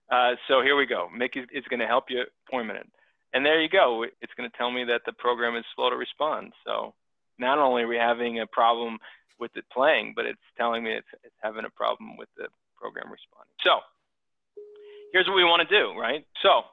Uh, 0.10 0.36
so 0.48 0.62
here 0.62 0.78
we 0.78 0.86
go. 0.86 1.10
Mickey 1.16 1.42
is 1.52 1.66
going 1.70 1.80
to 1.80 1.88
help 1.88 2.06
you 2.10 2.24
appointment. 2.48 2.92
And 3.34 3.46
there 3.46 3.62
you 3.62 3.70
go. 3.70 4.06
It's 4.22 4.34
going 4.38 4.50
to 4.50 4.58
tell 4.58 4.72
me 4.72 4.86
that 4.86 5.02
the 5.06 5.14
program 5.14 5.56
is 5.56 5.66
slow 5.76 5.90
to 5.90 5.96
respond. 5.96 6.54
So 6.66 6.94
not 7.40 7.58
only 7.58 7.84
are 7.84 7.88
we 7.88 7.98
having 7.98 8.40
a 8.40 8.48
problem 8.48 9.00
with 9.40 9.52
it 9.56 9.66
playing, 9.72 10.14
but 10.16 10.26
it's 10.26 10.42
telling 10.58 10.84
me 10.84 10.94
it's, 10.94 11.08
it's 11.24 11.36
having 11.42 11.66
a 11.66 11.70
problem 11.70 12.18
with 12.18 12.30
the 12.38 12.48
program 12.78 13.12
responding. 13.12 13.54
So 13.64 13.80
here's 15.12 15.28
what 15.28 15.36
we 15.36 15.44
want 15.44 15.68
to 15.68 15.80
do, 15.80 15.98
right? 15.98 16.26
So 16.42 16.64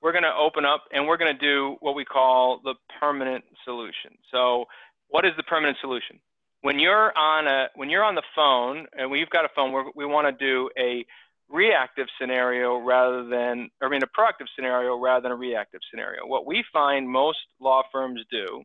we're 0.00 0.12
going 0.12 0.24
to 0.24 0.34
open 0.34 0.64
up 0.64 0.84
and 0.92 1.06
we're 1.06 1.16
going 1.16 1.36
to 1.36 1.40
do 1.40 1.76
what 1.80 1.94
we 1.94 2.04
call 2.04 2.60
the 2.62 2.74
permanent 3.00 3.44
solution. 3.64 4.16
So 4.30 4.66
what 5.08 5.24
is 5.24 5.32
the 5.36 5.42
permanent 5.42 5.78
solution? 5.80 6.20
When 6.62 6.78
you're 6.78 7.16
on 7.16 7.46
a 7.46 7.68
when 7.76 7.88
you're 7.88 8.02
on 8.02 8.16
the 8.16 8.22
phone 8.34 8.86
and 8.96 9.10
we've 9.10 9.30
got 9.30 9.44
a 9.44 9.48
phone, 9.54 9.92
we 9.94 10.06
want 10.06 10.26
to 10.26 10.44
do 10.44 10.70
a 10.76 11.06
reactive 11.48 12.08
scenario 12.20 12.78
rather 12.78 13.26
than, 13.26 13.70
I 13.80 13.88
mean, 13.88 14.02
a 14.02 14.06
proactive 14.06 14.46
scenario 14.54 14.98
rather 14.98 15.22
than 15.22 15.32
a 15.32 15.36
reactive 15.36 15.80
scenario. 15.90 16.26
What 16.26 16.46
we 16.46 16.64
find 16.72 17.08
most 17.08 17.38
law 17.60 17.82
firms 17.90 18.20
do 18.30 18.64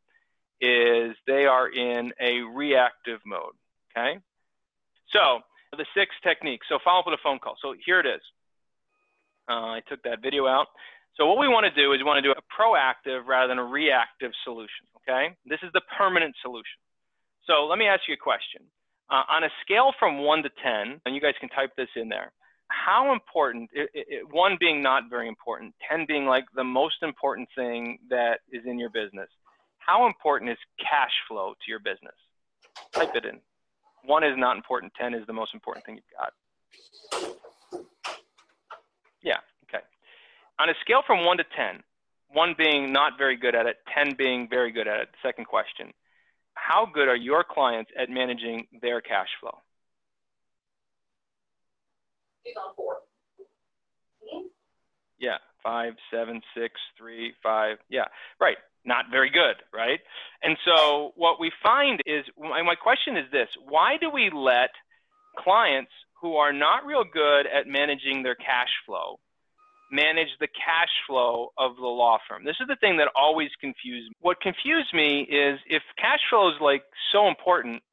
is 0.63 1.15
they 1.27 1.45
are 1.45 1.67
in 1.67 2.13
a 2.21 2.39
reactive 2.41 3.19
mode. 3.25 3.53
Okay. 3.91 4.19
So 5.11 5.41
the 5.77 5.85
six 5.93 6.15
techniques. 6.23 6.67
So 6.69 6.79
follow 6.83 6.99
up 6.99 7.05
with 7.07 7.19
a 7.19 7.23
phone 7.23 7.39
call. 7.39 7.57
So 7.61 7.75
here 7.85 7.99
it 7.99 8.05
is. 8.05 8.21
Uh, 9.49 9.75
I 9.75 9.81
took 9.89 10.01
that 10.03 10.21
video 10.21 10.47
out. 10.47 10.67
So 11.17 11.27
what 11.27 11.37
we 11.37 11.47
want 11.47 11.65
to 11.65 11.73
do 11.73 11.91
is 11.91 11.99
we 11.99 12.05
want 12.05 12.23
to 12.23 12.27
do 12.27 12.31
a 12.31 12.43
proactive 12.49 13.27
rather 13.27 13.49
than 13.49 13.59
a 13.59 13.63
reactive 13.63 14.31
solution. 14.43 14.87
Okay. 15.03 15.35
This 15.45 15.59
is 15.63 15.69
the 15.73 15.81
permanent 15.97 16.35
solution. 16.41 16.79
So 17.45 17.65
let 17.65 17.77
me 17.77 17.87
ask 17.87 18.03
you 18.07 18.13
a 18.13 18.17
question. 18.17 18.61
Uh, 19.09 19.23
on 19.29 19.43
a 19.43 19.49
scale 19.61 19.91
from 19.99 20.19
one 20.19 20.41
to 20.43 20.49
10, 20.63 21.01
and 21.05 21.13
you 21.13 21.19
guys 21.19 21.33
can 21.39 21.49
type 21.49 21.71
this 21.75 21.89
in 21.97 22.07
there, 22.07 22.31
how 22.69 23.11
important, 23.11 23.69
it, 23.73 23.89
it, 23.93 24.27
one 24.31 24.57
being 24.59 24.81
not 24.81 25.03
very 25.09 25.27
important, 25.27 25.75
10 25.89 26.05
being 26.07 26.25
like 26.25 26.45
the 26.55 26.63
most 26.63 26.95
important 27.03 27.47
thing 27.53 27.99
that 28.09 28.39
is 28.51 28.63
in 28.65 28.79
your 28.79 28.89
business, 28.89 29.29
how 29.85 30.07
important 30.07 30.51
is 30.51 30.57
cash 30.79 31.11
flow 31.27 31.53
to 31.53 31.71
your 31.71 31.79
business? 31.79 32.15
Type 32.93 33.15
it 33.15 33.25
in. 33.25 33.39
One 34.05 34.23
is 34.23 34.33
not 34.37 34.55
important, 34.55 34.93
10 34.99 35.13
is 35.13 35.25
the 35.27 35.33
most 35.33 35.53
important 35.53 35.85
thing 35.85 35.95
you've 35.95 36.05
got. 36.17 36.33
Yeah, 39.21 39.37
okay. 39.63 39.83
On 40.59 40.69
a 40.69 40.73
scale 40.81 41.01
from 41.05 41.25
1 41.25 41.37
to 41.37 41.43
10, 41.55 41.83
1 42.29 42.55
being 42.57 42.91
not 42.91 43.13
very 43.17 43.37
good 43.37 43.55
at 43.55 43.65
it, 43.65 43.77
10 43.95 44.15
being 44.17 44.47
very 44.49 44.71
good 44.71 44.87
at 44.87 44.99
it, 44.99 45.09
second 45.21 45.45
question, 45.45 45.93
how 46.55 46.85
good 46.85 47.07
are 47.07 47.15
your 47.15 47.43
clients 47.43 47.91
at 47.97 48.09
managing 48.09 48.67
their 48.81 49.01
cash 49.01 49.29
flow? 49.39 49.57
He's 52.43 52.55
on 52.57 52.75
four. 52.75 52.97
Yeah, 55.17 55.37
five, 55.63 55.93
seven, 56.11 56.41
six, 56.55 56.73
three, 56.97 57.33
five. 57.41 57.77
Yeah, 57.89 58.05
right. 58.39 58.57
Not 58.85 59.05
very 59.11 59.29
good, 59.29 59.55
right? 59.73 59.99
And 60.41 60.57
so 60.65 61.13
what 61.15 61.39
we 61.39 61.51
find 61.61 62.01
is 62.05 62.25
my, 62.37 62.75
question 62.75 63.15
is 63.15 63.25
this 63.31 63.47
why 63.67 63.97
do 63.99 64.09
we 64.09 64.29
let 64.33 64.71
clients 65.37 65.91
who 66.21 66.35
are 66.35 66.53
not 66.53 66.85
real 66.85 67.03
good 67.03 67.47
at 67.47 67.67
managing 67.67 68.23
their 68.23 68.35
cash 68.35 68.69
flow 68.85 69.19
manage 69.91 70.29
the 70.39 70.47
cash 70.47 70.89
flow 71.07 71.53
of 71.57 71.75
the 71.75 71.85
law 71.85 72.17
firm. 72.27 72.43
This 72.43 72.55
is 72.59 72.67
the 72.67 72.75
thing 72.77 72.97
that 72.97 73.09
always 73.15 73.49
confused 73.61 74.09
me. 74.09 74.15
What 74.21 74.41
confused 74.41 74.91
me 74.93 75.21
is 75.21 75.59
if 75.67 75.83
cash 75.97 76.19
flow 76.29 76.49
is 76.49 76.55
like 76.59 76.83
so 77.11 77.27
important, 77.27 77.83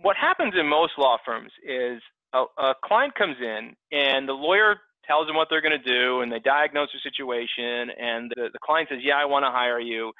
what 0.00 0.16
happens 0.16 0.54
in 0.58 0.68
most 0.68 0.92
law 0.96 1.16
firms 1.24 1.50
is 1.66 2.00
a, 2.32 2.44
a 2.56 2.74
client 2.84 3.14
comes 3.16 3.36
in 3.40 3.74
and 3.90 4.28
the 4.28 4.32
lawyer 4.32 4.76
tells 5.08 5.26
them 5.26 5.34
what 5.34 5.48
they're 5.50 5.62
going 5.62 5.78
to 5.78 5.78
do 5.78 6.20
and 6.20 6.30
they 6.30 6.38
diagnose 6.38 6.90
the 6.92 7.00
situation 7.02 7.90
and 7.98 8.30
the, 8.36 8.50
the 8.52 8.58
client 8.62 8.88
says, 8.90 9.00
yeah, 9.02 9.16
I 9.16 9.24
want 9.24 9.44
to 9.44 9.50
hire 9.50 9.80
you. 9.80 10.12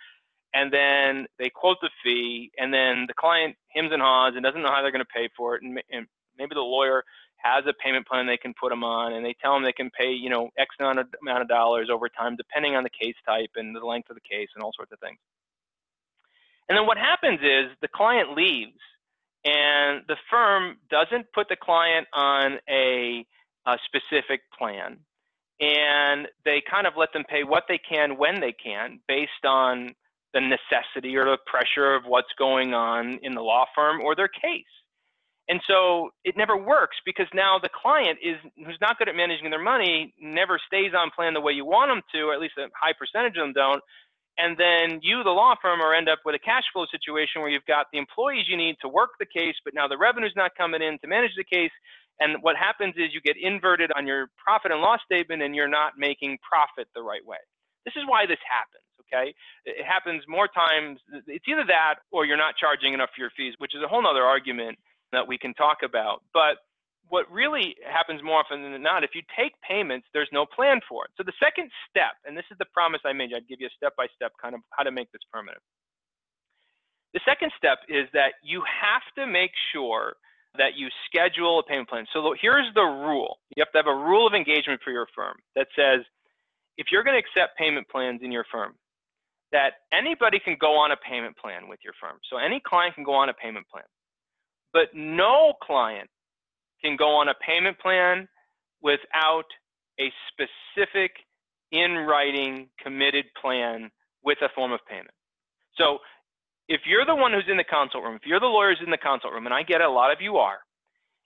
And 0.54 0.72
then 0.72 1.26
they 1.38 1.50
quote 1.50 1.76
the 1.82 1.90
fee 2.02 2.50
and 2.58 2.72
then 2.72 3.04
the 3.06 3.14
client 3.14 3.54
hems 3.68 3.90
and 3.92 4.00
haws 4.00 4.32
and 4.34 4.42
doesn't 4.42 4.62
know 4.62 4.70
how 4.72 4.80
they're 4.82 4.90
going 4.90 5.04
to 5.04 5.14
pay 5.14 5.28
for 5.36 5.54
it. 5.54 5.62
And, 5.62 5.78
and 5.92 6.06
maybe 6.38 6.54
the 6.54 6.60
lawyer 6.60 7.04
has 7.36 7.64
a 7.68 7.74
payment 7.74 8.06
plan 8.06 8.26
they 8.26 8.36
can 8.36 8.54
put 8.58 8.70
them 8.70 8.82
on 8.82 9.12
and 9.12 9.24
they 9.24 9.34
tell 9.40 9.54
them 9.54 9.62
they 9.62 9.72
can 9.72 9.90
pay, 9.90 10.10
you 10.10 10.30
know, 10.30 10.48
X 10.58 10.74
amount 10.80 10.98
of, 10.98 11.06
amount 11.22 11.42
of 11.42 11.48
dollars 11.48 11.88
over 11.92 12.08
time, 12.08 12.34
depending 12.36 12.74
on 12.74 12.82
the 12.82 12.90
case 12.90 13.14
type 13.26 13.50
and 13.56 13.76
the 13.76 13.80
length 13.80 14.10
of 14.10 14.16
the 14.16 14.28
case 14.28 14.48
and 14.54 14.64
all 14.64 14.72
sorts 14.74 14.90
of 14.90 14.98
things. 14.98 15.18
And 16.68 16.76
then 16.76 16.86
what 16.86 16.98
happens 16.98 17.40
is 17.42 17.70
the 17.80 17.88
client 17.88 18.36
leaves 18.36 18.80
and 19.44 20.02
the 20.08 20.16
firm 20.30 20.78
doesn't 20.90 21.26
put 21.32 21.48
the 21.48 21.56
client 21.56 22.06
on 22.12 22.58
a, 22.68 23.24
a 23.68 23.76
specific 23.84 24.40
plan 24.56 24.98
and 25.60 26.28
they 26.44 26.62
kind 26.70 26.86
of 26.86 26.94
let 26.96 27.12
them 27.12 27.24
pay 27.28 27.44
what 27.44 27.64
they 27.68 27.78
can 27.78 28.16
when 28.16 28.40
they 28.40 28.52
can 28.52 29.00
based 29.08 29.44
on 29.44 29.94
the 30.32 30.40
necessity 30.40 31.16
or 31.16 31.24
the 31.24 31.38
pressure 31.46 31.94
of 31.94 32.04
what's 32.06 32.32
going 32.38 32.74
on 32.74 33.18
in 33.22 33.34
the 33.34 33.40
law 33.40 33.64
firm 33.74 34.00
or 34.00 34.14
their 34.14 34.28
case. 34.28 34.64
And 35.50 35.60
so 35.66 36.10
it 36.24 36.36
never 36.36 36.56
works 36.56 36.96
because 37.04 37.26
now 37.34 37.58
the 37.58 37.70
client 37.70 38.18
is 38.22 38.36
who's 38.56 38.78
not 38.80 38.98
good 38.98 39.08
at 39.08 39.16
managing 39.16 39.50
their 39.50 39.62
money 39.62 40.14
never 40.20 40.60
stays 40.66 40.92
on 40.96 41.10
plan 41.10 41.34
the 41.34 41.40
way 41.40 41.52
you 41.52 41.64
want 41.64 41.90
them 41.90 42.02
to, 42.12 42.28
or 42.28 42.34
at 42.34 42.40
least 42.40 42.54
a 42.58 42.68
high 42.78 42.92
percentage 42.92 43.36
of 43.36 43.44
them 43.44 43.52
don't 43.52 43.82
and 44.38 44.56
then 44.56 45.00
you, 45.02 45.24
the 45.24 45.34
law 45.34 45.56
firm, 45.60 45.80
are 45.80 45.92
end 45.92 46.08
up 46.08 46.20
with 46.24 46.36
a 46.36 46.38
cash 46.38 46.62
flow 46.72 46.86
situation 46.90 47.42
where 47.42 47.50
you've 47.50 47.66
got 47.66 47.86
the 47.92 47.98
employees 47.98 48.46
you 48.48 48.56
need 48.56 48.76
to 48.80 48.88
work 48.88 49.10
the 49.18 49.26
case, 49.26 49.56
but 49.64 49.74
now 49.74 49.88
the 49.88 49.98
revenue's 49.98 50.32
not 50.36 50.54
coming 50.56 50.80
in 50.80 50.96
to 51.00 51.08
manage 51.08 51.34
the 51.36 51.44
case. 51.44 51.72
And 52.20 52.42
what 52.42 52.56
happens 52.56 52.94
is 52.96 53.14
you 53.14 53.20
get 53.20 53.36
inverted 53.40 53.92
on 53.96 54.06
your 54.06 54.28
profit 54.36 54.72
and 54.72 54.80
loss 54.80 55.00
statement 55.04 55.42
and 55.42 55.54
you're 55.54 55.68
not 55.68 55.94
making 55.96 56.38
profit 56.42 56.88
the 56.94 57.02
right 57.02 57.24
way. 57.24 57.38
This 57.84 57.94
is 57.96 58.02
why 58.06 58.26
this 58.26 58.42
happens, 58.42 58.84
okay? 59.06 59.34
It 59.64 59.86
happens 59.86 60.24
more 60.26 60.48
times. 60.48 60.98
It's 61.26 61.46
either 61.48 61.64
that 61.68 62.02
or 62.10 62.26
you're 62.26 62.36
not 62.36 62.56
charging 62.58 62.92
enough 62.92 63.10
for 63.14 63.22
your 63.22 63.30
fees, 63.36 63.54
which 63.58 63.74
is 63.74 63.82
a 63.82 63.88
whole 63.88 64.04
other 64.06 64.24
argument 64.24 64.78
that 65.12 65.26
we 65.26 65.38
can 65.38 65.54
talk 65.54 65.78
about. 65.84 66.22
But 66.34 66.58
what 67.08 67.24
really 67.32 67.76
happens 67.88 68.20
more 68.22 68.40
often 68.40 68.60
than 68.60 68.82
not, 68.82 69.04
if 69.04 69.14
you 69.14 69.22
take 69.32 69.52
payments, 69.62 70.06
there's 70.12 70.28
no 70.32 70.44
plan 70.44 70.80
for 70.86 71.06
it. 71.06 71.10
So 71.16 71.22
the 71.24 71.32
second 71.40 71.70
step, 71.88 72.20
and 72.26 72.36
this 72.36 72.44
is 72.50 72.58
the 72.58 72.68
promise 72.74 73.00
I 73.06 73.14
made 73.14 73.30
I'd 73.32 73.48
give 73.48 73.60
you 73.60 73.68
a 73.68 73.76
step-by-step 73.78 74.32
kind 74.42 74.54
of 74.54 74.60
how 74.76 74.84
to 74.84 74.90
make 74.90 75.10
this 75.12 75.22
permanent. 75.32 75.62
The 77.14 77.20
second 77.24 77.52
step 77.56 77.78
is 77.88 78.04
that 78.12 78.36
you 78.42 78.60
have 78.60 79.06
to 79.16 79.24
make 79.24 79.52
sure 79.72 80.20
that 80.56 80.76
you 80.76 80.88
schedule 81.06 81.58
a 81.58 81.62
payment 81.62 81.88
plan. 81.88 82.06
So 82.12 82.34
here's 82.40 82.72
the 82.74 82.82
rule. 82.82 83.38
You 83.56 83.62
have 83.62 83.72
to 83.72 83.78
have 83.78 83.86
a 83.86 83.94
rule 83.94 84.26
of 84.26 84.34
engagement 84.34 84.80
for 84.82 84.90
your 84.90 85.06
firm 85.14 85.36
that 85.54 85.68
says, 85.76 86.00
if 86.76 86.86
you're 86.90 87.04
going 87.04 87.20
to 87.20 87.26
accept 87.26 87.58
payment 87.58 87.88
plans 87.88 88.20
in 88.22 88.32
your 88.32 88.44
firm, 88.50 88.74
that 89.52 89.74
anybody 89.92 90.38
can 90.38 90.56
go 90.60 90.74
on 90.74 90.92
a 90.92 90.96
payment 90.96 91.36
plan 91.36 91.68
with 91.68 91.80
your 91.82 91.94
firm. 92.00 92.18
So 92.30 92.36
any 92.38 92.60
client 92.64 92.94
can 92.94 93.04
go 93.04 93.14
on 93.14 93.28
a 93.28 93.34
payment 93.34 93.66
plan. 93.68 93.84
But 94.72 94.88
no 94.94 95.54
client 95.62 96.08
can 96.82 96.96
go 96.96 97.10
on 97.16 97.28
a 97.28 97.34
payment 97.46 97.78
plan 97.78 98.28
without 98.82 99.46
a 99.98 100.12
specific 100.30 101.12
in 101.72 101.96
writing 101.96 102.68
committed 102.82 103.26
plan 103.40 103.90
with 104.22 104.38
a 104.42 104.48
form 104.54 104.72
of 104.72 104.80
payment. 104.88 105.10
So 105.76 105.98
if 106.68 106.82
you're 106.86 107.06
the 107.06 107.14
one 107.14 107.32
who's 107.32 107.48
in 107.48 107.56
the 107.56 107.64
consult 107.64 108.04
room, 108.04 108.16
if 108.16 108.26
you're 108.26 108.40
the 108.40 108.46
lawyers 108.46 108.78
in 108.84 108.90
the 108.90 108.98
consult 108.98 109.32
room, 109.32 109.46
and 109.46 109.54
I 109.54 109.62
get 109.62 109.80
it, 109.80 109.86
a 109.86 109.90
lot 109.90 110.12
of 110.12 110.20
you 110.20 110.36
are, 110.36 110.58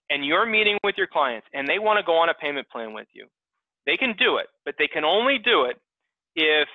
and 0.08 0.24
you're 0.24 0.46
meeting 0.46 0.78
with 0.84 0.94
your 0.96 1.08
clients 1.08 1.46
and 1.52 1.68
they 1.68 1.78
want 1.78 1.98
to 1.98 2.04
go 2.06 2.16
on 2.16 2.28
a 2.28 2.34
payment 2.34 2.68
plan 2.70 2.94
with 2.94 3.08
you, 3.12 3.26
they 3.86 3.96
can 3.96 4.14
do 4.18 4.36
it, 4.36 4.46
but 4.64 4.74
they 4.78 4.86
can 4.86 5.04
only 5.04 5.38
do 5.38 5.64
it 5.64 5.80
if 6.36 6.68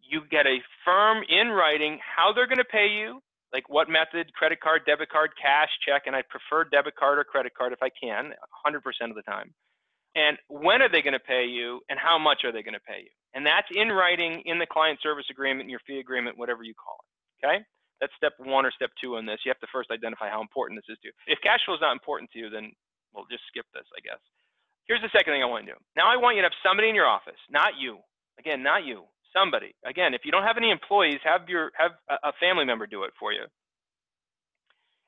you 0.00 0.22
get 0.30 0.46
a 0.46 0.58
firm 0.84 1.22
in 1.28 1.48
writing 1.48 1.98
how 2.00 2.32
they're 2.32 2.48
going 2.48 2.58
to 2.58 2.64
pay 2.64 2.88
you, 2.88 3.20
like 3.52 3.68
what 3.68 3.88
method, 3.88 4.32
credit 4.32 4.60
card, 4.60 4.82
debit 4.86 5.10
card, 5.10 5.30
cash, 5.40 5.68
check, 5.86 6.02
and 6.06 6.16
I 6.16 6.22
prefer 6.22 6.64
debit 6.64 6.96
card 6.96 7.18
or 7.18 7.24
credit 7.24 7.52
card 7.56 7.72
if 7.72 7.82
I 7.82 7.90
can, 7.90 8.32
100% 8.66 8.76
of 9.10 9.14
the 9.14 9.22
time. 9.22 9.52
And 10.16 10.38
when 10.48 10.82
are 10.82 10.88
they 10.88 11.02
going 11.02 11.14
to 11.14 11.20
pay 11.20 11.44
you 11.46 11.80
and 11.88 11.98
how 11.98 12.18
much 12.18 12.42
are 12.44 12.50
they 12.50 12.62
going 12.62 12.74
to 12.74 12.80
pay 12.80 13.00
you? 13.02 13.10
And 13.34 13.46
that's 13.46 13.68
in 13.70 13.88
writing 13.90 14.42
in 14.44 14.58
the 14.58 14.66
client 14.66 14.98
service 15.02 15.26
agreement, 15.30 15.70
your 15.70 15.78
fee 15.86 16.00
agreement, 16.00 16.38
whatever 16.38 16.64
you 16.64 16.74
call 16.74 16.96
it. 16.98 17.46
Okay? 17.46 17.64
That's 18.00 18.12
step 18.16 18.32
one 18.40 18.64
or 18.64 18.72
step 18.72 18.90
two 19.00 19.16
on 19.16 19.26
this. 19.26 19.40
You 19.44 19.50
have 19.50 19.60
to 19.60 19.70
first 19.72 19.90
identify 19.92 20.28
how 20.28 20.40
important 20.40 20.80
this 20.80 20.88
is 20.92 20.98
to 21.04 21.08
you. 21.08 21.14
If 21.28 21.40
cash 21.44 21.60
flow 21.64 21.76
is 21.76 21.84
not 21.84 21.92
important 21.92 22.30
to 22.32 22.38
you, 22.40 22.48
then 22.48 22.72
we'll 23.12 23.28
just 23.30 23.44
skip 23.48 23.66
this, 23.72 23.84
I 23.92 24.00
guess. 24.00 24.20
Here's 24.88 25.02
the 25.04 25.12
second 25.12 25.34
thing 25.36 25.42
I 25.42 25.46
want 25.46 25.66
to 25.66 25.72
do. 25.72 25.78
Now 25.96 26.08
I 26.08 26.16
want 26.16 26.36
you 26.36 26.42
to 26.42 26.48
have 26.48 26.64
somebody 26.64 26.88
in 26.88 26.96
your 26.96 27.06
office, 27.06 27.38
not 27.50 27.76
you. 27.78 28.00
Again, 28.40 28.62
not 28.62 28.84
you 28.84 29.04
somebody. 29.32 29.74
Again, 29.86 30.14
if 30.14 30.22
you 30.24 30.32
don't 30.32 30.42
have 30.42 30.56
any 30.56 30.70
employees, 30.70 31.20
have 31.22 31.48
your 31.48 31.70
have 31.76 31.92
a 32.10 32.32
family 32.40 32.64
member 32.64 32.86
do 32.86 33.04
it 33.04 33.12
for 33.18 33.32
you. 33.32 33.44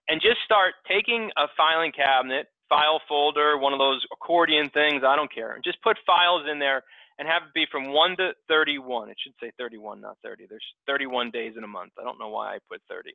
And 0.09 0.20
just 0.20 0.38
start 0.45 0.74
taking 0.86 1.30
a 1.36 1.47
filing 1.57 1.93
cabinet, 1.93 2.47
file 2.72 3.00
folder, 3.08 3.58
one 3.58 3.74
of 3.76 3.80
those 3.84 4.00
accordion 4.16 4.70
things, 4.72 5.04
I 5.04 5.16
don't 5.16 5.32
care. 5.32 5.60
Just 5.64 5.82
put 5.82 5.98
files 6.06 6.44
in 6.50 6.58
there 6.58 6.80
and 7.18 7.28
have 7.28 7.44
it 7.48 7.54
be 7.54 7.66
from 7.70 7.92
1 7.92 8.16
to 8.18 8.32
31. 8.48 9.10
It 9.10 9.18
should 9.22 9.36
say 9.42 9.52
31, 9.58 10.00
not 10.00 10.16
30. 10.24 10.46
There's 10.48 10.64
31 10.88 11.30
days 11.30 11.54
in 11.58 11.64
a 11.64 11.68
month. 11.68 11.92
I 12.00 12.04
don't 12.04 12.18
know 12.18 12.30
why 12.30 12.54
I 12.56 12.58
put 12.70 12.80
30. 12.88 13.12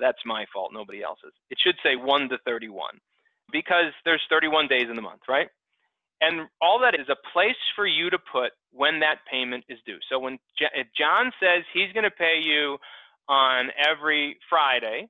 That's 0.00 0.22
my 0.26 0.44
fault, 0.52 0.72
nobody 0.74 1.02
else's. 1.02 1.34
It 1.50 1.58
should 1.64 1.78
say 1.82 1.96
1 1.96 2.28
to 2.30 2.38
31. 2.46 3.00
because 3.52 3.92
there's 4.04 4.22
31 4.30 4.68
days 4.68 4.86
in 4.88 4.96
the 4.96 5.02
month, 5.02 5.22
right? 5.28 5.48
And 6.20 6.48
all 6.60 6.80
that 6.80 6.94
is 6.94 7.08
a 7.10 7.16
place 7.32 7.60
for 7.76 7.86
you 7.86 8.10
to 8.10 8.18
put 8.18 8.52
when 8.72 9.00
that 9.00 9.18
payment 9.30 9.64
is 9.68 9.78
due. 9.86 9.98
So 10.10 10.18
when 10.18 10.38
J 10.58 10.66
if 10.74 10.86
John 10.96 11.32
says 11.40 11.64
he's 11.74 11.92
going 11.92 12.04
to 12.04 12.10
pay 12.10 12.40
you 12.42 12.78
on 13.28 13.70
every 13.90 14.38
Friday, 14.48 15.08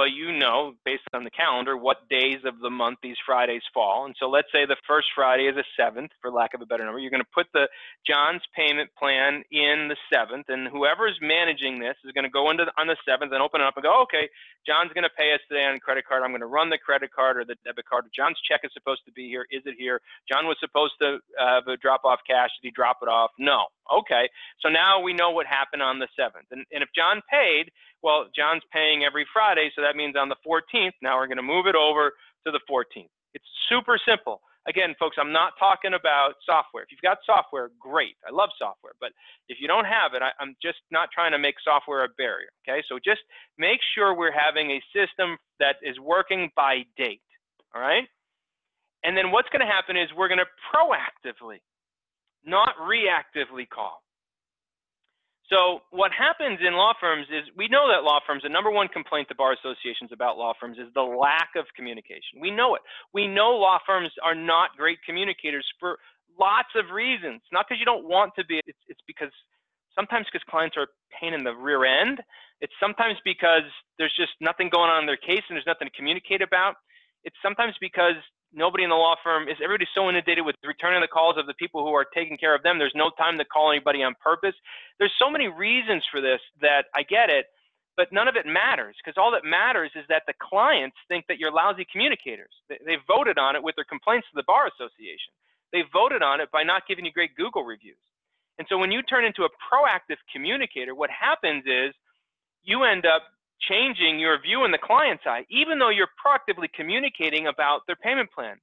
well, 0.00 0.08
you 0.08 0.32
know, 0.32 0.72
based 0.82 1.04
on 1.12 1.24
the 1.24 1.30
calendar, 1.30 1.76
what 1.76 2.08
days 2.08 2.40
of 2.46 2.58
the 2.60 2.70
month 2.70 3.00
these 3.02 3.20
Fridays 3.26 3.60
fall. 3.74 4.06
And 4.06 4.16
so 4.18 4.30
let's 4.30 4.48
say 4.50 4.64
the 4.64 4.80
first 4.88 5.08
Friday 5.14 5.44
is 5.44 5.58
a 5.58 5.64
seventh, 5.76 6.10
for 6.22 6.30
lack 6.32 6.54
of 6.54 6.62
a 6.62 6.64
better 6.64 6.86
number. 6.86 6.98
You're 6.98 7.12
going 7.12 7.20
to 7.20 7.36
put 7.36 7.48
the 7.52 7.68
John's 8.08 8.40
payment 8.56 8.88
plan 8.96 9.44
in 9.52 9.92
the 9.92 10.00
seventh, 10.08 10.48
and 10.48 10.68
whoever 10.68 11.06
is 11.06 11.20
managing 11.20 11.80
this 11.80 12.00
is 12.02 12.12
going 12.12 12.24
to 12.24 12.32
go 12.32 12.48
into 12.48 12.64
the, 12.64 12.72
on 12.80 12.86
the 12.86 12.96
seventh 13.04 13.36
and 13.36 13.42
open 13.42 13.60
it 13.60 13.66
up 13.68 13.76
and 13.76 13.84
go, 13.84 14.00
okay, 14.08 14.24
John's 14.64 14.88
going 14.96 15.04
to 15.04 15.12
pay 15.12 15.36
us 15.36 15.40
today 15.52 15.68
on 15.68 15.76
credit 15.84 16.08
card. 16.08 16.24
I'm 16.24 16.32
going 16.32 16.40
to 16.40 16.48
run 16.48 16.72
the 16.72 16.80
credit 16.80 17.12
card 17.12 17.36
or 17.36 17.44
the 17.44 17.60
debit 17.68 17.84
card. 17.84 18.08
John's 18.16 18.40
check 18.40 18.64
is 18.64 18.72
supposed 18.72 19.04
to 19.04 19.12
be 19.12 19.28
here. 19.28 19.44
Is 19.52 19.68
it 19.68 19.76
here? 19.76 20.00
John 20.32 20.48
was 20.48 20.56
supposed 20.64 20.96
to 21.04 21.20
uh, 21.36 21.60
drop 21.76 22.08
off 22.08 22.20
cash. 22.24 22.48
Did 22.56 22.68
he 22.68 22.72
drop 22.72 23.04
it 23.04 23.08
off? 23.12 23.36
No. 23.38 23.68
Okay. 23.92 24.32
So 24.64 24.72
now 24.72 25.04
we 25.04 25.12
know 25.12 25.30
what 25.30 25.44
happened 25.44 25.84
on 25.84 25.98
the 26.00 26.08
seventh. 26.16 26.48
And, 26.50 26.64
and 26.72 26.80
if 26.80 26.88
John 26.96 27.20
paid, 27.28 27.68
well, 28.02 28.26
John's 28.34 28.62
paying 28.72 29.04
every 29.04 29.26
Friday, 29.32 29.70
so 29.74 29.82
that 29.82 29.96
means 29.96 30.16
on 30.16 30.28
the 30.28 30.36
14th, 30.46 30.92
now 31.02 31.16
we're 31.18 31.26
going 31.26 31.36
to 31.36 31.42
move 31.42 31.66
it 31.66 31.74
over 31.74 32.12
to 32.46 32.52
the 32.52 32.60
14th. 32.70 33.08
It's 33.34 33.44
super 33.68 33.98
simple. 34.06 34.40
Again, 34.68 34.94
folks, 34.98 35.16
I'm 35.18 35.32
not 35.32 35.52
talking 35.58 35.94
about 35.94 36.34
software. 36.44 36.82
If 36.82 36.90
you've 36.92 37.00
got 37.00 37.18
software, 37.24 37.70
great. 37.80 38.16
I 38.28 38.30
love 38.30 38.50
software. 38.58 38.92
But 39.00 39.12
if 39.48 39.56
you 39.60 39.66
don't 39.66 39.86
have 39.86 40.12
it, 40.14 40.22
I, 40.22 40.30
am 40.42 40.54
just 40.60 40.78
not 40.90 41.08
trying 41.12 41.32
to 41.32 41.38
make 41.38 41.54
software 41.64 42.04
a 42.04 42.08
barrier. 42.18 42.48
Okay, 42.68 42.82
so 42.88 42.98
just 43.02 43.20
make 43.56 43.80
sure 43.94 44.14
we're 44.14 44.36
having 44.36 44.70
a 44.70 44.82
system 44.92 45.38
that 45.60 45.76
is 45.82 45.98
working 45.98 46.50
by 46.56 46.84
date. 46.96 47.22
All 47.74 47.80
right? 47.80 48.04
And 49.02 49.16
then 49.16 49.30
what's 49.30 49.48
going 49.48 49.64
to 49.64 49.72
happen 49.72 49.96
is 49.96 50.08
we're 50.16 50.28
going 50.28 50.44
to 50.44 50.52
proactively, 50.68 51.64
not 52.44 52.76
reactively 52.76 53.66
call. 53.66 54.02
So 55.50 55.80
what 55.90 56.12
happens 56.14 56.60
in 56.62 56.74
law 56.74 56.94
firms 57.00 57.26
is 57.28 57.42
we 57.56 57.66
know 57.66 57.90
that 57.90 58.04
law 58.06 58.20
firms, 58.24 58.44
the 58.44 58.48
number 58.48 58.70
one 58.70 58.86
complaint 58.86 59.28
the 59.28 59.34
bar 59.34 59.52
associations 59.52 60.10
about 60.12 60.38
law 60.38 60.52
firms 60.58 60.78
is 60.78 60.86
the 60.94 61.02
lack 61.02 61.50
of 61.56 61.66
communication. 61.74 62.38
We 62.40 62.50
know 62.52 62.76
it. 62.76 62.82
We 63.12 63.26
know 63.26 63.58
law 63.58 63.78
firms 63.84 64.10
are 64.22 64.34
not 64.34 64.76
great 64.76 64.98
communicators 65.04 65.66
for 65.80 65.98
lots 66.38 66.70
of 66.76 66.94
reasons. 66.94 67.42
Not 67.50 67.66
because 67.68 67.80
you 67.80 67.84
don't 67.84 68.06
want 68.06 68.32
to 68.38 68.46
be, 68.46 68.60
it's, 68.64 68.78
it's 68.86 69.02
because 69.08 69.34
sometimes 69.94 70.26
because 70.30 70.46
clients 70.48 70.76
are 70.78 70.86
pain 71.10 71.34
in 71.34 71.42
the 71.42 71.54
rear 71.54 71.84
end. 71.84 72.22
It's 72.60 72.72
sometimes 72.78 73.18
because 73.24 73.66
there's 73.98 74.14
just 74.14 74.32
nothing 74.40 74.70
going 74.70 74.88
on 74.88 75.02
in 75.02 75.06
their 75.06 75.18
case 75.18 75.42
and 75.50 75.58
there's 75.58 75.66
nothing 75.66 75.88
to 75.88 75.96
communicate 75.98 76.42
about. 76.42 76.76
It's 77.24 77.36
sometimes 77.42 77.74
because 77.80 78.22
nobody 78.52 78.84
in 78.84 78.90
the 78.90 78.96
law 78.96 79.14
firm 79.22 79.48
is 79.48 79.56
everybody 79.62 79.86
so 79.94 80.08
inundated 80.08 80.44
with 80.44 80.56
returning 80.64 81.00
the 81.00 81.08
calls 81.08 81.36
of 81.38 81.46
the 81.46 81.54
people 81.54 81.84
who 81.84 81.94
are 81.94 82.06
taking 82.14 82.36
care 82.36 82.54
of 82.54 82.62
them. 82.62 82.78
There's 82.78 82.96
no 82.96 83.10
time 83.16 83.38
to 83.38 83.44
call 83.44 83.70
anybody 83.70 84.02
on 84.02 84.14
purpose. 84.22 84.54
There's 84.98 85.14
so 85.18 85.30
many 85.30 85.48
reasons 85.48 86.02
for 86.10 86.20
this 86.20 86.40
that 86.60 86.86
I 86.94 87.02
get 87.02 87.30
it, 87.30 87.46
but 87.96 88.12
none 88.12 88.28
of 88.28 88.36
it 88.36 88.46
matters 88.46 88.96
because 88.98 89.18
all 89.20 89.30
that 89.32 89.44
matters 89.44 89.90
is 89.94 90.04
that 90.08 90.22
the 90.26 90.34
clients 90.40 90.96
think 91.08 91.26
that 91.28 91.38
you're 91.38 91.52
lousy 91.52 91.86
communicators. 91.90 92.52
They, 92.68 92.78
they 92.84 92.96
voted 93.06 93.38
on 93.38 93.56
it 93.56 93.62
with 93.62 93.76
their 93.76 93.88
complaints 93.88 94.26
to 94.30 94.36
the 94.36 94.46
bar 94.46 94.66
association. 94.66 95.32
They 95.72 95.82
voted 95.92 96.22
on 96.22 96.40
it 96.40 96.50
by 96.50 96.62
not 96.62 96.86
giving 96.88 97.04
you 97.04 97.12
great 97.12 97.36
Google 97.36 97.64
reviews. 97.64 98.00
And 98.58 98.66
so 98.68 98.76
when 98.76 98.92
you 98.92 99.02
turn 99.02 99.24
into 99.24 99.44
a 99.44 99.52
proactive 99.72 100.18
communicator, 100.32 100.94
what 100.94 101.10
happens 101.10 101.64
is 101.66 101.94
you 102.62 102.84
end 102.84 103.06
up 103.06 103.22
changing 103.68 104.18
your 104.18 104.40
view 104.40 104.64
in 104.64 104.70
the 104.70 104.78
client's 104.78 105.24
eye, 105.26 105.44
even 105.50 105.78
though 105.78 105.90
you're 105.90 106.08
proactively 106.24 106.72
communicating 106.72 107.46
about 107.46 107.82
their 107.86 107.96
payment 107.96 108.30
plan. 108.32 108.56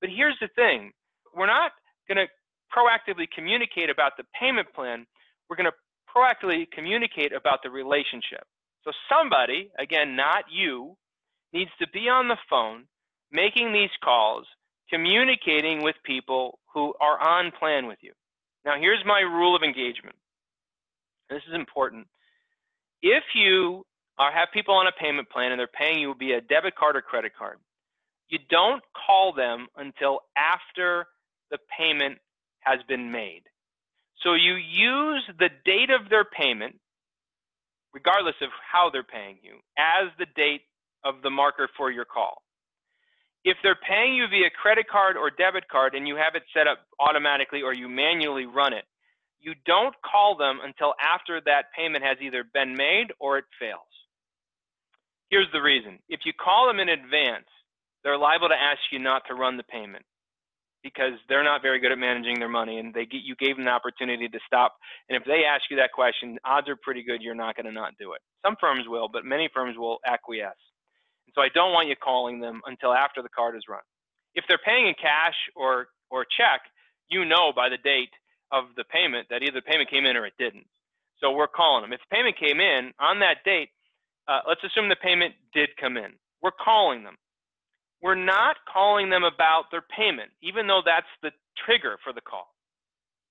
But 0.00 0.10
here's 0.10 0.38
the 0.40 0.48
thing 0.54 0.92
we're 1.34 1.46
not 1.46 1.72
going 2.08 2.18
to 2.18 2.28
proactively 2.74 3.26
communicate 3.30 3.90
about 3.90 4.12
the 4.16 4.24
payment 4.38 4.72
plan, 4.74 5.06
we're 5.48 5.56
going 5.56 5.70
to 5.70 5.76
proactively 6.14 6.70
communicate 6.70 7.32
about 7.32 7.60
the 7.62 7.70
relationship. 7.70 8.44
So, 8.84 8.92
somebody, 9.08 9.70
again, 9.78 10.16
not 10.16 10.44
you, 10.50 10.96
needs 11.52 11.70
to 11.80 11.88
be 11.88 12.08
on 12.08 12.28
the 12.28 12.36
phone 12.48 12.84
making 13.30 13.72
these 13.72 13.90
calls, 14.02 14.46
communicating 14.90 15.82
with 15.82 15.96
people 16.04 16.58
who 16.72 16.94
are 17.00 17.20
on 17.20 17.52
plan 17.58 17.86
with 17.86 17.98
you. 18.00 18.12
Now, 18.64 18.78
here's 18.78 19.04
my 19.04 19.20
rule 19.20 19.54
of 19.54 19.62
engagement. 19.62 20.16
This 21.28 21.42
is 21.48 21.54
important. 21.54 22.06
If 23.02 23.24
you 23.34 23.84
or 24.18 24.30
have 24.32 24.48
people 24.52 24.74
on 24.74 24.86
a 24.86 24.92
payment 24.92 25.30
plan 25.30 25.52
and 25.52 25.58
they're 25.58 25.68
paying 25.68 26.00
you 26.00 26.14
via 26.18 26.40
debit 26.40 26.74
card 26.74 26.96
or 26.96 27.02
credit 27.02 27.32
card, 27.38 27.58
you 28.28 28.38
don't 28.50 28.82
call 29.06 29.32
them 29.32 29.68
until 29.76 30.20
after 30.36 31.06
the 31.50 31.58
payment 31.78 32.18
has 32.60 32.80
been 32.88 33.10
made. 33.10 33.42
So 34.22 34.34
you 34.34 34.54
use 34.54 35.22
the 35.38 35.48
date 35.64 35.90
of 35.90 36.10
their 36.10 36.24
payment, 36.24 36.76
regardless 37.94 38.34
of 38.42 38.50
how 38.72 38.90
they're 38.90 39.04
paying 39.04 39.38
you, 39.42 39.58
as 39.78 40.10
the 40.18 40.26
date 40.36 40.62
of 41.04 41.22
the 41.22 41.30
marker 41.30 41.68
for 41.76 41.90
your 41.90 42.04
call. 42.04 42.42
If 43.44 43.56
they're 43.62 43.78
paying 43.88 44.16
you 44.16 44.26
via 44.28 44.50
credit 44.50 44.88
card 44.88 45.16
or 45.16 45.30
debit 45.30 45.68
card 45.68 45.94
and 45.94 46.06
you 46.08 46.16
have 46.16 46.34
it 46.34 46.42
set 46.52 46.66
up 46.66 46.80
automatically 46.98 47.62
or 47.62 47.72
you 47.72 47.88
manually 47.88 48.46
run 48.46 48.72
it, 48.72 48.84
you 49.40 49.54
don't 49.64 49.94
call 50.04 50.36
them 50.36 50.58
until 50.62 50.94
after 51.00 51.40
that 51.46 51.66
payment 51.76 52.04
has 52.04 52.18
either 52.20 52.44
been 52.52 52.76
made 52.76 53.06
or 53.20 53.38
it 53.38 53.44
fails. 53.58 53.87
Here's 55.30 55.50
the 55.52 55.60
reason. 55.62 55.98
If 56.08 56.20
you 56.24 56.32
call 56.32 56.66
them 56.66 56.80
in 56.80 56.88
advance, 56.88 57.46
they're 58.04 58.18
liable 58.18 58.48
to 58.48 58.54
ask 58.54 58.80
you 58.90 58.98
not 58.98 59.22
to 59.28 59.34
run 59.34 59.56
the 59.56 59.64
payment 59.64 60.04
because 60.82 61.12
they're 61.28 61.44
not 61.44 61.60
very 61.60 61.80
good 61.80 61.92
at 61.92 61.98
managing 61.98 62.38
their 62.38 62.48
money 62.48 62.78
and 62.78 62.94
they 62.94 63.04
get, 63.04 63.22
you 63.22 63.34
gave 63.36 63.56
them 63.56 63.64
the 63.64 63.70
opportunity 63.70 64.28
to 64.28 64.38
stop. 64.46 64.76
And 65.08 65.16
if 65.20 65.24
they 65.26 65.44
ask 65.44 65.64
you 65.70 65.76
that 65.76 65.92
question, 65.92 66.38
odds 66.44 66.68
are 66.68 66.76
pretty 66.76 67.02
good 67.02 67.20
you're 67.20 67.34
not 67.34 67.56
going 67.56 67.66
to 67.66 67.72
not 67.72 67.94
do 67.98 68.12
it. 68.12 68.20
Some 68.44 68.56
firms 68.60 68.84
will, 68.86 69.08
but 69.12 69.24
many 69.24 69.48
firms 69.52 69.76
will 69.76 69.98
acquiesce. 70.06 70.54
And 71.26 71.34
so 71.34 71.42
I 71.42 71.48
don't 71.52 71.72
want 71.72 71.88
you 71.88 71.96
calling 71.96 72.40
them 72.40 72.62
until 72.66 72.94
after 72.94 73.22
the 73.22 73.28
card 73.28 73.56
is 73.56 73.64
run. 73.68 73.82
If 74.34 74.44
they're 74.48 74.60
paying 74.64 74.86
in 74.86 74.94
cash 74.94 75.34
or, 75.56 75.88
or 76.10 76.24
check, 76.24 76.62
you 77.10 77.24
know 77.24 77.52
by 77.54 77.68
the 77.68 77.78
date 77.78 78.12
of 78.52 78.64
the 78.76 78.84
payment 78.84 79.26
that 79.30 79.42
either 79.42 79.60
the 79.60 79.62
payment 79.62 79.90
came 79.90 80.06
in 80.06 80.16
or 80.16 80.24
it 80.24 80.34
didn't. 80.38 80.66
So 81.20 81.32
we're 81.32 81.48
calling 81.48 81.82
them. 81.82 81.92
If 81.92 82.00
the 82.08 82.16
payment 82.16 82.38
came 82.38 82.60
in 82.60 82.92
on 83.00 83.20
that 83.20 83.42
date, 83.44 83.70
uh, 84.28 84.40
let's 84.48 84.62
assume 84.64 84.88
the 84.88 84.96
payment 84.96 85.34
did 85.54 85.70
come 85.80 85.96
in. 85.98 86.12
We're 86.42 86.52
calling 86.52 87.04
them. 87.04 87.16
We're 88.02 88.14
not 88.16 88.56
calling 88.72 89.10
them 89.10 89.24
about 89.24 89.64
their 89.70 89.82
payment, 89.96 90.30
even 90.42 90.66
though 90.66 90.82
that's 90.84 91.06
the 91.22 91.32
trigger 91.66 91.98
for 92.04 92.12
the 92.12 92.20
call. 92.20 92.48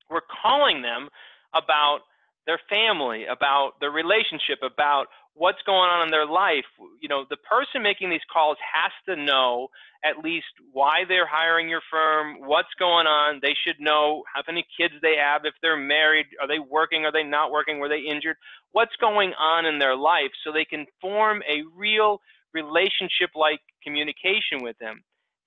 We're 0.10 0.22
calling 0.44 0.82
them 0.82 1.10
about 1.54 2.02
their 2.48 2.60
family, 2.70 3.26
about 3.26 3.74
their 3.80 3.92
relationship, 3.92 4.60
about 4.64 5.08
what's 5.34 5.62
going 5.66 5.90
on 5.90 6.08
in 6.08 6.12
their 6.12 6.26
life. 6.26 6.66
You 7.00 7.10
know, 7.10 7.26
the 7.30 7.38
person 7.38 7.84
making 7.84 8.10
these 8.10 8.26
calls 8.32 8.58
has 8.74 8.92
to 9.06 9.22
know 9.22 9.68
at 10.04 10.24
least 10.24 10.48
why 10.72 11.04
they're 11.08 11.28
hiring 11.28 11.70
your 11.70 11.82
firm, 11.92 12.38
what's 12.40 12.74
going 12.80 13.06
on. 13.06 13.40
They 13.42 13.54
should 13.68 13.80
know 13.80 14.24
how 14.34 14.42
many 14.48 14.66
kids 14.80 14.96
they 15.02 15.16
have, 15.22 15.42
if 15.44 15.54
they're 15.62 15.78
married, 15.78 16.28
are 16.42 16.48
they 16.48 16.60
working, 16.60 17.06
are 17.06 17.12
they 17.12 17.24
not 17.24 17.52
working, 17.52 17.80
were 17.80 17.90
they 17.90 18.00
injured, 18.10 18.38
what's 18.72 18.96
going 19.00 19.34
on 19.38 19.66
in 19.66 19.78
their 19.78 19.96
life 19.96 20.32
so 20.44 20.52
they 20.52 20.66
can 20.66 20.86
form 21.02 21.44
a 21.44 21.62
real 21.76 22.22
relationship 22.54 23.30
like 23.36 23.60
communication 23.84 24.64
with 24.64 24.78
them. 24.80 25.04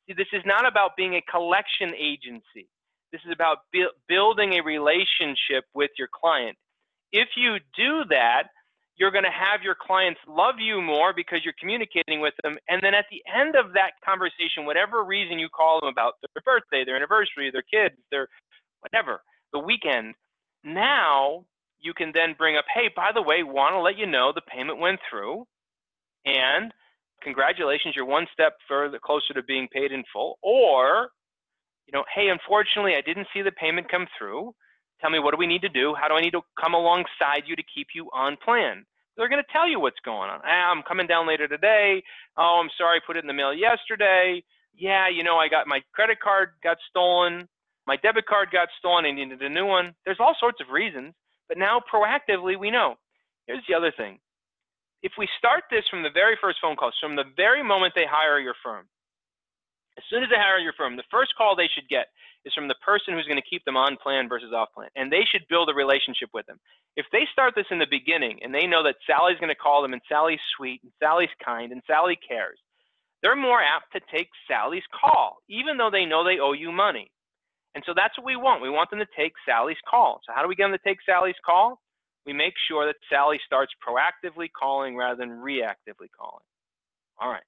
See, 0.06 0.14
this 0.14 0.30
is 0.32 0.42
not 0.44 0.68
about 0.68 0.96
being 0.96 1.14
a 1.14 1.30
collection 1.30 1.94
agency. 1.96 2.68
This 3.10 3.22
is 3.26 3.32
about 3.32 3.58
bu- 3.72 3.96
building 4.06 4.54
a 4.54 4.62
relationship 4.62 5.64
with 5.74 5.90
your 5.98 6.08
client. 6.12 6.56
If 7.12 7.28
you 7.36 7.56
do 7.76 8.04
that, 8.10 8.44
you're 8.96 9.10
going 9.10 9.24
to 9.24 9.30
have 9.30 9.62
your 9.62 9.74
clients 9.74 10.20
love 10.28 10.56
you 10.58 10.82
more 10.82 11.14
because 11.16 11.40
you're 11.42 11.54
communicating 11.58 12.20
with 12.20 12.34
them. 12.42 12.58
And 12.68 12.82
then 12.82 12.92
at 12.92 13.06
the 13.10 13.22
end 13.34 13.56
of 13.56 13.72
that 13.72 13.92
conversation, 14.04 14.66
whatever 14.66 15.02
reason 15.02 15.38
you 15.38 15.48
call 15.48 15.80
them 15.80 15.88
about 15.88 16.14
their 16.20 16.42
birthday, 16.44 16.84
their 16.84 16.96
anniversary, 16.96 17.50
their 17.50 17.64
kids, 17.64 17.96
their 18.10 18.28
whatever, 18.80 19.22
the 19.54 19.58
weekend, 19.58 20.14
now 20.64 21.46
you 21.80 21.94
can 21.94 22.12
then 22.14 22.34
bring 22.36 22.56
up, 22.56 22.66
hey, 22.74 22.90
by 22.94 23.10
the 23.12 23.22
way, 23.22 23.42
want 23.42 23.74
to 23.74 23.80
let 23.80 23.96
you 23.96 24.04
know 24.04 24.32
the 24.34 24.42
payment 24.42 24.78
went 24.78 25.00
through. 25.08 25.46
And 26.26 26.70
congratulations, 27.22 27.96
you're 27.96 28.04
one 28.04 28.26
step 28.32 28.52
further 28.68 28.98
closer 29.02 29.32
to 29.32 29.42
being 29.42 29.66
paid 29.72 29.92
in 29.92 30.04
full. 30.12 30.38
Or, 30.42 31.08
you 31.86 31.92
know, 31.92 32.04
hey, 32.14 32.28
unfortunately, 32.28 32.96
I 32.96 33.00
didn't 33.00 33.28
see 33.32 33.40
the 33.40 33.52
payment 33.52 33.90
come 33.90 34.06
through. 34.18 34.52
Tell 35.00 35.10
me 35.10 35.18
what 35.18 35.32
do 35.32 35.38
we 35.38 35.46
need 35.46 35.62
to 35.62 35.68
do? 35.68 35.94
How 35.98 36.08
do 36.08 36.14
I 36.14 36.20
need 36.20 36.32
to 36.32 36.42
come 36.60 36.74
alongside 36.74 37.44
you 37.46 37.56
to 37.56 37.62
keep 37.62 37.88
you 37.94 38.10
on 38.12 38.36
plan? 38.36 38.84
They're 39.16 39.28
going 39.28 39.42
to 39.42 39.52
tell 39.52 39.68
you 39.68 39.80
what's 39.80 40.00
going 40.04 40.30
on. 40.30 40.40
Ah, 40.44 40.70
I'm 40.70 40.82
coming 40.82 41.06
down 41.06 41.26
later 41.26 41.48
today. 41.48 42.02
Oh, 42.36 42.60
I'm 42.62 42.70
sorry, 42.78 43.00
put 43.06 43.16
it 43.16 43.24
in 43.24 43.28
the 43.28 43.34
mail 43.34 43.52
yesterday. 43.52 44.42
Yeah, 44.74 45.08
you 45.08 45.22
know, 45.24 45.36
I 45.36 45.48
got 45.48 45.66
my 45.66 45.80
credit 45.92 46.20
card 46.20 46.50
got 46.62 46.78
stolen. 46.88 47.48
My 47.86 47.96
debit 47.96 48.26
card 48.26 48.48
got 48.52 48.68
stolen. 48.78 49.04
I 49.04 49.10
needed 49.10 49.42
a 49.42 49.48
new 49.48 49.66
one. 49.66 49.94
There's 50.04 50.20
all 50.20 50.36
sorts 50.38 50.60
of 50.60 50.72
reasons. 50.72 51.14
But 51.48 51.58
now 51.58 51.82
proactively, 51.92 52.58
we 52.58 52.70
know. 52.70 52.94
Here's 53.46 53.64
the 53.68 53.74
other 53.74 53.92
thing. 53.96 54.20
If 55.02 55.12
we 55.18 55.28
start 55.38 55.64
this 55.70 55.84
from 55.90 56.02
the 56.02 56.10
very 56.14 56.36
first 56.40 56.58
phone 56.62 56.76
call, 56.76 56.92
from 57.00 57.16
the 57.16 57.24
very 57.36 57.62
moment 57.64 57.94
they 57.96 58.04
hire 58.08 58.38
your 58.38 58.54
firm, 58.62 58.86
As 60.00 60.08
soon 60.08 60.24
as 60.24 60.30
they 60.32 60.40
hire 60.40 60.56
your 60.56 60.72
firm, 60.72 60.96
the 60.96 61.12
first 61.12 61.36
call 61.36 61.52
they 61.52 61.68
should 61.68 61.86
get 61.92 62.08
is 62.46 62.54
from 62.54 62.68
the 62.68 62.80
person 62.80 63.12
who's 63.12 63.28
going 63.28 63.36
to 63.36 63.44
keep 63.44 63.62
them 63.66 63.76
on 63.76 64.00
plan 64.00 64.30
versus 64.30 64.48
off 64.48 64.72
plan. 64.72 64.88
And 64.96 65.12
they 65.12 65.28
should 65.28 65.44
build 65.52 65.68
a 65.68 65.76
relationship 65.76 66.30
with 66.32 66.46
them. 66.46 66.56
If 66.96 67.04
they 67.12 67.28
start 67.30 67.52
this 67.54 67.68
in 67.70 67.78
the 67.78 67.90
beginning 67.90 68.40
and 68.40 68.54
they 68.54 68.66
know 68.66 68.82
that 68.82 68.96
Sally's 69.06 69.36
going 69.36 69.52
to 69.52 69.60
call 69.60 69.82
them 69.82 69.92
and 69.92 70.00
Sally's 70.08 70.40
sweet 70.56 70.80
and 70.82 70.90
Sally's 70.98 71.36
kind 71.44 71.70
and 71.70 71.82
Sally 71.86 72.16
cares, 72.16 72.56
they're 73.20 73.36
more 73.36 73.60
apt 73.60 73.92
to 73.92 74.00
take 74.08 74.28
Sally's 74.48 74.88
call, 74.88 75.44
even 75.50 75.76
though 75.76 75.90
they 75.92 76.06
know 76.06 76.24
they 76.24 76.40
owe 76.40 76.56
you 76.56 76.72
money. 76.72 77.10
And 77.74 77.84
so 77.84 77.92
that's 77.94 78.16
what 78.16 78.24
we 78.24 78.36
want. 78.36 78.62
We 78.62 78.70
want 78.70 78.88
them 78.88 79.04
to 79.04 79.16
take 79.16 79.34
Sally's 79.44 79.84
call. 79.84 80.22
So 80.24 80.32
how 80.34 80.40
do 80.40 80.48
we 80.48 80.56
get 80.56 80.64
them 80.64 80.72
to 80.72 80.88
take 80.88 81.04
Sally's 81.04 81.38
call? 81.44 81.78
We 82.24 82.32
make 82.32 82.54
sure 82.68 82.86
that 82.86 82.96
Sally 83.12 83.38
starts 83.44 83.72
proactively 83.84 84.48
calling 84.50 84.96
rather 84.96 85.20
than 85.20 85.44
reactively 85.44 86.08
calling. 86.16 86.44
All 87.20 87.28
right. 87.28 87.44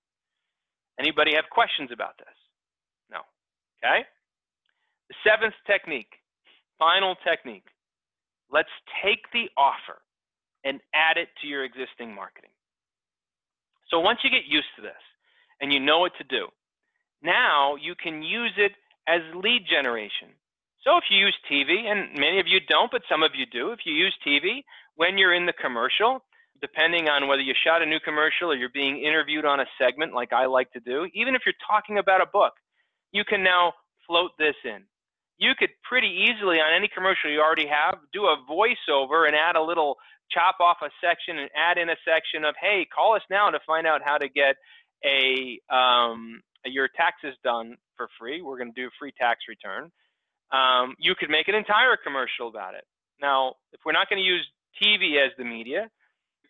Anybody 1.00 1.34
have 1.34 1.48
questions 1.50 1.90
about 1.90 2.18
this? 2.18 2.41
Okay. 3.85 4.05
The 5.09 5.14
seventh 5.26 5.55
technique, 5.66 6.12
final 6.78 7.16
technique. 7.26 7.66
Let's 8.51 8.70
take 9.03 9.24
the 9.33 9.49
offer 9.57 10.01
and 10.64 10.80
add 10.95 11.16
it 11.16 11.28
to 11.41 11.49
your 11.49 11.64
existing 11.64 12.14
marketing. 12.14 12.51
So 13.91 14.01
once 14.01 14.20
you 14.22 14.30
get 14.30 14.47
used 14.47 14.68
to 14.76 14.83
this 14.83 15.03
and 15.61 15.72
you 15.72 15.80
know 15.80 16.01
what 16.01 16.12
to 16.18 16.24
do, 16.24 16.49
now 17.22 17.76
you 17.76 17.95
can 17.95 18.22
use 18.22 18.53
it 18.57 18.72
as 19.09 19.20
lead 19.35 19.62
generation. 19.68 20.28
So 20.85 20.97
if 20.97 21.05
you 21.11 21.18
use 21.18 21.37
TV, 21.51 21.87
and 21.87 22.12
many 22.18 22.41
of 22.41 22.49
you 22.49 22.59
don't, 22.68 22.91
but 22.91 23.03
some 23.09 23.22
of 23.22 23.33
you 23.35 23.47
do, 23.47 23.70
if 23.70 23.80
you 23.85 23.95
use 23.95 24.14
TV, 24.26 24.62
when 24.97 25.16
you're 25.16 25.35
in 25.35 25.47
the 25.47 25.53
commercial, 25.53 26.24
depending 26.61 27.09
on 27.09 27.28
whether 27.28 27.43
you 27.43 27.55
shot 27.64 27.83
a 27.83 27.87
new 27.87 28.01
commercial 28.01 28.51
or 28.51 28.55
you're 28.55 28.68
being 28.68 28.99
interviewed 28.99 29.45
on 29.45 29.61
a 29.61 29.66
segment 29.78 30.14
like 30.14 30.33
I 30.33 30.47
like 30.47 30.72
to 30.72 30.80
do, 30.80 31.09
even 31.14 31.35
if 31.35 31.43
you're 31.47 31.55
talking 31.68 31.99
about 31.99 32.20
a 32.20 32.26
book, 32.26 32.55
you 33.12 33.24
can 33.24 33.42
now 33.42 33.74
float 34.06 34.32
this 34.38 34.56
in. 34.64 34.84
You 35.38 35.52
could 35.58 35.70
pretty 35.88 36.28
easily 36.28 36.58
on 36.58 36.74
any 36.74 36.88
commercial 36.88 37.30
you 37.30 37.40
already 37.40 37.66
have 37.66 37.98
do 38.12 38.24
a 38.24 38.36
voiceover 38.48 39.26
and 39.26 39.34
add 39.36 39.56
a 39.56 39.62
little 39.62 39.96
chop 40.30 40.56
off 40.60 40.78
a 40.82 40.88
section 41.00 41.38
and 41.38 41.50
add 41.56 41.78
in 41.78 41.88
a 41.90 41.96
section 42.04 42.44
of, 42.44 42.54
hey, 42.60 42.86
call 42.94 43.14
us 43.14 43.22
now 43.30 43.50
to 43.50 43.58
find 43.66 43.86
out 43.86 44.00
how 44.04 44.18
to 44.18 44.28
get 44.28 44.56
a 45.04 45.58
um, 45.74 46.40
your 46.64 46.88
taxes 46.88 47.36
done 47.42 47.76
for 47.96 48.08
free. 48.18 48.40
We're 48.40 48.58
going 48.58 48.72
to 48.72 48.80
do 48.80 48.86
a 48.86 48.96
free 48.98 49.12
tax 49.18 49.40
return. 49.48 49.90
Um, 50.52 50.94
you 50.98 51.14
could 51.18 51.30
make 51.30 51.48
an 51.48 51.54
entire 51.54 51.96
commercial 51.96 52.48
about 52.48 52.74
it. 52.74 52.84
Now, 53.20 53.54
if 53.72 53.80
we're 53.84 53.92
not 53.92 54.08
going 54.08 54.22
to 54.22 54.26
use 54.26 54.46
TV 54.82 55.24
as 55.24 55.32
the 55.38 55.44
media, 55.44 55.90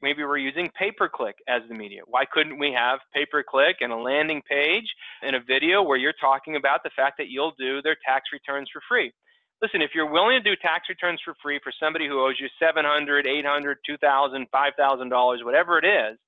maybe 0.03 0.24
we're 0.24 0.38
using 0.38 0.70
pay 0.78 0.90
per 0.90 1.09
click 1.09 1.36
as 1.48 1.62
the 1.68 1.74
media. 1.74 2.03
Why 2.07 2.24
couldn't 2.30 2.59
we 2.59 2.72
have 2.72 3.00
pay 3.14 3.26
per 3.26 3.42
click 3.42 3.76
and 3.80 3.92
a 3.92 3.96
landing 3.96 4.42
page 4.48 4.86
and 5.22 5.36
a 5.36 5.40
video 5.40 5.82
where 5.82 5.98
you're 5.98 6.14
talking 6.20 6.57
about 6.57 6.82
the 6.82 6.90
fact 6.94 7.18
that 7.18 7.28
you'll 7.28 7.55
do 7.59 7.82
their 7.82 7.96
tax 8.07 8.26
returns 8.32 8.68
for 8.72 8.82
free? 8.88 9.12
Listen, 9.62 9.80
if 9.80 9.90
you're 9.94 10.11
willing 10.11 10.42
to 10.42 10.50
do 10.50 10.57
tax 10.61 10.88
returns 10.88 11.20
for 11.24 11.34
free 11.40 11.61
for 11.62 11.72
somebody 11.80 12.09
who 12.09 12.20
owes 12.20 12.34
you 12.40 12.48
$700, 12.61 13.26
$800, 13.26 13.74
$2,000, 13.88 14.46
5000 14.50 15.09
dollars, 15.09 15.40
whatever 15.44 15.78
it 15.78 15.84
is, 15.84 16.18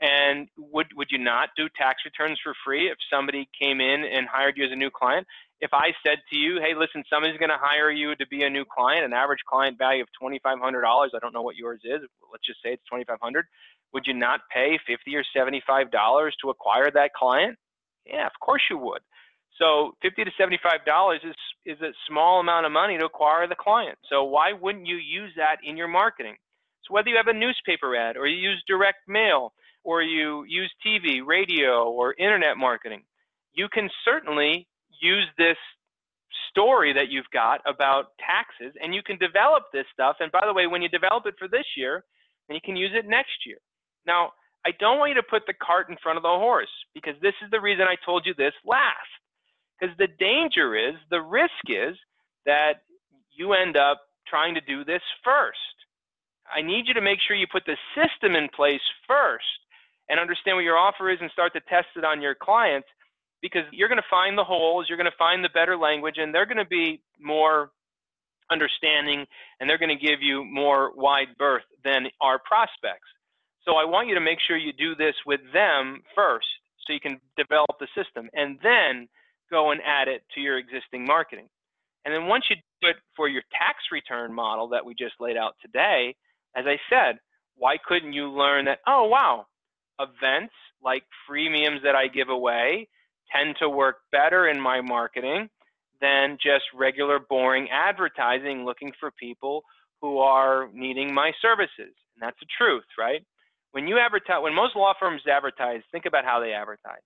and 0.00 0.48
would 0.58 0.86
would 0.96 1.08
you 1.10 1.18
not 1.18 1.50
do 1.56 1.68
tax 1.76 2.02
returns 2.04 2.38
for 2.42 2.54
free 2.64 2.88
if 2.88 2.98
somebody 3.12 3.48
came 3.60 3.80
in 3.80 4.04
and 4.04 4.26
hired 4.26 4.56
you 4.56 4.64
as 4.64 4.72
a 4.72 4.76
new 4.76 4.90
client? 4.90 5.26
If 5.60 5.70
I 5.72 5.92
said 6.06 6.18
to 6.30 6.36
you, 6.36 6.60
"Hey, 6.60 6.74
listen, 6.74 7.04
somebody's 7.08 7.38
going 7.38 7.50
to 7.50 7.58
hire 7.60 7.90
you 7.90 8.14
to 8.16 8.26
be 8.26 8.42
a 8.44 8.50
new 8.50 8.64
client, 8.64 9.04
an 9.04 9.12
average 9.12 9.44
client 9.48 9.78
value 9.78 10.02
of 10.02 10.08
twenty 10.18 10.40
five 10.42 10.58
hundred 10.60 10.82
dollars. 10.82 11.12
I 11.14 11.18
don't 11.20 11.32
know 11.32 11.42
what 11.42 11.56
yours 11.56 11.80
is. 11.84 12.00
Let's 12.30 12.46
just 12.46 12.62
say 12.62 12.72
it's 12.72 12.84
twenty 12.88 13.04
five 13.04 13.18
hundred. 13.22 13.46
Would 13.92 14.06
you 14.06 14.14
not 14.14 14.40
pay 14.52 14.78
fifty 14.86 15.16
or 15.16 15.24
seventy 15.34 15.62
five 15.66 15.90
dollars 15.90 16.34
to 16.42 16.50
acquire 16.50 16.90
that 16.90 17.14
client? 17.14 17.56
Yeah, 18.04 18.26
of 18.26 18.32
course 18.40 18.62
you 18.68 18.78
would. 18.78 19.00
So 19.58 19.92
fifty 20.02 20.24
to 20.24 20.30
seventy 20.36 20.58
five 20.62 20.84
dollars 20.84 21.20
is 21.24 21.36
is 21.64 21.80
a 21.80 21.92
small 22.08 22.40
amount 22.40 22.66
of 22.66 22.72
money 22.72 22.98
to 22.98 23.06
acquire 23.06 23.46
the 23.46 23.54
client. 23.54 23.98
So 24.10 24.24
why 24.24 24.52
wouldn't 24.52 24.86
you 24.86 24.96
use 24.96 25.32
that 25.36 25.58
in 25.64 25.76
your 25.76 25.88
marketing? 25.88 26.36
So 26.82 26.94
whether 26.94 27.08
you 27.08 27.16
have 27.16 27.28
a 27.28 27.32
newspaper 27.32 27.96
ad 27.96 28.16
or 28.16 28.26
you 28.26 28.36
use 28.36 28.62
direct 28.66 29.08
mail 29.08 29.52
or 29.84 30.02
you 30.02 30.44
use 30.48 30.72
TV, 30.84 31.24
radio, 31.24 31.84
or 31.84 32.14
internet 32.18 32.56
marketing, 32.56 33.04
you 33.52 33.68
can 33.68 33.88
certainly 34.04 34.66
use 35.04 35.28
this 35.36 35.56
story 36.50 36.92
that 36.92 37.10
you've 37.10 37.30
got 37.32 37.60
about 37.66 38.16
taxes 38.18 38.74
and 38.82 38.94
you 38.94 39.02
can 39.02 39.18
develop 39.18 39.64
this 39.72 39.86
stuff. 39.92 40.16
And 40.20 40.32
by 40.32 40.42
the 40.46 40.54
way, 40.54 40.66
when 40.66 40.82
you 40.82 40.88
develop 40.88 41.26
it 41.26 41.34
for 41.38 41.48
this 41.48 41.66
year, 41.76 42.04
then 42.48 42.54
you 42.54 42.60
can 42.64 42.76
use 42.76 42.92
it 42.94 43.06
next 43.06 43.44
year. 43.46 43.58
Now, 44.06 44.32
I 44.66 44.70
don't 44.80 44.98
want 44.98 45.10
you 45.10 45.16
to 45.16 45.28
put 45.28 45.42
the 45.46 45.54
cart 45.54 45.90
in 45.90 45.96
front 46.02 46.16
of 46.16 46.22
the 46.22 46.28
horse 46.28 46.72
because 46.94 47.14
this 47.20 47.34
is 47.44 47.50
the 47.50 47.60
reason 47.60 47.84
I 47.84 47.96
told 48.04 48.24
you 48.24 48.34
this 48.34 48.54
last. 48.64 49.12
Because 49.78 49.94
the 49.98 50.08
danger 50.18 50.76
is, 50.76 50.94
the 51.10 51.20
risk 51.20 51.68
is 51.68 51.96
that 52.46 52.82
you 53.32 53.52
end 53.52 53.76
up 53.76 54.00
trying 54.26 54.54
to 54.54 54.60
do 54.62 54.84
this 54.84 55.02
first. 55.22 55.58
I 56.48 56.62
need 56.62 56.86
you 56.86 56.94
to 56.94 57.00
make 57.00 57.18
sure 57.20 57.36
you 57.36 57.46
put 57.50 57.66
the 57.66 57.76
system 57.94 58.36
in 58.36 58.48
place 58.54 58.80
first 59.06 59.44
and 60.08 60.20
understand 60.20 60.56
what 60.56 60.64
your 60.64 60.78
offer 60.78 61.10
is 61.10 61.18
and 61.20 61.30
start 61.30 61.52
to 61.54 61.60
test 61.68 61.88
it 61.96 62.04
on 62.04 62.22
your 62.22 62.34
clients 62.34 62.88
because 63.44 63.64
you're 63.72 63.90
going 63.90 64.00
to 64.00 64.08
find 64.08 64.38
the 64.38 64.42
holes, 64.42 64.86
you're 64.88 64.96
going 64.96 65.04
to 65.04 65.18
find 65.18 65.44
the 65.44 65.50
better 65.52 65.76
language, 65.76 66.14
and 66.16 66.34
they're 66.34 66.46
going 66.46 66.56
to 66.56 66.64
be 66.64 67.02
more 67.20 67.70
understanding 68.50 69.26
and 69.60 69.68
they're 69.68 69.78
going 69.78 69.96
to 69.96 70.02
give 70.02 70.22
you 70.22 70.44
more 70.44 70.92
wide 70.96 71.28
berth 71.38 71.64
than 71.84 72.06
our 72.22 72.38
prospects. 72.38 73.08
So 73.66 73.76
I 73.76 73.84
want 73.84 74.08
you 74.08 74.14
to 74.14 74.20
make 74.20 74.38
sure 74.40 74.56
you 74.56 74.72
do 74.72 74.94
this 74.94 75.14
with 75.26 75.40
them 75.52 76.02
first 76.14 76.46
so 76.86 76.94
you 76.94 77.00
can 77.00 77.20
develop 77.36 77.76
the 77.78 77.88
system 77.94 78.30
and 78.32 78.58
then 78.62 79.08
go 79.50 79.72
and 79.72 79.80
add 79.84 80.08
it 80.08 80.22
to 80.34 80.40
your 80.40 80.58
existing 80.58 81.04
marketing. 81.04 81.48
And 82.06 82.14
then 82.14 82.26
once 82.26 82.44
you 82.48 82.56
do 82.80 82.88
it 82.88 82.96
for 83.14 83.28
your 83.28 83.42
tax 83.52 83.78
return 83.92 84.32
model 84.32 84.68
that 84.68 84.84
we 84.84 84.94
just 84.94 85.14
laid 85.20 85.36
out 85.36 85.54
today, 85.60 86.14
as 86.56 86.64
I 86.66 86.78
said, 86.88 87.18
why 87.56 87.76
couldn't 87.86 88.14
you 88.14 88.30
learn 88.30 88.66
that, 88.66 88.80
oh, 88.86 89.04
wow, 89.04 89.46
events 90.00 90.54
like 90.82 91.04
freemiums 91.28 91.82
that 91.82 91.94
I 91.94 92.08
give 92.08 92.28
away 92.30 92.88
tend 93.34 93.56
to 93.60 93.68
work 93.68 93.96
better 94.12 94.48
in 94.48 94.60
my 94.60 94.80
marketing 94.80 95.48
than 96.00 96.36
just 96.42 96.64
regular 96.74 97.18
boring 97.18 97.68
advertising 97.72 98.64
looking 98.64 98.92
for 99.00 99.10
people 99.12 99.62
who 100.00 100.18
are 100.18 100.68
needing 100.72 101.14
my 101.14 101.32
services. 101.40 101.94
And 102.14 102.20
that's 102.20 102.38
the 102.40 102.46
truth, 102.58 102.84
right? 102.98 103.24
When 103.72 103.88
you 103.88 103.98
advertise, 103.98 104.42
when 104.42 104.54
most 104.54 104.76
law 104.76 104.92
firms 104.98 105.22
advertise, 105.30 105.80
think 105.90 106.04
about 106.06 106.24
how 106.24 106.40
they 106.40 106.52
advertise. 106.52 107.02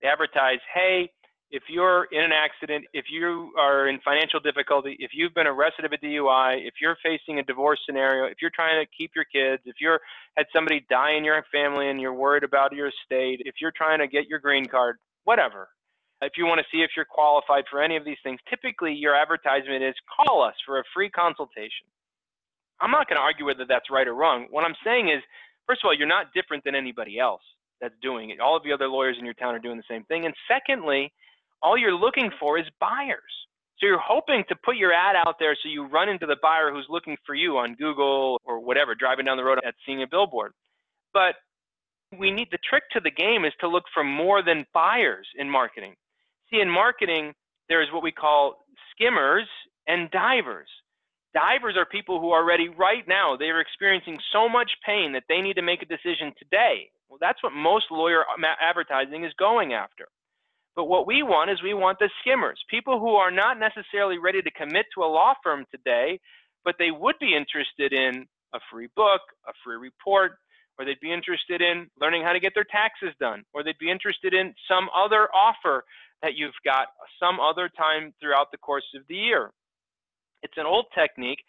They 0.00 0.08
advertise, 0.08 0.60
hey, 0.72 1.10
if 1.50 1.64
you're 1.68 2.06
in 2.12 2.22
an 2.22 2.30
accident, 2.32 2.84
if 2.92 3.06
you 3.10 3.52
are 3.58 3.88
in 3.88 3.98
financial 4.04 4.38
difficulty, 4.38 4.96
if 5.00 5.10
you've 5.12 5.34
been 5.34 5.48
arrested 5.48 5.84
of 5.84 5.92
a 5.92 5.98
DUI, 5.98 6.64
if 6.66 6.74
you're 6.80 6.96
facing 7.02 7.40
a 7.40 7.42
divorce 7.42 7.80
scenario, 7.84 8.26
if 8.26 8.36
you're 8.40 8.52
trying 8.54 8.82
to 8.82 8.88
keep 8.96 9.10
your 9.16 9.24
kids, 9.24 9.60
if 9.66 9.74
you're 9.80 9.98
had 10.36 10.46
somebody 10.54 10.86
die 10.88 11.14
in 11.14 11.24
your 11.24 11.44
family 11.50 11.90
and 11.90 12.00
you're 12.00 12.14
worried 12.14 12.44
about 12.44 12.72
your 12.72 12.88
estate, 12.88 13.42
if 13.44 13.56
you're 13.60 13.72
trying 13.76 13.98
to 13.98 14.06
get 14.06 14.28
your 14.28 14.38
green 14.38 14.66
card, 14.66 14.96
whatever. 15.30 15.68
If 16.22 16.32
you 16.36 16.44
want 16.44 16.58
to 16.58 16.66
see 16.72 16.82
if 16.82 16.90
you're 16.96 17.06
qualified 17.08 17.64
for 17.70 17.80
any 17.80 17.96
of 17.96 18.04
these 18.04 18.18
things, 18.24 18.40
typically 18.50 18.92
your 18.92 19.14
advertisement 19.14 19.84
is 19.84 19.94
call 20.16 20.42
us 20.42 20.54
for 20.66 20.80
a 20.80 20.84
free 20.92 21.08
consultation. 21.08 21.86
I'm 22.80 22.90
not 22.90 23.08
going 23.08 23.16
to 23.16 23.22
argue 23.22 23.46
whether 23.46 23.64
that's 23.64 23.90
right 23.92 24.08
or 24.08 24.14
wrong. 24.14 24.48
What 24.50 24.64
I'm 24.64 24.74
saying 24.84 25.08
is, 25.08 25.22
first 25.68 25.82
of 25.82 25.86
all, 25.86 25.96
you're 25.96 26.08
not 26.08 26.34
different 26.34 26.64
than 26.64 26.74
anybody 26.74 27.20
else 27.20 27.42
that's 27.80 27.94
doing 28.02 28.30
it. 28.30 28.40
All 28.40 28.56
of 28.56 28.64
the 28.64 28.72
other 28.72 28.88
lawyers 28.88 29.16
in 29.18 29.24
your 29.24 29.34
town 29.34 29.54
are 29.54 29.60
doing 29.60 29.76
the 29.76 29.88
same 29.88 30.02
thing. 30.04 30.26
And 30.26 30.34
secondly, 30.50 31.12
all 31.62 31.78
you're 31.78 31.94
looking 31.94 32.30
for 32.40 32.58
is 32.58 32.66
buyers. 32.80 33.34
So 33.78 33.86
you're 33.86 34.02
hoping 34.02 34.42
to 34.48 34.56
put 34.64 34.76
your 34.76 34.92
ad 34.92 35.14
out 35.24 35.36
there 35.38 35.56
so 35.62 35.68
you 35.68 35.86
run 35.86 36.08
into 36.08 36.26
the 36.26 36.36
buyer 36.42 36.72
who's 36.72 36.86
looking 36.90 37.16
for 37.24 37.34
you 37.34 37.56
on 37.56 37.76
Google 37.76 38.40
or 38.44 38.58
whatever, 38.58 38.94
driving 38.94 39.26
down 39.26 39.36
the 39.36 39.44
road 39.44 39.60
at 39.64 39.74
seeing 39.86 40.02
a 40.02 40.06
billboard. 40.10 40.52
But 41.14 41.36
we 42.18 42.30
need 42.30 42.48
the 42.50 42.58
trick 42.68 42.84
to 42.92 43.00
the 43.00 43.10
game 43.10 43.44
is 43.44 43.52
to 43.60 43.68
look 43.68 43.84
for 43.94 44.02
more 44.02 44.42
than 44.42 44.66
buyers 44.74 45.26
in 45.36 45.48
marketing. 45.48 45.94
See, 46.50 46.60
in 46.60 46.68
marketing, 46.68 47.34
there's 47.68 47.88
what 47.92 48.02
we 48.02 48.12
call 48.12 48.64
skimmers 48.92 49.46
and 49.86 50.10
divers. 50.10 50.68
Divers 51.32 51.76
are 51.76 51.86
people 51.86 52.20
who 52.20 52.30
are 52.30 52.44
ready 52.44 52.68
right 52.68 53.06
now. 53.06 53.36
They 53.36 53.46
are 53.46 53.60
experiencing 53.60 54.18
so 54.32 54.48
much 54.48 54.70
pain 54.84 55.12
that 55.12 55.22
they 55.28 55.40
need 55.40 55.54
to 55.54 55.62
make 55.62 55.82
a 55.82 55.86
decision 55.86 56.32
today. 56.36 56.90
Well, 57.08 57.18
that's 57.20 57.42
what 57.42 57.52
most 57.52 57.86
lawyer 57.90 58.24
um, 58.26 58.44
advertising 58.60 59.24
is 59.24 59.32
going 59.38 59.72
after. 59.72 60.08
But 60.74 60.86
what 60.86 61.06
we 61.06 61.22
want 61.22 61.50
is 61.50 61.62
we 61.62 61.74
want 61.74 61.98
the 61.98 62.10
skimmers, 62.20 62.60
people 62.68 62.98
who 62.98 63.14
are 63.14 63.30
not 63.30 63.58
necessarily 63.58 64.18
ready 64.18 64.42
to 64.42 64.50
commit 64.50 64.86
to 64.94 65.02
a 65.02 65.06
law 65.06 65.34
firm 65.42 65.66
today, 65.70 66.18
but 66.64 66.76
they 66.78 66.90
would 66.90 67.16
be 67.20 67.36
interested 67.36 67.92
in 67.92 68.26
a 68.54 68.58
free 68.72 68.88
book, 68.96 69.20
a 69.46 69.52
free 69.64 69.76
report, 69.76 70.32
or 70.80 70.86
they'd 70.86 71.00
be 71.00 71.12
interested 71.12 71.60
in 71.60 71.90
learning 72.00 72.22
how 72.22 72.32
to 72.32 72.40
get 72.40 72.54
their 72.54 72.64
taxes 72.64 73.14
done, 73.20 73.44
or 73.52 73.62
they'd 73.62 73.76
be 73.78 73.90
interested 73.90 74.32
in 74.32 74.54
some 74.66 74.88
other 74.96 75.28
offer 75.34 75.84
that 76.22 76.36
you've 76.36 76.56
got 76.64 76.88
some 77.20 77.38
other 77.38 77.68
time 77.68 78.14
throughout 78.18 78.50
the 78.50 78.56
course 78.56 78.88
of 78.96 79.02
the 79.06 79.14
year. 79.14 79.50
It's 80.42 80.56
an 80.56 80.64
old 80.64 80.86
technique 80.98 81.40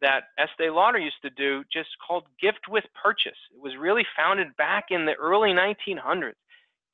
that 0.00 0.22
Estee 0.38 0.70
Lauder 0.70 0.98
used 0.98 1.20
to 1.22 1.28
do 1.30 1.64
just 1.70 1.90
called 2.06 2.24
gift 2.40 2.60
with 2.66 2.84
purchase. 3.02 3.36
It 3.54 3.60
was 3.60 3.74
really 3.78 4.06
founded 4.16 4.56
back 4.56 4.86
in 4.88 5.04
the 5.04 5.14
early 5.14 5.50
1900s. 5.50 6.32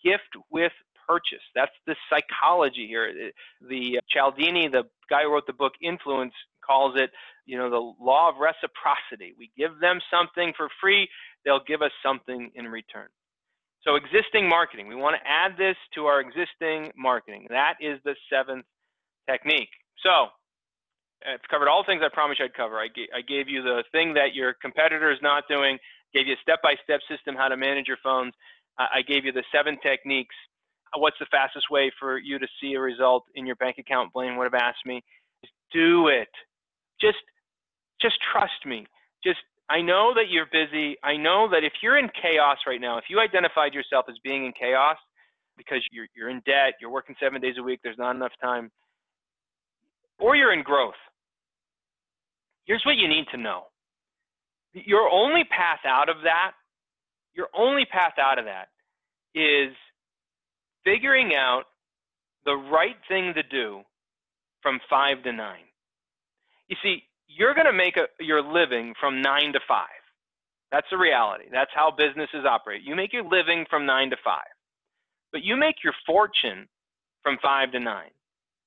Gift 0.02 0.34
with 0.50 0.72
purchase. 1.06 1.44
That's 1.54 1.72
the 1.86 1.94
psychology 2.10 2.88
here. 2.88 3.30
The 3.60 4.00
Cialdini, 4.08 4.66
the 4.66 4.84
guy 5.08 5.22
who 5.22 5.32
wrote 5.32 5.46
the 5.46 5.52
book 5.52 5.74
Influence, 5.80 6.34
calls 6.64 6.94
it, 6.96 7.10
you 7.46 7.58
know, 7.58 7.70
the 7.70 8.04
law 8.04 8.30
of 8.30 8.36
reciprocity. 8.40 9.34
We 9.38 9.50
give 9.56 9.78
them 9.80 10.00
something 10.10 10.52
for 10.56 10.68
free, 10.80 11.08
they'll 11.44 11.64
give 11.66 11.82
us 11.82 11.92
something 12.02 12.50
in 12.54 12.66
return. 12.66 13.08
So 13.82 13.96
existing 13.96 14.48
marketing, 14.48 14.88
we 14.88 14.94
want 14.94 15.16
to 15.20 15.28
add 15.28 15.58
this 15.58 15.76
to 15.94 16.06
our 16.06 16.20
existing 16.20 16.92
marketing. 16.96 17.46
That 17.50 17.74
is 17.80 18.00
the 18.04 18.14
seventh 18.32 18.64
technique. 19.28 19.68
So 20.02 20.32
I've 21.20 21.44
covered 21.50 21.68
all 21.68 21.82
the 21.82 21.86
things 21.86 22.02
I 22.04 22.08
promised 22.12 22.40
I'd 22.40 22.54
cover. 22.54 22.78
I, 22.78 22.88
I 23.14 23.20
gave 23.20 23.48
you 23.48 23.62
the 23.62 23.84
thing 23.92 24.14
that 24.14 24.34
your 24.34 24.54
competitor 24.60 25.12
is 25.12 25.18
not 25.22 25.44
doing, 25.48 25.78
gave 26.14 26.26
you 26.26 26.34
a 26.34 26.42
step-by-step 26.42 27.00
system 27.10 27.34
how 27.36 27.48
to 27.48 27.56
manage 27.56 27.86
your 27.86 27.98
phones. 28.02 28.32
I 28.78 29.02
gave 29.06 29.24
you 29.24 29.32
the 29.32 29.44
seven 29.54 29.78
techniques. 29.82 30.34
What's 30.96 31.18
the 31.20 31.26
fastest 31.30 31.66
way 31.70 31.92
for 31.98 32.18
you 32.18 32.38
to 32.38 32.46
see 32.60 32.74
a 32.74 32.80
result 32.80 33.24
in 33.34 33.46
your 33.46 33.56
bank 33.56 33.76
account? 33.78 34.12
Blaine 34.12 34.36
would 34.36 34.44
have 34.44 34.54
asked 34.54 34.84
me. 34.86 35.02
Do 35.72 36.08
it. 36.08 36.28
Just, 37.00 37.18
just 38.00 38.16
trust 38.32 38.66
me. 38.66 38.86
Just 39.22 39.38
I 39.68 39.80
know 39.80 40.12
that 40.14 40.28
you're 40.28 40.46
busy. 40.46 40.96
I 41.02 41.16
know 41.16 41.48
that 41.50 41.64
if 41.64 41.72
you're 41.82 41.98
in 41.98 42.10
chaos 42.20 42.58
right 42.66 42.80
now, 42.80 42.98
if 42.98 43.04
you 43.08 43.20
identified 43.20 43.72
yourself 43.72 44.06
as 44.08 44.16
being 44.22 44.44
in 44.44 44.52
chaos 44.52 44.96
because 45.56 45.80
you're, 45.90 46.06
you're 46.14 46.28
in 46.28 46.42
debt, 46.44 46.74
you're 46.80 46.90
working 46.90 47.16
seven 47.18 47.40
days 47.40 47.54
a 47.58 47.62
week, 47.62 47.80
there's 47.82 47.98
not 47.98 48.14
enough 48.14 48.32
time, 48.42 48.70
or 50.18 50.36
you're 50.36 50.52
in 50.52 50.62
growth, 50.62 50.94
here's 52.66 52.82
what 52.84 52.96
you 52.96 53.08
need 53.08 53.26
to 53.30 53.38
know. 53.38 53.64
Your 54.74 55.08
only 55.10 55.44
path 55.44 55.80
out 55.86 56.08
of 56.08 56.16
that, 56.24 56.52
your 57.34 57.48
only 57.56 57.84
path 57.86 58.14
out 58.18 58.38
of 58.38 58.44
that 58.46 58.68
is 59.34 59.74
figuring 60.84 61.34
out 61.34 61.64
the 62.44 62.54
right 62.54 62.96
thing 63.08 63.32
to 63.34 63.42
do 63.42 63.80
from 64.62 64.80
five 64.90 65.22
to 65.22 65.32
nine. 65.32 65.64
You 66.68 66.76
see, 66.82 67.02
you're 67.26 67.54
going 67.54 67.66
to 67.66 67.72
make 67.72 67.96
a, 67.96 68.06
your 68.22 68.42
living 68.42 68.94
from 69.00 69.22
nine 69.22 69.52
to 69.52 69.60
five. 69.66 69.88
That's 70.72 70.86
the 70.90 70.98
reality. 70.98 71.44
That's 71.52 71.70
how 71.74 71.90
businesses 71.96 72.44
operate. 72.48 72.82
You 72.84 72.96
make 72.96 73.12
your 73.12 73.24
living 73.24 73.64
from 73.70 73.86
nine 73.86 74.10
to 74.10 74.16
five, 74.24 74.50
but 75.32 75.42
you 75.42 75.56
make 75.56 75.76
your 75.84 75.94
fortune 76.06 76.66
from 77.22 77.38
five 77.42 77.72
to 77.72 77.80
nine. 77.80 78.10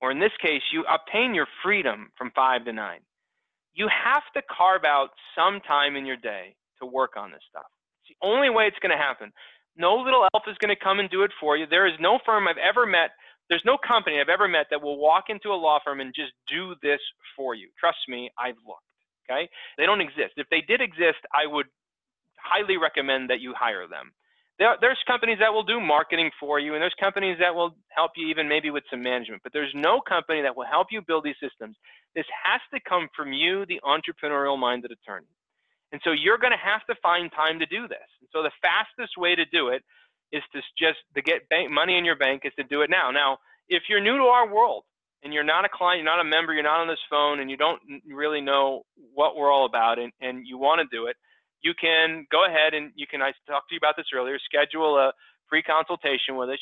Or 0.02 0.12
in 0.12 0.20
this 0.20 0.32
case, 0.42 0.62
you 0.72 0.86
obtain 0.86 1.34
your 1.34 1.48
freedom 1.64 2.12
from 2.18 2.32
five 2.36 2.66
to 2.66 2.74
nine. 2.74 3.00
You 3.74 3.90
have 3.90 4.24
to 4.36 4.42
carve 4.56 4.84
out 4.86 5.10
some 5.36 5.60
time 5.62 5.96
in 5.96 6.06
your 6.06 6.18
day 6.18 6.56
to 6.80 6.86
work 6.86 7.18
on 7.18 7.32
this 7.32 7.42
stuff. 7.50 7.66
It's 8.04 8.18
the 8.20 8.28
only 8.28 8.50
way 8.50 8.66
it's 8.66 8.80
going 8.80 8.96
to 8.96 9.04
happen. 9.04 9.32
No 9.76 9.96
little 9.96 10.28
elf 10.34 10.44
is 10.48 10.58
going 10.60 10.76
to 10.76 10.84
come 10.84 11.00
and 11.00 11.10
do 11.10 11.24
it 11.24 11.32
for 11.40 11.58
you. 11.58 11.66
There 11.68 11.88
is 11.88 11.94
no 12.00 12.20
firm 12.26 12.48
I've 12.48 12.58
ever 12.58 12.86
met 12.86 13.12
there's 13.50 13.64
no 13.66 13.78
company 13.78 14.20
I've 14.20 14.30
ever 14.30 14.48
met 14.48 14.68
that 14.72 14.82
will 14.82 14.98
walk 14.98 15.26
into 15.30 15.50
a 15.50 15.56
law 15.56 15.80
firm 15.84 16.00
and 16.02 16.14
just 16.14 16.34
do 16.50 16.76
this 16.82 17.00
for 17.36 17.56
you. 17.56 17.70
Trust 17.80 18.00
me, 18.08 18.30
I've 18.38 18.58
looked. 18.68 18.82
Okay? 19.30 19.50
They 19.78 19.86
don't 19.86 20.02
exist. 20.02 20.34
If 20.38 20.48
they 20.50 20.62
did 20.62 20.82
exist, 20.82 21.20
I 21.34 21.48
would 21.48 21.68
highly 22.38 22.78
recommend 22.78 23.30
that 23.30 23.40
you 23.40 23.54
hire 23.58 23.88
them. 23.88 24.12
There, 24.60 24.76
there's 24.82 24.98
companies 25.06 25.38
that 25.40 25.54
will 25.54 25.64
do 25.64 25.80
marketing 25.80 26.32
for 26.40 26.60
you, 26.60 26.74
and 26.74 26.82
there's 26.82 26.96
companies 27.00 27.38
that 27.40 27.54
will 27.54 27.76
help 27.90 28.12
you 28.16 28.28
even 28.28 28.48
maybe 28.48 28.72
with 28.72 28.84
some 28.90 29.04
management. 29.04 29.44
But 29.44 29.54
there's 29.54 29.72
no 29.76 30.02
company 30.02 30.42
that 30.42 30.56
will 30.56 30.66
help 30.66 30.88
you 30.90 31.02
build 31.06 31.26
these 31.26 31.36
systems. 31.42 31.76
This 32.16 32.26
has 32.44 32.62
to 32.74 32.80
come 32.90 33.08
from 33.16 33.34
you, 33.34 33.66
the 33.68 33.80
entrepreneurial 33.86 34.58
minded 34.58 34.92
attorney. 34.92 35.28
And 35.92 36.02
so 36.04 36.12
you're 36.12 36.40
going 36.40 36.52
to 36.52 36.58
have 36.58 36.86
to 36.90 36.96
find 37.02 37.32
time 37.32 37.60
to 37.60 37.66
do 37.66 37.88
this. 37.88 38.10
And 38.20 38.28
so 38.34 38.42
the 38.42 38.52
fastest 38.62 39.16
way 39.18 39.36
to 39.36 39.46
do 39.46 39.70
it 39.70 39.84
is 40.32 40.44
to 40.54 40.60
just 40.78 41.00
to 41.16 41.22
get 41.22 41.48
bank 41.50 41.72
money 41.72 41.98
in 41.98 42.06
your 42.06 42.18
bank 42.18 42.42
is 42.46 42.54
to 42.58 42.64
do 42.64 42.82
it 42.82 42.90
now. 42.90 43.12
Now, 43.12 43.38
if 43.70 43.84
you're 43.90 44.02
new 44.02 44.18
to 44.18 44.24
our 44.24 44.54
world 44.54 44.84
and 45.24 45.34
you're 45.34 45.44
not 45.44 45.66
a 45.66 45.70
client, 45.70 46.04
you're 46.04 46.12
not 46.12 46.22
a 46.22 46.28
member, 46.28 46.54
you're 46.54 46.64
not 46.64 46.80
on 46.80 46.88
this 46.88 47.04
phone, 47.10 47.40
and 47.40 47.50
you 47.50 47.58
don't 47.58 47.82
really 48.08 48.42
know 48.42 48.84
what 49.14 49.36
we're 49.36 49.52
all 49.52 49.66
about, 49.66 50.00
and, 50.00 50.12
and 50.22 50.46
you 50.46 50.58
want 50.58 50.80
to 50.80 50.96
do 50.96 51.08
it, 51.08 51.16
you 51.62 51.74
can 51.80 52.26
go 52.32 52.46
ahead 52.46 52.74
and 52.74 52.92
you 52.96 53.08
can. 53.10 53.22
I 53.22 53.32
talked 53.48 53.70
to 53.70 53.76
you 53.76 53.80
about 53.80 53.96
this 53.98 54.08
earlier. 54.14 54.38
Schedule 54.40 54.98
a 54.98 55.12
free 55.50 55.64
consultation 55.64 56.36
with 56.36 56.50
us. 56.50 56.60